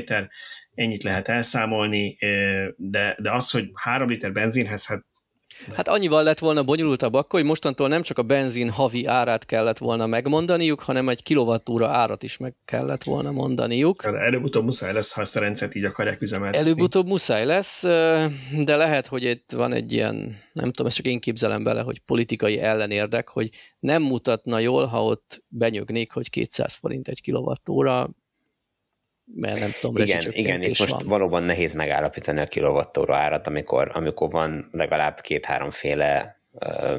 ennyit 0.74 1.04
lehet 1.04 1.28
elszámolni, 1.28 2.18
de, 2.76 3.18
de 3.20 3.32
az, 3.32 3.52
hogy 3.52 3.70
3 3.74 4.08
liter 4.08 4.32
benzinhez, 4.32 4.88
hát 4.88 5.06
Hát 5.76 5.88
annyival 5.88 6.24
lett 6.24 6.40
volna 6.40 6.64
bonyolultabb 6.64 7.14
akkor, 7.14 7.40
hogy 7.40 7.50
mostantól 7.50 7.88
nem 7.88 8.02
csak 8.02 8.18
a 8.18 8.24
benzin 8.24 8.70
havi 8.70 9.06
árát 9.06 9.46
kellett 9.46 9.78
volna 9.78 10.06
megmondaniuk, 10.06 10.82
hanem 10.82 11.10
egy 11.10 11.24
kilovattúra 11.24 11.88
árat 11.88 12.24
is 12.24 12.38
meg 12.38 12.56
kellett 12.66 13.04
volna 13.04 13.32
mondaniuk. 13.32 14.04
Előbb-utóbb 14.04 14.64
muszáj 14.64 14.94
lesz, 14.94 15.14
ha 15.14 15.22
ezt 15.22 15.36
a 15.36 15.40
rendszert 15.40 15.76
így 15.76 15.84
akarják 15.84 16.22
üzemeltetni. 16.22 16.66
Előbb-utóbb 16.66 17.08
muszáj 17.08 17.46
lesz, 17.46 17.84
de 18.64 18.76
lehet, 18.76 19.08
hogy 19.08 19.24
itt 19.24 19.52
van 19.52 19.74
egy 19.74 19.94
ilyen, 19.94 20.16
nem 20.54 20.72
tudom, 20.72 20.88
ezt 20.88 20.96
csak 20.96 21.06
én 21.06 21.20
képzelem 21.20 21.64
bele, 21.64 21.82
hogy 21.82 22.00
politikai 22.00 22.60
ellenérdek, 22.60 23.28
hogy 23.28 23.50
nem 23.80 24.02
mutatna 24.02 24.60
jól, 24.60 24.86
ha 24.86 25.04
ott 25.04 25.44
benyögnék, 25.48 26.12
hogy 26.12 26.30
200 26.30 26.74
forint 26.74 27.08
egy 27.08 27.22
kilovattóra, 27.22 28.10
mert 29.36 29.60
nem 29.60 29.70
tudom, 29.80 29.98
igen, 30.04 30.22
igen, 30.32 30.62
itt 30.62 30.80
most 30.80 30.90
van. 30.90 31.02
valóban 31.06 31.44
nehéz 31.44 31.74
megállapítani 31.74 32.40
a 32.40 32.46
kilovattóra 32.46 33.16
árat, 33.16 33.48
amikor, 33.48 33.92
amikor 33.94 34.30
van 34.30 34.70
legalább 34.72 35.22
két-háromféle 35.22 36.42
uh, 36.52 36.96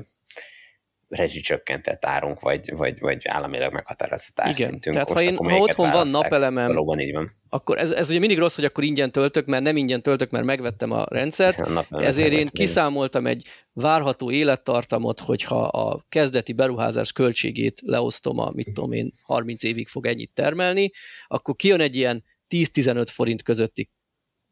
rezsicsökkentett 1.11 2.05
árunk, 2.05 2.41
vagy, 2.41 2.73
vagy, 2.74 3.01
vagy 3.01 3.27
államilag 3.27 3.73
meghatározott 3.73 4.41
árszintünk. 4.41 4.85
Igen, 4.85 4.93
tehát 4.93 5.09
ha, 5.09 5.23
én, 5.23 5.37
ha 5.37 5.59
otthon 5.59 5.91
van 5.91 6.09
napelemem, 6.11 6.66
valóban 6.66 6.99
így 6.99 7.12
van. 7.12 7.32
akkor 7.49 7.78
ez, 7.78 7.91
ez 7.91 8.11
ugye 8.11 8.19
mindig 8.19 8.39
rossz, 8.39 8.55
hogy 8.55 8.65
akkor 8.65 8.85
ingyen 8.85 9.12
töltök, 9.12 9.47
mert 9.47 9.62
nem 9.62 9.77
ingyen 9.77 10.03
töltök, 10.03 10.31
mert 10.31 10.45
megvettem 10.45 10.91
a 10.91 11.07
rendszert, 11.09 11.59
a 11.91 12.03
ezért 12.03 12.32
én 12.32 12.47
kiszámoltam 12.47 13.27
egy 13.27 13.47
várható 13.73 14.31
élettartamot, 14.31 15.20
hogyha 15.20 15.62
a 15.62 16.05
kezdeti 16.09 16.53
beruházás 16.53 17.12
költségét 17.12 17.81
leosztom 17.85 18.39
a, 18.39 18.51
mit 18.55 18.73
tudom 18.73 18.93
én, 18.93 19.12
30 19.23 19.62
évig 19.62 19.89
fog 19.89 20.07
ennyit 20.07 20.32
termelni, 20.35 20.91
akkor 21.27 21.57
kijön 21.57 21.81
egy 21.81 21.97
ilyen 21.97 22.24
10-15 22.49 23.07
forint 23.11 23.43
közötti 23.43 23.91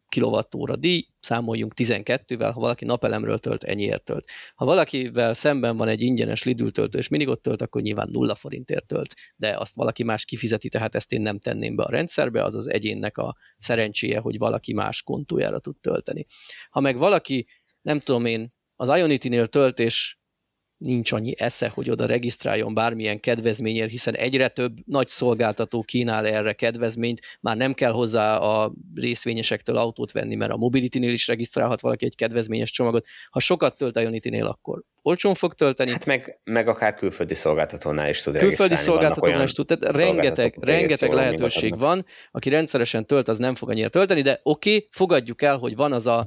kilovattóra 0.08 0.76
díj, 0.76 1.06
számoljunk 1.20 1.72
12-vel, 1.76 2.50
ha 2.54 2.60
valaki 2.60 2.84
napelemről 2.84 3.38
tölt, 3.38 3.64
ennyiért 3.64 4.04
tölt. 4.04 4.28
Ha 4.54 4.64
valakivel 4.64 5.34
szemben 5.34 5.76
van 5.76 5.88
egy 5.88 6.02
ingyenes 6.02 6.42
Lidl 6.42 6.68
töltő 6.68 6.98
és 6.98 7.08
minigot 7.08 7.40
tölt, 7.40 7.62
akkor 7.62 7.82
nyilván 7.82 8.08
nulla 8.10 8.34
forintért 8.34 8.86
tölt, 8.86 9.14
de 9.36 9.56
azt 9.56 9.74
valaki 9.74 10.02
más 10.02 10.24
kifizeti, 10.24 10.68
tehát 10.68 10.94
ezt 10.94 11.12
én 11.12 11.20
nem 11.20 11.38
tenném 11.38 11.76
be 11.76 11.82
a 11.82 11.90
rendszerbe, 11.90 12.44
az 12.44 12.54
az 12.54 12.68
egyénnek 12.68 13.18
a 13.18 13.36
szerencséje, 13.58 14.18
hogy 14.18 14.38
valaki 14.38 14.72
más 14.72 15.02
kontójára 15.02 15.58
tud 15.58 15.76
tölteni. 15.80 16.26
Ha 16.70 16.80
meg 16.80 16.98
valaki, 16.98 17.46
nem 17.82 18.00
tudom 18.00 18.24
én, 18.24 18.56
az 18.76 18.88
Ionity-nél 18.88 19.46
tölt, 19.46 19.78
és 19.78 20.17
nincs 20.78 21.12
annyi 21.12 21.34
esze, 21.38 21.68
hogy 21.68 21.90
oda 21.90 22.06
regisztráljon 22.06 22.74
bármilyen 22.74 23.20
kedvezményért, 23.20 23.90
hiszen 23.90 24.14
egyre 24.14 24.48
több 24.48 24.76
nagy 24.84 25.08
szolgáltató 25.08 25.82
kínál 25.82 26.26
erre 26.26 26.52
kedvezményt, 26.52 27.20
már 27.40 27.56
nem 27.56 27.74
kell 27.74 27.92
hozzá 27.92 28.36
a 28.38 28.72
részvényesektől 28.94 29.76
autót 29.76 30.12
venni, 30.12 30.34
mert 30.34 30.52
a 30.52 30.56
Mobility-nél 30.56 31.12
is 31.12 31.26
regisztrálhat 31.26 31.80
valaki 31.80 32.04
egy 32.04 32.14
kedvezményes 32.14 32.70
csomagot. 32.70 33.06
Ha 33.30 33.40
sokat 33.40 33.76
tölt 33.78 33.96
a 33.96 34.02
Unity-nél, 34.02 34.46
akkor 34.46 34.82
olcsón 35.02 35.34
fog 35.34 35.54
tölteni. 35.54 35.90
Hát 35.90 36.06
meg, 36.06 36.40
meg 36.44 36.68
akár 36.68 36.94
külföldi 36.94 37.34
szolgáltatónál 37.34 38.08
is 38.08 38.22
tud 38.22 38.36
Külföldi 38.36 38.74
szolgáltatónál 38.74 39.42
is 39.42 39.52
tud, 39.52 39.66
tehát 39.66 39.96
rengeteg, 39.96 40.56
rengeteg 40.60 41.12
lehetőség 41.12 41.78
van, 41.78 42.04
aki 42.30 42.48
rendszeresen 42.48 43.06
tölt, 43.06 43.28
az 43.28 43.38
nem 43.38 43.54
fog 43.54 43.70
annyira 43.70 43.88
tölteni, 43.88 44.22
de 44.22 44.40
oké, 44.42 44.74
okay, 44.74 44.88
fogadjuk 44.90 45.42
el, 45.42 45.56
hogy 45.56 45.76
van 45.76 45.92
az 45.92 46.06
a 46.06 46.26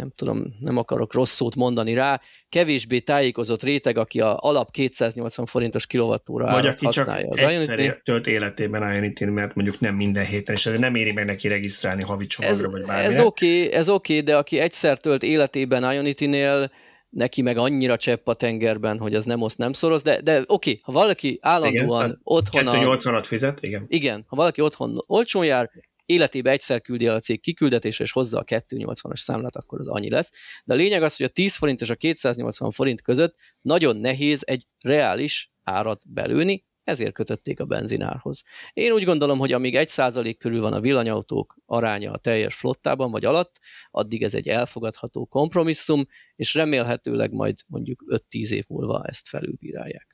nem 0.00 0.10
tudom, 0.16 0.56
nem 0.60 0.76
akarok 0.76 1.12
rossz 1.12 1.34
szót 1.34 1.54
mondani 1.54 1.94
rá, 1.94 2.20
kevésbé 2.48 2.98
tájékozott 2.98 3.62
réteg, 3.62 3.98
aki 3.98 4.20
a 4.20 4.36
alap 4.40 4.70
280 4.70 5.46
forintos 5.46 5.86
kilovattóra 5.86 6.44
Vagy 6.44 6.66
aki 6.66 6.84
használja. 6.84 7.28
csak 7.28 7.32
az 7.32 7.48
egyszer 7.48 7.78
Ionity. 7.78 8.00
tölt 8.02 8.26
életében 8.26 8.94
ionity 8.94 9.24
mert 9.24 9.54
mondjuk 9.54 9.80
nem 9.80 9.94
minden 9.94 10.24
héten, 10.24 10.54
és 10.54 10.66
ezért 10.66 10.80
nem 10.80 10.94
éri 10.94 11.12
meg 11.12 11.24
neki 11.24 11.48
regisztrálni 11.48 12.02
havi 12.02 12.26
csomagra, 12.26 12.56
ez, 12.56 12.70
vagy 12.70 12.86
bármire. 12.86 13.08
Ez 13.08 13.20
oké, 13.20 13.64
okay, 13.64 13.72
ez 13.78 13.88
oké, 13.88 14.12
okay, 14.12 14.24
de 14.24 14.36
aki 14.36 14.58
egyszer 14.58 14.98
tölt 14.98 15.22
életében 15.22 15.92
Ionity-nél, 15.92 16.70
neki 17.10 17.42
meg 17.42 17.56
annyira 17.56 17.96
csepp 17.96 18.26
a 18.26 18.34
tengerben, 18.34 18.98
hogy 18.98 19.14
az 19.14 19.24
nem 19.24 19.42
oszt, 19.42 19.58
nem 19.58 19.72
szoroz, 19.72 20.02
de, 20.02 20.20
de 20.20 20.38
oké, 20.38 20.46
okay, 20.46 20.80
ha 20.82 20.92
valaki 20.92 21.38
állandóan 21.42 22.04
igen, 22.04 22.20
otthon... 22.22 22.64
280-at 22.66 23.24
fizet, 23.26 23.62
igen. 23.62 23.84
Igen, 23.88 24.24
ha 24.26 24.36
valaki 24.36 24.60
otthon 24.60 24.98
olcsón 25.06 25.44
jár, 25.44 25.70
életébe 26.10 26.50
egyszer 26.50 26.80
küldi 26.80 27.06
el 27.06 27.14
a 27.14 27.20
cég 27.20 27.40
kiküldetése, 27.40 28.02
és 28.04 28.12
hozza 28.12 28.38
a 28.38 28.44
280-as 28.44 29.16
számlát, 29.16 29.56
akkor 29.56 29.78
az 29.78 29.88
annyi 29.88 30.10
lesz. 30.10 30.30
De 30.64 30.74
a 30.74 30.76
lényeg 30.76 31.02
az, 31.02 31.16
hogy 31.16 31.26
a 31.26 31.28
10 31.28 31.56
forint 31.56 31.80
és 31.80 31.90
a 31.90 31.94
280 31.94 32.70
forint 32.70 33.02
között 33.02 33.34
nagyon 33.60 33.96
nehéz 33.96 34.42
egy 34.46 34.66
reális 34.80 35.52
árat 35.62 36.02
belőni, 36.12 36.64
ezért 36.84 37.12
kötötték 37.12 37.60
a 37.60 37.64
benzinárhoz. 37.64 38.44
Én 38.72 38.92
úgy 38.92 39.04
gondolom, 39.04 39.38
hogy 39.38 39.52
amíg 39.52 39.74
1% 39.78 40.34
körül 40.38 40.60
van 40.60 40.72
a 40.72 40.80
villanyautók 40.80 41.56
aránya 41.66 42.12
a 42.12 42.18
teljes 42.18 42.54
flottában 42.54 43.10
vagy 43.10 43.24
alatt, 43.24 43.60
addig 43.90 44.22
ez 44.22 44.34
egy 44.34 44.48
elfogadható 44.48 45.26
kompromisszum, 45.26 46.06
és 46.36 46.54
remélhetőleg 46.54 47.32
majd 47.32 47.54
mondjuk 47.66 48.04
5-10 48.08 48.50
év 48.50 48.64
múlva 48.68 49.04
ezt 49.04 49.28
felülbírálják. 49.28 50.06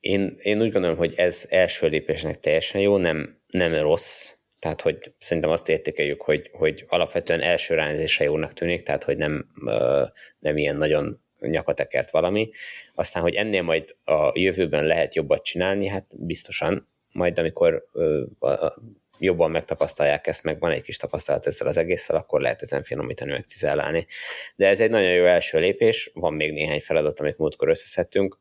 Én, 0.00 0.36
én 0.38 0.62
úgy 0.62 0.72
gondolom, 0.72 0.96
hogy 0.96 1.14
ez 1.14 1.46
első 1.48 1.88
lépésnek 1.88 2.40
teljesen 2.40 2.80
jó, 2.80 2.96
nem, 2.96 3.42
nem 3.46 3.74
rossz, 3.74 4.32
tehát, 4.62 4.80
hogy 4.80 5.14
szerintem 5.18 5.52
azt 5.52 5.68
értékeljük, 5.68 6.22
hogy, 6.22 6.50
hogy 6.52 6.84
alapvetően 6.88 7.40
első 7.40 7.74
ránézésre 7.74 8.24
jónak 8.24 8.52
tűnik, 8.52 8.82
tehát, 8.82 9.04
hogy 9.04 9.16
nem, 9.16 9.46
nem 10.38 10.56
ilyen 10.56 10.76
nagyon 10.76 11.22
nyakatekert 11.40 12.10
valami. 12.10 12.50
Aztán, 12.94 13.22
hogy 13.22 13.34
ennél 13.34 13.62
majd 13.62 13.96
a 14.04 14.30
jövőben 14.34 14.84
lehet 14.84 15.14
jobbat 15.14 15.44
csinálni, 15.44 15.86
hát 15.88 16.06
biztosan, 16.18 16.88
majd 17.12 17.38
amikor 17.38 17.84
jobban 19.18 19.50
megtapasztalják 19.50 20.26
ezt, 20.26 20.42
meg 20.42 20.58
van 20.58 20.70
egy 20.70 20.82
kis 20.82 20.96
tapasztalat 20.96 21.46
ezzel 21.46 21.66
az 21.66 21.76
egésszel, 21.76 22.16
akkor 22.16 22.40
lehet 22.40 22.62
ezen 22.62 22.82
finomítani, 22.82 23.30
meg 23.30 23.44
cizellálni. 23.44 24.06
De 24.56 24.68
ez 24.68 24.80
egy 24.80 24.90
nagyon 24.90 25.12
jó 25.12 25.26
első 25.26 25.58
lépés, 25.58 26.10
van 26.14 26.34
még 26.34 26.52
néhány 26.52 26.80
feladat, 26.80 27.20
amit 27.20 27.38
múltkor 27.38 27.68
összeszedtünk, 27.68 28.38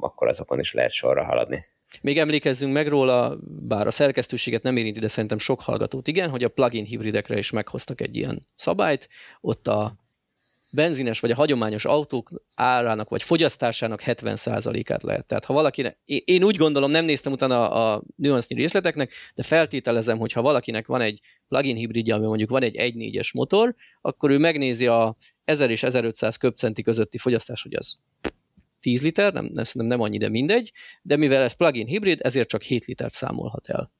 akkor 0.00 0.28
azokon 0.28 0.58
is 0.58 0.72
lehet 0.72 0.92
sorra 0.92 1.24
haladni. 1.24 1.64
Még 2.00 2.18
emlékezzünk 2.18 2.72
meg 2.72 2.88
róla, 2.88 3.38
bár 3.44 3.86
a 3.86 3.90
szerkesztőséget 3.90 4.62
nem 4.62 4.76
érinti, 4.76 5.00
de 5.00 5.08
szerintem 5.08 5.38
sok 5.38 5.60
hallgatót 5.60 6.08
igen, 6.08 6.30
hogy 6.30 6.44
a 6.44 6.48
plugin 6.48 6.84
hibridekre 6.84 7.38
is 7.38 7.50
meghoztak 7.50 8.00
egy 8.00 8.16
ilyen 8.16 8.46
szabályt. 8.54 9.08
Ott 9.40 9.66
a 9.66 9.96
benzines 10.70 11.20
vagy 11.20 11.30
a 11.30 11.34
hagyományos 11.34 11.84
autók 11.84 12.30
árának 12.54 13.08
vagy 13.08 13.22
fogyasztásának 13.22 14.02
70%-át 14.04 15.02
lehet. 15.02 15.26
Tehát 15.26 15.44
ha 15.44 15.52
valakinek, 15.52 15.98
én 16.04 16.44
úgy 16.44 16.56
gondolom, 16.56 16.90
nem 16.90 17.04
néztem 17.04 17.32
utána 17.32 17.70
a 17.70 18.02
nüansznyi 18.16 18.56
részleteknek, 18.56 19.12
de 19.34 19.42
feltételezem, 19.42 20.18
hogy 20.18 20.32
ha 20.32 20.42
valakinek 20.42 20.86
van 20.86 21.00
egy 21.00 21.20
plugin 21.48 21.76
hibridja, 21.76 22.14
ami 22.14 22.26
mondjuk 22.26 22.50
van 22.50 22.62
egy 22.62 22.76
1.4-es 22.76 23.34
motor, 23.34 23.74
akkor 24.00 24.30
ő 24.30 24.38
megnézi 24.38 24.86
a 24.86 25.16
1000 25.44 25.70
és 25.70 25.82
1500 25.82 26.36
köbcenti 26.36 26.82
közötti 26.82 27.18
fogyasztás, 27.18 27.62
hogy 27.62 27.74
az 27.74 27.98
10 28.88 29.02
liter, 29.02 29.32
nem, 29.32 29.44
nem, 29.44 29.64
szerintem 29.64 29.98
nem 29.98 30.06
annyi, 30.06 30.18
de 30.18 30.28
mindegy, 30.28 30.72
de 31.02 31.16
mivel 31.16 31.42
ez 31.42 31.52
plug-in 31.52 31.86
hibrid, 31.86 32.20
ezért 32.22 32.48
csak 32.48 32.62
7 32.62 32.84
litert 32.84 33.12
számolhat 33.12 33.68
el. 33.68 33.92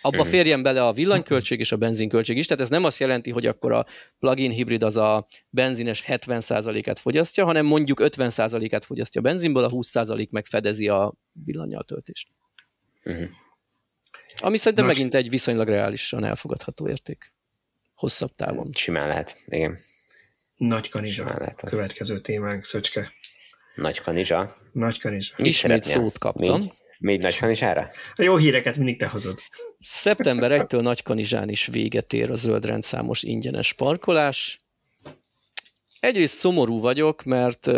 Abba 0.00 0.24
férjen 0.24 0.62
bele 0.62 0.86
a 0.86 0.92
villanyköltség 0.92 1.58
és 1.60 1.72
a 1.72 1.76
benzinköltség 1.76 2.36
is, 2.36 2.46
tehát 2.46 2.62
ez 2.62 2.68
nem 2.68 2.84
azt 2.84 2.98
jelenti, 2.98 3.30
hogy 3.30 3.46
akkor 3.46 3.72
a 3.72 3.86
plug-in 4.18 4.50
hibrid 4.50 4.82
az 4.82 4.96
a 4.96 5.26
benzines 5.50 6.04
70%-át 6.06 6.98
fogyasztja, 6.98 7.44
hanem 7.44 7.66
mondjuk 7.66 8.00
50%-át 8.02 8.84
fogyasztja 8.84 9.20
a 9.20 9.24
benzinből, 9.24 9.64
a 9.64 9.70
20% 9.70 10.30
meg 10.30 10.46
fedezi 10.46 10.88
a 10.88 11.14
villanyjal 11.44 11.82
töltést. 11.82 12.28
Uh-huh. 13.04 13.28
Ami 14.36 14.56
szerintem 14.56 14.86
Nagy... 14.86 14.94
megint 14.94 15.14
egy 15.14 15.30
viszonylag 15.30 15.68
reálisan 15.68 16.24
elfogadható 16.24 16.88
érték. 16.88 17.32
Hosszabb 17.94 18.34
távon. 18.34 18.72
Simán 18.72 19.08
lehet, 19.08 19.42
igen. 19.46 19.78
Nagy 20.56 20.88
kanizsa. 20.88 21.54
Következő 21.56 22.20
témánk, 22.20 22.64
Szöcske. 22.64 23.12
Nagy 23.80 24.00
kanizsa. 24.00 24.56
Nagy 24.72 25.00
kanizsa. 25.00 25.34
Ismét 25.38 25.82
szót 25.82 26.18
kaptam. 26.18 26.60
Még, 26.60 26.70
még 26.98 27.20
nagy 27.20 27.38
kanizsára? 27.38 27.90
A 28.14 28.22
jó 28.22 28.36
híreket 28.36 28.76
mindig 28.76 28.98
te 28.98 29.06
hozod. 29.08 29.38
Szeptember 29.78 30.50
1-től 30.54 30.80
Nagy 30.80 31.02
Kanizsán 31.02 31.48
is 31.48 31.66
véget 31.66 32.12
ér 32.12 32.30
a 32.30 32.34
zöld 32.34 32.64
rendszámos 32.64 33.22
ingyenes 33.22 33.72
parkolás. 33.72 34.64
Egyrészt 36.00 36.36
szomorú 36.36 36.80
vagyok, 36.80 37.22
mert 37.24 37.70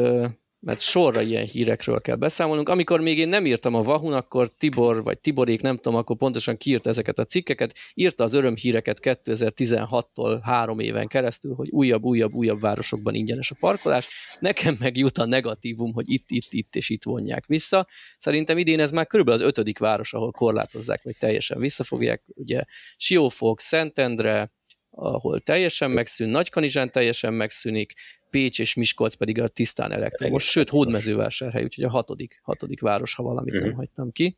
mert 0.62 0.80
sorra 0.80 1.20
ilyen 1.20 1.44
hírekről 1.44 2.00
kell 2.00 2.16
beszámolnunk. 2.16 2.68
Amikor 2.68 3.00
még 3.00 3.18
én 3.18 3.28
nem 3.28 3.46
írtam 3.46 3.74
a 3.74 3.82
Vahun, 3.82 4.12
akkor 4.12 4.50
Tibor, 4.58 5.02
vagy 5.02 5.18
Tiborék, 5.18 5.60
nem 5.60 5.76
tudom, 5.76 5.98
akkor 5.98 6.16
pontosan 6.16 6.56
kiírta 6.56 6.88
ezeket 6.88 7.18
a 7.18 7.24
cikkeket, 7.24 7.74
írta 7.94 8.24
az 8.24 8.34
örömhíreket 8.34 8.98
2016-tól 9.02 10.40
három 10.42 10.78
éven 10.78 11.06
keresztül, 11.06 11.54
hogy 11.54 11.68
újabb, 11.70 12.02
újabb, 12.02 12.32
újabb 12.32 12.60
városokban 12.60 13.14
ingyenes 13.14 13.50
a 13.50 13.56
parkolás. 13.60 14.08
Nekem 14.38 14.76
meg 14.78 14.96
jut 14.96 15.18
a 15.18 15.26
negatívum, 15.26 15.92
hogy 15.92 16.10
itt, 16.10 16.30
itt, 16.30 16.48
itt 16.50 16.74
és 16.74 16.88
itt 16.88 17.02
vonják 17.02 17.46
vissza. 17.46 17.88
Szerintem 18.18 18.58
idén 18.58 18.80
ez 18.80 18.90
már 18.90 19.06
körülbelül 19.06 19.40
az 19.40 19.46
ötödik 19.46 19.78
város, 19.78 20.12
ahol 20.12 20.30
korlátozzák, 20.30 21.02
vagy 21.02 21.16
teljesen 21.18 21.58
visszafogják. 21.58 22.22
Ugye 22.26 22.62
Siófok, 22.96 23.60
Szentendre, 23.60 24.50
ahol 24.90 25.40
teljesen 25.40 25.90
megszűn, 25.90 26.28
Nagykanizsán 26.28 26.90
teljesen 26.90 27.32
megszűnik, 27.34 27.92
Pécs 28.32 28.58
és 28.58 28.74
Miskolc 28.74 29.14
pedig 29.14 29.40
a 29.40 29.48
tisztán 29.48 29.92
elektromos, 29.92 30.44
sőt 30.44 30.68
Hódmezővásárhely, 30.68 31.62
úgyhogy 31.62 31.84
a 31.84 31.90
hatodik, 31.90 32.40
hatodik 32.42 32.80
város, 32.80 33.14
ha 33.14 33.22
valamit 33.22 33.52
uh-huh. 33.52 33.68
nem 33.68 33.76
hagytam 33.76 34.12
ki. 34.12 34.36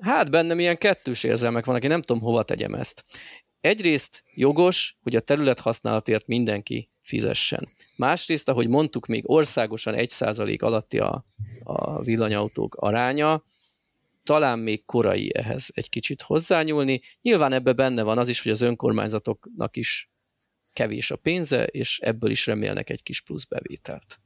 Hát 0.00 0.30
bennem 0.30 0.58
ilyen 0.58 0.78
kettős 0.78 1.22
érzelmek 1.22 1.64
van, 1.64 1.74
aki 1.74 1.86
nem 1.86 2.02
tudom, 2.02 2.22
hova 2.22 2.42
tegyem 2.42 2.74
ezt. 2.74 3.04
Egyrészt 3.60 4.24
jogos, 4.34 4.96
hogy 5.02 5.16
a 5.16 5.20
terület 5.20 5.60
használatért 5.60 6.26
mindenki 6.26 6.88
fizessen. 7.02 7.68
Másrészt, 7.96 8.48
ahogy 8.48 8.68
mondtuk, 8.68 9.06
még 9.06 9.30
országosan 9.30 9.94
1% 9.96 10.60
alatti 10.60 10.98
a, 10.98 11.24
a 11.62 12.02
villanyautók 12.02 12.74
aránya, 12.74 13.44
talán 14.22 14.58
még 14.58 14.84
korai 14.84 15.34
ehhez 15.34 15.70
egy 15.74 15.88
kicsit 15.88 16.22
hozzányúlni. 16.22 17.00
Nyilván 17.22 17.52
ebbe 17.52 17.72
benne 17.72 18.02
van 18.02 18.18
az 18.18 18.28
is, 18.28 18.42
hogy 18.42 18.52
az 18.52 18.60
önkormányzatoknak 18.60 19.76
is 19.76 20.08
kevés 20.74 21.10
a 21.10 21.16
pénze, 21.16 21.64
és 21.64 21.98
ebből 21.98 22.30
is 22.30 22.46
remélnek 22.46 22.90
egy 22.90 23.02
kis 23.02 23.20
plusz 23.20 23.44
bevételt. 23.44 24.18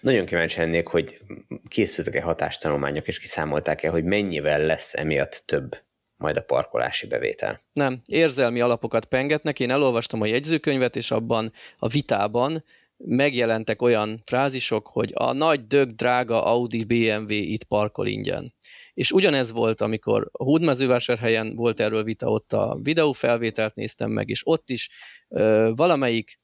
Nagyon 0.00 0.26
kíváncsi 0.26 0.58
lennék, 0.58 0.86
hogy 0.86 1.20
készültek-e 1.68 2.22
hatástanulmányok, 2.22 3.06
és 3.06 3.18
kiszámolták-e, 3.18 3.88
hogy 3.88 4.04
mennyivel 4.04 4.66
lesz 4.66 4.94
emiatt 4.94 5.42
több 5.46 5.82
majd 6.16 6.36
a 6.36 6.42
parkolási 6.42 7.06
bevétel. 7.06 7.60
Nem, 7.72 8.00
érzelmi 8.06 8.60
alapokat 8.60 9.04
pengetnek. 9.04 9.60
Én 9.60 9.70
elolvastam 9.70 10.20
a 10.20 10.26
jegyzőkönyvet, 10.26 10.96
és 10.96 11.10
abban 11.10 11.52
a 11.78 11.88
vitában 11.88 12.64
megjelentek 12.96 13.82
olyan 13.82 14.22
frázisok, 14.24 14.86
hogy 14.86 15.10
a 15.14 15.32
nagy 15.32 15.66
dög 15.66 15.94
drága 15.94 16.44
Audi 16.44 16.84
BMW 16.84 17.32
itt 17.32 17.64
parkol 17.64 18.06
ingyen. 18.06 18.54
És 18.94 19.12
ugyanez 19.12 19.52
volt, 19.52 19.80
amikor 19.80 20.28
a 20.32 20.42
Hódmezővásárhelyen 20.42 21.54
volt 21.54 21.80
erről 21.80 22.04
vita, 22.04 22.26
ott 22.26 22.52
a 22.52 22.78
videófelvételt 22.82 23.74
néztem 23.74 24.10
meg, 24.10 24.28
és 24.28 24.46
ott 24.46 24.70
is 24.70 24.90
ö, 25.28 25.72
valamelyik 25.74 26.40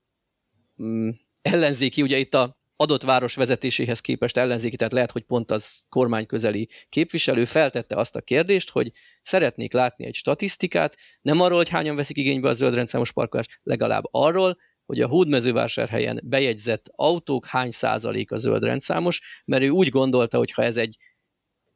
mm, 0.83 1.09
ellenzéki, 1.43 2.03
ugye 2.03 2.19
itt 2.19 2.35
a 2.35 2.59
adott 2.81 3.03
város 3.03 3.35
vezetéséhez 3.35 4.01
képest 4.01 4.37
ellenzéki, 4.37 4.77
tehát 4.77 4.93
lehet, 4.93 5.11
hogy 5.11 5.23
pont 5.23 5.51
az 5.51 5.81
kormányközeli 5.89 6.69
képviselő 6.89 7.45
feltette 7.45 7.97
azt 7.97 8.16
a 8.16 8.20
kérdést, 8.20 8.70
hogy 8.70 8.93
szeretnék 9.23 9.73
látni 9.73 10.07
egy 10.07 10.15
statisztikát, 10.15 10.97
nem 11.23 11.41
arról, 11.41 11.57
hogy 11.57 11.69
hányan 11.69 11.97
veszik 11.97 12.16
igénybe 12.16 12.49
a 12.49 12.53
zöldrendszámos 12.53 13.12
parkolást, 13.12 13.61
legalább 13.62 14.05
arról, 14.11 14.59
hogy 14.87 15.01
a 15.01 15.09
Hódmezővásárhelyen 15.09 16.20
bejegyzett 16.25 16.91
autók 16.93 17.47
hány 17.47 17.70
százalék 17.70 18.31
a 18.31 18.39
zöldrendszámos, 18.39 19.23
mert 19.45 19.62
ő 19.62 19.69
úgy 19.69 19.89
gondolta, 19.89 20.39
hogy 20.39 20.53
ha 20.53 20.62
ez 20.62 20.77
egy 20.77 20.97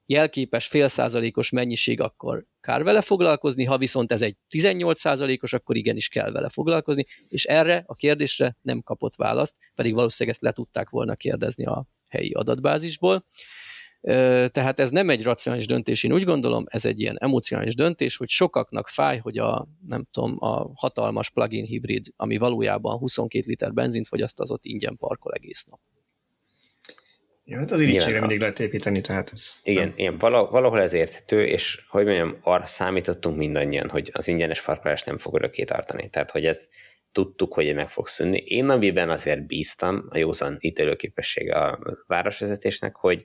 jelképes 0.06 0.66
fél 0.66 0.88
százalékos 0.88 1.50
mennyiség, 1.50 2.00
akkor 2.00 2.46
kár 2.60 2.82
vele 2.82 3.00
foglalkozni, 3.00 3.64
ha 3.64 3.78
viszont 3.78 4.12
ez 4.12 4.22
egy 4.22 4.36
18 4.48 5.00
százalékos, 5.00 5.52
akkor 5.52 5.76
igenis 5.76 6.08
kell 6.08 6.30
vele 6.30 6.48
foglalkozni, 6.48 7.06
és 7.28 7.44
erre 7.44 7.82
a 7.86 7.94
kérdésre 7.94 8.56
nem 8.62 8.80
kapott 8.82 9.16
választ, 9.16 9.56
pedig 9.74 9.94
valószínűleg 9.94 10.34
ezt 10.34 10.44
le 10.44 10.52
tudták 10.52 10.90
volna 10.90 11.14
kérdezni 11.14 11.66
a 11.66 11.86
helyi 12.10 12.32
adatbázisból. 12.32 13.24
Tehát 14.48 14.80
ez 14.80 14.90
nem 14.90 15.10
egy 15.10 15.22
racionális 15.22 15.66
döntés, 15.66 16.02
én 16.02 16.12
úgy 16.12 16.24
gondolom, 16.24 16.64
ez 16.68 16.84
egy 16.84 17.00
ilyen 17.00 17.18
emocionális 17.18 17.74
döntés, 17.74 18.16
hogy 18.16 18.28
sokaknak 18.28 18.88
fáj, 18.88 19.18
hogy 19.18 19.38
a, 19.38 19.68
nem 19.86 20.04
tudom, 20.10 20.36
a 20.38 20.70
hatalmas 20.74 21.30
plug-in 21.30 21.64
hibrid, 21.64 22.06
ami 22.16 22.36
valójában 22.36 22.98
22 22.98 23.44
liter 23.46 23.72
benzint 23.72 24.06
fogyaszt, 24.06 24.40
az 24.40 24.50
ott 24.50 24.64
ingyen 24.64 24.96
parkol 24.96 25.32
egész 25.32 25.64
nap. 25.64 25.80
Ja, 27.52 27.58
hát 27.58 27.70
az 27.70 27.80
irítségre 27.80 28.20
mindig 28.20 28.40
lehet 28.40 28.60
építeni, 28.60 29.00
tehát 29.00 29.30
ez... 29.32 29.60
Igen, 29.62 29.86
nem. 29.86 29.92
igen 29.96 30.18
valahol 30.18 30.80
ez 30.80 30.92
érthető, 30.92 31.46
és 31.46 31.80
hogy 31.88 32.04
mondjam, 32.04 32.38
arra 32.42 32.66
számítottunk 32.66 33.36
mindannyian, 33.36 33.88
hogy 33.88 34.10
az 34.12 34.28
ingyenes 34.28 34.62
parkolást 34.62 35.06
nem 35.06 35.18
fog 35.18 35.34
örökké 35.34 35.64
tartani. 35.64 36.08
Tehát, 36.08 36.30
hogy 36.30 36.44
ez 36.44 36.68
tudtuk, 37.12 37.54
hogy 37.54 37.74
meg 37.74 37.88
fog 37.88 38.08
szűnni. 38.08 38.38
Én 38.38 38.68
amiben 38.68 39.10
azért 39.10 39.46
bíztam 39.46 40.06
a 40.08 40.18
józan 40.18 40.56
ítélőképessége 40.60 41.54
a 41.54 41.78
városvezetésnek, 42.06 42.96
hogy 42.96 43.24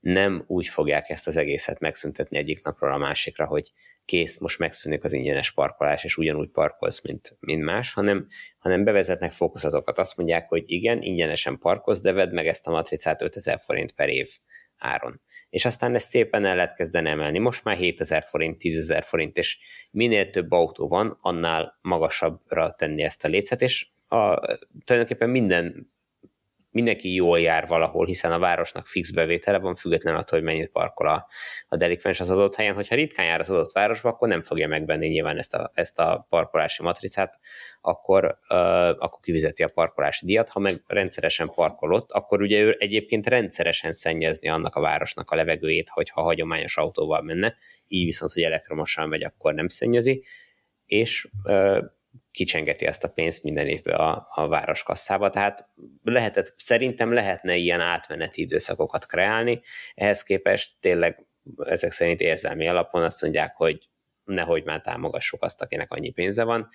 nem 0.00 0.44
úgy 0.46 0.68
fogják 0.68 1.08
ezt 1.08 1.26
az 1.26 1.36
egészet 1.36 1.80
megszüntetni 1.80 2.38
egyik 2.38 2.64
napról 2.64 2.92
a 2.92 2.98
másikra, 2.98 3.46
hogy 3.46 3.72
kész, 4.04 4.38
most 4.38 4.58
megszűnik 4.58 5.04
az 5.04 5.12
ingyenes 5.12 5.52
parkolás, 5.52 6.04
és 6.04 6.16
ugyanúgy 6.16 6.48
parkolsz, 6.48 7.02
mint, 7.02 7.36
mint 7.40 7.64
más, 7.64 7.92
hanem, 7.92 8.26
hanem 8.58 8.84
bevezetnek 8.84 9.32
fokozatokat. 9.32 9.98
Azt 9.98 10.16
mondják, 10.16 10.48
hogy 10.48 10.62
igen, 10.66 11.00
ingyenesen 11.00 11.58
parkolsz, 11.58 12.00
de 12.00 12.12
vedd 12.12 12.34
meg 12.34 12.46
ezt 12.46 12.66
a 12.66 12.70
matricát 12.70 13.22
5000 13.22 13.60
forint 13.60 13.92
per 13.92 14.08
év 14.08 14.28
áron. 14.76 15.20
És 15.50 15.64
aztán 15.64 15.94
ezt 15.94 16.08
szépen 16.08 16.44
el 16.44 16.54
lehet 16.54 16.74
kezdeni 16.74 17.08
emelni. 17.08 17.38
Most 17.38 17.64
már 17.64 17.76
7000 17.76 18.24
forint, 18.24 18.62
10.000 18.62 19.00
forint, 19.04 19.36
és 19.36 19.58
minél 19.90 20.30
több 20.30 20.52
autó 20.52 20.88
van, 20.88 21.18
annál 21.20 21.78
magasabbra 21.80 22.70
tenni 22.70 23.02
ezt 23.02 23.24
a 23.24 23.28
lécet, 23.28 23.62
és 23.62 23.88
a, 24.08 24.40
tulajdonképpen 24.84 25.30
minden 25.30 25.92
mindenki 26.78 27.14
jól 27.14 27.40
jár 27.40 27.66
valahol, 27.66 28.06
hiszen 28.06 28.32
a 28.32 28.38
városnak 28.38 28.86
fix 28.86 29.10
bevétele 29.10 29.58
van, 29.58 29.74
független 29.74 30.14
attól, 30.14 30.38
hogy 30.38 30.48
mennyit 30.48 30.70
parkol 30.70 31.08
a, 31.08 31.26
a 31.68 31.76
delikvens 31.76 32.20
az 32.20 32.30
adott 32.30 32.54
helyen. 32.54 32.74
Hogyha 32.74 32.94
ritkán 32.94 33.26
jár 33.26 33.40
az 33.40 33.50
adott 33.50 33.72
városba, 33.72 34.08
akkor 34.08 34.28
nem 34.28 34.42
fogja 34.42 34.68
megvenni 34.68 35.06
nyilván 35.06 35.36
ezt 35.36 35.54
a, 35.54 35.70
ezt 35.74 35.98
a 35.98 36.26
parkolási 36.28 36.82
matricát, 36.82 37.38
akkor, 37.80 38.24
uh, 38.24 38.58
akkor 38.88 39.18
kivizeti 39.20 39.62
a 39.62 39.68
parkolási 39.68 40.26
díjat. 40.26 40.48
Ha 40.48 40.60
meg 40.60 40.74
rendszeresen 40.86 41.50
parkolott, 41.54 42.12
akkor 42.12 42.40
ugye 42.40 42.60
ő 42.60 42.76
egyébként 42.78 43.26
rendszeresen 43.26 43.92
szennyezni 43.92 44.48
annak 44.48 44.74
a 44.74 44.80
városnak 44.80 45.30
a 45.30 45.36
levegőjét, 45.36 45.88
hogyha 45.88 46.22
hagyományos 46.22 46.76
autóval 46.76 47.22
menne, 47.22 47.54
így 47.86 48.04
viszont, 48.04 48.32
hogy 48.32 48.42
elektromosan 48.42 49.08
megy, 49.08 49.24
akkor 49.24 49.54
nem 49.54 49.68
szennyezi, 49.68 50.24
és 50.86 51.28
uh, 51.44 51.78
kicsengeti 52.38 52.86
ezt 52.86 53.04
a 53.04 53.08
pénzt 53.08 53.42
minden 53.42 53.66
évben 53.66 53.94
a, 53.94 54.26
a 54.28 54.48
városkasszába, 54.48 55.30
tehát 55.30 55.68
lehetett, 56.02 56.54
szerintem 56.56 57.12
lehetne 57.12 57.56
ilyen 57.56 57.80
átmeneti 57.80 58.40
időszakokat 58.40 59.06
kreálni, 59.06 59.60
ehhez 59.94 60.22
képest 60.22 60.74
tényleg 60.80 61.26
ezek 61.56 61.90
szerint 61.90 62.20
érzelmi 62.20 62.68
alapon 62.68 63.02
azt 63.02 63.22
mondják, 63.22 63.56
hogy 63.56 63.88
nehogy 64.24 64.64
már 64.64 64.80
támogassuk 64.80 65.42
azt, 65.42 65.62
akinek 65.62 65.92
annyi 65.92 66.10
pénze 66.10 66.44
van. 66.44 66.68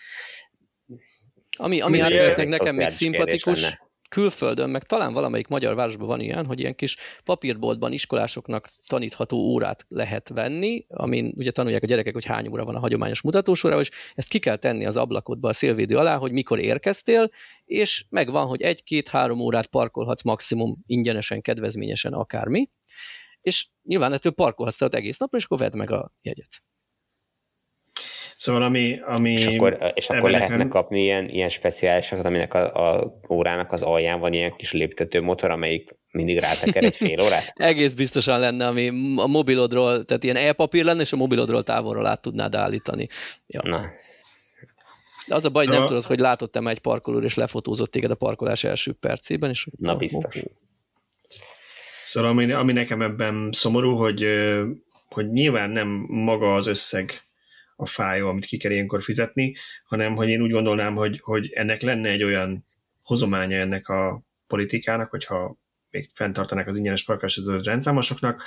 Ami, 1.58 1.82
ami 1.82 1.98
nekem 1.98 2.76
még 2.76 2.90
szimpatikus, 2.90 3.83
külföldön, 4.14 4.70
meg 4.70 4.84
talán 4.84 5.14
valamelyik 5.14 5.48
magyar 5.48 5.76
városban 5.76 6.08
van 6.08 6.20
ilyen, 6.20 6.46
hogy 6.46 6.60
ilyen 6.60 6.76
kis 6.76 6.98
papírboltban 7.24 7.92
iskolásoknak 7.92 8.70
tanítható 8.88 9.38
órát 9.38 9.86
lehet 9.88 10.30
venni, 10.30 10.86
amin 10.90 11.34
ugye 11.38 11.52
tanulják 11.52 11.84
a 11.84 11.86
gyerekek, 11.86 12.14
hogy 12.14 12.26
hány 12.26 12.48
óra 12.48 12.66
van 12.66 12.76
a 12.76 12.80
hagyományos 12.80 13.22
mutatósóra, 13.22 13.80
és 13.80 13.92
ezt 14.16 14.28
ki 14.28 14.40
kell 14.40 14.56
tenni 14.56 14.86
az 14.86 14.98
ablakodba 14.98 15.50
a 15.50 15.54
szélvédő 15.54 15.98
alá, 15.98 16.18
hogy 16.18 16.32
mikor 16.32 16.60
érkeztél, 16.60 17.30
és 17.66 18.06
megvan, 18.10 18.48
hogy 18.48 18.62
egy-két-három 18.62 19.40
órát 19.40 19.68
parkolhatsz 19.68 20.24
maximum 20.24 20.78
ingyenesen, 20.86 21.42
kedvezményesen, 21.42 22.14
akármi, 22.14 22.70
és 23.42 23.68
nyilván 23.84 24.14
ettől 24.14 24.32
parkolhatsz 24.32 24.82
az 24.82 24.94
egész 24.94 25.18
napra, 25.18 25.38
és 25.38 25.44
akkor 25.44 25.58
vedd 25.58 25.78
meg 25.78 25.92
a 25.92 26.12
jegyet. 26.22 26.64
Szóval 28.38 28.62
ami... 28.62 29.00
ami 29.06 29.32
és 29.32 29.46
akkor, 29.46 29.92
és 29.94 30.10
akkor 30.10 30.30
lehetne 30.30 30.56
nekem... 30.56 30.72
kapni 30.72 31.02
ilyen, 31.02 31.30
ilyen 31.30 31.50
speciálisokat, 31.50 32.26
aminek 32.26 32.54
a, 32.54 32.98
a 32.98 33.20
órának 33.30 33.72
az 33.72 33.82
alján 33.82 34.20
van 34.20 34.34
ilyen 34.34 34.56
kis 34.56 34.72
léptető 34.72 35.22
motor, 35.22 35.52
amelyik 35.52 35.96
mindig 36.12 36.40
ráteker 36.40 36.84
egy 36.84 36.96
fél 36.96 37.22
órát? 37.22 37.54
Egész 37.72 37.94
biztosan 37.94 38.40
lenne, 38.40 38.68
ami 38.68 38.88
a 39.16 39.28
mobilodról, 39.28 40.06
tehát 40.06 40.24
ilyen 40.24 40.36
e-papír 40.36 40.84
lenne, 40.84 41.02
és 41.02 41.14
a 41.14 41.16
mobilodról 41.16 41.64
távolról 41.64 42.06
át 42.06 42.22
tudnád 42.22 42.56
állítani. 42.56 43.08
Ja. 43.48 43.62
Na. 43.64 43.82
De 45.28 45.36
az 45.36 45.46
a 45.46 45.50
baj, 45.50 45.64
szóval... 45.64 45.80
nem 45.80 45.88
tudod, 45.88 46.04
hogy 46.04 46.20
látott-e 46.20 46.60
egy 46.60 46.80
parkolór, 46.80 47.24
és 47.24 47.36
lefotózott 47.36 47.92
téged 47.92 48.12
a 48.12 48.16
parkolás 48.16 48.64
első 48.64 48.92
percében. 48.92 49.50
És 49.50 49.68
Na, 49.78 49.96
biztos. 49.96 50.44
Szóval 52.06 52.30
ami, 52.30 52.52
ami 52.52 52.74
nekem 52.74 53.02
ebben 53.02 53.50
szomorú, 53.52 53.96
hogy, 53.96 54.26
hogy 55.10 55.32
nyilván 55.32 55.70
nem 55.70 55.88
maga 56.08 56.56
az 56.56 56.68
összeg 56.68 57.22
a 57.84 57.86
fájó, 57.86 58.28
amit 58.28 58.46
ki 58.46 58.58
kell 58.58 58.72
ilyenkor 58.72 59.04
fizetni, 59.04 59.56
hanem 59.86 60.16
hogy 60.16 60.30
én 60.30 60.42
úgy 60.42 60.52
gondolnám, 60.52 60.96
hogy, 60.96 61.20
hogy 61.24 61.52
ennek 61.54 61.82
lenne 61.82 62.10
egy 62.10 62.24
olyan 62.24 62.66
hozománya 63.02 63.58
ennek 63.58 63.88
a 63.88 64.24
politikának, 64.48 65.10
hogyha 65.10 65.58
még 65.90 66.10
fenntartanak 66.14 66.68
az 66.68 66.78
ingyenes 66.78 67.04
parkolás 67.06 67.42
rendszámosoknak, 67.64 68.44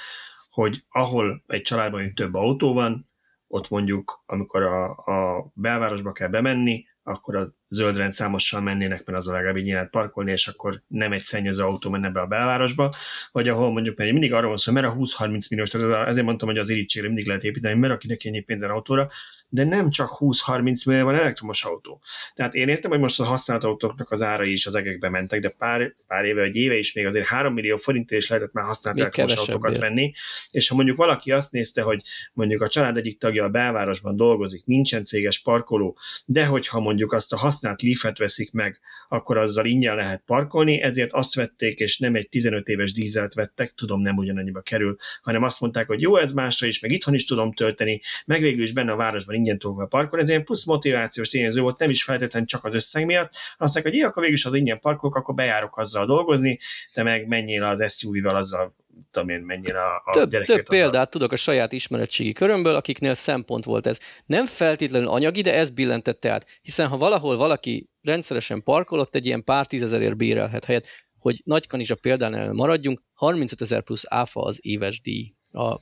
hogy 0.51 0.85
ahol 0.89 1.43
egy 1.47 1.63
családban 1.63 2.15
több 2.15 2.35
autó 2.35 2.73
van, 2.73 3.11
ott 3.47 3.69
mondjuk, 3.69 4.23
amikor 4.27 4.63
a, 4.63 4.91
a 4.91 5.51
belvárosba 5.55 6.13
kell 6.13 6.29
bemenni, 6.29 6.85
akkor 7.09 7.37
a 7.37 7.47
zöld 7.69 7.97
rendszámossal 7.97 8.61
mennének, 8.61 9.05
mert 9.05 9.19
az 9.19 9.29
a 9.29 9.33
legalább 9.33 9.57
így 9.57 9.89
parkolni, 9.91 10.31
és 10.31 10.49
akkor 10.49 10.83
nem 10.87 11.13
egy 11.13 11.23
szennyező 11.23 11.63
autó 11.63 11.91
menne 11.91 12.11
be 12.11 12.21
a 12.21 12.27
belvárosba, 12.27 12.93
vagy 13.33 13.49
ahol 13.49 13.73
mondjuk, 13.73 13.97
mert 13.97 14.13
mindig 14.13 14.33
arról 14.33 14.49
van 14.49 14.57
szó, 14.57 14.73
mert 14.73 14.87
a 14.87 14.95
20-30 14.95 15.51
milliós, 15.51 15.75
ezért 16.07 16.27
mondtam, 16.27 16.49
hogy 16.49 16.59
az 16.59 16.69
irítségre 16.69 17.09
mindig 17.09 17.27
lehet 17.27 17.45
építeni, 17.45 17.79
mert 17.79 17.93
akinek 17.93 18.25
ennyi 18.25 18.41
pénzen 18.41 18.71
autóra, 18.71 19.09
de 19.49 19.65
nem 19.65 19.91
csak 19.91 20.17
20-30 20.19 20.87
millió 20.87 21.05
van 21.05 21.15
elektromos 21.15 21.65
autó. 21.65 22.03
Tehát 22.35 22.55
én 22.55 22.69
értem, 22.69 22.91
hogy 22.91 23.01
most 23.01 23.21
a 23.21 23.25
használt 23.25 23.65
autóknak 23.65 24.11
az 24.11 24.23
árai 24.23 24.53
is 24.53 24.67
az 24.67 24.75
egekbe 24.75 25.09
mentek, 25.09 25.41
de 25.41 25.49
pár, 25.49 25.95
pár 26.07 26.25
éve, 26.25 26.43
egy 26.43 26.57
éve 26.57 26.77
is 26.77 26.93
még 26.93 27.07
azért 27.07 27.27
3 27.27 27.53
millió 27.53 27.77
forint 27.77 28.11
is 28.11 28.29
lehetett 28.29 28.53
már 28.53 28.65
használt 28.65 28.97
még 28.97 29.05
elektromos 29.05 29.37
autókat 29.37 29.75
ér. 29.75 29.81
venni, 29.81 30.13
és 30.51 30.69
ha 30.69 30.75
mondjuk 30.75 30.97
valaki 30.97 31.33
azt 31.33 31.53
nézte, 31.53 31.83
hogy 31.83 32.03
mondjuk 32.33 32.63
a 32.63 32.69
család 32.69 32.97
egyik 32.97 33.19
tagja 33.19 33.45
a 33.45 33.49
belvárosban 33.49 34.17
dolgozik, 34.17 34.65
nincsen 34.65 35.05
céges 35.05 35.43
parkoló, 35.43 35.97
de 36.25 36.47
hogyha 36.47 36.81
mondjuk 36.81 37.13
azt 37.13 37.33
a 37.33 37.37
használt 37.37 37.83
Leafet 37.83 38.19
veszik 38.19 38.53
meg, 38.53 38.81
akkor 39.09 39.37
azzal 39.37 39.67
ingyen 39.67 39.97
lehet 39.97 40.23
parkolni, 40.27 40.83
ezért 40.83 41.13
azt 41.13 41.35
vették, 41.35 41.79
és 41.79 41.99
nem 41.99 42.15
egy 42.15 42.29
15 42.29 42.69
éves 42.69 42.93
dízelt 42.93 43.35
vettek, 43.35 43.75
tudom, 43.75 44.01
nem 44.01 44.17
ugyanannyiba 44.17 44.61
kerül, 44.61 44.97
hanem 45.23 45.43
azt 45.43 45.61
mondták, 45.61 45.87
hogy 45.87 46.01
jó, 46.01 46.17
ez 46.17 46.33
másra 46.33 46.67
is, 46.67 46.81
meg 46.81 46.91
itthon 46.91 47.15
is 47.15 47.25
tudom 47.25 47.53
tölteni, 47.53 48.01
meg 48.27 48.41
végül 48.41 48.63
is 48.63 48.73
benne 48.73 48.93
a 48.93 48.97
városban 48.97 49.36
ingyen 49.37 49.59
tudok 49.59 49.89
parkolni, 49.89 50.25
ez 50.25 50.31
ilyen 50.31 50.45
plusz 50.45 50.65
motivációs 50.65 51.29
tényező 51.29 51.61
volt, 51.61 51.79
nem 51.79 51.91
is 51.91 52.05
feltétlenül 52.05 52.49
csak 52.49 52.65
az 52.65 52.75
összeg 52.75 53.07
miatt, 53.07 53.31
azt 53.59 53.75
mondják, 53.75 53.95
hogy 53.95 54.03
akkor 54.03 54.23
végül 54.23 54.37
is 54.37 54.45
az 54.45 54.55
ingyen 54.55 54.81
parkolok, 54.81 55.17
akkor 55.17 55.35
bejárok 55.35 55.79
azzal 55.79 56.07
dolgozni, 56.07 56.59
de 56.95 57.03
meg 57.03 57.27
menjél 57.27 57.65
az 57.65 57.97
SUV-val 57.97 58.37
azzal 58.37 58.75
tudom 59.11 59.29
én, 59.29 59.41
mennyire 59.41 59.81
a, 59.83 60.03
a 60.05 60.13
Több, 60.13 60.45
több 60.45 60.63
példát 60.69 60.95
azzal. 60.95 61.07
tudok 61.07 61.33
a 61.33 61.37
saját 61.37 61.73
ismeretségi 61.73 62.33
körömből, 62.33 62.75
akiknél 62.75 63.15
szempont 63.15 63.65
volt 63.65 63.87
ez. 63.87 64.01
Nem 64.27 64.47
feltétlenül 64.47 65.09
anyagi, 65.09 65.41
de 65.41 65.55
ez 65.55 65.71
billentette 65.71 66.31
át. 66.31 66.47
Hiszen 66.63 66.89
ha 66.89 66.97
valahol 66.97 67.37
valaki 67.37 67.91
rendszeresen 68.03 68.63
parkolott, 68.63 69.15
egy 69.15 69.27
ilyen 69.27 69.45
pár 69.45 69.67
tízezerért 69.67 70.17
bérelhet 70.17 70.65
helyet, 70.65 70.87
hogy 71.19 71.41
Nagykanizsa 71.45 71.95
példánál 71.95 72.53
maradjunk, 72.53 73.03
35 73.15 73.61
ezer 73.61 73.83
plusz 73.83 74.05
áfa 74.09 74.41
az 74.41 74.59
éves 74.63 75.01
díj. 75.01 75.35
A 75.53 75.81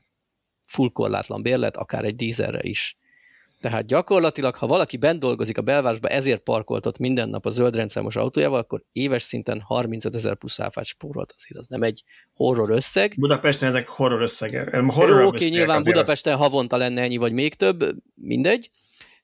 full 0.67 0.91
korlátlan 0.93 1.43
bérlet, 1.43 1.77
akár 1.77 2.05
egy 2.05 2.17
dízerre 2.17 2.61
is. 2.63 2.99
Tehát 3.65 3.87
gyakorlatilag, 3.87 4.55
ha 4.55 4.67
valaki 4.67 4.97
bent 4.97 5.21
dolgozik 5.21 5.59
a 5.59 5.63
belvárosba, 5.63 6.09
ezért 6.09 6.43
parkoltott 6.43 6.99
minden 6.99 7.29
nap 7.29 7.47
a 7.47 7.51
zöld 7.51 7.77
rendszámos 7.77 8.17
autójával, 8.17 8.59
akkor 8.59 8.85
éves 8.93 9.23
szinten 9.23 9.61
35 9.61 10.15
ezer 10.15 10.37
plusz 10.37 10.61
áfát 10.61 10.85
spórolt, 10.85 11.33
azért 11.37 11.61
az 11.61 11.67
nem 11.67 11.83
egy 11.83 12.05
horror 12.35 12.71
összeg. 12.71 13.15
Budapesten 13.17 13.69
ezek 13.69 13.89
horror 13.89 14.23
összege. 14.23 14.81
Horror 14.87 15.21
Jó, 15.21 15.27
oké, 15.27 15.49
nyilván 15.49 15.81
Budapesten 15.85 16.33
az... 16.33 16.39
havonta 16.39 16.77
lenne 16.77 17.03
ennyi, 17.03 17.17
vagy 17.17 17.33
még 17.33 17.55
több, 17.55 17.95
mindegy, 18.15 18.71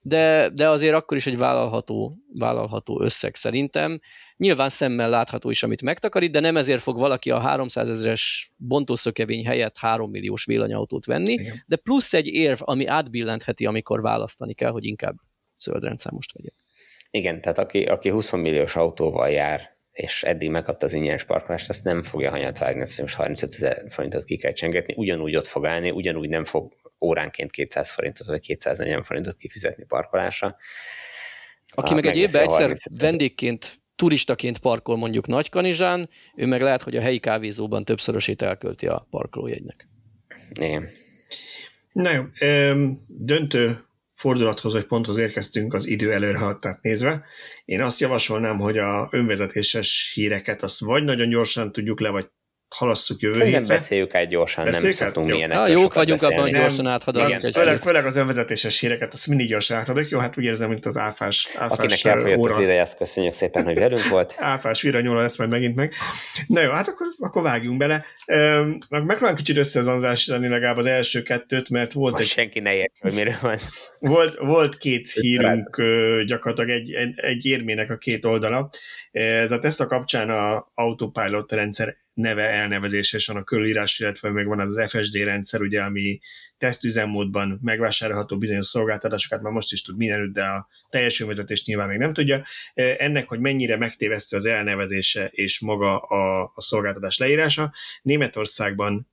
de, 0.02 0.50
de 0.54 0.68
azért 0.68 0.94
akkor 0.94 1.16
is 1.16 1.26
egy 1.26 1.36
vállalható, 1.36 2.16
vállalható 2.34 3.00
összeg 3.00 3.34
szerintem. 3.34 4.00
Nyilván 4.36 4.68
szemmel 4.68 5.10
látható 5.10 5.50
is, 5.50 5.62
amit 5.62 5.82
megtakarít, 5.82 6.32
de 6.32 6.40
nem 6.40 6.56
ezért 6.56 6.82
fog 6.82 6.98
valaki 6.98 7.30
a 7.30 7.38
300 7.38 7.88
ezeres 7.88 8.52
bontószökevény 8.56 9.46
helyett 9.46 9.76
3 9.78 10.10
milliós 10.10 10.44
villanyautót 10.44 11.06
venni, 11.06 11.32
Igen. 11.32 11.62
de 11.66 11.76
plusz 11.76 12.14
egy 12.14 12.26
érv, 12.26 12.58
ami 12.60 12.86
átbillentheti, 12.86 13.66
amikor 13.66 14.00
választani 14.00 14.54
kell, 14.54 14.70
hogy 14.70 14.84
inkább 14.84 15.14
zöldrendszámost 15.58 16.32
vegyek. 16.32 16.54
Igen, 17.10 17.40
tehát 17.40 17.58
aki, 17.58 17.82
aki 17.82 18.08
20 18.08 18.32
milliós 18.32 18.76
autóval 18.76 19.30
jár, 19.30 19.78
és 19.92 20.22
eddig 20.22 20.50
megkapta 20.50 20.86
az 20.86 20.92
ingyenes 20.92 21.24
parkolást, 21.24 21.68
azt 21.68 21.84
nem 21.84 22.02
fogja 22.02 22.30
hanyat 22.30 22.58
vágni, 22.58 22.80
hogy 22.80 22.98
most 23.00 23.14
35 23.14 23.54
ezer 23.54 23.84
forintot 23.88 24.24
ki 24.24 24.36
kell 24.36 24.52
csengetni, 24.52 24.94
ugyanúgy 24.96 25.36
ott 25.36 25.46
fog 25.46 25.66
állni, 25.66 25.90
ugyanúgy 25.90 26.28
nem 26.28 26.44
fog 26.44 26.72
óránként 27.00 27.50
200 27.50 27.90
forintot 27.90 28.26
vagy 28.26 28.40
240 28.40 29.02
forintot 29.02 29.36
kifizetni 29.36 29.84
parkolásra. 29.84 30.56
Aki 31.68 31.94
meg 31.94 32.06
egy 32.06 32.16
évben 32.16 32.42
egyszer 32.42 32.74
vendégként, 32.90 33.80
turistaként 33.96 34.58
parkol 34.58 34.96
mondjuk 34.96 35.26
Nagykanizsán, 35.26 36.08
ő 36.36 36.46
meg 36.46 36.62
lehet, 36.62 36.82
hogy 36.82 36.96
a 36.96 37.00
helyi 37.00 37.18
kávézóban 37.18 37.84
többszörösét 37.84 38.42
elkölti 38.42 38.86
a 38.86 39.06
parkolójegynek. 39.10 39.88
Igen. 40.60 40.88
Na 41.92 42.10
jó, 42.10 42.22
döntő 43.08 43.84
fordulathoz 44.12 44.72
vagy 44.72 44.86
ponthoz 44.86 45.18
érkeztünk 45.18 45.74
az 45.74 45.86
idő 45.86 46.12
előrehaladtát 46.12 46.82
nézve. 46.82 47.24
Én 47.64 47.82
azt 47.82 48.00
javasolnám, 48.00 48.58
hogy 48.58 48.78
a 48.78 49.08
önvezetéses 49.10 50.12
híreket 50.14 50.62
azt 50.62 50.80
vagy 50.80 51.04
nagyon 51.04 51.28
gyorsan 51.28 51.72
tudjuk 51.72 52.00
le, 52.00 52.08
vagy 52.08 52.30
halasszuk 52.74 53.20
jövő 53.20 53.34
Szerintem 53.34 53.60
hétre. 53.60 53.74
beszéljük 53.74 54.14
át 54.14 54.28
gyorsan, 54.28 54.64
beszéljük 54.64 54.98
nem 54.98 55.08
szoktunk 55.08 55.36
ilyenek. 55.36 55.58
Ah, 55.58 55.70
jók 55.70 55.94
vagyunk 55.94 56.22
abban, 56.22 56.40
hogy 56.40 56.52
gyorsan 56.52 56.86
áthaladjuk. 56.86 57.54
Főleg, 57.54 57.76
főleg 57.76 58.06
az 58.06 58.16
önvezetéses 58.16 58.80
híreket, 58.80 59.12
azt 59.12 59.26
mindig 59.26 59.48
gyorsan 59.48 59.76
átadok. 59.76 60.08
Jó, 60.08 60.18
hát 60.18 60.38
úgy 60.38 60.44
érzem, 60.44 60.68
mint 60.68 60.86
az 60.86 60.96
áfás, 60.96 61.48
áfás 61.54 61.78
Akinek 61.78 62.04
elfogyott 62.04 62.50
az 62.50 62.62
ideje, 62.62 62.80
azt 62.80 62.96
köszönjük 62.96 63.32
szépen, 63.32 63.64
hogy 63.64 63.78
velünk 63.78 64.08
volt. 64.08 64.34
áfás 64.54 64.82
viranyóla 64.82 65.20
lesz 65.20 65.38
majd 65.38 65.50
megint 65.50 65.74
meg. 65.74 65.92
Na 66.46 66.60
jó, 66.60 66.70
hát 66.70 66.88
akkor, 66.88 67.06
akkor 67.18 67.42
vágjunk 67.42 67.78
bele. 67.78 68.04
Megpróbálom 68.88 69.34
kicsit 69.36 69.56
összezanzásítani 69.56 70.48
legalább 70.48 70.76
az 70.76 70.86
első 70.86 71.22
kettőt, 71.22 71.68
mert 71.68 71.92
volt 71.92 72.12
Most 72.12 72.24
egy... 72.24 72.30
senki 72.30 72.60
ne 72.60 72.74
ért, 72.74 72.98
hogy 73.00 73.14
miről 73.14 73.34
van 73.40 73.56
volt, 73.98 74.36
volt 74.36 74.78
két 74.78 75.10
hírünk, 75.10 75.82
gyakorlatilag 76.26 76.80
egy, 76.80 76.92
egy, 76.92 77.12
egy 77.16 77.46
érmének 77.46 77.90
a 77.90 77.96
két 77.96 78.24
oldala. 78.24 78.70
Ez 79.10 79.52
a 79.52 79.58
Tesla 79.58 79.86
kapcsán 79.86 80.30
a 80.30 80.70
autopilot 80.74 81.52
rendszer 81.52 81.96
neve 82.20 82.48
elnevezéses 82.48 83.28
a 83.28 83.42
körülírás, 83.42 83.98
illetve 83.98 84.30
meg 84.30 84.46
van 84.46 84.60
az, 84.60 84.82
FSD 84.88 85.14
rendszer, 85.14 85.60
ugye, 85.60 85.82
ami 85.82 86.18
tesztüzemmódban 86.58 87.58
megvásárolható 87.62 88.38
bizonyos 88.38 88.66
szolgáltatásokat, 88.66 89.42
már 89.42 89.52
most 89.52 89.72
is 89.72 89.82
tud 89.82 89.96
mindenütt, 89.96 90.32
de 90.32 90.44
a 90.44 90.68
teljes 90.88 91.20
önvezetés 91.20 91.64
nyilván 91.64 91.88
még 91.88 91.98
nem 91.98 92.12
tudja. 92.12 92.42
Ennek, 92.74 93.28
hogy 93.28 93.40
mennyire 93.40 93.76
megtévesztő 93.76 94.36
az 94.36 94.44
elnevezése 94.44 95.26
és 95.30 95.60
maga 95.60 95.98
a, 95.98 96.52
a 96.54 96.60
szolgáltatás 96.60 97.18
leírása. 97.18 97.72
Németországban 98.02 99.08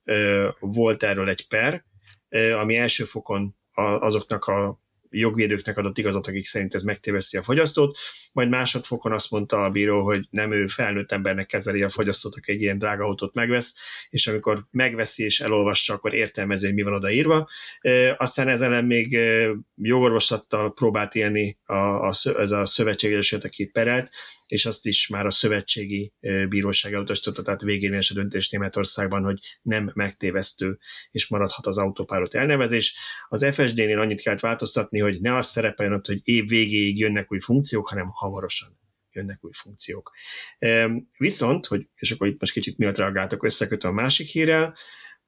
volt 0.58 1.02
erről 1.02 1.28
egy 1.28 1.48
per, 1.48 1.84
ami 2.60 2.76
első 2.76 3.04
fokon 3.04 3.56
azoknak 4.00 4.44
a 4.44 4.80
jogvédőknek 5.10 5.76
adott 5.76 5.98
igazat, 5.98 6.26
akik 6.26 6.46
szerint 6.46 6.74
ez 6.74 6.82
megtéveszti 6.82 7.36
a 7.36 7.42
fogyasztót, 7.42 7.98
majd 8.32 8.48
másodfokon 8.48 9.12
azt 9.12 9.30
mondta 9.30 9.64
a 9.64 9.70
bíró, 9.70 10.04
hogy 10.04 10.26
nem 10.30 10.52
ő 10.52 10.66
felnőtt 10.66 11.12
embernek 11.12 11.46
kezeli 11.46 11.82
a 11.82 11.88
fogyasztót, 11.88 12.34
aki 12.36 12.52
egy 12.52 12.60
ilyen 12.60 12.78
drága 12.78 13.04
autót 13.04 13.34
megvesz, 13.34 13.76
és 14.10 14.26
amikor 14.26 14.66
megveszi 14.70 15.24
és 15.24 15.40
elolvassa, 15.40 15.94
akkor 15.94 16.14
értelmezi, 16.14 16.66
hogy 16.66 16.74
mi 16.74 16.82
van 16.82 16.94
odaírva. 16.94 17.48
Aztán 18.16 18.48
ezen 18.48 18.84
még 18.84 19.18
jogorvoslattal 19.74 20.72
próbált 20.72 21.14
élni 21.14 21.58
a, 21.64 21.74
a, 21.74 22.12
ez 22.38 22.50
a 22.50 22.66
szövetséges, 22.66 23.32
aki 23.32 23.66
perelt, 23.66 24.10
és 24.48 24.66
azt 24.66 24.86
is 24.86 25.08
már 25.08 25.26
a 25.26 25.30
szövetségi 25.30 26.12
bíróság 26.48 26.92
elutasította, 26.92 27.42
tehát 27.42 27.60
végérvényes 27.60 28.10
a 28.10 28.14
döntés 28.14 28.48
Németországban, 28.48 29.24
hogy 29.24 29.38
nem 29.62 29.90
megtévesztő, 29.94 30.78
és 31.10 31.28
maradhat 31.28 31.66
az 31.66 31.78
autópárot 31.78 32.34
elnevezés. 32.34 32.98
Az 33.28 33.46
FSD-nél 33.54 34.00
annyit 34.00 34.20
kellett 34.20 34.40
változtatni, 34.40 34.98
hogy 34.98 35.20
ne 35.20 35.36
az 35.36 35.46
szerepeljen 35.46 35.94
ott, 35.94 36.06
hogy 36.06 36.20
év 36.22 36.48
végéig 36.48 36.98
jönnek 36.98 37.32
új 37.32 37.40
funkciók, 37.40 37.88
hanem 37.88 38.08
hamarosan 38.08 38.78
jönnek 39.12 39.44
új 39.44 39.52
funkciók. 39.54 40.12
Viszont, 41.18 41.66
hogy, 41.66 41.88
és 41.94 42.10
akkor 42.10 42.26
itt 42.26 42.40
most 42.40 42.52
kicsit 42.52 42.78
miatt 42.78 42.96
reagáltak, 42.96 43.42
összekötöm 43.42 43.90
a 43.90 44.00
másik 44.02 44.26
hírrel, 44.26 44.74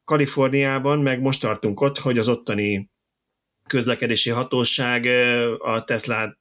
Kaliforniában 0.05 0.99
meg 0.99 1.21
most 1.21 1.41
tartunk 1.41 1.81
ott, 1.81 1.99
hogy 1.99 2.19
az 2.19 2.29
ottani 2.29 2.91
közlekedési 3.67 4.31
hatóság 4.31 5.07
a 5.59 5.85
Tesla 5.85 6.39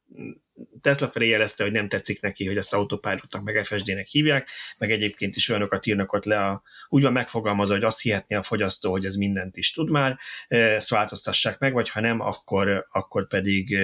Tesla 0.81 1.07
felé 1.07 1.27
jelezte, 1.27 1.63
hogy 1.63 1.71
nem 1.71 1.87
tetszik 1.87 2.21
neki, 2.21 2.45
hogy 2.45 2.57
ezt 2.57 2.73
autopilotnak 2.73 3.43
meg 3.43 3.65
FSD-nek 3.65 4.07
hívják, 4.07 4.49
meg 4.77 4.91
egyébként 4.91 5.35
is 5.35 5.49
olyanokat 5.49 5.85
írnak 5.85 6.13
ott 6.13 6.25
le, 6.25 6.45
a, 6.45 6.61
úgy 6.89 7.03
van 7.03 7.11
megfogalmazva, 7.11 7.73
hogy 7.73 7.83
azt 7.83 8.01
hihetné 8.01 8.35
a 8.35 8.43
fogyasztó, 8.43 8.91
hogy 8.91 9.05
ez 9.05 9.15
mindent 9.15 9.57
is 9.57 9.71
tud 9.71 9.89
már, 9.89 10.17
ezt 10.47 10.89
változtassák 10.89 11.59
meg, 11.59 11.73
vagy 11.73 11.89
ha 11.89 11.99
nem, 11.99 12.19
akkor, 12.19 12.87
akkor 12.91 13.27
pedig 13.27 13.77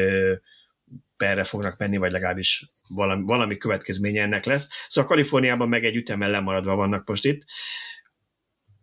perre 1.18 1.44
fognak 1.44 1.78
menni, 1.78 1.98
vagy 1.98 2.12
legalábbis 2.12 2.66
valami, 2.88 3.24
valami 3.26 3.58
következménye 3.58 4.22
ennek 4.22 4.46
lesz. 4.46 4.70
Szóval 4.88 5.10
Kaliforniában 5.10 5.70
meg 5.70 5.86
egy 5.86 5.96
ütemmel 5.96 6.30
lemaradva 6.30 6.76
vannak 6.76 7.08
most 7.08 7.26
itt 7.26 7.46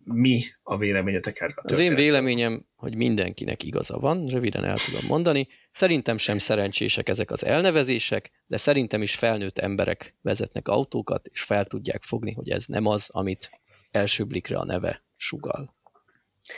mi 0.04 0.42
a 0.62 0.76
véleményetek 0.76 1.40
erről? 1.40 1.54
Az 1.62 1.78
én 1.78 1.94
véleményem, 1.94 2.66
hogy 2.76 2.94
mindenkinek 2.94 3.62
igaza 3.62 3.98
van, 3.98 4.26
röviden 4.26 4.64
el 4.64 4.76
tudom 4.76 5.08
mondani. 5.08 5.48
Szerintem 5.72 6.16
sem 6.16 6.38
szerencsések 6.38 7.08
ezek 7.08 7.30
az 7.30 7.44
elnevezések, 7.44 8.30
de 8.46 8.56
szerintem 8.56 9.02
is 9.02 9.14
felnőtt 9.14 9.58
emberek 9.58 10.16
vezetnek 10.22 10.68
autókat, 10.68 11.26
és 11.26 11.42
fel 11.42 11.64
tudják 11.64 12.02
fogni, 12.02 12.32
hogy 12.32 12.50
ez 12.50 12.66
nem 12.66 12.86
az, 12.86 13.08
amit 13.12 13.50
első 13.90 14.24
blikre 14.24 14.58
a 14.58 14.64
neve 14.64 15.04
sugal. 15.16 15.76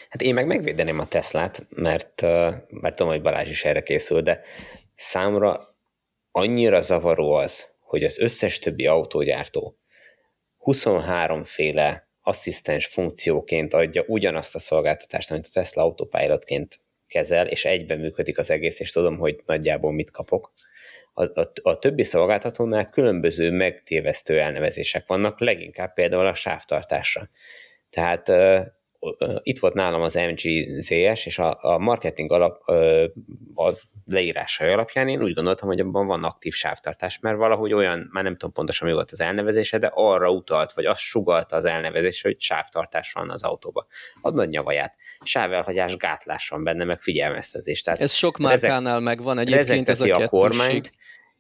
Hát 0.08 0.22
én 0.22 0.34
meg 0.34 0.46
megvédeném 0.46 0.98
a 0.98 1.08
Teslát, 1.08 1.66
mert, 1.68 2.22
mert 2.68 2.96
tudom, 2.96 3.12
hogy 3.12 3.22
Balázs 3.22 3.48
is 3.48 3.64
erre 3.64 3.82
készül, 3.82 4.20
de 4.20 4.40
számra 4.94 5.60
annyira 6.30 6.80
zavaró 6.80 7.32
az, 7.32 7.68
hogy 7.80 8.04
az 8.04 8.18
összes 8.18 8.58
többi 8.58 8.86
autógyártó 8.86 9.78
23 10.56 11.44
féle 11.44 12.08
asszisztens 12.26 12.86
funkcióként 12.86 13.74
adja 13.74 14.04
ugyanazt 14.06 14.54
a 14.54 14.58
szolgáltatást, 14.58 15.30
amit 15.30 15.46
a 15.46 15.50
Tesla 15.52 15.82
autopilotként 15.82 16.80
kezel, 17.06 17.46
és 17.46 17.64
egyben 17.64 17.98
működik 17.98 18.38
az 18.38 18.50
egész, 18.50 18.80
és 18.80 18.90
tudom, 18.90 19.18
hogy 19.18 19.42
nagyjából 19.46 19.92
mit 19.92 20.10
kapok. 20.10 20.52
A, 21.12 21.40
a, 21.40 21.52
a 21.62 21.78
többi 21.78 22.02
szolgáltatónál 22.02 22.90
különböző 22.90 23.50
megtévesztő 23.50 24.40
elnevezések 24.40 25.06
vannak, 25.06 25.40
leginkább 25.40 25.94
például 25.94 26.26
a 26.26 26.34
sávtartásra. 26.34 27.28
Tehát 27.90 28.28
itt 29.42 29.58
volt 29.58 29.74
nálam 29.74 30.02
az 30.02 30.14
MGZS, 30.14 31.26
és 31.26 31.38
a, 31.38 31.58
a 31.60 31.78
marketing 31.78 32.32
alap, 32.32 32.68
a 33.54 33.72
leírásai 34.06 34.72
alapján 34.72 35.08
én 35.08 35.22
úgy 35.22 35.32
gondoltam, 35.32 35.68
hogy 35.68 35.80
abban 35.80 36.06
van 36.06 36.24
aktív 36.24 36.52
sávtartás, 36.52 37.18
mert 37.18 37.36
valahogy 37.36 37.72
olyan, 37.72 38.08
már 38.12 38.22
nem 38.22 38.32
tudom 38.32 38.52
pontosan 38.52 38.88
mi 38.88 38.94
volt 38.94 39.10
az 39.10 39.20
elnevezése, 39.20 39.78
de 39.78 39.90
arra 39.94 40.30
utalt, 40.30 40.72
vagy 40.72 40.84
azt 40.84 41.00
sugalta 41.00 41.56
az 41.56 41.64
elnevezés, 41.64 42.22
hogy 42.22 42.40
sávtartás 42.40 43.12
van 43.12 43.30
az 43.30 43.42
autóba. 43.42 43.86
Ad 44.20 44.34
nagy 44.34 44.48
nyavaját. 44.48 44.96
Sávelhagyás, 45.22 45.96
gátlás 45.96 46.48
van 46.48 46.64
benne, 46.64 46.84
meg 46.84 47.00
figyelmeztetés. 47.00 47.82
Tehát 47.82 48.00
ez 48.00 48.12
sok 48.12 48.38
márkánál 48.38 49.00
megvan 49.00 49.38
egyébként 49.38 49.88
ez 49.88 50.00
a, 50.00 50.14
a 50.14 50.28
kormányt, 50.28 50.92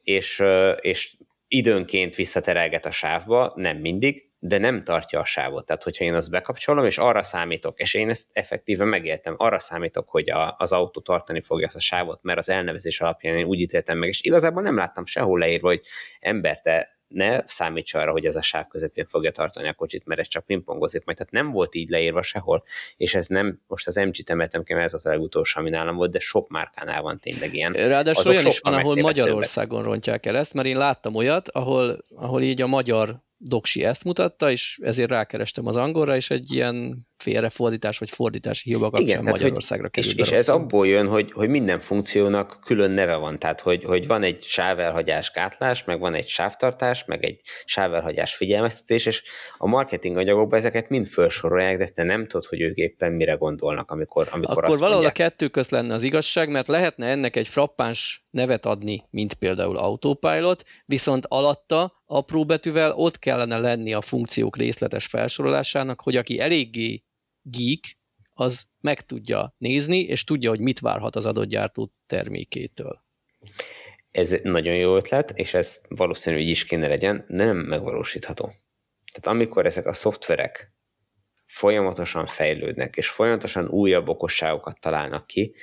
és, 0.02 0.42
és 0.80 1.16
időnként 1.48 2.14
visszaterelget 2.14 2.86
a 2.86 2.90
sávba, 2.90 3.52
nem 3.56 3.76
mindig, 3.76 4.32
de 4.46 4.58
nem 4.58 4.84
tartja 4.84 5.20
a 5.20 5.24
sávot. 5.24 5.66
Tehát, 5.66 5.82
hogyha 5.82 6.04
én 6.04 6.14
azt 6.14 6.30
bekapcsolom, 6.30 6.84
és 6.84 6.98
arra 6.98 7.22
számítok, 7.22 7.80
és 7.80 7.94
én 7.94 8.08
ezt 8.08 8.28
effektíven 8.32 8.88
megéltem, 8.88 9.34
arra 9.36 9.58
számítok, 9.58 10.08
hogy 10.08 10.30
a, 10.30 10.54
az 10.58 10.72
autó 10.72 11.00
tartani 11.00 11.40
fogja 11.40 11.66
ezt 11.66 11.76
a 11.76 11.80
sávot, 11.80 12.22
mert 12.22 12.38
az 12.38 12.48
elnevezés 12.48 13.00
alapján 13.00 13.36
én 13.36 13.44
úgy 13.44 13.60
ítéltem 13.60 13.98
meg, 13.98 14.08
és 14.08 14.22
igazából 14.22 14.62
nem 14.62 14.76
láttam 14.76 15.06
sehol 15.06 15.38
leírva, 15.38 15.68
hogy 15.68 15.80
ember, 16.20 16.60
te 16.60 16.88
ne 17.08 17.42
számíts 17.46 17.94
arra, 17.94 18.10
hogy 18.10 18.24
ez 18.24 18.36
a 18.36 18.42
sáv 18.42 18.66
közepén 18.66 19.06
fogja 19.06 19.30
tartani 19.30 19.68
a 19.68 19.72
kocsit, 19.72 20.06
mert 20.06 20.20
ez 20.20 20.28
csak 20.28 20.44
pingpongozik 20.44 21.04
majd. 21.04 21.16
Tehát 21.16 21.32
nem 21.32 21.50
volt 21.50 21.74
így 21.74 21.88
leírva 21.88 22.22
sehol, 22.22 22.64
és 22.96 23.14
ez 23.14 23.26
nem, 23.26 23.60
most 23.66 23.86
az 23.86 23.94
MG 23.94 24.14
temetem 24.14 24.62
ki, 24.62 24.72
mert 24.72 24.84
ez 24.84 24.94
az 24.94 25.06
a 25.06 25.10
legutolsó, 25.10 25.60
ami 25.60 25.70
nálam 25.70 25.96
volt, 25.96 26.10
de 26.10 26.18
sok 26.18 26.48
márkánál 26.48 27.02
van 27.02 27.20
tényleg 27.20 27.54
ilyen. 27.54 27.72
Ráadásul 27.72 28.30
olyan 28.30 28.46
is 28.46 28.58
van, 28.58 28.74
ahol 28.74 28.96
Magyarországon 28.96 29.82
rontják 29.82 30.26
el 30.26 30.36
ezt, 30.36 30.54
mert 30.54 30.66
én 30.66 30.76
láttam 30.78 31.14
olyat, 31.14 31.48
ahol, 31.48 32.04
ahol 32.14 32.42
így 32.42 32.62
a 32.62 32.66
magyar 32.66 33.22
doksi 33.48 33.84
ezt 33.84 34.04
mutatta, 34.04 34.50
és 34.50 34.78
ezért 34.82 35.10
rákerestem 35.10 35.66
az 35.66 35.76
angolra, 35.76 36.16
és 36.16 36.30
egy 36.30 36.52
ilyen 36.52 37.06
félrefordítás 37.24 37.98
vagy 37.98 38.10
fordítási 38.10 38.70
hiba 38.70 38.90
kapcsán 38.90 39.06
Igen, 39.08 39.22
Magyarországra 39.22 39.88
kerül. 39.88 40.10
És, 40.10 40.16
és 40.16 40.30
ez 40.30 40.48
abból 40.48 40.86
jön, 40.86 41.06
hogy, 41.06 41.32
hogy 41.32 41.48
minden 41.48 41.80
funkciónak 41.80 42.58
külön 42.64 42.90
neve 42.90 43.14
van, 43.16 43.38
tehát 43.38 43.60
hogy, 43.60 43.84
hogy 43.84 44.06
van 44.06 44.22
egy 44.22 44.42
sávelhagyás 44.42 45.30
gátlás, 45.30 45.84
meg 45.84 46.00
van 46.00 46.14
egy 46.14 46.26
sávtartás, 46.26 47.04
meg 47.04 47.24
egy 47.24 47.40
sávelhagyás 47.64 48.34
figyelmeztetés, 48.34 49.06
és 49.06 49.22
a 49.58 49.66
marketing 49.66 50.16
anyagokban 50.16 50.58
ezeket 50.58 50.88
mind 50.88 51.06
felsorolják, 51.06 51.78
de 51.78 51.88
te 51.88 52.02
nem 52.02 52.26
tudod, 52.26 52.44
hogy 52.44 52.60
ők 52.60 52.76
éppen 52.76 53.12
mire 53.12 53.34
gondolnak, 53.34 53.90
amikor, 53.90 54.28
amikor 54.30 54.50
Akkor 54.50 54.64
azt 54.64 54.78
valahol 54.78 55.02
mondják. 55.02 55.26
a 55.26 55.28
kettő 55.28 55.48
közt 55.48 55.70
lenne 55.70 55.94
az 55.94 56.02
igazság, 56.02 56.50
mert 56.50 56.68
lehetne 56.68 57.06
ennek 57.06 57.36
egy 57.36 57.48
frappáns 57.48 58.26
nevet 58.30 58.66
adni, 58.66 59.04
mint 59.10 59.34
például 59.34 59.76
Autopilot, 59.76 60.64
viszont 60.86 61.26
alatta 61.28 62.02
apró 62.06 62.44
betűvel 62.44 62.92
ott 62.92 63.18
kellene 63.18 63.58
lenni 63.58 63.92
a 63.92 64.00
funkciók 64.00 64.56
részletes 64.56 65.06
felsorolásának, 65.06 66.00
hogy 66.00 66.16
aki 66.16 66.40
eléggé 66.40 67.04
geek, 67.44 67.98
az 68.32 68.66
meg 68.80 69.00
tudja 69.00 69.54
nézni, 69.58 69.98
és 69.98 70.24
tudja, 70.24 70.50
hogy 70.50 70.60
mit 70.60 70.80
várhat 70.80 71.16
az 71.16 71.26
adott 71.26 71.48
gyártó 71.48 71.92
termékétől. 72.06 73.02
Ez 74.10 74.36
nagyon 74.42 74.74
jó 74.74 74.96
ötlet, 74.96 75.30
és 75.30 75.54
ez 75.54 75.80
valószínű, 75.88 76.36
hogy 76.36 76.48
is 76.48 76.64
kéne 76.64 76.86
legyen, 76.86 77.24
de 77.28 77.44
nem 77.44 77.56
megvalósítható. 77.56 78.44
Tehát 79.12 79.38
amikor 79.38 79.66
ezek 79.66 79.86
a 79.86 79.92
szoftverek 79.92 80.72
folyamatosan 81.46 82.26
fejlődnek, 82.26 82.96
és 82.96 83.08
folyamatosan 83.08 83.68
újabb 83.68 84.08
okosságokat 84.08 84.80
találnak 84.80 85.26
ki, 85.26 85.54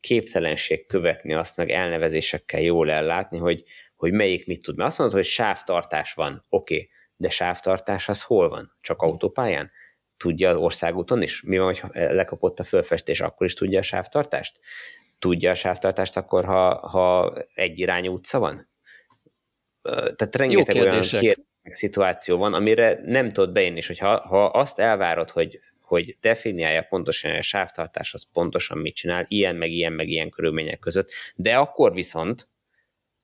képtelenség 0.00 0.86
követni 0.86 1.34
azt, 1.34 1.56
meg 1.56 1.70
elnevezésekkel 1.70 2.60
jól 2.60 2.90
ellátni, 2.90 3.38
hogy, 3.38 3.64
hogy 3.96 4.12
melyik 4.12 4.46
mit 4.46 4.62
tud. 4.62 4.76
Mert 4.76 4.88
azt 4.88 4.98
mondod, 4.98 5.16
hogy 5.16 5.26
sávtartás 5.26 6.12
van, 6.14 6.44
oké, 6.48 6.74
okay, 6.74 6.88
de 7.16 7.30
sávtartás 7.30 8.08
az 8.08 8.22
hol 8.22 8.48
van? 8.48 8.76
Csak 8.80 9.00
autópályán? 9.00 9.70
Tudja 10.22 10.50
az 10.50 10.56
országúton 10.56 11.22
is? 11.22 11.42
Mi 11.42 11.58
van, 11.58 11.66
hogy 11.66 11.90
lekapott 11.92 12.60
a 12.60 12.64
fölfestés, 12.64 13.20
akkor 13.20 13.46
is 13.46 13.54
tudja 13.54 13.78
a 13.78 13.82
sávtartást? 13.82 14.60
Tudja 15.18 15.50
a 15.50 15.54
sávtartást 15.54 16.16
akkor, 16.16 16.44
ha, 16.44 16.88
ha 16.88 17.34
egyirányú 17.54 18.12
utca 18.12 18.38
van? 18.38 18.68
Tehát 19.82 20.36
rengeteg 20.36 20.82
olyan 20.82 21.00
kérdés, 21.00 21.34
szituáció 21.62 22.36
van, 22.36 22.54
amire 22.54 23.00
nem 23.04 23.32
tudod 23.32 23.52
beírni, 23.52 23.76
és 23.76 23.86
hogyha 23.86 24.20
ha 24.20 24.44
azt 24.44 24.78
elvárod, 24.78 25.30
hogy 25.30 25.60
hogy 25.80 26.16
definiálja 26.20 26.82
pontosan, 26.82 27.30
hogy 27.30 27.38
a 27.38 27.42
sávtartás 27.42 28.14
az 28.14 28.26
pontosan 28.32 28.78
mit 28.78 28.94
csinál, 28.94 29.24
ilyen, 29.28 29.56
meg 29.56 29.70
ilyen, 29.70 29.92
meg 29.92 30.08
ilyen 30.08 30.30
körülmények 30.30 30.78
között, 30.78 31.10
de 31.34 31.56
akkor 31.56 31.92
viszont 31.92 32.48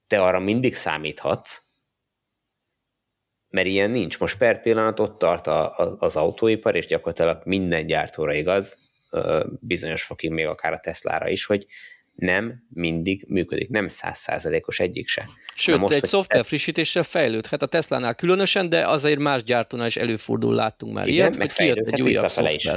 te 0.07 0.23
arra 0.23 0.39
mindig 0.39 0.75
számíthatsz, 0.75 1.62
mert 3.51 3.66
ilyen 3.66 3.91
nincs. 3.91 4.19
Most 4.19 4.39
per 4.39 4.62
pillanat 4.62 5.01
ott 5.01 5.19
tart 5.19 5.47
a, 5.47 5.77
a, 5.77 5.97
az 5.99 6.16
autóipar, 6.16 6.77
és 6.77 6.87
gyakorlatilag 6.87 7.41
minden 7.45 7.87
gyártóra 7.87 8.35
igaz, 8.35 8.79
bizonyos 9.61 10.03
fokig 10.03 10.31
még 10.31 10.47
akár 10.47 10.73
a 10.73 10.79
Teslára 10.79 11.29
is, 11.29 11.45
hogy 11.45 11.66
nem 12.15 12.66
mindig 12.69 13.25
működik, 13.29 13.69
nem 13.69 13.89
százszázalékos 13.89 14.81
egyik 14.81 15.09
se. 15.09 15.29
Sőt, 15.55 15.79
most, 15.79 15.95
egy 15.95 16.05
szoftver 16.05 16.45
frissítéssel 16.45 17.03
fejlődhet 17.03 17.62
a 17.62 17.66
Tesla-nál 17.66 18.15
különösen, 18.15 18.69
de 18.69 18.89
azért 18.89 19.19
más 19.19 19.43
gyártónál 19.43 19.87
is 19.87 19.97
előfordul, 19.97 20.55
láttunk 20.55 20.95
már 20.95 21.07
igen, 21.07 21.33
ilyet, 21.33 21.37
hogy 21.37 21.53
kijött 21.53 21.89
egy 21.89 22.03
újabb 22.03 22.29
szoftver. 22.29 22.55
Is. 22.55 22.69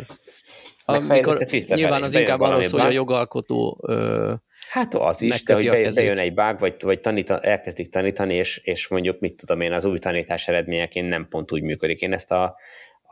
Amikor 0.85 1.45
nyilván 1.68 2.03
az 2.03 2.15
inkább 2.15 2.39
arról 2.39 2.61
szól, 2.61 2.80
hogy 2.80 2.89
a 2.89 2.93
jogalkotó 2.93 3.80
ö, 3.88 4.34
Hát 4.72 4.93
az 4.93 5.22
is, 5.22 5.43
de 5.43 5.53
hogy 5.53 5.69
bejön, 5.69 5.91
bejön 5.95 6.19
egy 6.19 6.34
bug, 6.34 6.60
vagy, 6.60 6.76
vagy 6.80 6.99
tanít, 6.99 7.30
elkezdik 7.30 7.89
tanítani, 7.89 8.34
és, 8.34 8.57
és 8.57 8.88
mondjuk, 8.88 9.19
mit 9.19 9.35
tudom 9.35 9.61
én, 9.61 9.72
az 9.72 9.85
új 9.85 9.99
tanítás 9.99 10.48
eredményeként 10.48 11.10
nem 11.10 11.27
pont 11.30 11.52
úgy 11.52 11.61
működik. 11.61 12.02
Én 12.02 12.14
ezt 12.14 12.31
a 12.31 12.56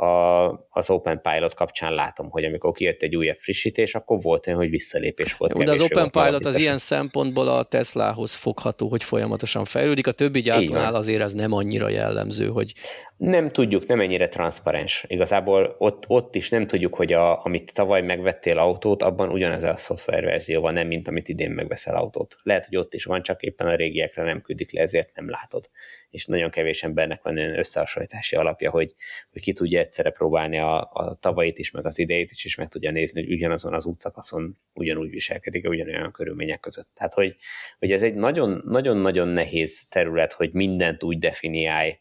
a, 0.02 0.48
az 0.70 0.90
Open 0.90 1.22
Pilot 1.22 1.54
kapcsán 1.54 1.94
látom, 1.94 2.30
hogy 2.30 2.44
amikor 2.44 2.72
kijött 2.72 3.02
egy 3.02 3.16
újabb 3.16 3.38
frissítés, 3.38 3.96
akkor 3.96 4.22
volt 4.22 4.48
olyan, 4.48 4.60
hogy 4.60 4.70
visszalépés 4.70 5.34
volt. 5.38 5.58
Jó, 5.58 5.64
de 5.64 5.72
az 5.72 5.82
Open 5.82 6.10
Pilot 6.12 6.46
az 6.46 6.58
ilyen 6.58 6.78
szempontból 6.78 7.48
a 7.48 7.64
Teslahoz 7.64 8.34
fogható, 8.34 8.88
hogy 8.90 9.04
folyamatosan 9.04 9.66
fejlődik, 9.66 10.08
a 10.08 10.12
többi 10.12 10.42
gyártónál 10.42 10.96
azért 10.96 11.22
ez 11.22 11.34
nem 11.34 11.52
annyira 11.52 11.90
jellemző, 11.90 12.48
hogy 12.48 12.74
nem 13.20 13.52
tudjuk, 13.52 13.86
nem 13.88 14.00
ennyire 14.00 14.28
transzparens. 14.28 15.06
Igazából 15.08 15.76
ott, 15.78 16.04
ott 16.08 16.36
is 16.36 16.50
nem 16.50 16.68
tudjuk, 16.68 16.96
hogy 16.96 17.14
a, 17.14 17.46
amit 17.46 17.74
tavaly 17.74 18.02
megvettél 18.02 18.58
autót, 18.58 19.04
abban 19.04 19.30
ugyanez 19.30 19.64
a 19.64 19.78
szoftververzió 19.78 20.62
van, 20.62 20.74
nem 20.74 20.88
mint 20.88 21.08
amit 21.08 21.28
idén 21.28 21.52
megveszel 21.52 21.96
autót. 21.96 22.38
Lehet, 22.44 22.66
hogy 22.66 22.78
ott 22.78 22.94
is 22.94 23.04
van, 23.04 23.22
csak 23.22 23.42
éppen 23.42 23.68
a 23.68 23.76
régiekre 23.76 24.24
nem 24.24 24.42
küldik 24.42 24.74
le, 24.74 24.82
ezért 24.82 25.16
nem 25.16 25.30
látod. 25.30 25.70
És 26.10 26.26
nagyon 26.26 26.50
kevés 26.50 26.84
embernek 26.84 27.24
van 27.24 27.38
olyan 27.38 27.58
összehasonlítási 27.58 28.36
alapja, 28.36 28.70
hogy, 28.72 28.94
hogy 29.32 29.42
ki 29.42 29.52
tudja 29.52 29.80
egyszerre 29.80 30.10
próbálni 30.10 30.58
a, 30.58 30.90
a 30.94 31.18
tavalyit 31.20 31.58
is, 31.58 31.72
meg 31.72 31.86
az 31.86 32.00
idejét 32.00 32.32
is, 32.32 32.46
és 32.46 32.56
meg 32.56 32.68
tudja 32.68 32.92
nézni, 32.92 33.24
hogy 33.24 33.34
ugyanazon 33.34 33.74
az 33.74 33.86
útszakaszon 33.86 34.58
ugyanúgy 34.74 35.10
viselkedik, 35.10 35.70
ugyanolyan 35.70 36.12
körülmények 36.12 36.60
között. 36.60 36.90
Tehát, 36.94 37.14
hogy, 37.14 37.36
hogy 37.80 37.92
ez 37.92 38.04
egy 38.04 38.14
nagyon-nagyon 38.14 39.28
nehéz 39.28 39.88
terület, 39.90 40.34
hogy 40.34 40.50
mindent 40.54 41.04
úgy 41.04 41.18
definiálj, 41.18 41.98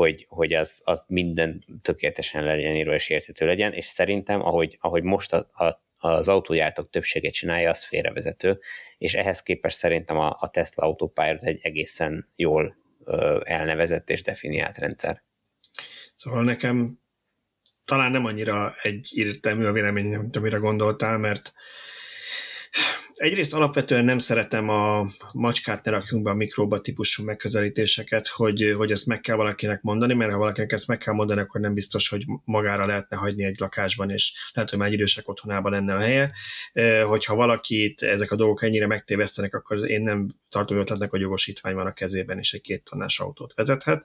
hogy, 0.00 0.26
hogy 0.28 0.52
az, 0.52 0.80
az 0.84 1.04
minden 1.08 1.64
tökéletesen 1.82 2.44
legyen 2.44 2.74
írva 2.74 2.94
és 2.94 3.08
érthető 3.08 3.46
legyen, 3.46 3.72
és 3.72 3.84
szerintem, 3.84 4.40
ahogy, 4.42 4.78
ahogy 4.80 5.02
most 5.02 5.32
a, 5.32 5.48
a, 5.52 5.82
az 5.96 6.28
autógyártók 6.28 6.90
többsége 6.90 7.30
csinálja, 7.30 7.70
az 7.70 7.84
félrevezető, 7.84 8.60
és 8.98 9.14
ehhez 9.14 9.42
képest 9.42 9.76
szerintem 9.76 10.18
a, 10.18 10.36
a 10.38 10.50
Tesla 10.50 10.86
Autopilot 10.86 11.42
egy 11.42 11.58
egészen 11.62 12.28
jól 12.36 12.76
ö, 13.04 13.40
elnevezett 13.44 14.10
és 14.10 14.22
definiált 14.22 14.78
rendszer. 14.78 15.22
Szóval 16.14 16.44
nekem 16.44 16.98
talán 17.84 18.10
nem 18.10 18.24
annyira 18.24 18.74
egy 18.82 19.10
értelmű 19.14 19.64
a 19.64 19.72
vélemény, 19.72 20.14
amire 20.14 20.56
gondoltál, 20.56 21.18
mert 21.18 21.52
egyrészt 23.20 23.54
alapvetően 23.54 24.04
nem 24.04 24.18
szeretem 24.18 24.68
a 24.68 25.06
macskát 25.32 25.84
ne 25.84 25.90
rakjunk 25.90 26.24
be 26.24 26.30
a 26.30 26.34
mikróba 26.34 26.80
típusú 26.80 27.24
megközelítéseket, 27.24 28.28
hogy, 28.28 28.74
hogy 28.76 28.90
ezt 28.90 29.06
meg 29.06 29.20
kell 29.20 29.36
valakinek 29.36 29.82
mondani, 29.82 30.14
mert 30.14 30.32
ha 30.32 30.38
valakinek 30.38 30.72
ezt 30.72 30.86
meg 30.86 30.98
kell 30.98 31.14
mondani, 31.14 31.40
akkor 31.40 31.60
nem 31.60 31.74
biztos, 31.74 32.08
hogy 32.08 32.24
magára 32.44 32.86
lehetne 32.86 33.16
hagyni 33.16 33.44
egy 33.44 33.58
lakásban, 33.58 34.10
és 34.10 34.32
lehet, 34.52 34.70
hogy 34.70 34.78
már 34.78 34.88
egy 34.88 34.94
idősek 34.94 35.28
otthonában 35.28 35.72
lenne 35.72 35.94
a 35.94 35.98
helye. 35.98 36.32
Hogyha 37.04 37.34
valakit 37.34 38.02
ezek 38.02 38.30
a 38.30 38.36
dolgok 38.36 38.62
ennyire 38.62 38.86
megtévesztenek, 38.86 39.54
akkor 39.54 39.90
én 39.90 40.02
nem 40.02 40.34
tartom 40.48 40.78
ötletnek, 40.78 41.10
hogy 41.10 41.20
jogosítvány 41.20 41.74
van 41.74 41.86
a 41.86 41.92
kezében, 41.92 42.38
és 42.38 42.52
egy 42.52 42.60
két 42.60 42.84
tonnás 42.84 43.20
autót 43.20 43.54
vezethet, 43.54 44.04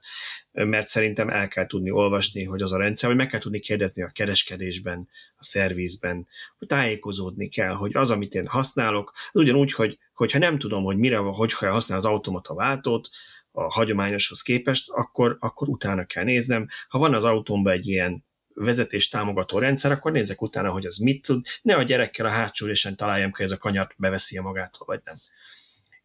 mert 0.52 0.88
szerintem 0.88 1.30
el 1.30 1.48
kell 1.48 1.66
tudni 1.66 1.92
olvasni, 1.92 2.44
hogy 2.44 2.62
az 2.62 2.72
a 2.72 2.78
rendszer, 2.78 3.10
vagy 3.10 3.18
meg 3.18 3.28
kell 3.28 3.40
tudni 3.40 3.60
kérdezni 3.60 4.04
a 4.04 4.12
kereskedésben, 4.14 5.10
a 5.36 5.44
szervizben, 5.44 6.28
tájékozódni 6.68 7.50
kell, 7.50 7.74
hogy 7.74 7.92
az, 7.94 8.12
amit 8.12 8.34
én 8.34 8.48
használok, 8.48 9.05
az 9.32 9.40
ugyanúgy, 9.40 9.74
hogy 9.74 9.98
hogyha 10.14 10.40
nem 10.40 10.58
tudom, 10.58 10.84
hogy 10.84 10.98
mire, 10.98 11.18
hogy 11.18 11.54
kell 11.54 11.72
használni 11.72 12.06
az 12.06 12.12
automata 12.12 12.54
váltót, 12.54 13.10
a 13.52 13.72
hagyományoshoz 13.72 14.42
képest, 14.42 14.90
akkor, 14.90 15.38
akkor 15.40 15.70
utána 15.70 16.06
kell 16.06 16.24
néznem. 16.24 16.68
Ha 16.88 16.98
van 16.98 17.14
az 17.14 17.24
autómban 17.24 17.74
egy 17.74 17.88
ilyen 17.88 18.26
vezetés 18.54 19.10
támogató 19.10 19.58
rendszer, 19.58 19.92
akkor 19.92 20.12
nézek 20.12 20.42
utána, 20.42 20.72
hogy 20.72 20.86
az 20.86 20.98
mit 20.98 21.26
tud. 21.26 21.46
Ne 21.62 21.76
a 21.76 21.84
gyerekkel 21.84 22.26
a 22.26 22.30
hátsó 22.30 22.66
ülésen 22.66 22.96
találjam 22.96 23.32
hogy 23.34 23.46
ez 23.46 23.52
a 23.52 23.58
kanyart 23.58 23.96
beveszi 23.98 24.40
magától, 24.40 24.88
vagy 24.88 25.02
nem. 25.04 25.16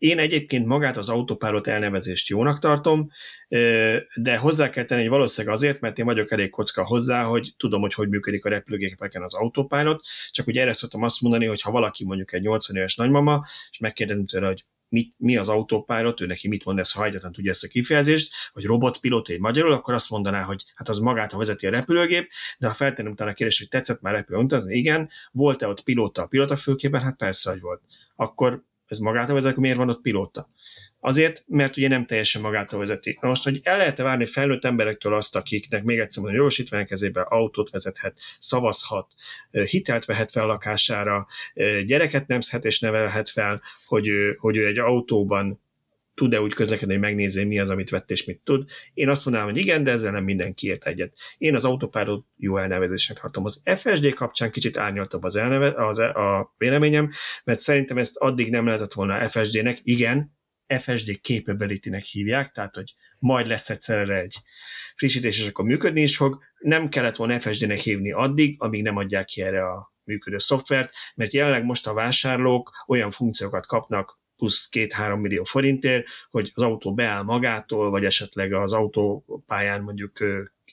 Én 0.00 0.18
egyébként 0.18 0.66
magát 0.66 0.96
az 0.96 1.08
autopilot 1.08 1.66
elnevezést 1.66 2.28
jónak 2.28 2.58
tartom, 2.58 3.10
de 4.14 4.36
hozzá 4.38 4.70
kell 4.70 4.84
tenni, 4.84 5.00
hogy 5.00 5.10
valószínűleg 5.10 5.56
azért, 5.56 5.80
mert 5.80 5.98
én 5.98 6.04
vagyok 6.04 6.32
elég 6.32 6.50
kocka 6.50 6.84
hozzá, 6.84 7.22
hogy 7.22 7.52
tudom, 7.56 7.80
hogy 7.80 7.94
hogy 7.94 8.08
működik 8.08 8.44
a 8.44 8.48
repülőgépeken 8.48 9.22
az 9.22 9.34
autopilot, 9.34 10.02
csak 10.30 10.46
ugye 10.46 10.60
erre 10.60 10.72
szoktam 10.72 11.02
azt 11.02 11.20
mondani, 11.20 11.46
hogy 11.46 11.60
ha 11.60 11.70
valaki 11.70 12.04
mondjuk 12.04 12.32
egy 12.32 12.42
80 12.42 12.76
éves 12.76 12.96
nagymama, 12.96 13.44
és 13.70 13.78
megkérdezem 13.78 14.26
tőle, 14.26 14.46
hogy 14.46 14.64
mit, 14.88 15.14
mi 15.18 15.36
az 15.36 15.48
autopilot, 15.48 16.20
ő 16.20 16.26
neki 16.26 16.48
mit 16.48 16.64
mond 16.64 16.78
ez, 16.78 16.92
ha 16.92 17.04
egyáltalán 17.04 17.32
tudja 17.32 17.50
ezt 17.50 17.64
a 17.64 17.68
kifejezést, 17.68 18.32
hogy 18.52 18.64
robotpilot 18.64 19.28
egy 19.28 19.40
magyarul, 19.40 19.72
akkor 19.72 19.94
azt 19.94 20.10
mondaná, 20.10 20.42
hogy 20.42 20.64
hát 20.74 20.88
az 20.88 20.98
magát 20.98 21.32
vezeti 21.32 21.66
a 21.66 21.70
repülőgép, 21.70 22.30
de 22.58 22.66
ha 22.66 22.74
feltennem 22.74 23.12
utána 23.12 23.30
a 23.30 23.34
kérdés, 23.34 23.58
hogy 23.58 23.68
tetszett 23.68 24.00
már 24.00 24.14
repülő 24.14 24.38
utazni, 24.38 24.76
igen, 24.76 25.10
volt-e 25.32 25.66
ott 25.66 25.82
pilóta 25.82 26.22
a 26.22 26.26
pilotafülkében, 26.26 27.02
hát 27.02 27.16
persze, 27.16 27.50
hogy 27.50 27.60
volt. 27.60 27.82
Akkor 28.16 28.68
ez 28.90 28.98
magától 28.98 29.34
vezet, 29.34 29.56
miért 29.56 29.76
van 29.76 29.88
ott 29.88 30.00
pilóta? 30.02 30.46
Azért, 31.00 31.44
mert 31.46 31.76
ugye 31.76 31.88
nem 31.88 32.06
teljesen 32.06 32.42
magától 32.42 32.78
vezeti. 32.78 33.18
Na 33.20 33.28
most, 33.28 33.44
hogy 33.44 33.60
el 33.62 33.76
lehet-e 33.76 34.02
várni 34.02 34.26
felnőtt 34.26 34.64
emberektől 34.64 35.14
azt, 35.14 35.36
akiknek 35.36 35.82
még 35.84 35.98
egyszer 35.98 36.22
mondom, 36.22 36.40
jogosítvány 36.40 36.86
kezében 36.86 37.24
autót 37.28 37.70
vezethet, 37.70 38.20
szavazhat, 38.38 39.14
hitelt 39.50 40.04
vehet 40.04 40.30
fel 40.30 40.46
lakására, 40.46 41.26
gyereket 41.84 42.26
nemzhet 42.26 42.64
és 42.64 42.80
nevelhet 42.80 43.28
fel, 43.28 43.62
hogy 43.86 44.08
ő, 44.08 44.36
hogy 44.38 44.56
ő 44.56 44.66
egy 44.66 44.78
autóban 44.78 45.60
tud-e 46.20 46.40
úgy 46.40 46.54
közlekedni, 46.54 46.92
hogy 46.92 47.02
megnézni, 47.02 47.44
mi 47.44 47.58
az, 47.58 47.70
amit 47.70 47.90
vett 47.90 48.10
és 48.10 48.24
mit 48.24 48.40
tud. 48.44 48.70
Én 48.94 49.08
azt 49.08 49.24
mondanám, 49.24 49.50
hogy 49.50 49.58
igen, 49.58 49.84
de 49.84 49.90
ezzel 49.90 50.12
nem 50.12 50.24
mindenki 50.24 50.66
ért 50.66 50.86
egyet. 50.86 51.14
Én 51.38 51.54
az 51.54 51.64
autopilot 51.64 52.26
jó 52.36 52.56
elnevezésnek 52.56 53.18
tartom. 53.18 53.44
Az 53.44 53.62
FSD 53.64 54.14
kapcsán 54.14 54.50
kicsit 54.50 54.76
árnyaltabb 54.76 55.22
az, 55.22 55.36
elneve, 55.36 55.86
az 55.86 55.98
e- 55.98 56.12
a 56.12 56.54
véleményem, 56.58 57.10
mert 57.44 57.60
szerintem 57.60 57.98
ezt 57.98 58.16
addig 58.16 58.50
nem 58.50 58.66
lehetett 58.66 58.92
volna 58.92 59.28
FSD-nek. 59.28 59.78
Igen, 59.82 60.38
FSD 60.78 61.20
capability-nek 61.22 62.02
hívják, 62.02 62.50
tehát 62.50 62.74
hogy 62.74 62.94
majd 63.18 63.46
lesz 63.46 63.70
egyszerre 63.70 64.18
egy 64.18 64.36
frissítés, 64.96 65.40
és 65.40 65.48
akkor 65.48 65.64
működni 65.64 66.02
is 66.02 66.16
fog. 66.16 66.38
Nem 66.58 66.88
kellett 66.88 67.16
volna 67.16 67.40
FSD-nek 67.40 67.78
hívni 67.78 68.12
addig, 68.12 68.56
amíg 68.58 68.82
nem 68.82 68.96
adják 68.96 69.24
ki 69.24 69.42
erre 69.42 69.64
a 69.64 69.92
működő 70.04 70.38
szoftvert, 70.38 70.92
mert 71.14 71.32
jelenleg 71.32 71.64
most 71.64 71.86
a 71.86 71.94
vásárlók 71.94 72.84
olyan 72.86 73.10
funkciókat 73.10 73.66
kapnak 73.66 74.19
plusz 74.40 74.68
2-3 74.72 75.20
millió 75.20 75.44
forintért, 75.44 76.06
hogy 76.30 76.50
az 76.54 76.62
autó 76.62 76.94
beáll 76.94 77.22
magától, 77.22 77.90
vagy 77.90 78.04
esetleg 78.04 78.52
az 78.52 78.72
autópályán 78.72 79.82
mondjuk 79.82 80.18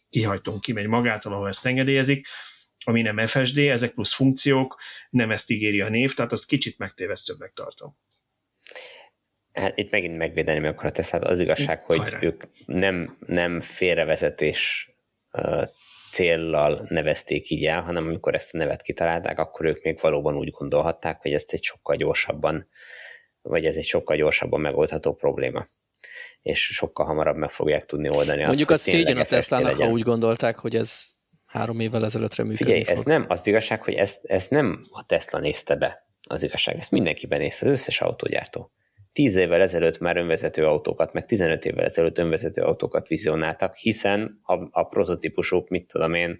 kihajtón 0.10 0.60
kimegy 0.60 0.88
magától, 0.88 1.34
ahol 1.34 1.48
ezt 1.48 1.66
engedélyezik, 1.66 2.28
ami 2.86 3.02
nem 3.02 3.28
FSD, 3.28 3.58
ezek 3.58 3.92
plusz 3.92 4.14
funkciók, 4.14 4.80
nem 5.10 5.32
ezt 5.32 5.52
ígéri 5.52 5.82
a 5.82 5.90
név, 5.90 6.14
tehát 6.14 6.32
azt 6.32 6.46
kicsit 6.46 6.78
megtévesztőbbnek 6.78 7.54
tartom. 7.54 7.98
Hát 9.54 9.78
itt 9.78 9.92
megint 9.92 10.18
megvédeni 10.18 10.60
meg 10.60 10.72
akkor 10.72 10.86
a 10.86 10.92
Teslát. 10.92 11.24
Az 11.24 11.40
igazság, 11.40 11.84
hogy 11.84 11.98
Hajrá. 11.98 12.20
ők 12.22 12.44
nem, 12.66 13.18
nem 13.28 13.62
félrevezetés 13.62 14.92
céllal 16.12 16.86
nevezték 16.90 17.50
így 17.50 17.66
el, 17.66 17.82
hanem 17.82 18.06
amikor 18.06 18.34
ezt 18.34 18.54
a 18.54 18.58
nevet 18.58 18.82
kitalálták, 18.82 19.40
akkor 19.40 19.66
ők 19.66 19.84
még 19.84 20.00
valóban 20.02 20.36
úgy 20.36 20.50
gondolhatták, 20.50 21.22
hogy 21.22 21.34
ezt 21.34 21.54
egy 21.54 21.64
sokkal 21.64 21.96
gyorsabban, 21.96 22.70
vagy 23.48 23.66
ez 23.66 23.76
egy 23.76 23.86
sokkal 23.86 24.18
gyorsabban 24.18 24.62
megoldható 24.62 25.14
probléma 25.14 25.68
és 26.42 26.60
sokkal 26.60 27.06
hamarabb 27.06 27.36
meg 27.36 27.50
fogják 27.50 27.86
tudni 27.86 28.10
oldani 28.10 28.44
Mondjuk 28.44 28.70
azt, 28.70 28.88
a 28.88 28.90
szégyen 28.90 29.18
a 29.18 29.26
Teslának, 29.26 29.76
ha 29.76 29.90
úgy 29.90 30.02
gondolták, 30.02 30.60
hogy 30.60 30.76
ez 30.76 31.06
három 31.46 31.80
évvel 31.80 32.04
ezelőttre 32.04 32.44
működik. 32.44 32.66
Figyelj, 32.66 32.84
fog. 32.84 32.96
ez 32.96 33.04
nem, 33.04 33.26
az 33.28 33.48
igazság, 33.48 33.84
hogy 33.84 33.94
ezt, 33.94 34.26
ezt 34.26 34.50
nem 34.50 34.86
a 34.90 35.06
Tesla 35.06 35.40
nézte 35.40 35.76
be, 35.76 36.08
az 36.28 36.44
igazság, 36.44 36.78
ezt 36.78 36.92
mindenki 36.92 37.28
benézte, 37.28 37.66
az 37.66 37.72
összes 37.72 38.02
autógyártó. 38.02 38.72
10 39.12 39.36
évvel 39.36 39.62
ezelőtt 39.62 40.00
már 40.00 40.18
önvezető 40.18 40.66
autókat, 40.66 41.14
meg 41.14 41.26
15 41.26 41.66
évvel 41.66 41.86
ezelőtt 41.86 42.18
önvezető 42.18 42.62
autókat 42.62 43.08
vizionáltak, 43.08 43.76
hiszen 43.76 44.40
a, 44.42 44.80
a 44.80 44.84
prototípusok, 44.84 45.70
mit 45.70 45.88
tudom 45.88 46.14
én, 46.14 46.40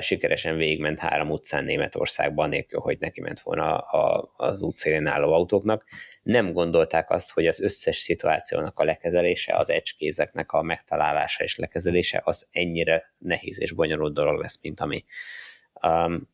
sikeresen 0.00 0.56
végigment 0.56 0.98
három 0.98 1.30
utcán 1.30 1.64
Németországban, 1.64 2.48
nélkül, 2.48 2.80
hogy 2.80 2.96
neki 3.00 3.20
ment 3.20 3.40
volna 3.40 3.78
a, 3.78 4.32
az 4.36 4.62
útszélén 4.62 5.06
álló 5.06 5.32
autóknak. 5.32 5.84
Nem 6.22 6.52
gondolták 6.52 7.10
azt, 7.10 7.32
hogy 7.32 7.46
az 7.46 7.60
összes 7.60 7.96
szituációnak 7.96 8.78
a 8.78 8.84
lekezelése, 8.84 9.56
az 9.56 9.70
ecskézeknek 9.70 10.52
a 10.52 10.62
megtalálása 10.62 11.44
és 11.44 11.56
lekezelése 11.56 12.20
az 12.24 12.46
ennyire 12.50 13.14
nehéz 13.18 13.60
és 13.60 13.72
bonyolult 13.72 14.14
dolog 14.14 14.40
lesz, 14.40 14.58
mint 14.62 14.80
ami. 14.80 15.04
Um, 15.82 16.28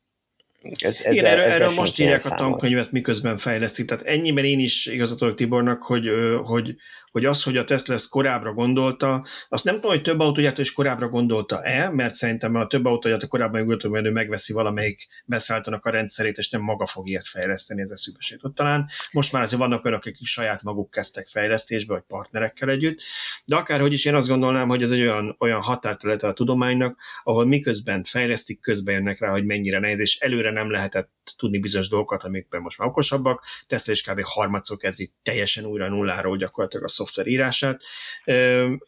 ez, 0.78 1.00
ez 1.00 1.12
Igen, 1.12 1.24
erről, 1.24 1.44
erről 1.44 1.70
most 1.70 1.98
írják 1.98 2.24
a 2.24 2.34
tankönyvet, 2.34 2.92
miközben 2.92 3.36
fejlesztik. 3.36 3.86
Tehát 3.86 4.04
ennyiben 4.04 4.44
én 4.44 4.58
is 4.58 4.86
igazatolok 4.86 5.34
Tibornak, 5.34 5.82
hogy, 5.82 6.08
hogy, 6.44 6.76
hogy 7.16 7.24
az, 7.24 7.42
hogy 7.42 7.56
a 7.56 7.64
Tesla 7.64 7.94
ezt 7.94 8.08
korábbra 8.08 8.52
gondolta, 8.52 9.24
azt 9.48 9.64
nem 9.64 9.74
tudom, 9.74 9.90
hogy 9.90 10.02
több 10.02 10.20
autógyártó 10.20 10.60
is 10.60 10.72
korábbra 10.72 11.08
gondolta-e, 11.08 11.90
mert 11.90 12.14
szerintem 12.14 12.54
a 12.54 12.66
több 12.66 12.84
autógyártó 12.84 13.26
korábban 13.26 13.60
gondolta, 13.60 13.88
hogy 13.88 14.06
ő 14.06 14.10
megveszi 14.10 14.52
valamelyik 14.52 15.06
beszállítanak 15.24 15.84
a 15.84 15.90
rendszerét, 15.90 16.38
és 16.38 16.50
nem 16.50 16.60
maga 16.60 16.86
fog 16.86 17.08
ilyet 17.08 17.26
fejleszteni, 17.26 17.80
ez 17.80 17.90
eszükbe 17.90 18.20
Ott 18.40 18.54
talán. 18.54 18.88
Most 19.12 19.32
már 19.32 19.42
azért 19.42 19.60
vannak 19.60 19.84
olyanok, 19.84 20.04
akik 20.06 20.26
saját 20.26 20.62
maguk 20.62 20.90
kezdtek 20.90 21.28
fejlesztésbe, 21.28 21.94
vagy 21.94 22.02
partnerekkel 22.08 22.70
együtt, 22.70 23.00
de 23.44 23.56
akárhogy 23.56 23.92
is 23.92 24.04
én 24.04 24.14
azt 24.14 24.28
gondolnám, 24.28 24.68
hogy 24.68 24.82
ez 24.82 24.90
egy 24.90 25.00
olyan, 25.00 25.36
olyan 25.38 25.60
határterülete 25.60 26.26
a 26.26 26.32
tudománynak, 26.32 26.98
ahol 27.22 27.46
miközben 27.46 28.04
fejlesztik, 28.04 28.60
közben 28.60 28.94
jönnek 28.94 29.20
rá, 29.20 29.30
hogy 29.30 29.44
mennyire 29.44 29.78
nehéz, 29.78 29.98
és 29.98 30.18
előre 30.18 30.50
nem 30.56 30.70
lehetett 30.70 31.10
tudni 31.36 31.58
bizonyos 31.58 31.88
dolgokat, 31.88 32.22
amikben 32.22 32.60
most 32.60 32.78
már 32.78 32.88
okosabbak. 32.88 33.44
Tesla 33.66 33.92
is 33.92 34.02
kb. 34.02 34.20
harmadszor 34.22 34.76
kezdi 34.76 35.12
teljesen 35.22 35.64
újra 35.64 35.88
nulláról 35.88 36.36
gyakorlatilag 36.36 36.84
a 36.84 36.88
szoftver 36.88 37.26
írását, 37.26 37.82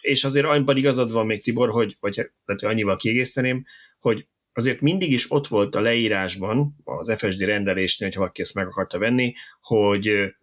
és 0.00 0.24
azért 0.24 0.46
annyiban 0.46 0.76
igazad 0.76 1.12
van 1.12 1.26
még 1.26 1.42
Tibor, 1.42 1.70
hogy, 1.70 1.96
vagy 2.00 2.16
lehet, 2.16 2.62
hogy 2.62 2.64
annyival 2.64 2.96
kiegészteném, 2.96 3.64
hogy 3.98 4.26
azért 4.52 4.80
mindig 4.80 5.12
is 5.12 5.30
ott 5.30 5.46
volt 5.46 5.74
a 5.74 5.80
leírásban, 5.80 6.76
az 6.84 7.14
FSD 7.16 7.40
rendelésnél, 7.40 8.08
hogy 8.08 8.18
valaki 8.18 8.40
ezt 8.40 8.54
meg 8.54 8.66
akarta 8.66 8.98
venni, 8.98 9.34
hogy 9.60 10.34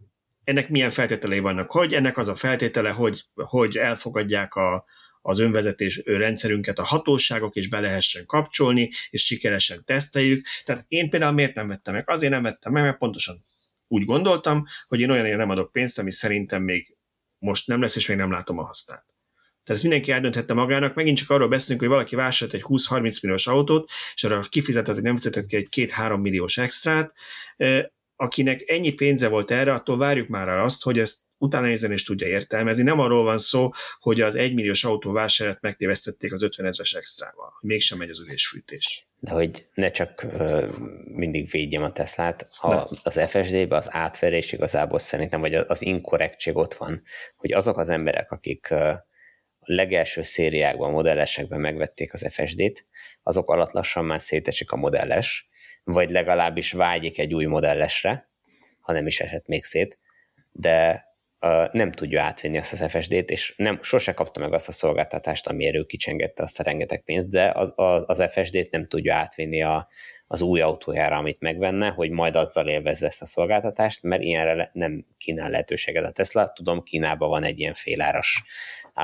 ennek 0.43 0.69
milyen 0.69 0.89
feltételei 0.89 1.39
vannak, 1.39 1.71
hogy 1.71 1.93
ennek 1.93 2.17
az 2.17 2.27
a 2.27 2.35
feltétele, 2.35 2.89
hogy, 2.89 3.23
hogy 3.33 3.77
elfogadják 3.77 4.53
a, 4.53 4.85
az 5.27 5.39
önvezetés 5.39 6.01
rendszerünket 6.05 6.79
a 6.79 6.83
hatóságok, 6.83 7.55
és 7.55 7.69
be 7.69 7.79
lehessen 7.79 8.25
kapcsolni, 8.25 8.89
és 9.09 9.25
sikeresen 9.25 9.83
teszteljük. 9.85 10.45
Tehát 10.63 10.85
én 10.87 11.09
például 11.09 11.33
miért 11.33 11.55
nem 11.55 11.67
vettem 11.67 11.93
meg? 11.93 12.09
Azért 12.09 12.31
nem 12.31 12.43
vettem 12.43 12.71
meg, 12.71 12.83
mert 12.83 12.97
pontosan 12.97 13.43
úgy 13.87 14.05
gondoltam, 14.05 14.65
hogy 14.87 14.99
én 14.99 15.09
olyanért 15.09 15.37
nem 15.37 15.49
adok 15.49 15.71
pénzt, 15.71 15.99
ami 15.99 16.11
szerintem 16.11 16.61
még 16.61 16.95
most 17.37 17.67
nem 17.67 17.81
lesz, 17.81 17.95
és 17.95 18.07
még 18.07 18.17
nem 18.17 18.31
látom 18.31 18.57
a 18.57 18.65
hasznát. 18.65 19.05
Tehát 19.63 19.81
ezt 19.81 19.81
mindenki 19.81 20.11
eldönthette 20.11 20.53
magának, 20.53 20.95
megint 20.95 21.17
csak 21.17 21.29
arról 21.29 21.47
beszélünk, 21.47 21.79
hogy 21.79 21.89
valaki 21.89 22.15
vásárolt 22.15 22.53
egy 22.53 22.65
20-30 22.67 23.21
milliós 23.21 23.47
autót, 23.47 23.89
és 24.13 24.23
arra 24.23 24.41
kifizetett, 24.41 24.93
hogy 24.93 25.03
nem 25.03 25.15
fizetett 25.15 25.45
ki 25.45 25.55
egy 25.55 25.67
2-3 25.71 26.21
milliós 26.21 26.57
extrát, 26.57 27.13
akinek 28.15 28.63
ennyi 28.65 28.91
pénze 28.91 29.27
volt 29.27 29.51
erre, 29.51 29.73
attól 29.73 29.97
várjuk 29.97 30.27
már 30.27 30.47
el 30.47 30.61
azt, 30.61 30.83
hogy 30.83 30.99
ezt 30.99 31.24
utána 31.37 31.67
nézni 31.67 31.93
is 31.93 32.03
tudja 32.03 32.27
értelmezni. 32.27 32.83
Nem 32.83 32.99
arról 32.99 33.23
van 33.23 33.37
szó, 33.37 33.69
hogy 33.99 34.21
az 34.21 34.35
egymilliós 34.35 34.83
autó 34.83 35.11
vásárát 35.11 35.61
megtévesztették 35.61 36.33
az 36.33 36.41
50 36.41 36.65
ezres 36.65 36.93
extrával, 36.93 37.53
hogy 37.59 37.69
mégsem 37.69 37.97
megy 37.97 38.09
az 38.09 38.19
ülésfűtés. 38.19 39.07
De 39.19 39.31
hogy 39.31 39.67
ne 39.73 39.89
csak 39.89 40.25
uh, 40.33 40.67
mindig 41.05 41.49
védjem 41.49 41.83
a 41.83 41.91
Teslát, 41.91 42.47
ha 42.57 42.89
az 43.03 43.19
FSD-be 43.27 43.75
az 43.75 43.87
átverés 43.91 44.51
igazából 44.51 44.99
szerintem, 44.99 45.39
vagy 45.39 45.53
az 45.53 45.81
inkorrektség 45.81 46.55
ott 46.55 46.73
van, 46.73 47.03
hogy 47.35 47.51
azok 47.51 47.77
az 47.77 47.89
emberek, 47.89 48.31
akik 48.31 48.67
uh, 48.71 48.93
a 49.67 49.73
legelső 49.73 50.21
szériákban, 50.21 50.91
modellesekben 50.91 51.59
megvették 51.59 52.13
az 52.13 52.25
FSD-t, 52.29 52.85
azok 53.23 53.49
alatt 53.49 53.71
lassan 53.71 54.05
már 54.05 54.21
szétesik 54.21 54.71
a 54.71 54.75
modelles, 54.75 55.47
vagy 55.83 56.09
legalábbis 56.09 56.71
vágyik 56.71 57.19
egy 57.19 57.33
új 57.33 57.45
modellesre, 57.45 58.29
ha 58.79 58.93
nem 58.93 59.07
is 59.07 59.19
esett 59.19 59.47
még 59.47 59.63
szét, 59.63 59.99
de 60.51 61.05
nem 61.71 61.91
tudja 61.91 62.23
átvenni 62.23 62.57
azt 62.57 62.71
az 62.71 62.91
FSD-t, 62.91 63.29
és 63.29 63.53
nem, 63.57 63.79
sose 63.81 64.13
kapta 64.13 64.39
meg 64.39 64.53
azt 64.53 64.67
a 64.67 64.71
szolgáltatást, 64.71 65.47
ami 65.47 65.65
erő 65.65 65.83
kicsengette 65.83 66.43
azt 66.43 66.59
a 66.59 66.63
rengeteg 66.63 67.03
pénzt, 67.03 67.29
de 67.29 67.51
az, 67.55 67.73
az, 67.75 68.03
az 68.07 68.23
FSD-t 68.31 68.71
nem 68.71 68.87
tudja 68.87 69.15
átvinni 69.15 69.63
a, 69.63 69.87
az 70.27 70.41
új 70.41 70.61
autójára, 70.61 71.17
amit 71.17 71.39
megvenne, 71.39 71.89
hogy 71.89 72.09
majd 72.09 72.35
azzal 72.35 72.67
élvezze 72.67 73.05
ezt 73.05 73.21
a 73.21 73.25
szolgáltatást, 73.25 74.03
mert 74.03 74.21
ilyenre 74.21 74.69
nem 74.73 75.05
kínál 75.17 75.49
lehetőséget 75.49 76.03
a 76.05 76.11
Tesla. 76.11 76.51
Tudom, 76.55 76.83
Kínában 76.83 77.29
van 77.29 77.43
egy 77.43 77.59
ilyen 77.59 77.73
féláras 77.73 78.43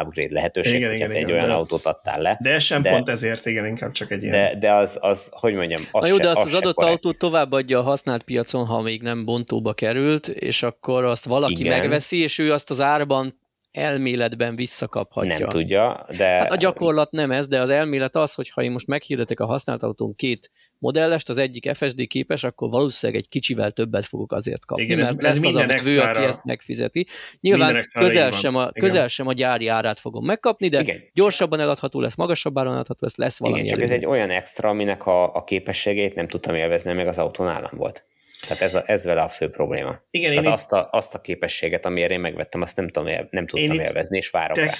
upgrade 0.02 0.34
lehetőség, 0.34 0.76
igen, 0.76 0.88
hogy 0.88 0.98
igen, 0.98 1.08
hát 1.08 1.18
igen, 1.18 1.30
egy 1.30 1.36
olyan 1.36 1.48
de, 1.48 1.56
autót 1.56 1.86
adtál 1.86 2.20
le. 2.20 2.38
De 2.42 2.54
ez 2.54 2.64
sem 2.64 2.82
de, 2.82 2.90
pont 2.90 3.10
ezért, 3.10 3.46
igen, 3.46 3.66
inkább 3.66 3.92
csak 3.92 4.12
egy 4.12 4.24
ilyen. 4.24 4.36
De, 4.36 4.56
de 4.60 4.74
az, 4.74 4.98
az, 5.02 5.30
hogy 5.32 5.54
mondjam, 5.54 5.82
az 5.92 6.02
Na 6.02 6.08
jó, 6.08 6.16
se, 6.16 6.22
de 6.22 6.30
azt 6.30 6.38
az, 6.38 6.46
az 6.46 6.54
adott 6.54 6.76
korrekt. 6.76 6.96
autót 6.96 7.18
továbbadja 7.18 7.80
a 7.80 7.84
használt 7.84 8.24
piacon, 8.24 8.66
ha 8.66 8.82
még 8.82 9.02
nem 9.02 9.26
bontóba 9.26 9.74
került, 9.74 10.28
és 10.28 10.64
akkor 10.64 11.04
azt 11.04 11.26
valaki 11.26 11.60
igen. 11.60 11.80
megveszi, 11.80 12.18
és 12.18 12.38
ő 12.38 12.52
azt 12.52 12.70
az 12.70 12.82
árban 12.82 13.40
elméletben 13.72 14.56
visszakaphatja. 14.56 15.40
Nem 15.40 15.50
tudja, 15.50 16.06
de... 16.18 16.26
Hát 16.26 16.52
a 16.52 16.56
gyakorlat 16.56 17.12
nem 17.12 17.32
ez, 17.32 17.48
de 17.48 17.62
az 17.62 17.70
elmélet 17.70 18.16
az, 18.16 18.34
hogy 18.34 18.50
ha 18.50 18.64
én 18.64 18.72
most 18.72 18.88
meghirdetek 18.88 19.40
a 19.40 19.46
használt 19.46 19.84
autón 19.84 20.16
két 20.16 20.52
modellest, 20.78 21.30
az 21.30 21.38
egyik 21.38 21.74
FSD 21.74 22.08
képes, 22.08 22.44
akkor 22.44 22.70
valószínűleg 22.70 23.22
egy 23.22 23.30
kicsivel 23.30 23.72
többet 23.72 24.06
fogok 24.06 24.32
azért 24.32 24.66
kapni, 24.66 24.84
Igen, 24.84 25.00
ez, 25.00 25.16
mert 25.16 25.28
ez 25.28 25.44
lesz 25.44 25.56
az, 25.56 25.56
amit 25.56 25.86
ő, 25.86 26.00
aki 26.00 26.24
ezt 26.24 26.44
megfizeti. 26.44 27.08
Nyilván 27.40 27.82
közel 28.00 28.32
sem, 28.32 28.56
a, 28.56 28.72
közel 28.72 29.08
sem 29.08 29.28
a 29.28 29.34
gyári 29.34 29.68
árát 29.68 30.00
fogom 30.00 30.26
megkapni, 30.26 30.68
de 30.68 30.80
Igen. 30.80 31.02
gyorsabban 31.14 31.60
eladható 31.60 32.02
lesz, 32.02 32.16
magasabb 32.16 32.58
áron 32.58 32.74
eladható 32.74 33.00
lesz, 33.02 33.16
lesz 33.16 33.40
valami 33.40 33.60
Igen, 33.60 33.70
csak 33.70 33.80
előny. 33.80 33.94
ez 33.94 33.98
egy 34.02 34.10
olyan 34.10 34.30
extra, 34.30 34.70
aminek 34.70 35.06
a, 35.06 35.36
a 35.36 35.44
képességét 35.44 36.16
nem 36.16 36.28
tudtam 36.28 36.56
élvezni, 36.56 36.94
meg 36.94 37.08
az 37.08 37.18
autón 37.18 37.48
állam 37.48 37.72
volt. 37.78 38.06
Tehát 38.48 38.62
ez, 38.62 38.76
a, 38.76 38.84
ez 38.86 39.04
vele 39.04 39.22
a 39.22 39.30
fő 39.30 39.50
probléma. 39.50 40.02
Igen, 40.10 40.30
Tehát 40.30 40.46
én 40.46 40.52
azt, 40.52 40.72
a, 40.72 40.88
azt 40.92 41.14
a 41.14 41.22
képességet, 41.22 41.86
amiért 41.86 42.12
én 42.12 42.20
megvettem, 42.20 42.62
azt 42.62 42.76
nem, 42.76 42.90
tudom, 42.90 43.14
nem 43.30 43.48
tudtam 43.48 43.80
élvezni, 43.80 44.18
és 44.18 44.30
várok 44.30 44.56
te- 44.56 44.66
rá. 44.66 44.72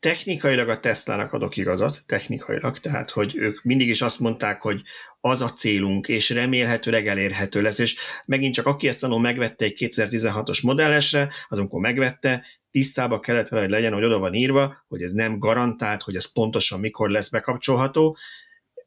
Technikailag 0.00 0.68
a 0.68 0.80
Teslának 0.80 1.32
adok 1.32 1.56
igazat, 1.56 2.02
technikailag, 2.06 2.78
tehát 2.78 3.10
hogy 3.10 3.36
ők 3.36 3.62
mindig 3.62 3.88
is 3.88 4.02
azt 4.02 4.20
mondták, 4.20 4.62
hogy 4.62 4.82
az 5.20 5.40
a 5.40 5.48
célunk, 5.48 6.08
és 6.08 6.30
remélhetőleg 6.30 7.06
elérhető 7.06 7.62
lesz, 7.62 7.78
és 7.78 7.96
megint 8.26 8.54
csak 8.54 8.66
aki 8.66 8.88
ezt 8.88 9.04
annól 9.04 9.20
megvette 9.20 9.64
egy 9.64 9.76
2016-os 9.78 10.62
modellesre, 10.62 11.28
az 11.48 11.58
amikor 11.58 11.80
megvette, 11.80 12.44
tisztába 12.70 13.20
kellett 13.20 13.48
vele, 13.48 13.62
hogy 13.62 13.70
legyen, 13.70 13.92
hogy 13.92 14.04
oda 14.04 14.18
van 14.18 14.34
írva, 14.34 14.84
hogy 14.88 15.02
ez 15.02 15.12
nem 15.12 15.38
garantált, 15.38 16.02
hogy 16.02 16.16
ez 16.16 16.32
pontosan 16.32 16.80
mikor 16.80 17.10
lesz 17.10 17.28
bekapcsolható. 17.28 18.16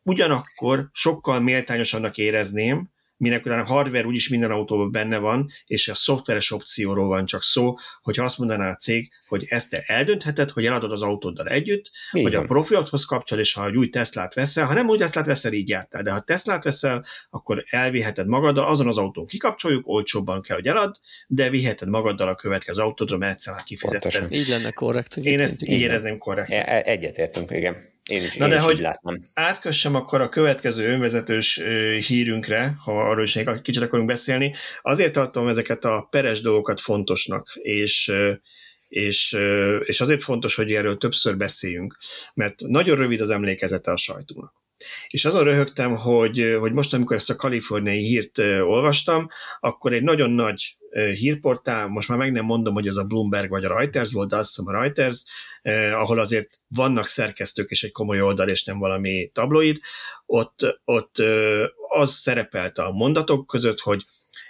Ugyanakkor 0.04 0.90
sokkal 0.92 1.40
méltányosabbnak 1.40 2.18
érezném, 2.18 2.92
minek 3.18 3.46
utána 3.46 3.62
a 3.62 3.66
hardware 3.66 4.06
úgyis 4.06 4.30
minden 4.30 4.52
autóban 4.52 4.92
benne 4.92 5.18
van, 5.18 5.50
és 5.66 5.88
a 5.88 5.96
szoftveres 5.96 6.52
opcióról 6.52 7.08
van 7.08 7.26
csak 7.26 7.44
szó, 7.44 7.76
hogyha 8.02 8.24
azt 8.24 8.38
mondaná 8.38 8.70
a 8.70 8.76
cég, 8.76 9.12
hogy 9.28 9.46
ezt 9.50 9.70
te 9.70 9.84
eldöntheted, 9.86 10.50
hogy 10.50 10.66
eladod 10.66 10.92
az 10.92 11.02
autóddal 11.02 11.48
együtt, 11.48 11.92
Igen. 12.12 12.26
hogy 12.26 12.36
a 12.36 12.46
profilodhoz 12.46 13.06
kapcsol, 13.06 13.40
és 13.40 13.54
ha 13.54 13.66
egy 13.66 13.78
új 13.78 13.90
Teslát 13.90 14.34
veszel, 14.34 14.66
ha 14.66 14.74
nem 14.74 14.88
új 14.88 14.98
Teslát 14.98 15.26
veszel, 15.26 15.54
így 15.54 15.70
jártál, 15.70 16.04
de 16.04 16.12
ha 16.12 16.20
Teslát 16.20 16.64
veszel, 16.64 17.06
akkor 17.30 17.66
elviheted 17.70 18.28
magaddal, 18.28 18.68
azon 18.68 18.88
az 18.88 18.98
autón 18.98 19.26
kikapcsoljuk, 19.26 19.88
olcsóbban 19.88 20.42
kell, 20.42 20.56
hogy 20.56 20.68
elad, 20.68 20.96
de 21.28 21.50
viheted 21.50 21.88
magaddal 21.88 22.28
a 22.28 22.36
következő 22.36 22.82
autódra, 22.82 23.18
mert 23.18 23.34
egyszer 23.34 23.54
már 23.54 23.64
kifizetted. 23.64 24.32
Így 24.32 24.48
lenne 24.48 24.72
korrekt. 24.72 25.18
Én 25.18 25.40
ezt 25.40 25.68
így 25.68 25.80
érezném 25.80 26.18
korrekt. 26.18 26.50
E- 26.50 26.66
e- 26.68 26.84
egyetértünk, 26.86 27.52
igen. 27.52 27.96
Én 28.08 28.24
is, 28.24 28.36
Na 28.36 28.44
én 28.46 28.50
de 28.50 28.56
is 28.56 28.62
hogy 28.62 28.80
látom. 28.80 29.30
átkössem 29.34 29.96
akkor 29.96 30.22
a 30.22 30.30
következő 30.30 30.88
önvezetős 30.88 31.62
hírünkre, 32.08 32.76
ha 32.84 33.10
arról 33.10 33.24
is 33.24 33.36
egy 33.36 33.62
kicsit 33.62 33.82
akarunk 33.82 34.08
beszélni, 34.08 34.54
azért 34.82 35.14
tartom 35.14 35.48
ezeket 35.48 35.86
a 35.86 36.08
peres 36.12 36.42
dolgokat 36.42 36.80
fontosnak, 36.80 37.56
és 37.62 38.12
és, 38.88 39.38
és 39.84 40.02
azért 40.02 40.24
fontos, 40.24 40.56
hogy 40.56 40.72
erről 40.72 40.98
többször 40.98 41.38
beszéljünk, 41.38 41.98
mert 42.34 42.62
nagyon 42.62 42.98
rövid 42.98 43.22
az 43.22 43.30
emlékezete 43.30 43.92
a 43.92 43.98
sajtónak. 43.98 44.54
És 45.08 45.26
azon 45.26 45.44
röhögtem, 45.44 45.96
hogy, 45.96 46.56
hogy 46.60 46.72
most, 46.72 46.94
amikor 46.94 47.16
ezt 47.16 47.30
a 47.30 47.36
kaliforniai 47.36 48.04
hírt 48.04 48.38
olvastam, 48.62 49.28
akkor 49.60 49.94
egy 49.94 50.04
nagyon 50.04 50.30
nagy 50.30 50.77
hírportál, 50.92 51.88
most 51.88 52.08
már 52.08 52.18
meg 52.18 52.32
nem 52.32 52.46
mondom, 52.46 52.74
hogy 52.74 52.88
ez 52.88 52.96
a 52.96 53.04
Bloomberg 53.04 53.50
vagy 53.50 53.66
a 53.66 53.78
Reuters 53.78 54.12
volt, 54.12 54.30
de 54.30 54.36
azt 54.36 54.56
hiszem 54.56 54.76
a 54.76 54.80
Reuters, 54.80 55.24
ahol 55.94 56.20
azért 56.20 56.60
vannak 56.68 57.08
szerkesztők 57.08 57.70
és 57.70 57.84
egy 57.84 57.92
komoly 57.92 58.22
oldal, 58.22 58.50
és 58.50 58.64
nem 58.64 58.80
valami 58.80 59.30
tabloid, 59.34 59.80
ott, 60.26 60.80
ott 60.86 61.16
az 61.90 62.12
szerepelt 62.12 62.78
a 62.78 62.92
mondatok 62.92 63.48
között, 63.48 63.80
hogy 63.80 64.06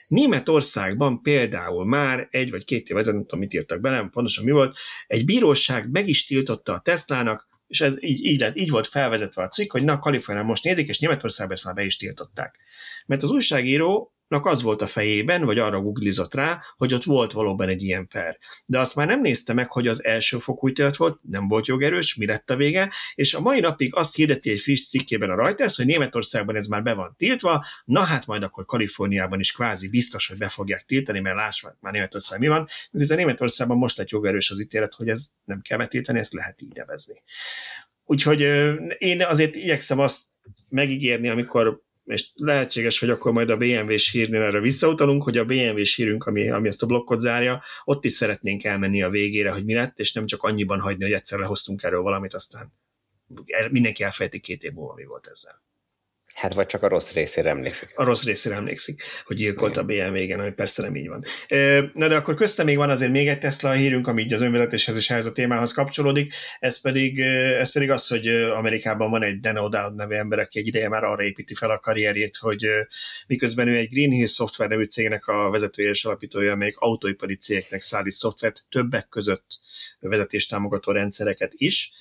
Németországban 0.07 1.21
például 1.21 1.85
már 1.85 2.27
egy 2.31 2.49
vagy 2.49 2.65
két 2.65 2.89
év 2.89 2.97
ezelőtt, 2.97 3.17
nem 3.17 3.27
tudom, 3.27 3.39
mit 3.39 3.53
írtak 3.53 3.79
be, 3.81 3.89
nem 3.89 4.09
pontosan 4.09 4.43
mi 4.43 4.51
volt, 4.51 4.77
egy 5.07 5.25
bíróság 5.25 5.91
meg 5.91 6.07
is 6.07 6.25
tiltotta 6.25 6.73
a 6.73 6.79
Teslának, 6.79 7.47
és 7.67 7.81
ez 7.81 8.03
így, 8.03 8.25
így, 8.25 8.39
lett, 8.39 8.55
így 8.55 8.69
volt 8.69 8.87
felvezetve 8.87 9.43
a 9.43 9.47
cikk, 9.47 9.71
hogy 9.71 9.83
na, 9.83 9.99
Kalifornia 9.99 10.43
most 10.43 10.63
nézik, 10.63 10.87
és 10.87 10.99
Németországban 10.99 11.55
ezt 11.55 11.65
már 11.65 11.73
be 11.73 11.83
is 11.83 11.97
tiltották. 11.97 12.57
Mert 13.05 13.23
az 13.23 13.31
újságíró 13.31 14.16
az 14.27 14.61
volt 14.61 14.81
a 14.81 14.87
fejében, 14.87 15.45
vagy 15.45 15.59
arra 15.59 15.81
googlizott 15.81 16.33
rá, 16.33 16.61
hogy 16.77 16.93
ott 16.93 17.03
volt 17.03 17.31
valóban 17.31 17.69
egy 17.69 17.83
ilyen 17.83 18.07
per. 18.07 18.37
De 18.65 18.79
azt 18.79 18.95
már 18.95 19.07
nem 19.07 19.21
nézte 19.21 19.53
meg, 19.53 19.71
hogy 19.71 19.87
az 19.87 20.03
első 20.03 20.37
fokú 20.37 20.67
ítélet 20.67 20.95
volt, 20.95 21.19
nem 21.29 21.47
volt 21.47 21.67
jogerős, 21.67 22.15
mi 22.15 22.25
lett 22.25 22.49
a 22.49 22.55
vége, 22.55 22.91
és 23.15 23.33
a 23.33 23.39
mai 23.39 23.59
napig 23.59 23.95
azt 23.95 24.15
hirdeti 24.15 24.49
egy 24.49 24.59
friss 24.59 24.87
cikkében 24.87 25.29
a 25.29 25.35
Reuters, 25.35 25.75
hogy 25.75 25.85
Németországban 25.85 26.55
ez 26.55 26.65
már 26.65 26.83
be 26.83 26.93
van 26.93 27.15
tiltva, 27.17 27.65
na 27.85 28.03
hát 28.03 28.25
majd 28.25 28.43
akkor 28.43 28.65
Kaliforniában 28.65 29.39
is 29.39 29.51
kvázi 29.51 29.89
biztos, 29.89 30.27
hogy 30.27 30.37
be 30.37 30.49
fogják 30.49 30.85
tiltani, 30.85 31.19
mert 31.19 31.35
lássák 31.35 31.75
már 31.79 31.93
Németország 31.93 32.39
mi 32.39 32.47
van, 32.47 32.67
miközben 32.91 33.17
Németországban 33.17 33.77
most 33.77 33.97
lett 33.97 34.09
jogerős 34.09 34.51
az 34.51 34.59
ítélet, 34.59 34.93
hogy 34.93 35.09
ez 35.09 35.29
nem 35.43 35.61
kell 35.61 35.77
betiltani, 35.77 36.19
ezt 36.19 36.33
lehet 36.33 36.61
így 36.61 36.75
nevezni. 36.75 37.23
Úgyhogy 38.05 38.41
én 38.97 39.23
azért 39.23 39.55
igyekszem 39.55 39.99
azt 39.99 40.23
megígérni, 40.69 41.29
amikor 41.29 41.85
és 42.07 42.29
lehetséges, 42.35 42.99
hogy 42.99 43.09
akkor 43.09 43.31
majd 43.31 43.49
a 43.49 43.57
BMW-s 43.57 44.11
hírnél 44.11 44.43
erre 44.43 44.59
visszautalunk, 44.59 45.23
hogy 45.23 45.37
a 45.37 45.45
BMW-s 45.45 45.95
hírünk, 45.95 46.25
ami, 46.25 46.49
ami 46.49 46.67
ezt 46.67 46.83
a 46.83 46.85
blokkot 46.85 47.19
zárja, 47.19 47.61
ott 47.83 48.05
is 48.05 48.13
szeretnénk 48.13 48.63
elmenni 48.63 49.01
a 49.01 49.09
végére, 49.09 49.51
hogy 49.51 49.65
mi 49.65 49.73
lett, 49.73 49.99
és 49.99 50.13
nem 50.13 50.25
csak 50.25 50.43
annyiban 50.43 50.79
hagyni, 50.79 51.03
hogy 51.03 51.13
egyszer 51.13 51.39
lehoztunk 51.39 51.83
erről 51.83 52.01
valamit, 52.01 52.33
aztán 52.33 52.73
mindenki 53.69 54.03
elfejti 54.03 54.39
két 54.39 54.63
év 54.63 54.71
múlva, 54.71 54.93
mi 54.93 55.05
volt 55.05 55.27
ezzel. 55.27 55.61
Hát 56.37 56.53
vagy 56.53 56.65
csak 56.65 56.83
a 56.83 56.87
rossz 56.87 57.13
részére 57.13 57.49
emlékszik. 57.49 57.91
A 57.95 58.03
rossz 58.03 58.23
részére 58.23 58.55
emlékszik, 58.55 59.03
hogy 59.25 59.35
gyilkolt 59.35 59.77
a 59.77 59.83
BMW, 59.83 60.15
igen, 60.15 60.39
ami 60.39 60.51
persze 60.51 60.81
nem 60.81 60.95
így 60.95 61.07
van. 61.07 61.23
Na 61.93 62.07
de 62.07 62.15
akkor 62.15 62.35
köztem 62.35 62.65
még 62.65 62.77
van 62.77 62.89
azért 62.89 63.11
még 63.11 63.27
egy 63.27 63.39
Tesla 63.39 63.71
hírünk, 63.71 64.07
ami 64.07 64.21
így 64.21 64.33
az 64.33 64.41
önvezetéshez 64.41 64.95
és 64.95 65.09
ehhez 65.09 65.25
a 65.25 65.31
témához 65.31 65.73
kapcsolódik, 65.73 66.33
ez 66.59 66.81
pedig, 66.81 67.19
ez 67.59 67.71
pedig 67.71 67.91
az, 67.91 68.07
hogy 68.07 68.27
Amerikában 68.27 69.09
van 69.09 69.23
egy 69.23 69.39
Dan 69.39 69.55
O'Dowd 69.57 69.95
nevű 69.95 70.15
ember, 70.15 70.39
aki 70.39 70.59
egy 70.59 70.67
ideje 70.67 70.89
már 70.89 71.03
arra 71.03 71.23
építi 71.23 71.55
fel 71.55 71.71
a 71.71 71.79
karrierjét, 71.79 72.37
hogy 72.37 72.67
miközben 73.27 73.67
ő 73.67 73.75
egy 73.75 73.89
Green 73.89 74.11
Hill 74.11 74.25
Software 74.25 74.69
nevű 74.69 74.85
cégnek 74.85 75.25
a 75.25 75.49
vezetője 75.49 75.89
és 75.89 76.05
alapítója, 76.05 76.51
amelyik 76.51 76.77
autóipari 76.77 77.35
cégeknek 77.35 77.81
szállít 77.81 78.11
szoftvert, 78.11 78.65
többek 78.69 79.07
között 79.09 79.59
vezetéstámogató 79.99 80.91
rendszereket 80.91 81.51
is. 81.55 81.91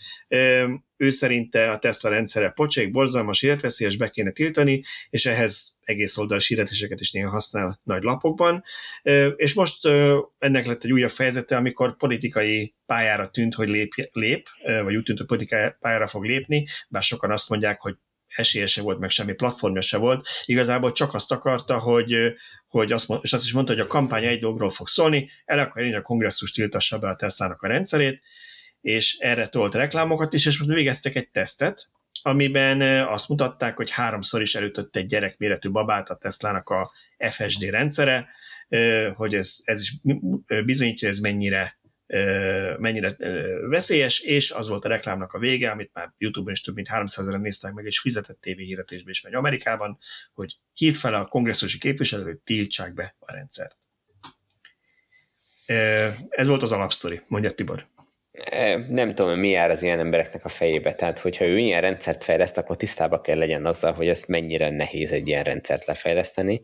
Ő 0.96 1.10
szerinte 1.10 1.70
a 1.70 1.78
Tesla 1.78 2.10
rendszere 2.10 2.50
pocsék, 2.50 2.90
borzalmas, 2.90 3.42
életveszélyes, 3.42 3.96
be 3.96 4.10
kéne 4.10 4.30
tiltani, 4.30 4.84
és 5.10 5.26
ehhez 5.26 5.78
egész 5.82 6.16
oldalas 6.16 6.46
hirdetéseket 6.46 7.00
is 7.00 7.10
néha 7.10 7.30
használ 7.30 7.80
nagy 7.82 8.02
lapokban. 8.02 8.64
És 9.36 9.54
most 9.54 9.86
ennek 10.38 10.66
lett 10.66 10.84
egy 10.84 10.92
újabb 10.92 11.10
fejezete, 11.10 11.56
amikor 11.56 11.96
politikai 11.96 12.74
pályára 12.86 13.30
tűnt, 13.30 13.54
hogy 13.54 13.68
lép, 13.68 13.92
lép 14.12 14.48
vagy 14.82 14.96
úgy 14.96 15.02
tűnt, 15.02 15.18
hogy 15.18 15.26
politikai 15.26 15.70
pályára 15.80 16.06
fog 16.06 16.24
lépni, 16.24 16.66
bár 16.88 17.02
sokan 17.02 17.30
azt 17.30 17.48
mondják, 17.48 17.80
hogy 17.80 17.96
esélye 18.36 18.66
se 18.66 18.82
volt, 18.82 18.98
meg 18.98 19.10
semmi 19.10 19.32
platformja 19.32 19.80
se 19.80 19.96
volt. 19.96 20.28
Igazából 20.44 20.92
csak 20.92 21.14
azt 21.14 21.32
akarta, 21.32 21.78
hogy, 21.78 22.34
hogy 22.68 22.92
azt, 22.92 23.10
és 23.20 23.32
azt 23.32 23.44
is 23.44 23.52
mondta, 23.52 23.72
hogy 23.72 23.82
a 23.82 23.86
kampány 23.86 24.24
egy 24.24 24.40
dologról 24.40 24.70
fog 24.70 24.88
szólni, 24.88 25.30
el 25.44 25.58
akar 25.58 25.82
hogy 25.82 25.94
a 25.94 26.02
kongresszus 26.02 26.52
tiltassa 26.52 26.98
be 26.98 27.08
a 27.08 27.16
Teslának 27.16 27.62
a 27.62 27.68
rendszerét, 27.68 28.22
és 28.80 29.16
erre 29.18 29.48
tolt 29.48 29.74
reklámokat 29.74 30.32
is, 30.32 30.46
és 30.46 30.58
most 30.58 30.70
végeztek 30.70 31.16
egy 31.16 31.30
tesztet, 31.30 31.86
amiben 32.22 32.80
azt 33.06 33.28
mutatták, 33.28 33.76
hogy 33.76 33.90
háromszor 33.90 34.40
is 34.40 34.54
elütött 34.54 34.96
egy 34.96 35.06
gyerekméretű 35.06 35.70
babát 35.70 36.10
a 36.10 36.16
Teslának 36.16 36.68
a 36.68 36.92
FSD 37.30 37.62
rendszere, 37.62 38.28
hogy 39.14 39.34
ez, 39.34 39.58
ez 39.64 39.80
is 39.80 39.94
bizonyítja, 40.64 41.08
ez 41.08 41.18
mennyire 41.18 41.78
mennyire 42.78 43.16
veszélyes, 43.68 44.20
és 44.20 44.50
az 44.50 44.68
volt 44.68 44.84
a 44.84 44.88
reklámnak 44.88 45.32
a 45.32 45.38
vége, 45.38 45.70
amit 45.70 45.90
már 45.92 46.14
YouTube-on 46.18 46.52
is 46.52 46.60
több 46.60 46.74
mint 46.74 46.88
300 46.88 47.24
ezeren 47.24 47.40
néztek 47.40 47.72
meg, 47.72 47.84
és 47.84 48.00
fizetett 48.00 48.40
TV 48.40 48.58
hirdetésbe 48.58 49.10
is 49.10 49.22
megy 49.22 49.34
Amerikában, 49.34 49.98
hogy 50.34 50.56
hívd 50.74 50.96
fel 50.96 51.14
a 51.14 51.26
kongresszusi 51.26 51.78
képviselőt, 51.78 52.26
hogy 52.26 52.38
tiltsák 52.38 52.94
be 52.94 53.14
a 53.18 53.32
rendszert. 53.32 53.76
Ez 56.28 56.46
volt 56.46 56.62
az 56.62 56.72
alapsztori, 56.72 57.20
mondja 57.28 57.50
Tibor. 57.50 57.86
Nem 58.88 59.14
tudom, 59.14 59.38
mi 59.38 59.48
jár 59.48 59.70
az 59.70 59.82
ilyen 59.82 59.98
embereknek 59.98 60.44
a 60.44 60.48
fejébe. 60.48 60.94
Tehát, 60.94 61.18
hogyha 61.18 61.44
ő 61.44 61.58
ilyen 61.58 61.80
rendszert 61.80 62.24
fejleszt, 62.24 62.56
akkor 62.56 62.76
tisztába 62.76 63.20
kell 63.20 63.38
legyen 63.38 63.66
azzal, 63.66 63.92
hogy 63.92 64.08
ez 64.08 64.22
mennyire 64.22 64.70
nehéz 64.70 65.12
egy 65.12 65.28
ilyen 65.28 65.44
rendszert 65.44 65.86
lefejleszteni, 65.86 66.62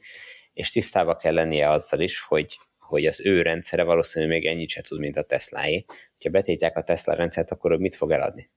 és 0.53 0.71
tisztába 0.71 1.17
kell 1.17 1.35
lennie 1.35 1.71
azzal 1.71 2.01
is, 2.01 2.21
hogy 2.21 2.59
hogy 2.93 3.07
az 3.07 3.27
ő 3.27 3.43
rendszere 3.43 3.83
valószínűleg 3.83 4.35
még 4.35 4.47
ennyit 4.47 4.69
se 4.69 4.81
tud, 4.81 4.99
mint 4.99 5.17
a 5.17 5.23
Tesláé. 5.23 5.85
Ha 6.23 6.31
betétják 6.31 6.77
a 6.77 6.83
Tesla 6.83 7.15
rendszert, 7.15 7.51
akkor 7.51 7.77
mit 7.77 7.95
fog 7.95 8.11
eladni? 8.11 8.51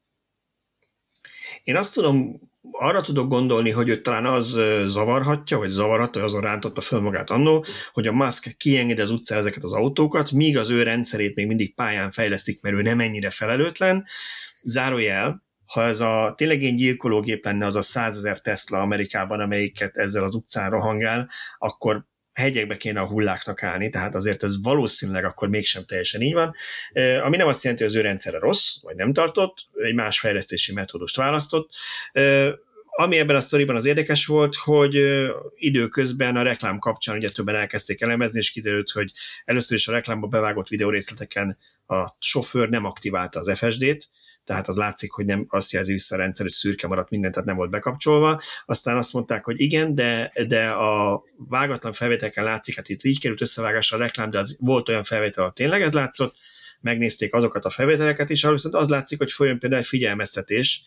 Én 1.64 1.76
azt 1.76 1.94
tudom, 1.94 2.40
arra 2.72 3.02
tudok 3.02 3.30
gondolni, 3.30 3.70
hogy 3.70 3.90
őt 3.90 4.04
talán 4.04 4.26
az 4.26 4.60
zavarhatja, 4.86 5.58
vagy 5.58 5.70
zavarhatja, 5.70 6.22
hogy 6.22 6.30
azon 6.30 6.42
rántotta 6.42 6.82
föl 6.82 7.00
magát 7.00 7.30
annó, 7.30 7.66
hogy 7.94 8.08
a 8.08 8.12
Musk 8.12 8.58
kiengedi 8.58 9.02
az 9.02 9.12
utcára 9.12 9.40
ezeket 9.40 9.64
az 9.64 9.74
autókat, 9.74 10.32
míg 10.32 10.58
az 10.58 10.70
ő 10.70 10.84
rendszerét 10.84 11.36
még 11.36 11.48
mindig 11.48 11.76
pályán 11.76 12.12
fejlesztik, 12.12 12.62
mert 12.62 12.76
ő 12.76 12.82
nem 12.82 13.00
ennyire 13.00 13.30
felelőtlen. 13.30 14.06
Zárójel, 14.62 15.44
ha 15.66 15.84
ez 15.84 16.00
a 16.00 16.34
tényleg 16.38 16.64
egy 16.64 16.76
gyilkológép 16.76 17.46
lenne 17.46 17.66
az 17.66 17.76
a 17.76 17.82
százezer 17.82 18.42
Tesla 18.42 18.80
Amerikában, 18.80 19.40
amelyiket 19.40 19.98
ezzel 19.98 20.24
az 20.24 20.36
utcán 20.36 20.70
rohangál, 20.70 21.30
akkor 21.58 22.06
hegyekbe 22.36 22.78
kéne 22.78 23.00
a 23.00 23.08
hulláknak 23.08 23.64
állni, 23.64 23.90
tehát 23.90 24.16
azért 24.16 24.44
ez 24.44 24.62
valószínűleg 24.62 25.26
akkor 25.26 25.50
mégsem 25.50 25.84
teljesen 25.86 26.22
így 26.22 26.34
van, 26.34 26.56
ami 27.24 27.38
nem 27.38 27.48
azt 27.48 27.64
jelenti, 27.64 27.84
hogy 27.84 27.94
az 27.94 28.00
ő 28.00 28.02
rendszere 28.02 28.40
rossz, 28.40 28.76
vagy 28.82 28.96
nem 28.96 29.14
tartott, 29.14 29.58
egy 29.74 29.94
más 29.94 30.20
fejlesztési 30.20 30.74
metódust 30.74 31.16
választott, 31.16 31.70
ami 32.98 33.18
ebben 33.18 33.36
a 33.36 33.42
sztoriban 33.42 33.76
az 33.76 33.86
érdekes 33.86 34.26
volt, 34.26 34.56
hogy 34.56 35.24
időközben 35.56 36.36
a 36.36 36.42
reklám 36.42 36.80
kapcsán 36.80 37.18
ugye 37.18 37.30
többen 37.30 37.56
elkezdték 37.56 38.02
elemezni, 38.02 38.40
és 38.40 38.52
kiderült, 38.52 38.90
hogy 38.90 39.12
először 39.46 39.78
is 39.78 39.88
a 39.88 39.92
reklámba 39.92 40.28
bevágott 40.28 40.68
videórészleteken 40.68 41.58
a 41.88 42.16
sofőr 42.20 42.70
nem 42.70 42.86
aktiválta 42.86 43.40
az 43.40 43.58
FSD-t, 43.58 44.10
tehát 44.46 44.68
az 44.68 44.76
látszik, 44.76 45.12
hogy 45.12 45.26
nem 45.26 45.46
azt 45.50 45.72
jelzi 45.72 45.92
vissza 45.92 46.16
a 46.16 46.18
rendszer, 46.18 46.46
hogy 46.46 46.54
szürke 46.54 46.88
maradt 46.88 47.10
minden, 47.10 47.32
tehát 47.32 47.48
nem 47.48 47.56
volt 47.56 47.70
bekapcsolva. 47.70 48.42
Aztán 48.66 48.98
azt 48.98 49.14
mondták, 49.14 49.46
hogy 49.46 49.62
igen, 49.62 49.96
de, 49.96 50.32
de 50.48 50.70
a 50.70 51.24
vágatlan 51.38 51.94
felvételeken 51.94 52.44
látszik, 52.44 52.76
hát 52.76 52.90
itt 52.90 53.04
így 53.04 53.20
került 53.20 53.42
összevágásra 53.42 53.98
a 53.98 54.00
reklám, 54.00 54.30
de 54.30 54.38
az 54.38 54.58
volt 54.60 54.90
olyan 54.90 55.04
felvétel, 55.04 55.44
ahol 55.44 55.56
tényleg 55.56 55.82
ez 55.82 55.94
látszott, 55.94 56.36
megnézték 56.82 57.34
azokat 57.34 57.66
a 57.66 57.70
felvételeket 57.70 58.30
is, 58.30 58.44
ahol 58.44 58.56
viszont 58.56 58.76
az 58.76 58.90
látszik, 58.90 59.18
hogy 59.18 59.32
folyjon 59.32 59.60
például 59.60 59.82
egy 59.82 59.88
figyelmeztetés, 59.88 60.84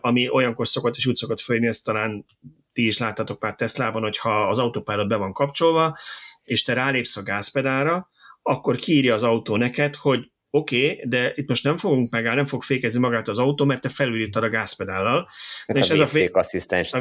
ami 0.00 0.28
olyankor 0.28 0.68
szokott 0.68 0.96
és 0.96 1.06
úgy 1.06 1.16
szokott 1.16 1.40
folyni, 1.40 1.66
ezt 1.66 1.84
talán 1.84 2.24
ti 2.72 2.86
is 2.86 2.98
láttatok 2.98 3.40
már 3.40 3.54
Teslában, 3.54 4.02
hogyha 4.02 4.48
az 4.48 4.58
autópályád 4.58 5.06
be 5.06 5.16
van 5.16 5.32
kapcsolva, 5.32 5.98
és 6.44 6.62
te 6.62 6.72
rálépsz 6.72 7.16
a 7.16 7.22
gázpedára, 7.22 8.10
akkor 8.42 8.76
kiírja 8.76 9.14
az 9.14 9.22
autó 9.22 9.56
neked, 9.56 9.94
hogy 9.94 10.30
oké, 10.50 10.92
okay, 10.92 11.04
de 11.08 11.32
itt 11.34 11.48
most 11.48 11.64
nem 11.64 11.76
fogunk 11.76 12.10
megállni, 12.10 12.36
nem 12.36 12.46
fog 12.46 12.62
fékezni 12.62 13.00
magát 13.00 13.28
az 13.28 13.38
autó, 13.38 13.64
mert 13.64 13.80
te 13.80 13.88
felülírtad 13.88 14.42
a 14.42 14.48
gázpedállal. 14.48 15.28
Hát 15.66 15.76
és 15.76 15.90
a 15.90 15.94
ez 15.94 16.00
a 16.00 16.06
fék 16.06 16.36
asszisztenst 16.36 16.96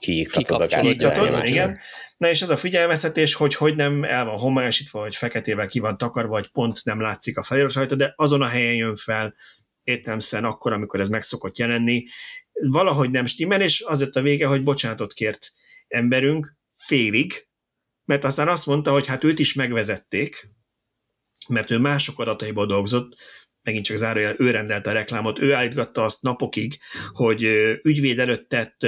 kiiktatod 0.00 0.60
a 0.60 0.66
gázpedállal. 0.66 1.46
igen. 1.46 1.78
Na 2.16 2.28
és 2.28 2.42
ez 2.42 2.50
a 2.50 2.56
figyelmeztetés, 2.56 3.34
hogy 3.34 3.54
hogy 3.54 3.76
nem 3.76 4.04
el 4.04 4.24
van 4.24 4.38
homályosítva, 4.38 4.98
vagy 5.00 5.16
feketével 5.16 5.66
ki 5.66 5.78
van 5.78 5.96
takarva, 5.96 6.30
vagy 6.30 6.50
pont 6.50 6.84
nem 6.84 7.00
látszik 7.00 7.38
a 7.38 7.42
felirat 7.42 7.72
rajta, 7.72 7.94
de 7.94 8.12
azon 8.16 8.42
a 8.42 8.46
helyen 8.46 8.74
jön 8.74 8.96
fel, 8.96 9.34
értelmszerűen 9.82 10.50
akkor, 10.50 10.72
amikor 10.72 11.00
ez 11.00 11.08
meg 11.08 11.22
szokott 11.22 11.58
jelenni, 11.58 12.04
valahogy 12.52 13.10
nem 13.10 13.26
stimmel, 13.26 13.60
és 13.60 13.80
az 13.86 14.00
jött 14.00 14.16
a 14.16 14.22
vége, 14.22 14.46
hogy 14.46 14.62
bocsánatot 14.62 15.12
kért 15.12 15.52
emberünk 15.88 16.56
félig, 16.74 17.46
mert 18.04 18.24
aztán 18.24 18.48
azt 18.48 18.66
mondta, 18.66 18.92
hogy 18.92 19.06
hát 19.06 19.24
őt 19.24 19.38
is 19.38 19.54
megvezették, 19.54 20.50
mert 21.48 21.70
ő 21.70 21.78
mások 21.78 22.18
adataiból 22.18 22.66
dolgozott, 22.66 23.16
megint 23.62 23.84
csak 23.84 23.96
zárójel, 23.96 24.34
ő 24.38 24.50
rendelte 24.50 24.90
a 24.90 24.92
reklámot, 24.92 25.38
ő 25.38 25.54
állítgatta 25.54 26.02
azt 26.02 26.22
napokig, 26.22 26.78
hogy 27.12 27.42
ügyvéd 27.82 28.18
előtt 28.18 28.48
tett 28.48 28.86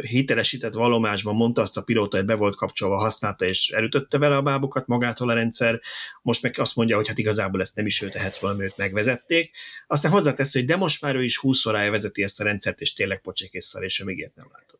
hitelesített 0.00 0.74
vallomásban 0.74 1.34
mondta 1.34 1.60
azt 1.60 1.76
a 1.76 1.82
pilóta, 1.82 2.16
hogy 2.16 2.26
be 2.26 2.34
volt 2.34 2.56
kapcsolva, 2.56 2.96
használta 2.96 3.44
és 3.44 3.70
elütötte 3.70 4.18
vele 4.18 4.36
a 4.36 4.42
bábukat 4.42 4.86
magától 4.86 5.30
a 5.30 5.34
rendszer, 5.34 5.80
most 6.22 6.42
meg 6.42 6.58
azt 6.58 6.76
mondja, 6.76 6.96
hogy 6.96 7.08
hát 7.08 7.18
igazából 7.18 7.60
ezt 7.60 7.74
nem 7.74 7.86
is 7.86 8.02
ő 8.02 8.08
tehet 8.08 8.38
valami, 8.38 8.64
őt 8.64 8.76
megvezették. 8.76 9.56
Aztán 9.86 10.12
hozzátesz, 10.12 10.52
hogy 10.52 10.64
de 10.64 10.76
most 10.76 11.02
már 11.02 11.16
ő 11.16 11.24
is 11.24 11.38
20 11.38 11.66
órája 11.66 11.90
vezeti 11.90 12.22
ezt 12.22 12.40
a 12.40 12.44
rendszert, 12.44 12.80
és 12.80 12.92
tényleg 12.92 13.20
pocsékészszal, 13.20 13.82
és 13.82 14.00
ő 14.00 14.04
még 14.04 14.18
ilyet 14.18 14.34
nem 14.34 14.48
látott. 14.52 14.77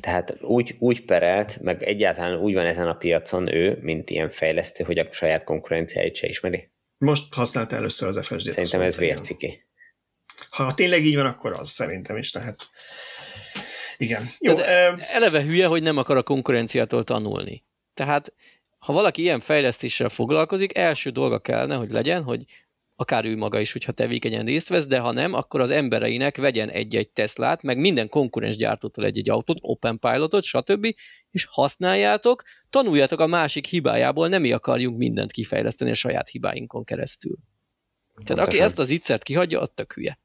Tehát 0.00 0.36
úgy, 0.40 0.76
úgy 0.78 1.04
perelt, 1.04 1.60
meg 1.60 1.82
egyáltalán 1.82 2.38
úgy 2.38 2.54
van 2.54 2.66
ezen 2.66 2.88
a 2.88 2.94
piacon 2.94 3.54
ő, 3.54 3.78
mint 3.80 4.10
ilyen 4.10 4.30
fejlesztő, 4.30 4.84
hogy 4.84 4.98
a 4.98 5.12
saját 5.12 5.44
konkurenciáit 5.44 6.14
se 6.14 6.26
ismeri? 6.26 6.70
Most 6.98 7.34
használta 7.34 7.76
először 7.76 8.08
az 8.08 8.26
FSD-t. 8.26 8.50
Szerintem 8.50 8.80
ez 8.80 8.96
vérciki. 8.96 9.64
Ha 10.50 10.74
tényleg 10.74 11.04
így 11.04 11.14
van, 11.14 11.26
akkor 11.26 11.52
az 11.52 11.68
szerintem 11.68 12.16
is 12.16 12.32
lehet. 12.32 12.68
Igen. 13.96 14.22
Jó, 14.38 14.54
Tehát 14.54 15.00
eleve 15.00 15.42
hülye, 15.42 15.66
hogy 15.66 15.82
nem 15.82 15.96
akar 15.96 16.16
a 16.16 16.22
konkurenciától 16.22 17.04
tanulni. 17.04 17.64
Tehát 17.94 18.34
ha 18.78 18.92
valaki 18.92 19.22
ilyen 19.22 19.40
fejlesztéssel 19.40 20.08
foglalkozik, 20.08 20.76
első 20.76 21.10
dolga 21.10 21.38
kellene, 21.38 21.74
hogy 21.74 21.90
legyen, 21.90 22.22
hogy 22.22 22.44
akár 22.96 23.24
ő 23.24 23.36
maga 23.36 23.60
is, 23.60 23.72
hogyha 23.72 23.92
tevékenyen 23.92 24.44
részt 24.44 24.68
vesz, 24.68 24.86
de 24.86 24.98
ha 24.98 25.12
nem, 25.12 25.32
akkor 25.32 25.60
az 25.60 25.70
embereinek 25.70 26.36
vegyen 26.36 26.68
egy-egy 26.68 27.10
Teslát, 27.10 27.62
meg 27.62 27.78
minden 27.78 28.08
konkurens 28.08 28.56
gyártótól 28.56 29.04
egy-egy 29.04 29.30
autót, 29.30 29.58
Open 29.60 29.98
Pilotot, 29.98 30.42
stb., 30.42 30.94
és 31.30 31.46
használjátok, 31.50 32.42
tanuljátok 32.70 33.20
a 33.20 33.26
másik 33.26 33.66
hibájából, 33.66 34.28
nem 34.28 34.40
mi 34.40 34.52
akarjunk 34.52 34.98
mindent 34.98 35.32
kifejleszteni 35.32 35.90
a 35.90 35.94
saját 35.94 36.28
hibáinkon 36.28 36.84
keresztül. 36.84 37.36
Tehát 38.24 38.46
aki 38.46 38.60
ezt 38.60 38.78
az 38.78 38.90
ittszert 38.90 39.22
kihagyja, 39.22 39.60
az 39.60 39.70
tök 39.74 39.92
hülye. 39.92 40.18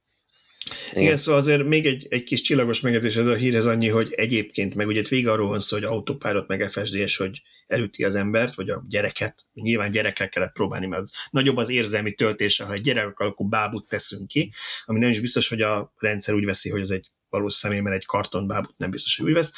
Igen. 0.92 1.04
Igen, 1.04 1.18
szóval 1.18 1.40
azért 1.40 1.64
még 1.64 1.86
egy, 1.86 2.08
egy 2.10 2.24
kis 2.24 2.42
csillagos 2.42 2.82
megjegyzés 2.82 3.16
ez 3.16 3.26
a 3.26 3.36
hírhez 3.36 3.66
annyi, 3.66 3.88
hogy 3.88 4.14
egyébként, 4.16 4.76
meg 4.76 4.88
ugye 4.88 5.02
vége 5.10 5.32
arról 5.32 5.48
van 5.48 5.60
szó, 5.60 5.76
hogy 5.76 5.86
autopilot 5.86 6.48
meg 6.48 6.72
FSD-s, 6.72 7.18
hogy 7.18 7.42
elüti 7.72 8.04
az 8.04 8.16
embert, 8.16 8.56
vagy 8.56 8.70
a 8.70 8.84
gyereket, 8.88 9.44
nyilván 9.54 9.92
gyerekkel 9.92 10.30
kellett 10.30 10.54
próbálni, 10.54 10.86
mert 10.86 11.02
az 11.02 11.14
nagyobb 11.30 11.58
az 11.58 11.70
érzelmi 11.70 12.14
töltése, 12.14 12.64
ha 12.64 12.74
egy 12.74 12.82
gyerek 12.82 13.20
akkor 13.20 13.48
bábut 13.48 13.88
teszünk 13.88 14.28
ki, 14.28 14.52
ami 14.86 15.00
nem 15.00 15.10
is 15.10 15.20
biztos, 15.20 15.50
hogy 15.50 15.62
a 15.62 15.94
rendszer 15.98 16.36
úgy 16.36 16.46
veszi, 16.46 16.70
hogy 16.70 16.82
ez 16.82 16.90
egy 16.90 17.12
valós 17.32 17.54
személy, 17.54 17.80
mert 17.80 17.96
egy 17.96 18.06
kartonbábut 18.06 18.78
nem 18.78 18.90
biztos, 18.90 19.18
hogy 19.18 19.28
úgy 19.28 19.34
vesz. 19.34 19.54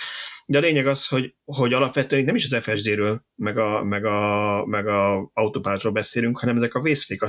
De 0.46 0.58
a 0.58 0.62
lényeg 0.62 0.88
az, 0.88 1.08
hogy, 1.08 1.36
hogy 1.46 1.74
alapvetően 1.74 2.24
nem 2.24 2.36
is 2.36 2.52
az 2.52 2.64
FSD-ről, 2.64 3.26
meg 3.36 3.58
a, 3.58 3.84
meg 3.84 4.06
a, 4.06 4.66
meg 4.66 4.88
a 4.88 5.30
autopilotról 5.34 5.92
beszélünk, 5.92 6.40
hanem 6.40 6.56
ezek 6.56 6.74
a 6.74 6.82
vészfék 6.82 7.22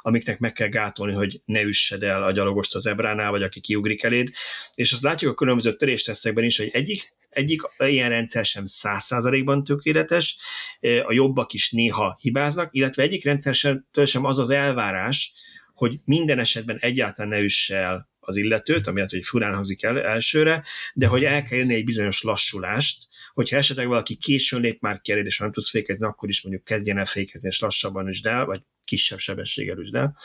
amiknek 0.00 0.38
meg 0.38 0.52
kell 0.52 0.68
gátolni, 0.68 1.12
hogy 1.12 1.40
ne 1.44 1.62
üssed 1.62 2.02
el 2.02 2.22
a 2.22 2.32
gyalogost 2.32 2.74
az 2.74 2.86
ebránál, 2.86 3.30
vagy 3.30 3.42
aki 3.42 3.60
kiugrik 3.60 4.02
eléd. 4.02 4.30
És 4.74 4.92
azt 4.92 5.02
látjuk 5.02 5.30
a 5.30 5.34
különböző 5.34 5.76
törésteszekben 5.76 6.44
is, 6.44 6.56
hogy 6.56 6.70
egyik 6.72 7.14
egyik 7.36 7.62
ilyen 7.78 8.08
rendszer 8.08 8.44
sem 8.44 8.64
száz 8.64 9.04
százalékban 9.04 9.64
tökéletes, 9.64 10.38
a 10.80 11.12
jobbak 11.12 11.52
is 11.52 11.70
néha 11.70 12.18
hibáznak, 12.20 12.68
illetve 12.72 13.02
egyik 13.02 13.24
rendszer 13.24 13.54
sem, 13.54 13.86
sem 14.04 14.24
az 14.24 14.38
az 14.38 14.50
elvárás, 14.50 15.32
hogy 15.74 16.00
minden 16.04 16.38
esetben 16.38 16.78
egyáltalán 16.80 17.30
ne 17.30 17.38
üsse 17.38 17.76
el 17.76 18.08
az 18.20 18.36
illetőt, 18.36 18.86
ami 18.86 19.00
hogy 19.00 19.24
furán 19.24 19.54
hangzik 19.54 19.82
el 19.82 20.00
elsőre, 20.00 20.64
de 20.94 21.06
hogy 21.06 21.24
el 21.24 21.44
kell 21.44 21.58
jönni 21.58 21.74
egy 21.74 21.84
bizonyos 21.84 22.22
lassulást, 22.22 23.08
hogyha 23.32 23.56
esetleg 23.56 23.86
valaki 23.86 24.16
későn 24.16 24.60
lép 24.60 24.80
már 24.80 25.00
ki 25.00 25.12
és 25.12 25.38
nem 25.38 25.52
tudsz 25.52 25.70
fékezni, 25.70 26.06
akkor 26.06 26.28
is 26.28 26.42
mondjuk 26.42 26.64
kezdjen 26.64 26.98
el 26.98 27.06
fékezni, 27.06 27.48
és 27.48 27.60
lassabban 27.60 28.08
is 28.08 28.20
el, 28.20 28.44
vagy 28.44 28.60
kisebb 28.84 29.18
sebességgel 29.18 29.80
is 29.80 29.88
el. 29.92 30.16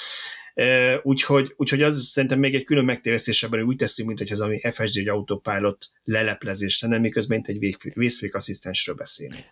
Úgyhogy, 1.04 1.54
úgyhogy 1.58 1.82
az 1.82 2.04
szerintem 2.04 2.40
még 2.40 2.56
egy 2.56 2.64
külön 2.64 2.86
megtévesztés 2.86 3.44
ebben, 3.44 3.60
hogy 3.60 3.68
úgy 3.68 3.76
teszünk, 3.76 4.08
mint 4.08 4.20
hogy 4.20 4.32
ez 4.32 4.40
ami 4.40 4.62
FSD 4.72 4.98
egy 4.98 5.08
autopilot 5.08 5.92
leleplezés 6.04 6.82
lenne, 6.82 6.98
miközben 6.98 7.40
itt 7.40 7.48
egy 7.48 7.78
vészfékasszisztensről 7.94 8.96
beszélünk. 8.96 9.46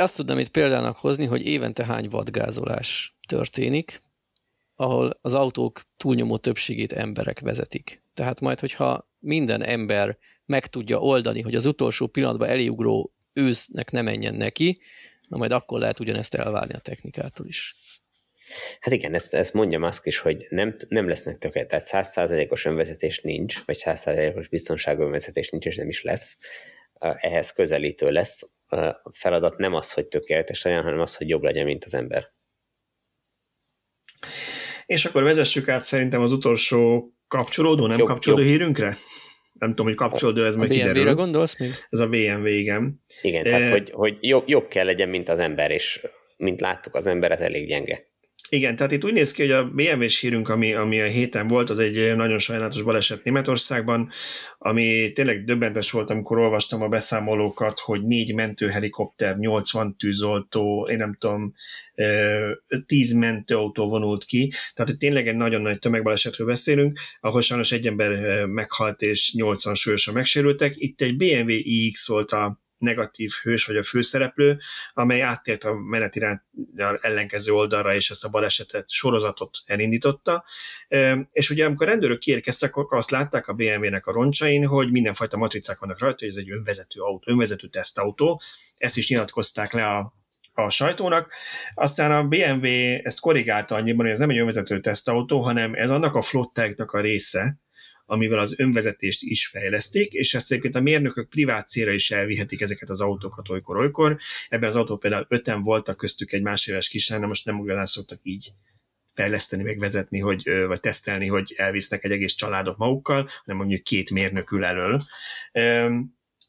Azt 0.00 0.16
tudnám 0.16 0.38
itt 0.38 0.48
példának 0.48 0.96
hozni, 0.98 1.24
hogy 1.24 1.46
évente 1.46 1.84
hány 1.84 2.08
vadgázolás 2.08 3.16
történik, 3.28 4.02
ahol 4.74 5.18
az 5.20 5.34
autók 5.34 5.82
túlnyomó 5.96 6.36
többségét 6.36 6.92
emberek 6.92 7.40
vezetik. 7.40 8.02
Tehát 8.14 8.40
majd, 8.40 8.60
hogyha 8.60 9.10
minden 9.18 9.62
ember 9.62 10.18
meg 10.46 10.66
tudja 10.66 10.98
oldani, 10.98 11.40
hogy 11.40 11.54
az 11.54 11.66
utolsó 11.66 12.06
pillanatban 12.06 12.48
eléugró 12.48 13.12
ősznek 13.32 13.90
ne 13.90 14.02
menjen 14.02 14.34
neki, 14.34 14.80
na 15.28 15.36
majd 15.36 15.52
akkor 15.52 15.78
lehet 15.78 16.00
ugyanezt 16.00 16.34
elvárni 16.34 16.74
a 16.74 16.78
technikától 16.78 17.46
is. 17.46 17.76
Hát 18.80 18.94
igen, 18.94 19.14
ezt, 19.14 19.34
ezt 19.34 19.52
mondja 19.52 19.78
Musk 19.78 20.06
is, 20.06 20.18
hogy 20.18 20.46
nem, 20.48 20.76
nem 20.88 21.08
lesznek 21.08 21.38
tökéletes, 21.38 21.68
tehát 21.68 21.86
százszázalékos 21.86 22.64
önvezetés 22.64 23.20
nincs, 23.20 23.64
vagy 23.64 23.76
százszázalékos 23.76 24.48
biztonságú 24.48 25.02
önvezetés 25.02 25.50
nincs, 25.50 25.66
és 25.66 25.76
nem 25.76 25.88
is 25.88 26.02
lesz. 26.02 26.36
Ehhez 26.98 27.52
közelítő 27.52 28.10
lesz. 28.10 28.42
A 28.66 29.10
feladat 29.12 29.58
nem 29.58 29.74
az, 29.74 29.92
hogy 29.92 30.06
tökéletes 30.06 30.62
legyen, 30.62 30.82
hanem 30.82 31.00
az, 31.00 31.16
hogy 31.16 31.28
jobb 31.28 31.42
legyen, 31.42 31.64
mint 31.64 31.84
az 31.84 31.94
ember. 31.94 32.32
És 34.86 35.04
akkor 35.04 35.22
vezessük 35.22 35.68
át 35.68 35.82
szerintem 35.82 36.20
az 36.20 36.32
utolsó 36.32 37.12
kapcsolódó, 37.28 37.86
nem 37.86 37.98
jobb, 37.98 38.08
kapcsolódó 38.08 38.42
jobb. 38.42 38.50
hírünkre? 38.50 38.96
Nem 39.52 39.68
tudom, 39.68 39.86
hogy 39.86 39.94
kapcsolódó, 39.94 40.44
ez 40.44 40.54
a 40.54 40.58
meg 40.58 40.68
kiderül. 40.68 40.92
BMW-re 40.92 41.12
gondolsz 41.12 41.58
még? 41.58 41.74
Ez 41.88 41.98
a 41.98 42.08
BMW, 42.08 42.46
igen. 42.46 43.04
Igen, 43.22 43.46
e... 43.46 43.50
tehát 43.50 43.72
hogy, 43.72 43.90
hogy 43.90 44.16
jobb, 44.20 44.48
jobb 44.48 44.68
kell 44.68 44.84
legyen, 44.84 45.08
mint 45.08 45.28
az 45.28 45.38
ember, 45.38 45.70
és 45.70 46.00
mint 46.36 46.60
láttuk, 46.60 46.94
az 46.94 47.06
ember 47.06 47.30
ez 47.30 47.40
elég 47.40 47.68
gyenge. 47.68 48.07
Igen, 48.50 48.76
tehát 48.76 48.92
itt 48.92 49.04
úgy 49.04 49.12
néz 49.12 49.32
ki, 49.32 49.42
hogy 49.42 49.50
a 49.50 49.70
BMW-s 49.70 50.20
hírünk, 50.20 50.48
ami, 50.48 50.74
ami 50.74 51.00
a 51.00 51.04
héten 51.04 51.46
volt, 51.46 51.70
az 51.70 51.78
egy 51.78 52.16
nagyon 52.16 52.38
sajnálatos 52.38 52.82
baleset 52.82 53.24
Németországban, 53.24 54.10
ami 54.58 55.12
tényleg 55.12 55.44
döbbentes 55.44 55.90
volt, 55.90 56.10
amikor 56.10 56.38
olvastam 56.38 56.82
a 56.82 56.88
beszámolókat, 56.88 57.78
hogy 57.78 58.04
négy 58.04 58.34
mentőhelikopter, 58.34 59.36
80 59.36 59.96
tűzoltó, 59.96 60.88
én 60.90 60.96
nem 60.96 61.16
tudom, 61.18 61.54
10 62.86 63.12
mentőautó 63.12 63.88
vonult 63.88 64.24
ki, 64.24 64.52
tehát 64.74 64.90
hogy 64.90 64.98
tényleg 64.98 65.28
egy 65.28 65.36
nagyon 65.36 65.60
nagy 65.60 65.78
tömegbalesetről 65.78 66.46
beszélünk, 66.46 66.98
ahol 67.20 67.40
sajnos 67.40 67.72
egy 67.72 67.86
ember 67.86 68.44
meghalt 68.46 69.02
és 69.02 69.34
80 69.34 69.74
súlyosan 69.74 70.14
megsérültek. 70.14 70.74
Itt 70.76 71.00
egy 71.00 71.16
BMW 71.16 71.48
iX 71.48 72.06
volt 72.06 72.32
a 72.32 72.60
negatív 72.78 73.32
hős 73.42 73.66
vagy 73.66 73.76
a 73.76 73.84
főszereplő, 73.84 74.58
amely 74.92 75.22
áttért 75.22 75.64
a 75.64 75.74
menetirányal 75.74 76.98
ellenkező 77.00 77.52
oldalra, 77.52 77.94
és 77.94 78.10
ezt 78.10 78.24
a 78.24 78.28
balesetet, 78.28 78.90
sorozatot 78.90 79.58
elindította. 79.66 80.44
És 81.32 81.50
ugye 81.50 81.64
amikor 81.64 81.86
rendőrök 81.86 82.18
kiérkeztek, 82.18 82.76
akkor 82.76 82.98
azt 82.98 83.10
látták 83.10 83.48
a 83.48 83.52
BMW-nek 83.52 84.06
a 84.06 84.12
roncsain, 84.12 84.66
hogy 84.66 84.90
mindenfajta 84.90 85.36
matricák 85.36 85.78
vannak 85.78 85.98
rajta, 85.98 86.16
hogy 86.18 86.28
ez 86.28 86.36
egy 86.36 86.50
önvezető 86.50 87.00
autó, 87.00 87.30
önvezető 87.30 87.68
tesztautó. 87.68 88.40
Ezt 88.76 88.96
is 88.96 89.08
nyilatkozták 89.08 89.72
le 89.72 89.86
a 89.86 90.16
a 90.58 90.70
sajtónak. 90.70 91.32
Aztán 91.74 92.12
a 92.12 92.28
BMW 92.28 92.66
ezt 93.02 93.20
korrigálta 93.20 93.74
annyiban, 93.74 94.04
hogy 94.04 94.12
ez 94.12 94.18
nem 94.18 94.30
egy 94.30 94.38
önvezető 94.38 94.80
tesztautó, 94.80 95.40
hanem 95.40 95.74
ez 95.74 95.90
annak 95.90 96.14
a 96.14 96.22
flottáknak 96.22 96.92
a 96.92 97.00
része, 97.00 97.58
amivel 98.10 98.38
az 98.38 98.58
önvezetést 98.58 99.22
is 99.22 99.46
fejlesztik, 99.46 100.12
és 100.12 100.34
ezt 100.34 100.50
egyébként 100.50 100.74
a 100.74 100.80
mérnökök 100.80 101.28
privát 101.28 101.68
célra 101.68 101.92
is 101.92 102.10
elvihetik 102.10 102.60
ezeket 102.60 102.90
az 102.90 103.00
autókat 103.00 103.48
olykor-olykor. 103.48 104.18
Ebben 104.48 104.68
az 104.68 104.76
autó 104.76 104.96
például 104.96 105.26
öten 105.28 105.62
voltak 105.62 105.96
köztük 105.96 106.32
egy 106.32 106.42
másféles 106.42 106.88
kislány, 106.88 107.20
most 107.20 107.44
nem 107.44 107.58
igazán 107.58 107.86
szoktak 107.86 108.20
így 108.22 108.52
fejleszteni, 109.14 109.62
meg 109.62 109.78
vezetni, 109.78 110.18
hogy, 110.18 110.42
vagy 110.66 110.80
tesztelni, 110.80 111.26
hogy 111.26 111.54
elvisznek 111.56 112.04
egy 112.04 112.10
egész 112.10 112.32
családot 112.32 112.76
magukkal, 112.76 113.28
hanem 113.44 113.56
mondjuk 113.56 113.82
két 113.82 114.10
mérnök 114.10 114.50
ül 114.50 114.64
elől. 114.64 115.02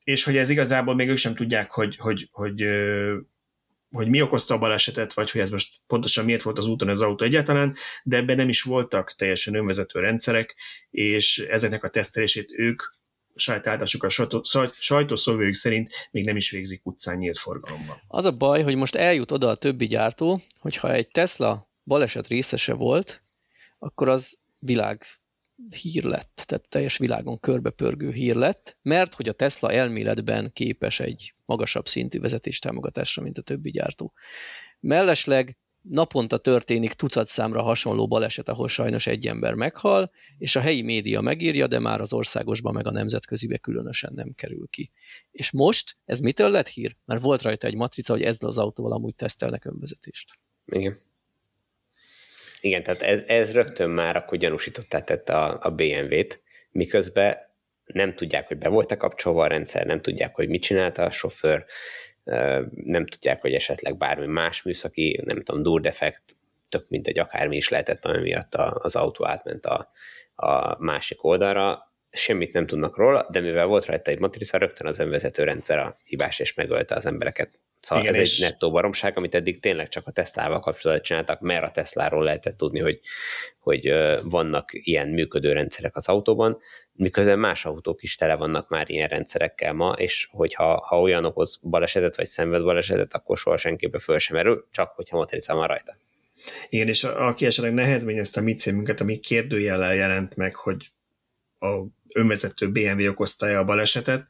És 0.04 0.24
hogy 0.24 0.38
ez 0.38 0.50
igazából 0.50 0.96
még 0.96 1.10
ők 1.10 1.18
sem 1.18 1.36
tudják, 1.36 1.72
hogy, 1.72 1.96
hogy, 1.96 2.28
hogy 2.32 2.68
hogy 3.92 4.08
mi 4.10 4.22
okozta 4.22 4.54
a 4.54 4.58
balesetet, 4.58 5.14
vagy 5.14 5.32
hogy 5.32 5.42
ez 5.42 5.50
most 5.50 5.76
pontosan 5.88 6.26
miért 6.26 6.42
volt 6.42 6.58
az 6.58 6.68
úton 6.68 6.90
az 6.90 7.02
autó 7.02 7.26
egyáltalán, 7.26 7.76
de 8.04 8.18
ebben 8.18 8.36
nem 8.36 8.50
is 8.50 8.62
voltak 8.62 9.16
teljesen 9.16 9.56
önvezető 9.56 10.00
rendszerek, 10.00 10.56
és 10.90 11.40
ezeknek 11.40 11.84
a 11.84 11.90
tesztelését 11.90 12.52
ők 12.52 12.84
saját 13.36 13.68
áldásuk 13.68 14.04
a 14.04 14.10
sajtószolvőjük 14.80 15.56
szerint 15.56 16.10
még 16.12 16.26
nem 16.26 16.36
is 16.36 16.52
végzik 16.52 16.86
utcán 16.86 17.18
nyílt 17.18 17.38
forgalomban. 17.38 18.02
Az 18.08 18.26
a 18.26 18.38
baj, 18.38 18.64
hogy 18.64 18.76
most 18.76 18.96
eljut 18.96 19.32
oda 19.32 19.48
a 19.48 19.56
többi 19.56 19.88
gyártó, 19.88 20.42
hogyha 20.60 20.94
egy 20.94 21.08
Tesla 21.08 21.68
baleset 21.86 22.28
részese 22.28 22.74
volt, 22.74 23.24
akkor 23.80 24.08
az 24.08 24.40
világ 24.60 25.06
hír 25.70 26.04
lett, 26.04 26.44
tehát 26.46 26.70
teljes 26.70 26.98
világon 26.98 27.40
körbepörgő 27.40 28.12
hír 28.12 28.36
lett, 28.36 28.78
mert 28.82 29.14
hogy 29.14 29.30
a 29.30 29.34
Tesla 29.34 29.72
elméletben 29.72 30.52
képes 30.54 31.00
egy 31.00 31.34
magasabb 31.46 31.88
szintű 31.88 32.20
vezetéstámogatásra, 32.20 33.22
mint 33.22 33.38
a 33.38 33.42
többi 33.42 33.72
gyártó. 33.72 34.14
Mellesleg 34.80 35.58
naponta 35.82 36.38
történik 36.38 36.94
tucat 36.94 37.28
számra 37.28 37.62
hasonló 37.62 38.08
baleset, 38.08 38.50
ahol 38.50 38.68
sajnos 38.68 39.08
egy 39.08 39.28
ember 39.28 39.54
meghal, 39.54 40.12
és 40.38 40.56
a 40.56 40.60
helyi 40.60 40.82
média 40.82 41.22
megírja, 41.22 41.68
de 41.68 41.80
már 41.80 42.02
az 42.02 42.14
országosban 42.14 42.74
meg 42.74 42.88
a 42.88 42.92
nemzetközibe 42.92 43.58
különösen 43.58 44.12
nem 44.16 44.32
kerül 44.36 44.68
ki. 44.70 44.92
És 45.32 45.52
most 45.52 45.98
ez 46.06 46.20
mitől 46.20 46.50
lett 46.50 46.68
hír? 46.68 46.96
Mert 47.06 47.22
volt 47.22 47.42
rajta 47.42 47.68
egy 47.68 47.76
matrica, 47.76 48.14
hogy 48.14 48.22
ezzel 48.22 48.50
az 48.50 48.58
autóval 48.58 48.92
amúgy 48.92 49.16
tesztelnek 49.16 49.66
önvezetést. 49.66 50.40
Igen. 50.66 50.98
Igen, 52.62 52.84
tehát 52.84 53.02
ez, 53.02 53.24
ez 53.28 53.54
rögtön 53.54 53.90
már 53.90 54.16
akkor 54.16 54.38
gyanúsítottá 54.38 55.00
tette 55.00 55.34
a, 55.34 55.58
a 55.62 55.70
BMW-t, 55.70 56.42
miközben 56.72 57.38
nem 57.86 58.16
tudják, 58.16 58.48
hogy 58.48 58.58
be 58.58 58.70
volt-e 58.70 58.98
kapcsolva 58.98 59.44
a 59.44 59.48
rendszer, 59.48 59.86
nem 59.86 60.02
tudják, 60.02 60.36
hogy 60.36 60.50
mit 60.50 60.62
csinálta 60.62 61.04
a 61.04 61.12
sofőr, 61.12 61.66
nem 62.84 63.08
tudják, 63.08 63.42
hogy 63.42 63.54
esetleg 63.54 63.98
bármi 63.98 64.26
más 64.26 64.64
műszaki, 64.64 65.22
nem 65.26 65.44
tudom, 65.44 65.64
durdefekt, 65.64 66.24
tök 66.70 66.90
mindegy, 66.90 67.20
akármi 67.20 67.56
is 67.56 67.70
lehetett, 67.70 68.06
ami 68.06 68.22
miatt 68.22 68.56
az 68.56 68.96
autó 68.96 69.28
átment 69.28 69.66
a, 69.66 69.92
a 70.36 70.84
másik 70.84 71.24
oldalra, 71.24 71.92
semmit 72.10 72.54
nem 72.54 72.66
tudnak 72.66 72.98
róla, 72.98 73.28
de 73.32 73.40
mivel 73.40 73.66
volt 73.66 73.86
rajta 73.86 74.12
egy 74.12 74.20
matrica, 74.20 74.58
rögtön 74.58 74.88
az 74.88 75.00
önvezető 75.00 75.44
rendszer 75.44 75.80
a 75.80 75.98
hibás, 76.04 76.40
és 76.40 76.54
megölte 76.54 76.96
az 76.96 77.06
embereket. 77.06 77.60
Szóval 77.82 78.04
Igen, 78.04 78.16
ez 78.16 78.22
és... 78.22 78.40
egy 78.40 78.50
nettó 78.50 78.72
baromság, 78.72 79.18
amit 79.18 79.36
eddig 79.36 79.60
tényleg 79.60 79.90
csak 79.90 80.08
a 80.08 80.12
Teslával 80.12 80.60
kapcsolatban 80.60 81.06
csináltak, 81.06 81.40
mert 81.40 81.64
a 81.64 81.72
Tesláról 81.72 82.24
lehetett 82.24 82.58
tudni, 82.58 82.80
hogy, 82.80 83.00
hogy 83.60 83.90
vannak 84.24 84.70
ilyen 84.72 85.08
működő 85.08 85.52
rendszerek 85.52 85.96
az 85.96 86.08
autóban, 86.08 86.58
miközben 86.94 87.40
más 87.40 87.66
autók 87.66 88.04
is 88.04 88.16
tele 88.16 88.36
vannak 88.36 88.70
már 88.70 88.90
ilyen 88.90 89.08
rendszerekkel 89.08 89.74
ma, 89.74 89.92
és 89.92 90.28
hogyha 90.32 90.86
ha 90.88 91.02
olyan 91.02 91.26
okoz 91.26 91.60
balesetet, 91.62 92.16
vagy 92.16 92.26
szenved 92.26 92.64
balesetet, 92.64 93.14
akkor 93.14 93.38
soha 93.38 93.58
senkibe 93.58 94.00
föl 94.00 94.20
sem 94.20 94.38
erül, 94.38 94.68
csak 94.72 94.92
hogyha 94.96 95.18
matrica 95.18 95.56
van 95.56 95.68
rajta. 95.68 95.98
Igen, 96.70 96.88
és 96.88 97.04
aki 97.04 97.46
esetleg 97.46 97.74
nehezményezte 97.74 98.40
a 98.40 98.44
mi 98.44 98.56
címünket, 98.56 99.02
ami 99.02 99.20
kérdőjellel 99.20 99.96
jelent 99.96 100.36
meg, 100.36 100.56
hogy 100.56 100.92
a 101.60 101.98
önvezető 102.14 102.70
BMW 102.72 103.08
okozta 103.08 103.60
a 103.60 103.64
balesetet. 103.64 104.28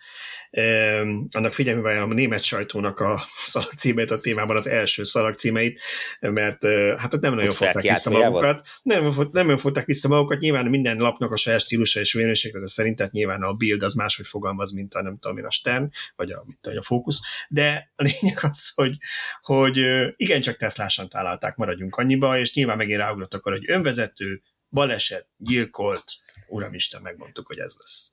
Annak 1.31 1.53
figyelmével 1.53 2.03
a 2.03 2.13
német 2.13 2.43
sajtónak 2.43 2.99
a 2.99 3.21
szalagcímeit 3.25 4.11
a 4.11 4.19
témában 4.19 4.55
az 4.55 4.67
első 4.67 5.03
szalagcímeit, 5.03 5.81
mert 6.19 6.65
hát 6.97 7.13
ott 7.13 7.21
nem 7.21 7.33
nagyon 7.33 7.51
fogták 7.51 7.83
vissza 7.83 8.09
magukat. 8.09 8.67
Nem, 8.83 9.13
nem 9.31 9.57
fogták 9.57 9.85
vissza 9.85 10.07
magukat, 10.07 10.39
nyilván 10.39 10.65
minden 10.65 10.97
lapnak 10.97 11.31
a 11.31 11.35
saját 11.35 11.59
stílusa 11.59 11.99
és 11.99 12.13
véleménység, 12.13 12.51
de 12.51 12.67
szerint 12.67 13.11
nyilván 13.11 13.41
a 13.41 13.53
Bild 13.53 13.83
az 13.83 13.93
máshogy 13.93 14.25
fogalmaz, 14.25 14.71
mint 14.71 14.93
a 14.93 15.01
nem 15.01 15.17
tudom 15.19 15.37
én 15.37 15.45
a 15.45 15.51
Stern, 15.51 15.89
vagy 16.15 16.31
a, 16.31 16.43
mint 16.45 16.77
a 16.77 16.83
Focus, 16.83 17.19
de 17.49 17.91
a 17.95 18.03
lényeg 18.03 18.37
az, 18.41 18.71
hogy, 18.75 18.97
hogy 19.41 19.85
igencsak 20.15 20.57
Teslásan 20.57 21.09
találták, 21.09 21.55
maradjunk 21.55 21.95
annyiba, 21.95 22.39
és 22.39 22.53
nyilván 22.53 22.77
megint 22.77 22.99
ráugrottak 22.99 23.45
arra, 23.45 23.55
hogy 23.55 23.69
önvezető, 23.69 24.41
baleset, 24.69 25.27
gyilkolt, 25.37 26.03
uramisten, 26.47 27.01
megmondtuk, 27.01 27.47
hogy 27.47 27.59
ez 27.59 27.75
lesz. 27.77 28.11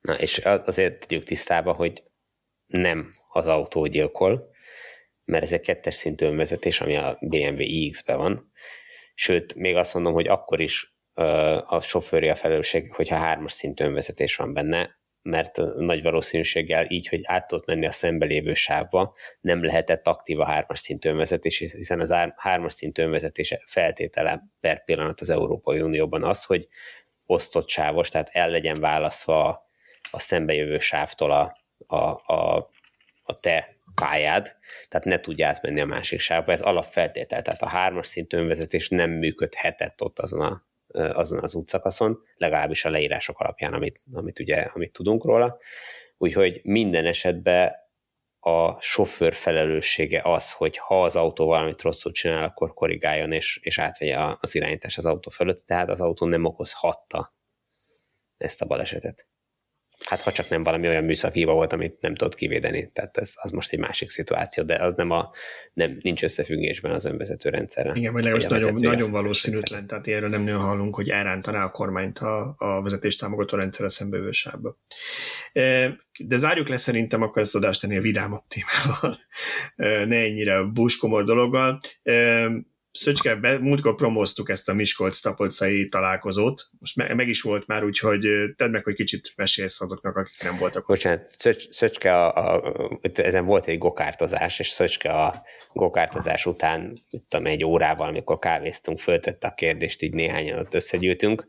Na, 0.00 0.18
és 0.18 0.38
azért 0.38 1.06
tegyük 1.06 1.24
tisztába, 1.24 1.72
hogy 1.72 2.02
nem 2.66 3.14
az 3.28 3.46
autó 3.46 3.86
gyilkol, 3.86 4.50
mert 5.24 5.42
ez 5.42 5.52
egy 5.52 5.60
kettes 5.60 5.94
szintű 5.94 6.26
önvezetés, 6.26 6.80
ami 6.80 6.96
a 6.96 7.18
BMW 7.20 7.60
iX-be 7.60 8.14
van. 8.14 8.52
Sőt, 9.14 9.54
még 9.54 9.76
azt 9.76 9.94
mondom, 9.94 10.12
hogy 10.12 10.26
akkor 10.26 10.60
is 10.60 10.94
a 11.66 11.80
sofőri 11.80 12.28
a 12.28 12.36
felelősség, 12.36 12.92
hogyha 12.92 13.16
hármas 13.16 13.52
szintű 13.52 13.84
önvezetés 13.84 14.36
van 14.36 14.52
benne, 14.52 14.98
mert 15.26 15.56
nagy 15.76 16.02
valószínűséggel 16.02 16.84
így, 16.88 17.08
hogy 17.08 17.20
át 17.22 17.46
tudott 17.46 17.66
menni 17.66 17.86
a 17.86 17.90
szembe 17.90 18.26
lévő 18.26 18.54
sávba, 18.54 19.14
nem 19.40 19.64
lehetett 19.64 20.06
aktív 20.06 20.40
a 20.40 20.44
hármas 20.44 20.78
szintű 20.78 21.08
önvezetés, 21.08 21.58
hiszen 21.58 22.00
az 22.00 22.14
hármas 22.36 22.72
szintű 22.72 23.02
önvezetés 23.02 23.58
feltétele 23.64 24.42
per 24.60 24.84
pillanat 24.84 25.20
az 25.20 25.30
Európai 25.30 25.80
Unióban 25.80 26.24
az, 26.24 26.44
hogy 26.44 26.68
osztott 27.26 27.68
sávos, 27.68 28.08
tehát 28.08 28.28
el 28.32 28.50
legyen 28.50 28.80
választva 28.80 29.68
a 30.10 30.20
szembejövő 30.20 30.78
sávtól 30.78 31.30
a, 31.30 31.56
a, 31.86 32.34
a, 32.34 32.70
a 33.22 33.40
te 33.40 33.76
pályád, 33.94 34.56
tehát 34.88 35.06
ne 35.06 35.20
tudj 35.20 35.42
átmenni 35.42 35.80
a 35.80 35.86
másik 35.86 36.20
sávba. 36.20 36.52
Ez 36.52 36.60
alapfeltétel, 36.60 37.42
tehát 37.42 37.62
a 37.62 37.68
hármas 37.68 38.06
szintű 38.06 38.36
önvezetés 38.36 38.88
nem 38.88 39.10
működhetett 39.10 40.02
ott 40.02 40.18
azon, 40.18 40.40
a, 40.40 40.62
azon 40.96 41.42
az 41.42 41.54
útszakaszon, 41.54 42.18
legalábbis 42.36 42.84
a 42.84 42.90
leírások 42.90 43.38
alapján, 43.38 43.72
amit, 43.72 44.00
amit, 44.12 44.38
ugye, 44.38 44.54
amit 44.54 44.92
tudunk 44.92 45.24
róla. 45.24 45.58
Úgyhogy 46.18 46.60
minden 46.62 47.06
esetben 47.06 47.72
a 48.40 48.80
sofőr 48.80 49.34
felelőssége 49.34 50.20
az, 50.24 50.52
hogy 50.52 50.76
ha 50.76 51.02
az 51.02 51.16
autó 51.16 51.46
valamit 51.46 51.82
rosszul 51.82 52.12
csinál, 52.12 52.44
akkor 52.44 52.74
korrigáljon 52.74 53.32
és, 53.32 53.60
és 53.62 53.78
átvegye 53.78 54.18
az 54.40 54.54
irányítás 54.54 54.98
az 54.98 55.06
autó 55.06 55.30
fölött, 55.30 55.58
tehát 55.58 55.88
az 55.88 56.00
autó 56.00 56.26
nem 56.26 56.44
okozhatta 56.44 57.34
ezt 58.36 58.62
a 58.62 58.66
balesetet. 58.66 59.28
Hát 60.04 60.20
ha 60.20 60.32
csak 60.32 60.48
nem 60.48 60.62
valami 60.62 60.88
olyan 60.88 61.04
műszaki 61.04 61.38
hiba 61.38 61.52
volt, 61.52 61.72
amit 61.72 62.00
nem 62.00 62.14
tudott 62.14 62.34
kivédeni. 62.34 62.90
Tehát 62.92 63.16
ez 63.16 63.32
az 63.34 63.50
most 63.50 63.72
egy 63.72 63.78
másik 63.78 64.10
szituáció, 64.10 64.64
de 64.64 64.74
az 64.74 64.94
nem 64.94 65.10
a, 65.10 65.30
nem, 65.72 65.98
nincs 66.00 66.22
összefüggésben 66.22 66.92
az 66.92 67.04
önvezető 67.04 67.48
rendszerrel. 67.50 67.96
Igen, 67.96 68.12
vagy 68.12 68.24
legalábbis 68.24 68.48
nagyon, 68.48 68.74
nagyon 68.74 69.10
valószínűtlen, 69.10 69.86
tehát 69.86 70.06
erről 70.06 70.28
nem 70.28 70.42
nagyon 70.42 70.60
hallunk, 70.60 70.94
hogy 70.94 71.08
elrántaná 71.08 71.64
a 71.64 71.70
kormányt 71.70 72.18
a, 72.18 72.54
a 72.58 72.82
vezetés 72.82 73.16
támogató 73.16 73.56
rendszerre 73.56 73.88
szembevősába. 73.88 74.78
De 76.18 76.36
zárjuk 76.36 76.68
le 76.68 76.76
szerintem 76.76 77.22
akkor 77.22 77.42
ezt 77.42 77.54
adást 77.54 77.84
ennél 77.84 78.00
vidámabb 78.00 78.44
témával, 78.48 79.18
ne 80.06 80.16
ennyire 80.16 80.62
buskomor 80.62 81.24
dologgal 81.24 81.78
Szöcske, 82.96 83.34
be, 83.34 83.58
múltkor 83.58 83.94
promóztuk 83.94 84.50
ezt 84.50 84.68
a 84.68 84.74
Miskolc-Tapolcai 84.74 85.88
találkozót, 85.88 86.62
most 86.78 86.96
me, 86.96 87.14
meg 87.14 87.28
is 87.28 87.42
volt 87.42 87.66
már, 87.66 87.84
úgyhogy 87.84 88.28
tedd 88.56 88.70
meg, 88.70 88.84
hogy 88.84 88.94
kicsit 88.94 89.32
mesélsz 89.36 89.80
azoknak, 89.80 90.16
akik 90.16 90.42
nem 90.42 90.56
voltak. 90.56 90.86
Bocsánat, 90.86 91.26
Szöcs, 91.38 91.68
Szöcske, 91.70 92.16
a, 92.16 92.54
a, 92.54 93.00
ezen 93.14 93.44
volt 93.44 93.66
egy 93.66 93.78
gokártozás, 93.78 94.58
és 94.58 94.68
Szöcske 94.68 95.10
a 95.10 95.42
gokártozás 95.72 96.46
után, 96.46 96.98
tudom, 97.28 97.46
egy 97.46 97.64
órával, 97.64 98.08
amikor 98.08 98.38
kávéztunk, 98.38 98.98
föltette 98.98 99.46
a 99.46 99.54
kérdést, 99.54 100.02
így 100.02 100.14
néhányan 100.14 100.58
ott 100.58 100.74
összegyűltünk, 100.74 101.46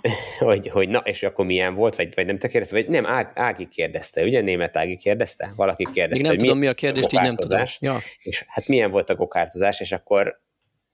hogy, 0.38 0.68
hogy 0.68 0.88
na, 0.88 0.98
és 0.98 1.22
akkor 1.22 1.44
milyen 1.44 1.74
volt, 1.74 1.96
vagy, 1.96 2.14
vagy 2.14 2.26
nem 2.26 2.38
te 2.38 2.48
kérdezte, 2.48 2.74
vagy 2.74 2.88
nem, 2.88 3.06
Ág, 3.06 3.32
Ági 3.34 3.68
kérdezte, 3.68 4.22
ugye 4.22 4.40
német 4.40 4.76
Ági 4.76 4.96
kérdezte? 4.96 5.52
Valaki 5.56 5.84
kérdezte, 5.92 6.14
Még 6.14 6.22
nem 6.22 6.30
hogy 6.30 6.40
tudom, 6.40 6.58
mi 6.58 6.66
a 6.66 6.74
kérdést, 6.74 7.12
így 7.12 7.20
nem 7.20 7.36
tudom. 7.36 7.62
Ja. 7.78 7.96
És 8.18 8.44
hát 8.46 8.68
milyen 8.68 8.90
volt 8.90 9.10
a 9.10 9.14
gokártozás, 9.14 9.80
és 9.80 9.92
akkor 9.92 10.44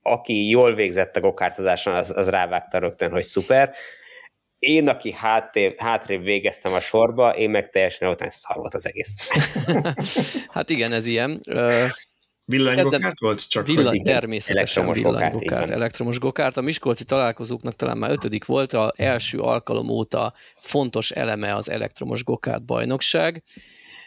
aki 0.03 0.49
jól 0.49 0.73
végzett 0.73 1.15
a 1.15 1.19
gokártozáson, 1.19 1.95
az, 1.95 2.13
az 2.15 2.29
rávágta 2.29 2.77
rögtön, 2.77 3.11
hogy 3.11 3.23
szuper. 3.23 3.75
Én, 4.59 4.87
aki 4.89 5.11
hátrébb, 5.11 5.79
hátrébb 5.79 6.23
végeztem 6.23 6.73
a 6.73 6.79
sorba, 6.79 7.35
én 7.35 7.49
meg 7.49 7.69
teljesen 7.69 8.09
után 8.09 8.29
szar 8.29 8.55
volt 8.55 8.73
az 8.73 8.87
egész. 8.87 9.29
hát 10.53 10.69
igen, 10.69 10.93
ez 10.93 11.05
ilyen. 11.05 11.39
Villanygokárt 12.45 13.19
volt? 13.19 13.49
Csak 13.49 13.67
villany, 13.67 14.03
természetesen 14.03 14.91
villanygokárt, 14.91 15.69
elektromos 15.69 16.19
gokárt. 16.19 16.57
A 16.57 16.61
Miskolci 16.61 17.05
találkozóknak 17.05 17.75
talán 17.75 17.97
már 17.97 18.11
ötödik 18.11 18.45
volt, 18.45 18.73
a 18.73 18.93
első 18.95 19.39
alkalom 19.39 19.89
óta 19.89 20.33
fontos 20.55 21.11
eleme 21.11 21.55
az 21.55 21.69
elektromos 21.69 22.23
gokárt 22.23 22.65
bajnokság 22.65 23.43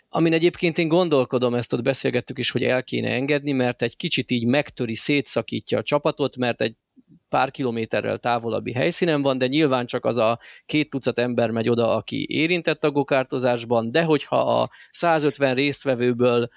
amin 0.08 0.32
egyébként 0.32 0.78
én 0.78 0.88
gondolkodom, 0.88 1.54
ezt 1.54 1.72
ott 1.72 1.82
beszélgettük 1.82 2.38
is, 2.38 2.50
hogy 2.50 2.62
el 2.62 2.84
kéne 2.84 3.10
engedni, 3.10 3.52
mert 3.52 3.82
egy 3.82 3.96
kicsit 3.96 4.30
így 4.30 4.46
megtöri, 4.46 4.94
szétszakítja 4.94 5.78
a 5.78 5.82
csapatot, 5.82 6.36
mert 6.36 6.60
egy 6.60 6.76
pár 7.28 7.50
kilométerrel 7.50 8.18
távolabbi 8.18 8.72
helyszínen 8.72 9.22
van, 9.22 9.38
de 9.38 9.46
nyilván 9.46 9.86
csak 9.86 10.04
az 10.04 10.16
a 10.16 10.38
két 10.66 10.90
tucat 10.90 11.18
ember 11.18 11.50
megy 11.50 11.68
oda, 11.68 11.94
aki 11.94 12.26
érintett 12.28 12.84
a 12.84 12.90
gokártozásban, 12.90 13.90
de 13.90 14.02
hogyha 14.02 14.60
a 14.60 14.70
150 14.90 15.54
résztvevőből 15.54 16.48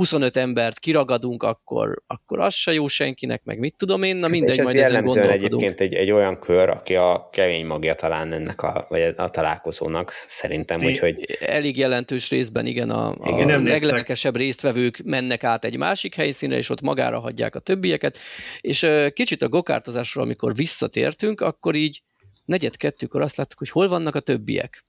25 0.00 0.36
embert 0.36 0.78
kiragadunk, 0.78 1.42
akkor, 1.42 2.02
akkor 2.06 2.38
az 2.38 2.54
se 2.54 2.72
jó 2.72 2.86
senkinek, 2.86 3.44
meg 3.44 3.58
mit 3.58 3.74
tudom 3.76 4.02
én, 4.02 4.16
na 4.16 4.28
mindegy, 4.28 4.56
és 4.56 4.62
majd 4.62 4.76
ezen 4.76 5.04
gondolkodunk. 5.04 5.44
egyébként 5.44 5.80
egy, 5.80 5.94
egy 5.94 6.10
olyan 6.10 6.38
kör, 6.38 6.68
aki 6.68 6.94
a 6.94 7.28
kemény 7.32 7.66
magja 7.66 7.94
talán 7.94 8.32
ennek 8.32 8.62
a, 8.62 8.86
vagy 8.88 9.14
a 9.16 9.30
találkozónak 9.30 10.12
szerintem, 10.28 10.78
Ti, 10.78 10.86
úgyhogy... 10.86 11.38
Elég 11.40 11.76
jelentős 11.76 12.30
részben 12.30 12.66
igen, 12.66 12.90
a, 12.90 13.08
a 13.08 13.28
igen, 13.28 13.62
leglelkesebb 13.62 14.36
résztvevők 14.36 15.00
mennek 15.04 15.44
át 15.44 15.64
egy 15.64 15.76
másik 15.76 16.14
helyszínre, 16.14 16.56
és 16.56 16.70
ott 16.70 16.80
magára 16.80 17.18
hagyják 17.18 17.54
a 17.54 17.60
többieket, 17.60 18.18
és 18.60 18.86
kicsit 19.12 19.42
a 19.42 19.48
gokártozásról, 19.48 20.24
amikor 20.24 20.54
visszatértünk, 20.54 21.40
akkor 21.40 21.74
így 21.74 22.02
negyed 22.44 22.76
kettőkor 22.76 23.20
azt 23.20 23.36
láttuk, 23.36 23.58
hogy 23.58 23.70
hol 23.70 23.88
vannak 23.88 24.14
a 24.14 24.20
többiek 24.20 24.84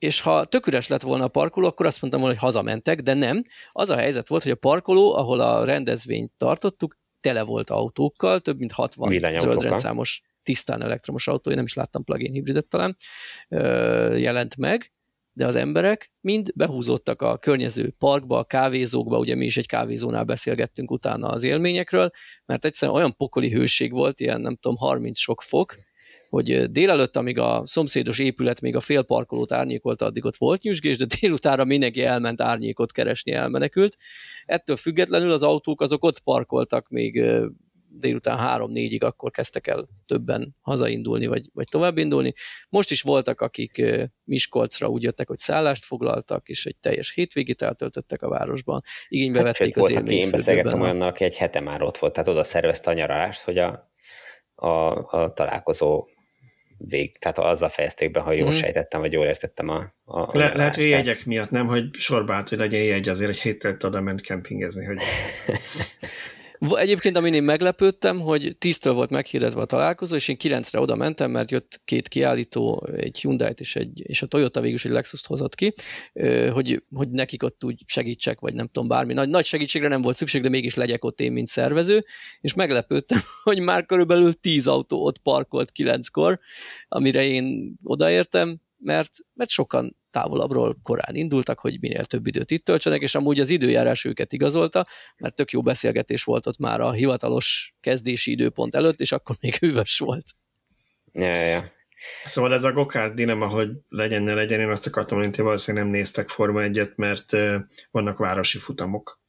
és 0.00 0.20
ha 0.20 0.44
tök 0.44 0.66
üres 0.66 0.86
lett 0.88 1.02
volna 1.02 1.24
a 1.24 1.28
parkoló, 1.28 1.66
akkor 1.66 1.86
azt 1.86 2.00
mondtam 2.00 2.22
volna, 2.22 2.36
hogy 2.36 2.44
hazamentek, 2.44 3.00
de 3.00 3.14
nem. 3.14 3.42
Az 3.72 3.90
a 3.90 3.96
helyzet 3.96 4.28
volt, 4.28 4.42
hogy 4.42 4.52
a 4.52 4.56
parkoló, 4.56 5.14
ahol 5.16 5.40
a 5.40 5.64
rendezvényt 5.64 6.32
tartottuk, 6.36 6.98
tele 7.20 7.42
volt 7.42 7.70
autókkal, 7.70 8.40
több 8.40 8.58
mint 8.58 8.72
60 8.72 9.18
zöldrendszámos 9.38 10.22
tisztán 10.42 10.82
elektromos 10.82 11.28
autó, 11.28 11.50
én 11.50 11.56
nem 11.56 11.64
is 11.64 11.74
láttam 11.74 12.04
plug-in 12.04 12.32
hibridet 12.32 12.66
talán, 12.66 12.96
jelent 14.18 14.56
meg, 14.56 14.92
de 15.32 15.46
az 15.46 15.56
emberek 15.56 16.12
mind 16.20 16.52
behúzódtak 16.54 17.22
a 17.22 17.36
környező 17.36 17.94
parkba, 17.98 18.38
a 18.38 18.44
kávézókba, 18.44 19.18
ugye 19.18 19.34
mi 19.34 19.44
is 19.44 19.56
egy 19.56 19.66
kávézónál 19.66 20.24
beszélgettünk 20.24 20.90
utána 20.90 21.28
az 21.28 21.44
élményekről, 21.44 22.10
mert 22.46 22.64
egyszerűen 22.64 22.96
olyan 22.96 23.16
pokoli 23.16 23.50
hőség 23.50 23.92
volt, 23.92 24.20
ilyen 24.20 24.40
nem 24.40 24.56
tudom, 24.56 24.76
30 24.76 25.18
sok 25.18 25.42
fok, 25.42 25.74
hogy 26.30 26.70
délelőtt, 26.70 27.16
amíg 27.16 27.38
a 27.38 27.62
szomszédos 27.66 28.18
épület 28.18 28.60
még 28.60 28.76
a 28.76 28.80
félparkolót 28.80 29.52
árnyékolta, 29.52 30.04
addig 30.04 30.24
ott 30.24 30.36
volt 30.36 30.62
nyüzsgés, 30.62 30.96
de 30.96 31.06
délutára 31.20 31.64
mindenki 31.64 32.02
elment 32.02 32.40
árnyékot 32.40 32.92
keresni, 32.92 33.32
elmenekült. 33.32 33.96
Ettől 34.44 34.76
függetlenül 34.76 35.32
az 35.32 35.42
autók 35.42 35.80
azok 35.80 36.04
ott 36.04 36.20
parkoltak 36.20 36.88
még 36.88 37.24
délután 37.92 38.38
három-négyig, 38.38 39.04
akkor 39.04 39.30
kezdtek 39.30 39.66
el 39.66 39.88
többen 40.06 40.56
hazaindulni, 40.60 41.26
vagy, 41.26 41.46
vagy 41.52 41.68
tovább 41.68 41.98
indulni. 41.98 42.34
Most 42.68 42.90
is 42.90 43.02
voltak, 43.02 43.40
akik 43.40 43.82
Miskolcra 44.24 44.88
úgy 44.88 45.02
jöttek, 45.02 45.28
hogy 45.28 45.38
szállást 45.38 45.84
foglaltak, 45.84 46.48
és 46.48 46.66
egy 46.66 46.76
teljes 46.76 47.12
hétvégét 47.12 47.62
eltöltöttek 47.62 48.22
a 48.22 48.28
városban. 48.28 48.82
Igénybe 49.08 49.38
hát, 49.38 49.58
vették 49.58 49.76
az 49.76 49.90
volt, 49.90 50.10
Én 50.10 50.30
beszélgettem 50.30 50.80
olyannal, 50.80 51.08
aki 51.08 51.24
egy 51.24 51.36
hete 51.36 51.60
már 51.60 51.82
ott 51.82 51.98
volt, 51.98 52.12
tehát 52.12 52.28
oda 52.28 52.44
szervezte 52.44 52.90
a 52.90 52.94
nyaralást, 52.94 53.42
hogy 53.42 53.58
a, 53.58 53.92
a, 54.54 54.68
a 55.18 55.32
találkozó 55.32 56.06
vég, 56.88 57.18
tehát 57.18 57.38
azzal 57.38 57.68
fejezték 57.68 58.10
be, 58.10 58.20
ha 58.20 58.32
jól 58.32 58.48
mm. 58.48 58.56
sejtettem, 58.56 59.00
vagy 59.00 59.12
jól 59.12 59.26
értettem 59.26 59.68
a, 59.68 59.94
a 60.04 60.38
Le, 60.38 60.52
Lehet, 60.54 60.74
hogy 60.74 60.88
jegyek 60.88 61.26
miatt 61.26 61.50
nem, 61.50 61.66
hogy 61.66 61.84
sorba 61.92 62.34
állt, 62.34 62.48
hogy 62.48 62.58
legyen 62.58 62.82
jegy 62.82 63.08
azért, 63.08 63.30
hogy 63.30 63.40
héttelt 63.40 63.84
oda 63.84 64.00
ment 64.00 64.20
kempingezni, 64.20 64.84
hogy 64.84 64.98
Egyébként, 66.68 67.16
amin 67.16 67.34
én 67.34 67.42
meglepődtem, 67.42 68.20
hogy 68.20 68.56
10-től 68.60 68.90
volt 68.94 69.10
meghirdetve 69.10 69.60
a 69.60 69.64
találkozó, 69.64 70.14
és 70.14 70.28
én 70.28 70.36
9-re 70.42 70.80
oda 70.80 70.94
mentem, 70.94 71.30
mert 71.30 71.50
jött 71.50 71.80
két 71.84 72.08
kiállító, 72.08 72.86
egy 72.96 73.20
hyundai 73.20 73.52
és, 73.56 73.76
egy, 73.76 74.02
és 74.08 74.22
a 74.22 74.26
Toyota 74.26 74.60
végül 74.60 74.76
is 74.76 74.84
egy 74.84 74.90
Lexus-t 74.90 75.26
hozott 75.26 75.54
ki, 75.54 75.74
hogy, 76.52 76.82
hogy 76.94 77.10
nekik 77.10 77.42
ott 77.42 77.64
úgy 77.64 77.82
segítsek, 77.86 78.40
vagy 78.40 78.54
nem 78.54 78.66
tudom, 78.66 78.88
bármi. 78.88 79.12
Nagy, 79.12 79.28
nagy 79.28 79.44
segítségre 79.44 79.88
nem 79.88 80.02
volt 80.02 80.16
szükség, 80.16 80.42
de 80.42 80.48
mégis 80.48 80.74
legyek 80.74 81.04
ott 81.04 81.20
én, 81.20 81.32
mint 81.32 81.48
szervező, 81.48 82.04
és 82.40 82.54
meglepődtem, 82.54 83.20
hogy 83.42 83.58
már 83.58 83.86
körülbelül 83.86 84.32
10 84.32 84.66
autó 84.66 85.04
ott 85.04 85.18
parkolt 85.18 85.72
9-kor, 85.78 86.40
amire 86.88 87.24
én 87.24 87.74
odaértem, 87.82 88.60
mert, 88.80 89.10
mert 89.34 89.50
sokan 89.50 89.96
távolabbról 90.10 90.76
korán 90.82 91.14
indultak, 91.14 91.58
hogy 91.58 91.80
minél 91.80 92.04
több 92.04 92.26
időt 92.26 92.50
itt 92.50 92.64
töltsenek, 92.64 93.00
és 93.00 93.14
amúgy 93.14 93.40
az 93.40 93.50
időjárás 93.50 94.04
őket 94.04 94.32
igazolta, 94.32 94.86
mert 95.16 95.34
tök 95.34 95.50
jó 95.50 95.62
beszélgetés 95.62 96.24
volt 96.24 96.46
ott 96.46 96.58
már 96.58 96.80
a 96.80 96.92
hivatalos 96.92 97.74
kezdési 97.80 98.30
időpont 98.30 98.74
előtt, 98.74 99.00
és 99.00 99.12
akkor 99.12 99.36
még 99.40 99.54
hűvös 99.54 99.98
volt. 99.98 100.26
Ja, 101.12 101.34
ja. 101.34 101.72
Szóval 102.24 102.52
ez 102.52 102.62
a 102.62 102.72
gokárd 102.72 103.14
dilema, 103.14 103.46
hogy 103.46 103.70
legyen, 103.88 104.22
ne 104.22 104.34
legyen, 104.34 104.60
én 104.60 104.68
azt 104.68 104.86
akartam 104.86 105.16
mondani, 105.16 105.36
hogy 105.36 105.46
valószínűleg 105.46 105.86
nem 105.86 105.94
néztek 105.94 106.28
Forma 106.28 106.62
egyet, 106.62 106.96
mert 106.96 107.36
vannak 107.90 108.18
városi 108.18 108.58
futamok. 108.58 109.20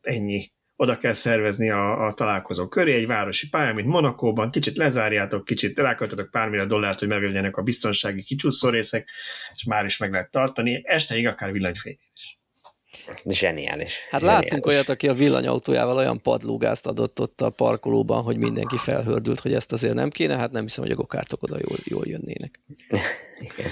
Ennyi 0.00 0.50
oda 0.82 0.98
kell 0.98 1.12
szervezni 1.12 1.70
a, 1.70 2.06
a 2.06 2.14
találkozó 2.14 2.68
köré, 2.68 2.94
egy 2.94 3.06
városi 3.06 3.48
pálya, 3.48 3.74
mint 3.74 3.86
Monakóban, 3.86 4.50
kicsit 4.50 4.76
lezárjátok, 4.76 5.44
kicsit 5.44 5.78
ráköltötök 5.78 6.30
pár 6.30 6.48
millió 6.48 6.64
dollárt, 6.64 6.98
hogy 6.98 7.08
meglegyenek 7.08 7.56
a 7.56 7.62
biztonsági 7.62 8.22
kicsúszó 8.22 8.68
részek, 8.68 9.08
és 9.54 9.64
már 9.64 9.84
is 9.84 9.96
meg 9.96 10.12
lehet 10.12 10.30
tartani, 10.30 10.82
esteig 10.84 11.26
akár 11.26 11.52
villanyfény 11.52 11.98
is. 12.14 12.41
Zseniális. 13.24 13.98
Hát 14.10 14.20
Zseniális. 14.20 14.44
láttunk 14.44 14.66
olyat, 14.66 14.88
aki 14.88 15.08
a 15.08 15.14
villanyautójával 15.14 15.96
olyan 15.96 16.22
padlógázt 16.22 16.86
adott 16.86 17.20
ott 17.20 17.40
a 17.40 17.50
parkolóban, 17.50 18.22
hogy 18.22 18.36
mindenki 18.36 18.76
felhördült, 18.76 19.40
hogy 19.40 19.54
ezt 19.54 19.72
azért 19.72 19.94
nem 19.94 20.10
kéne, 20.10 20.36
hát 20.36 20.50
nem 20.52 20.62
hiszem, 20.62 20.84
hogy 20.84 20.92
a 20.92 20.96
gokártok 20.96 21.42
oda 21.42 21.56
jól, 21.68 21.78
jól 21.84 22.06
jönnének. 22.06 22.60
Igen. 23.40 23.70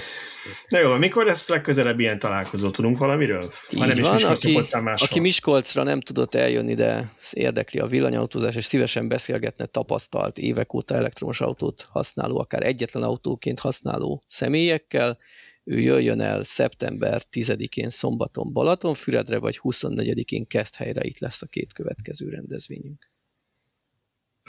Na 0.67 0.79
jó, 0.79 0.95
mikor 0.95 1.25
lesz 1.25 1.49
legközelebb 1.49 1.99
ilyen 1.99 2.19
találkozó? 2.19 2.69
Tudunk 2.69 2.97
valamiről? 2.97 3.51
Így 3.69 3.79
nem 3.79 4.01
van, 4.01 4.15
is 4.15 4.23
aki, 4.23 4.59
aki 4.95 5.19
Miskolcra 5.19 5.83
nem 5.83 5.99
tudott 5.99 6.35
eljönni, 6.35 6.73
de 6.73 7.11
érdekli 7.31 7.79
a 7.79 7.87
villanyautózás, 7.87 8.55
és 8.55 8.65
szívesen 8.65 9.07
beszélgetne 9.07 9.65
tapasztalt 9.65 10.37
évek 10.37 10.73
óta 10.73 10.95
elektromos 10.95 11.41
autót 11.41 11.87
használó, 11.89 12.39
akár 12.39 12.63
egyetlen 12.63 13.03
autóként 13.03 13.59
használó 13.59 14.23
személyekkel, 14.27 15.17
ő 15.63 15.79
jöjjön 15.79 16.21
el 16.21 16.43
szeptember 16.43 17.21
10-én 17.31 17.89
szombaton 17.89 18.53
Balatonfüredre, 18.53 19.37
vagy 19.37 19.59
24-én 19.63 20.47
Keszthelyre, 20.47 21.03
itt 21.03 21.19
lesz 21.19 21.41
a 21.41 21.45
két 21.45 21.73
következő 21.73 22.29
rendezvényünk. 22.29 23.09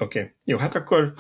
Oké, 0.01 0.21
okay. 0.21 0.33
jó, 0.45 0.59
hát 0.59 0.75
akkor 0.75 1.15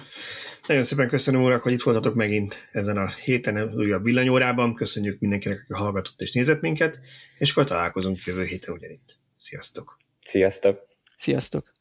nagyon 0.66 0.82
szépen 0.82 1.08
köszönöm 1.08 1.42
urak, 1.42 1.62
hogy 1.62 1.72
itt 1.72 1.82
voltatok 1.82 2.14
megint 2.14 2.68
ezen 2.72 2.96
a 2.96 3.08
héten 3.08 3.74
újabb 3.74 4.04
villanyórában. 4.04 4.74
Köszönjük 4.74 5.20
mindenkinek, 5.20 5.60
aki 5.60 5.72
hallgatott 5.72 6.20
és 6.20 6.32
nézett 6.32 6.60
minket, 6.60 7.00
és 7.38 7.50
akkor 7.50 7.64
találkozunk 7.64 8.24
jövő 8.24 8.44
héten 8.44 8.74
ugyanitt. 8.74 9.16
Sziasztok! 9.36 9.98
Sziasztok! 10.20 10.86
Sziasztok! 11.18 11.71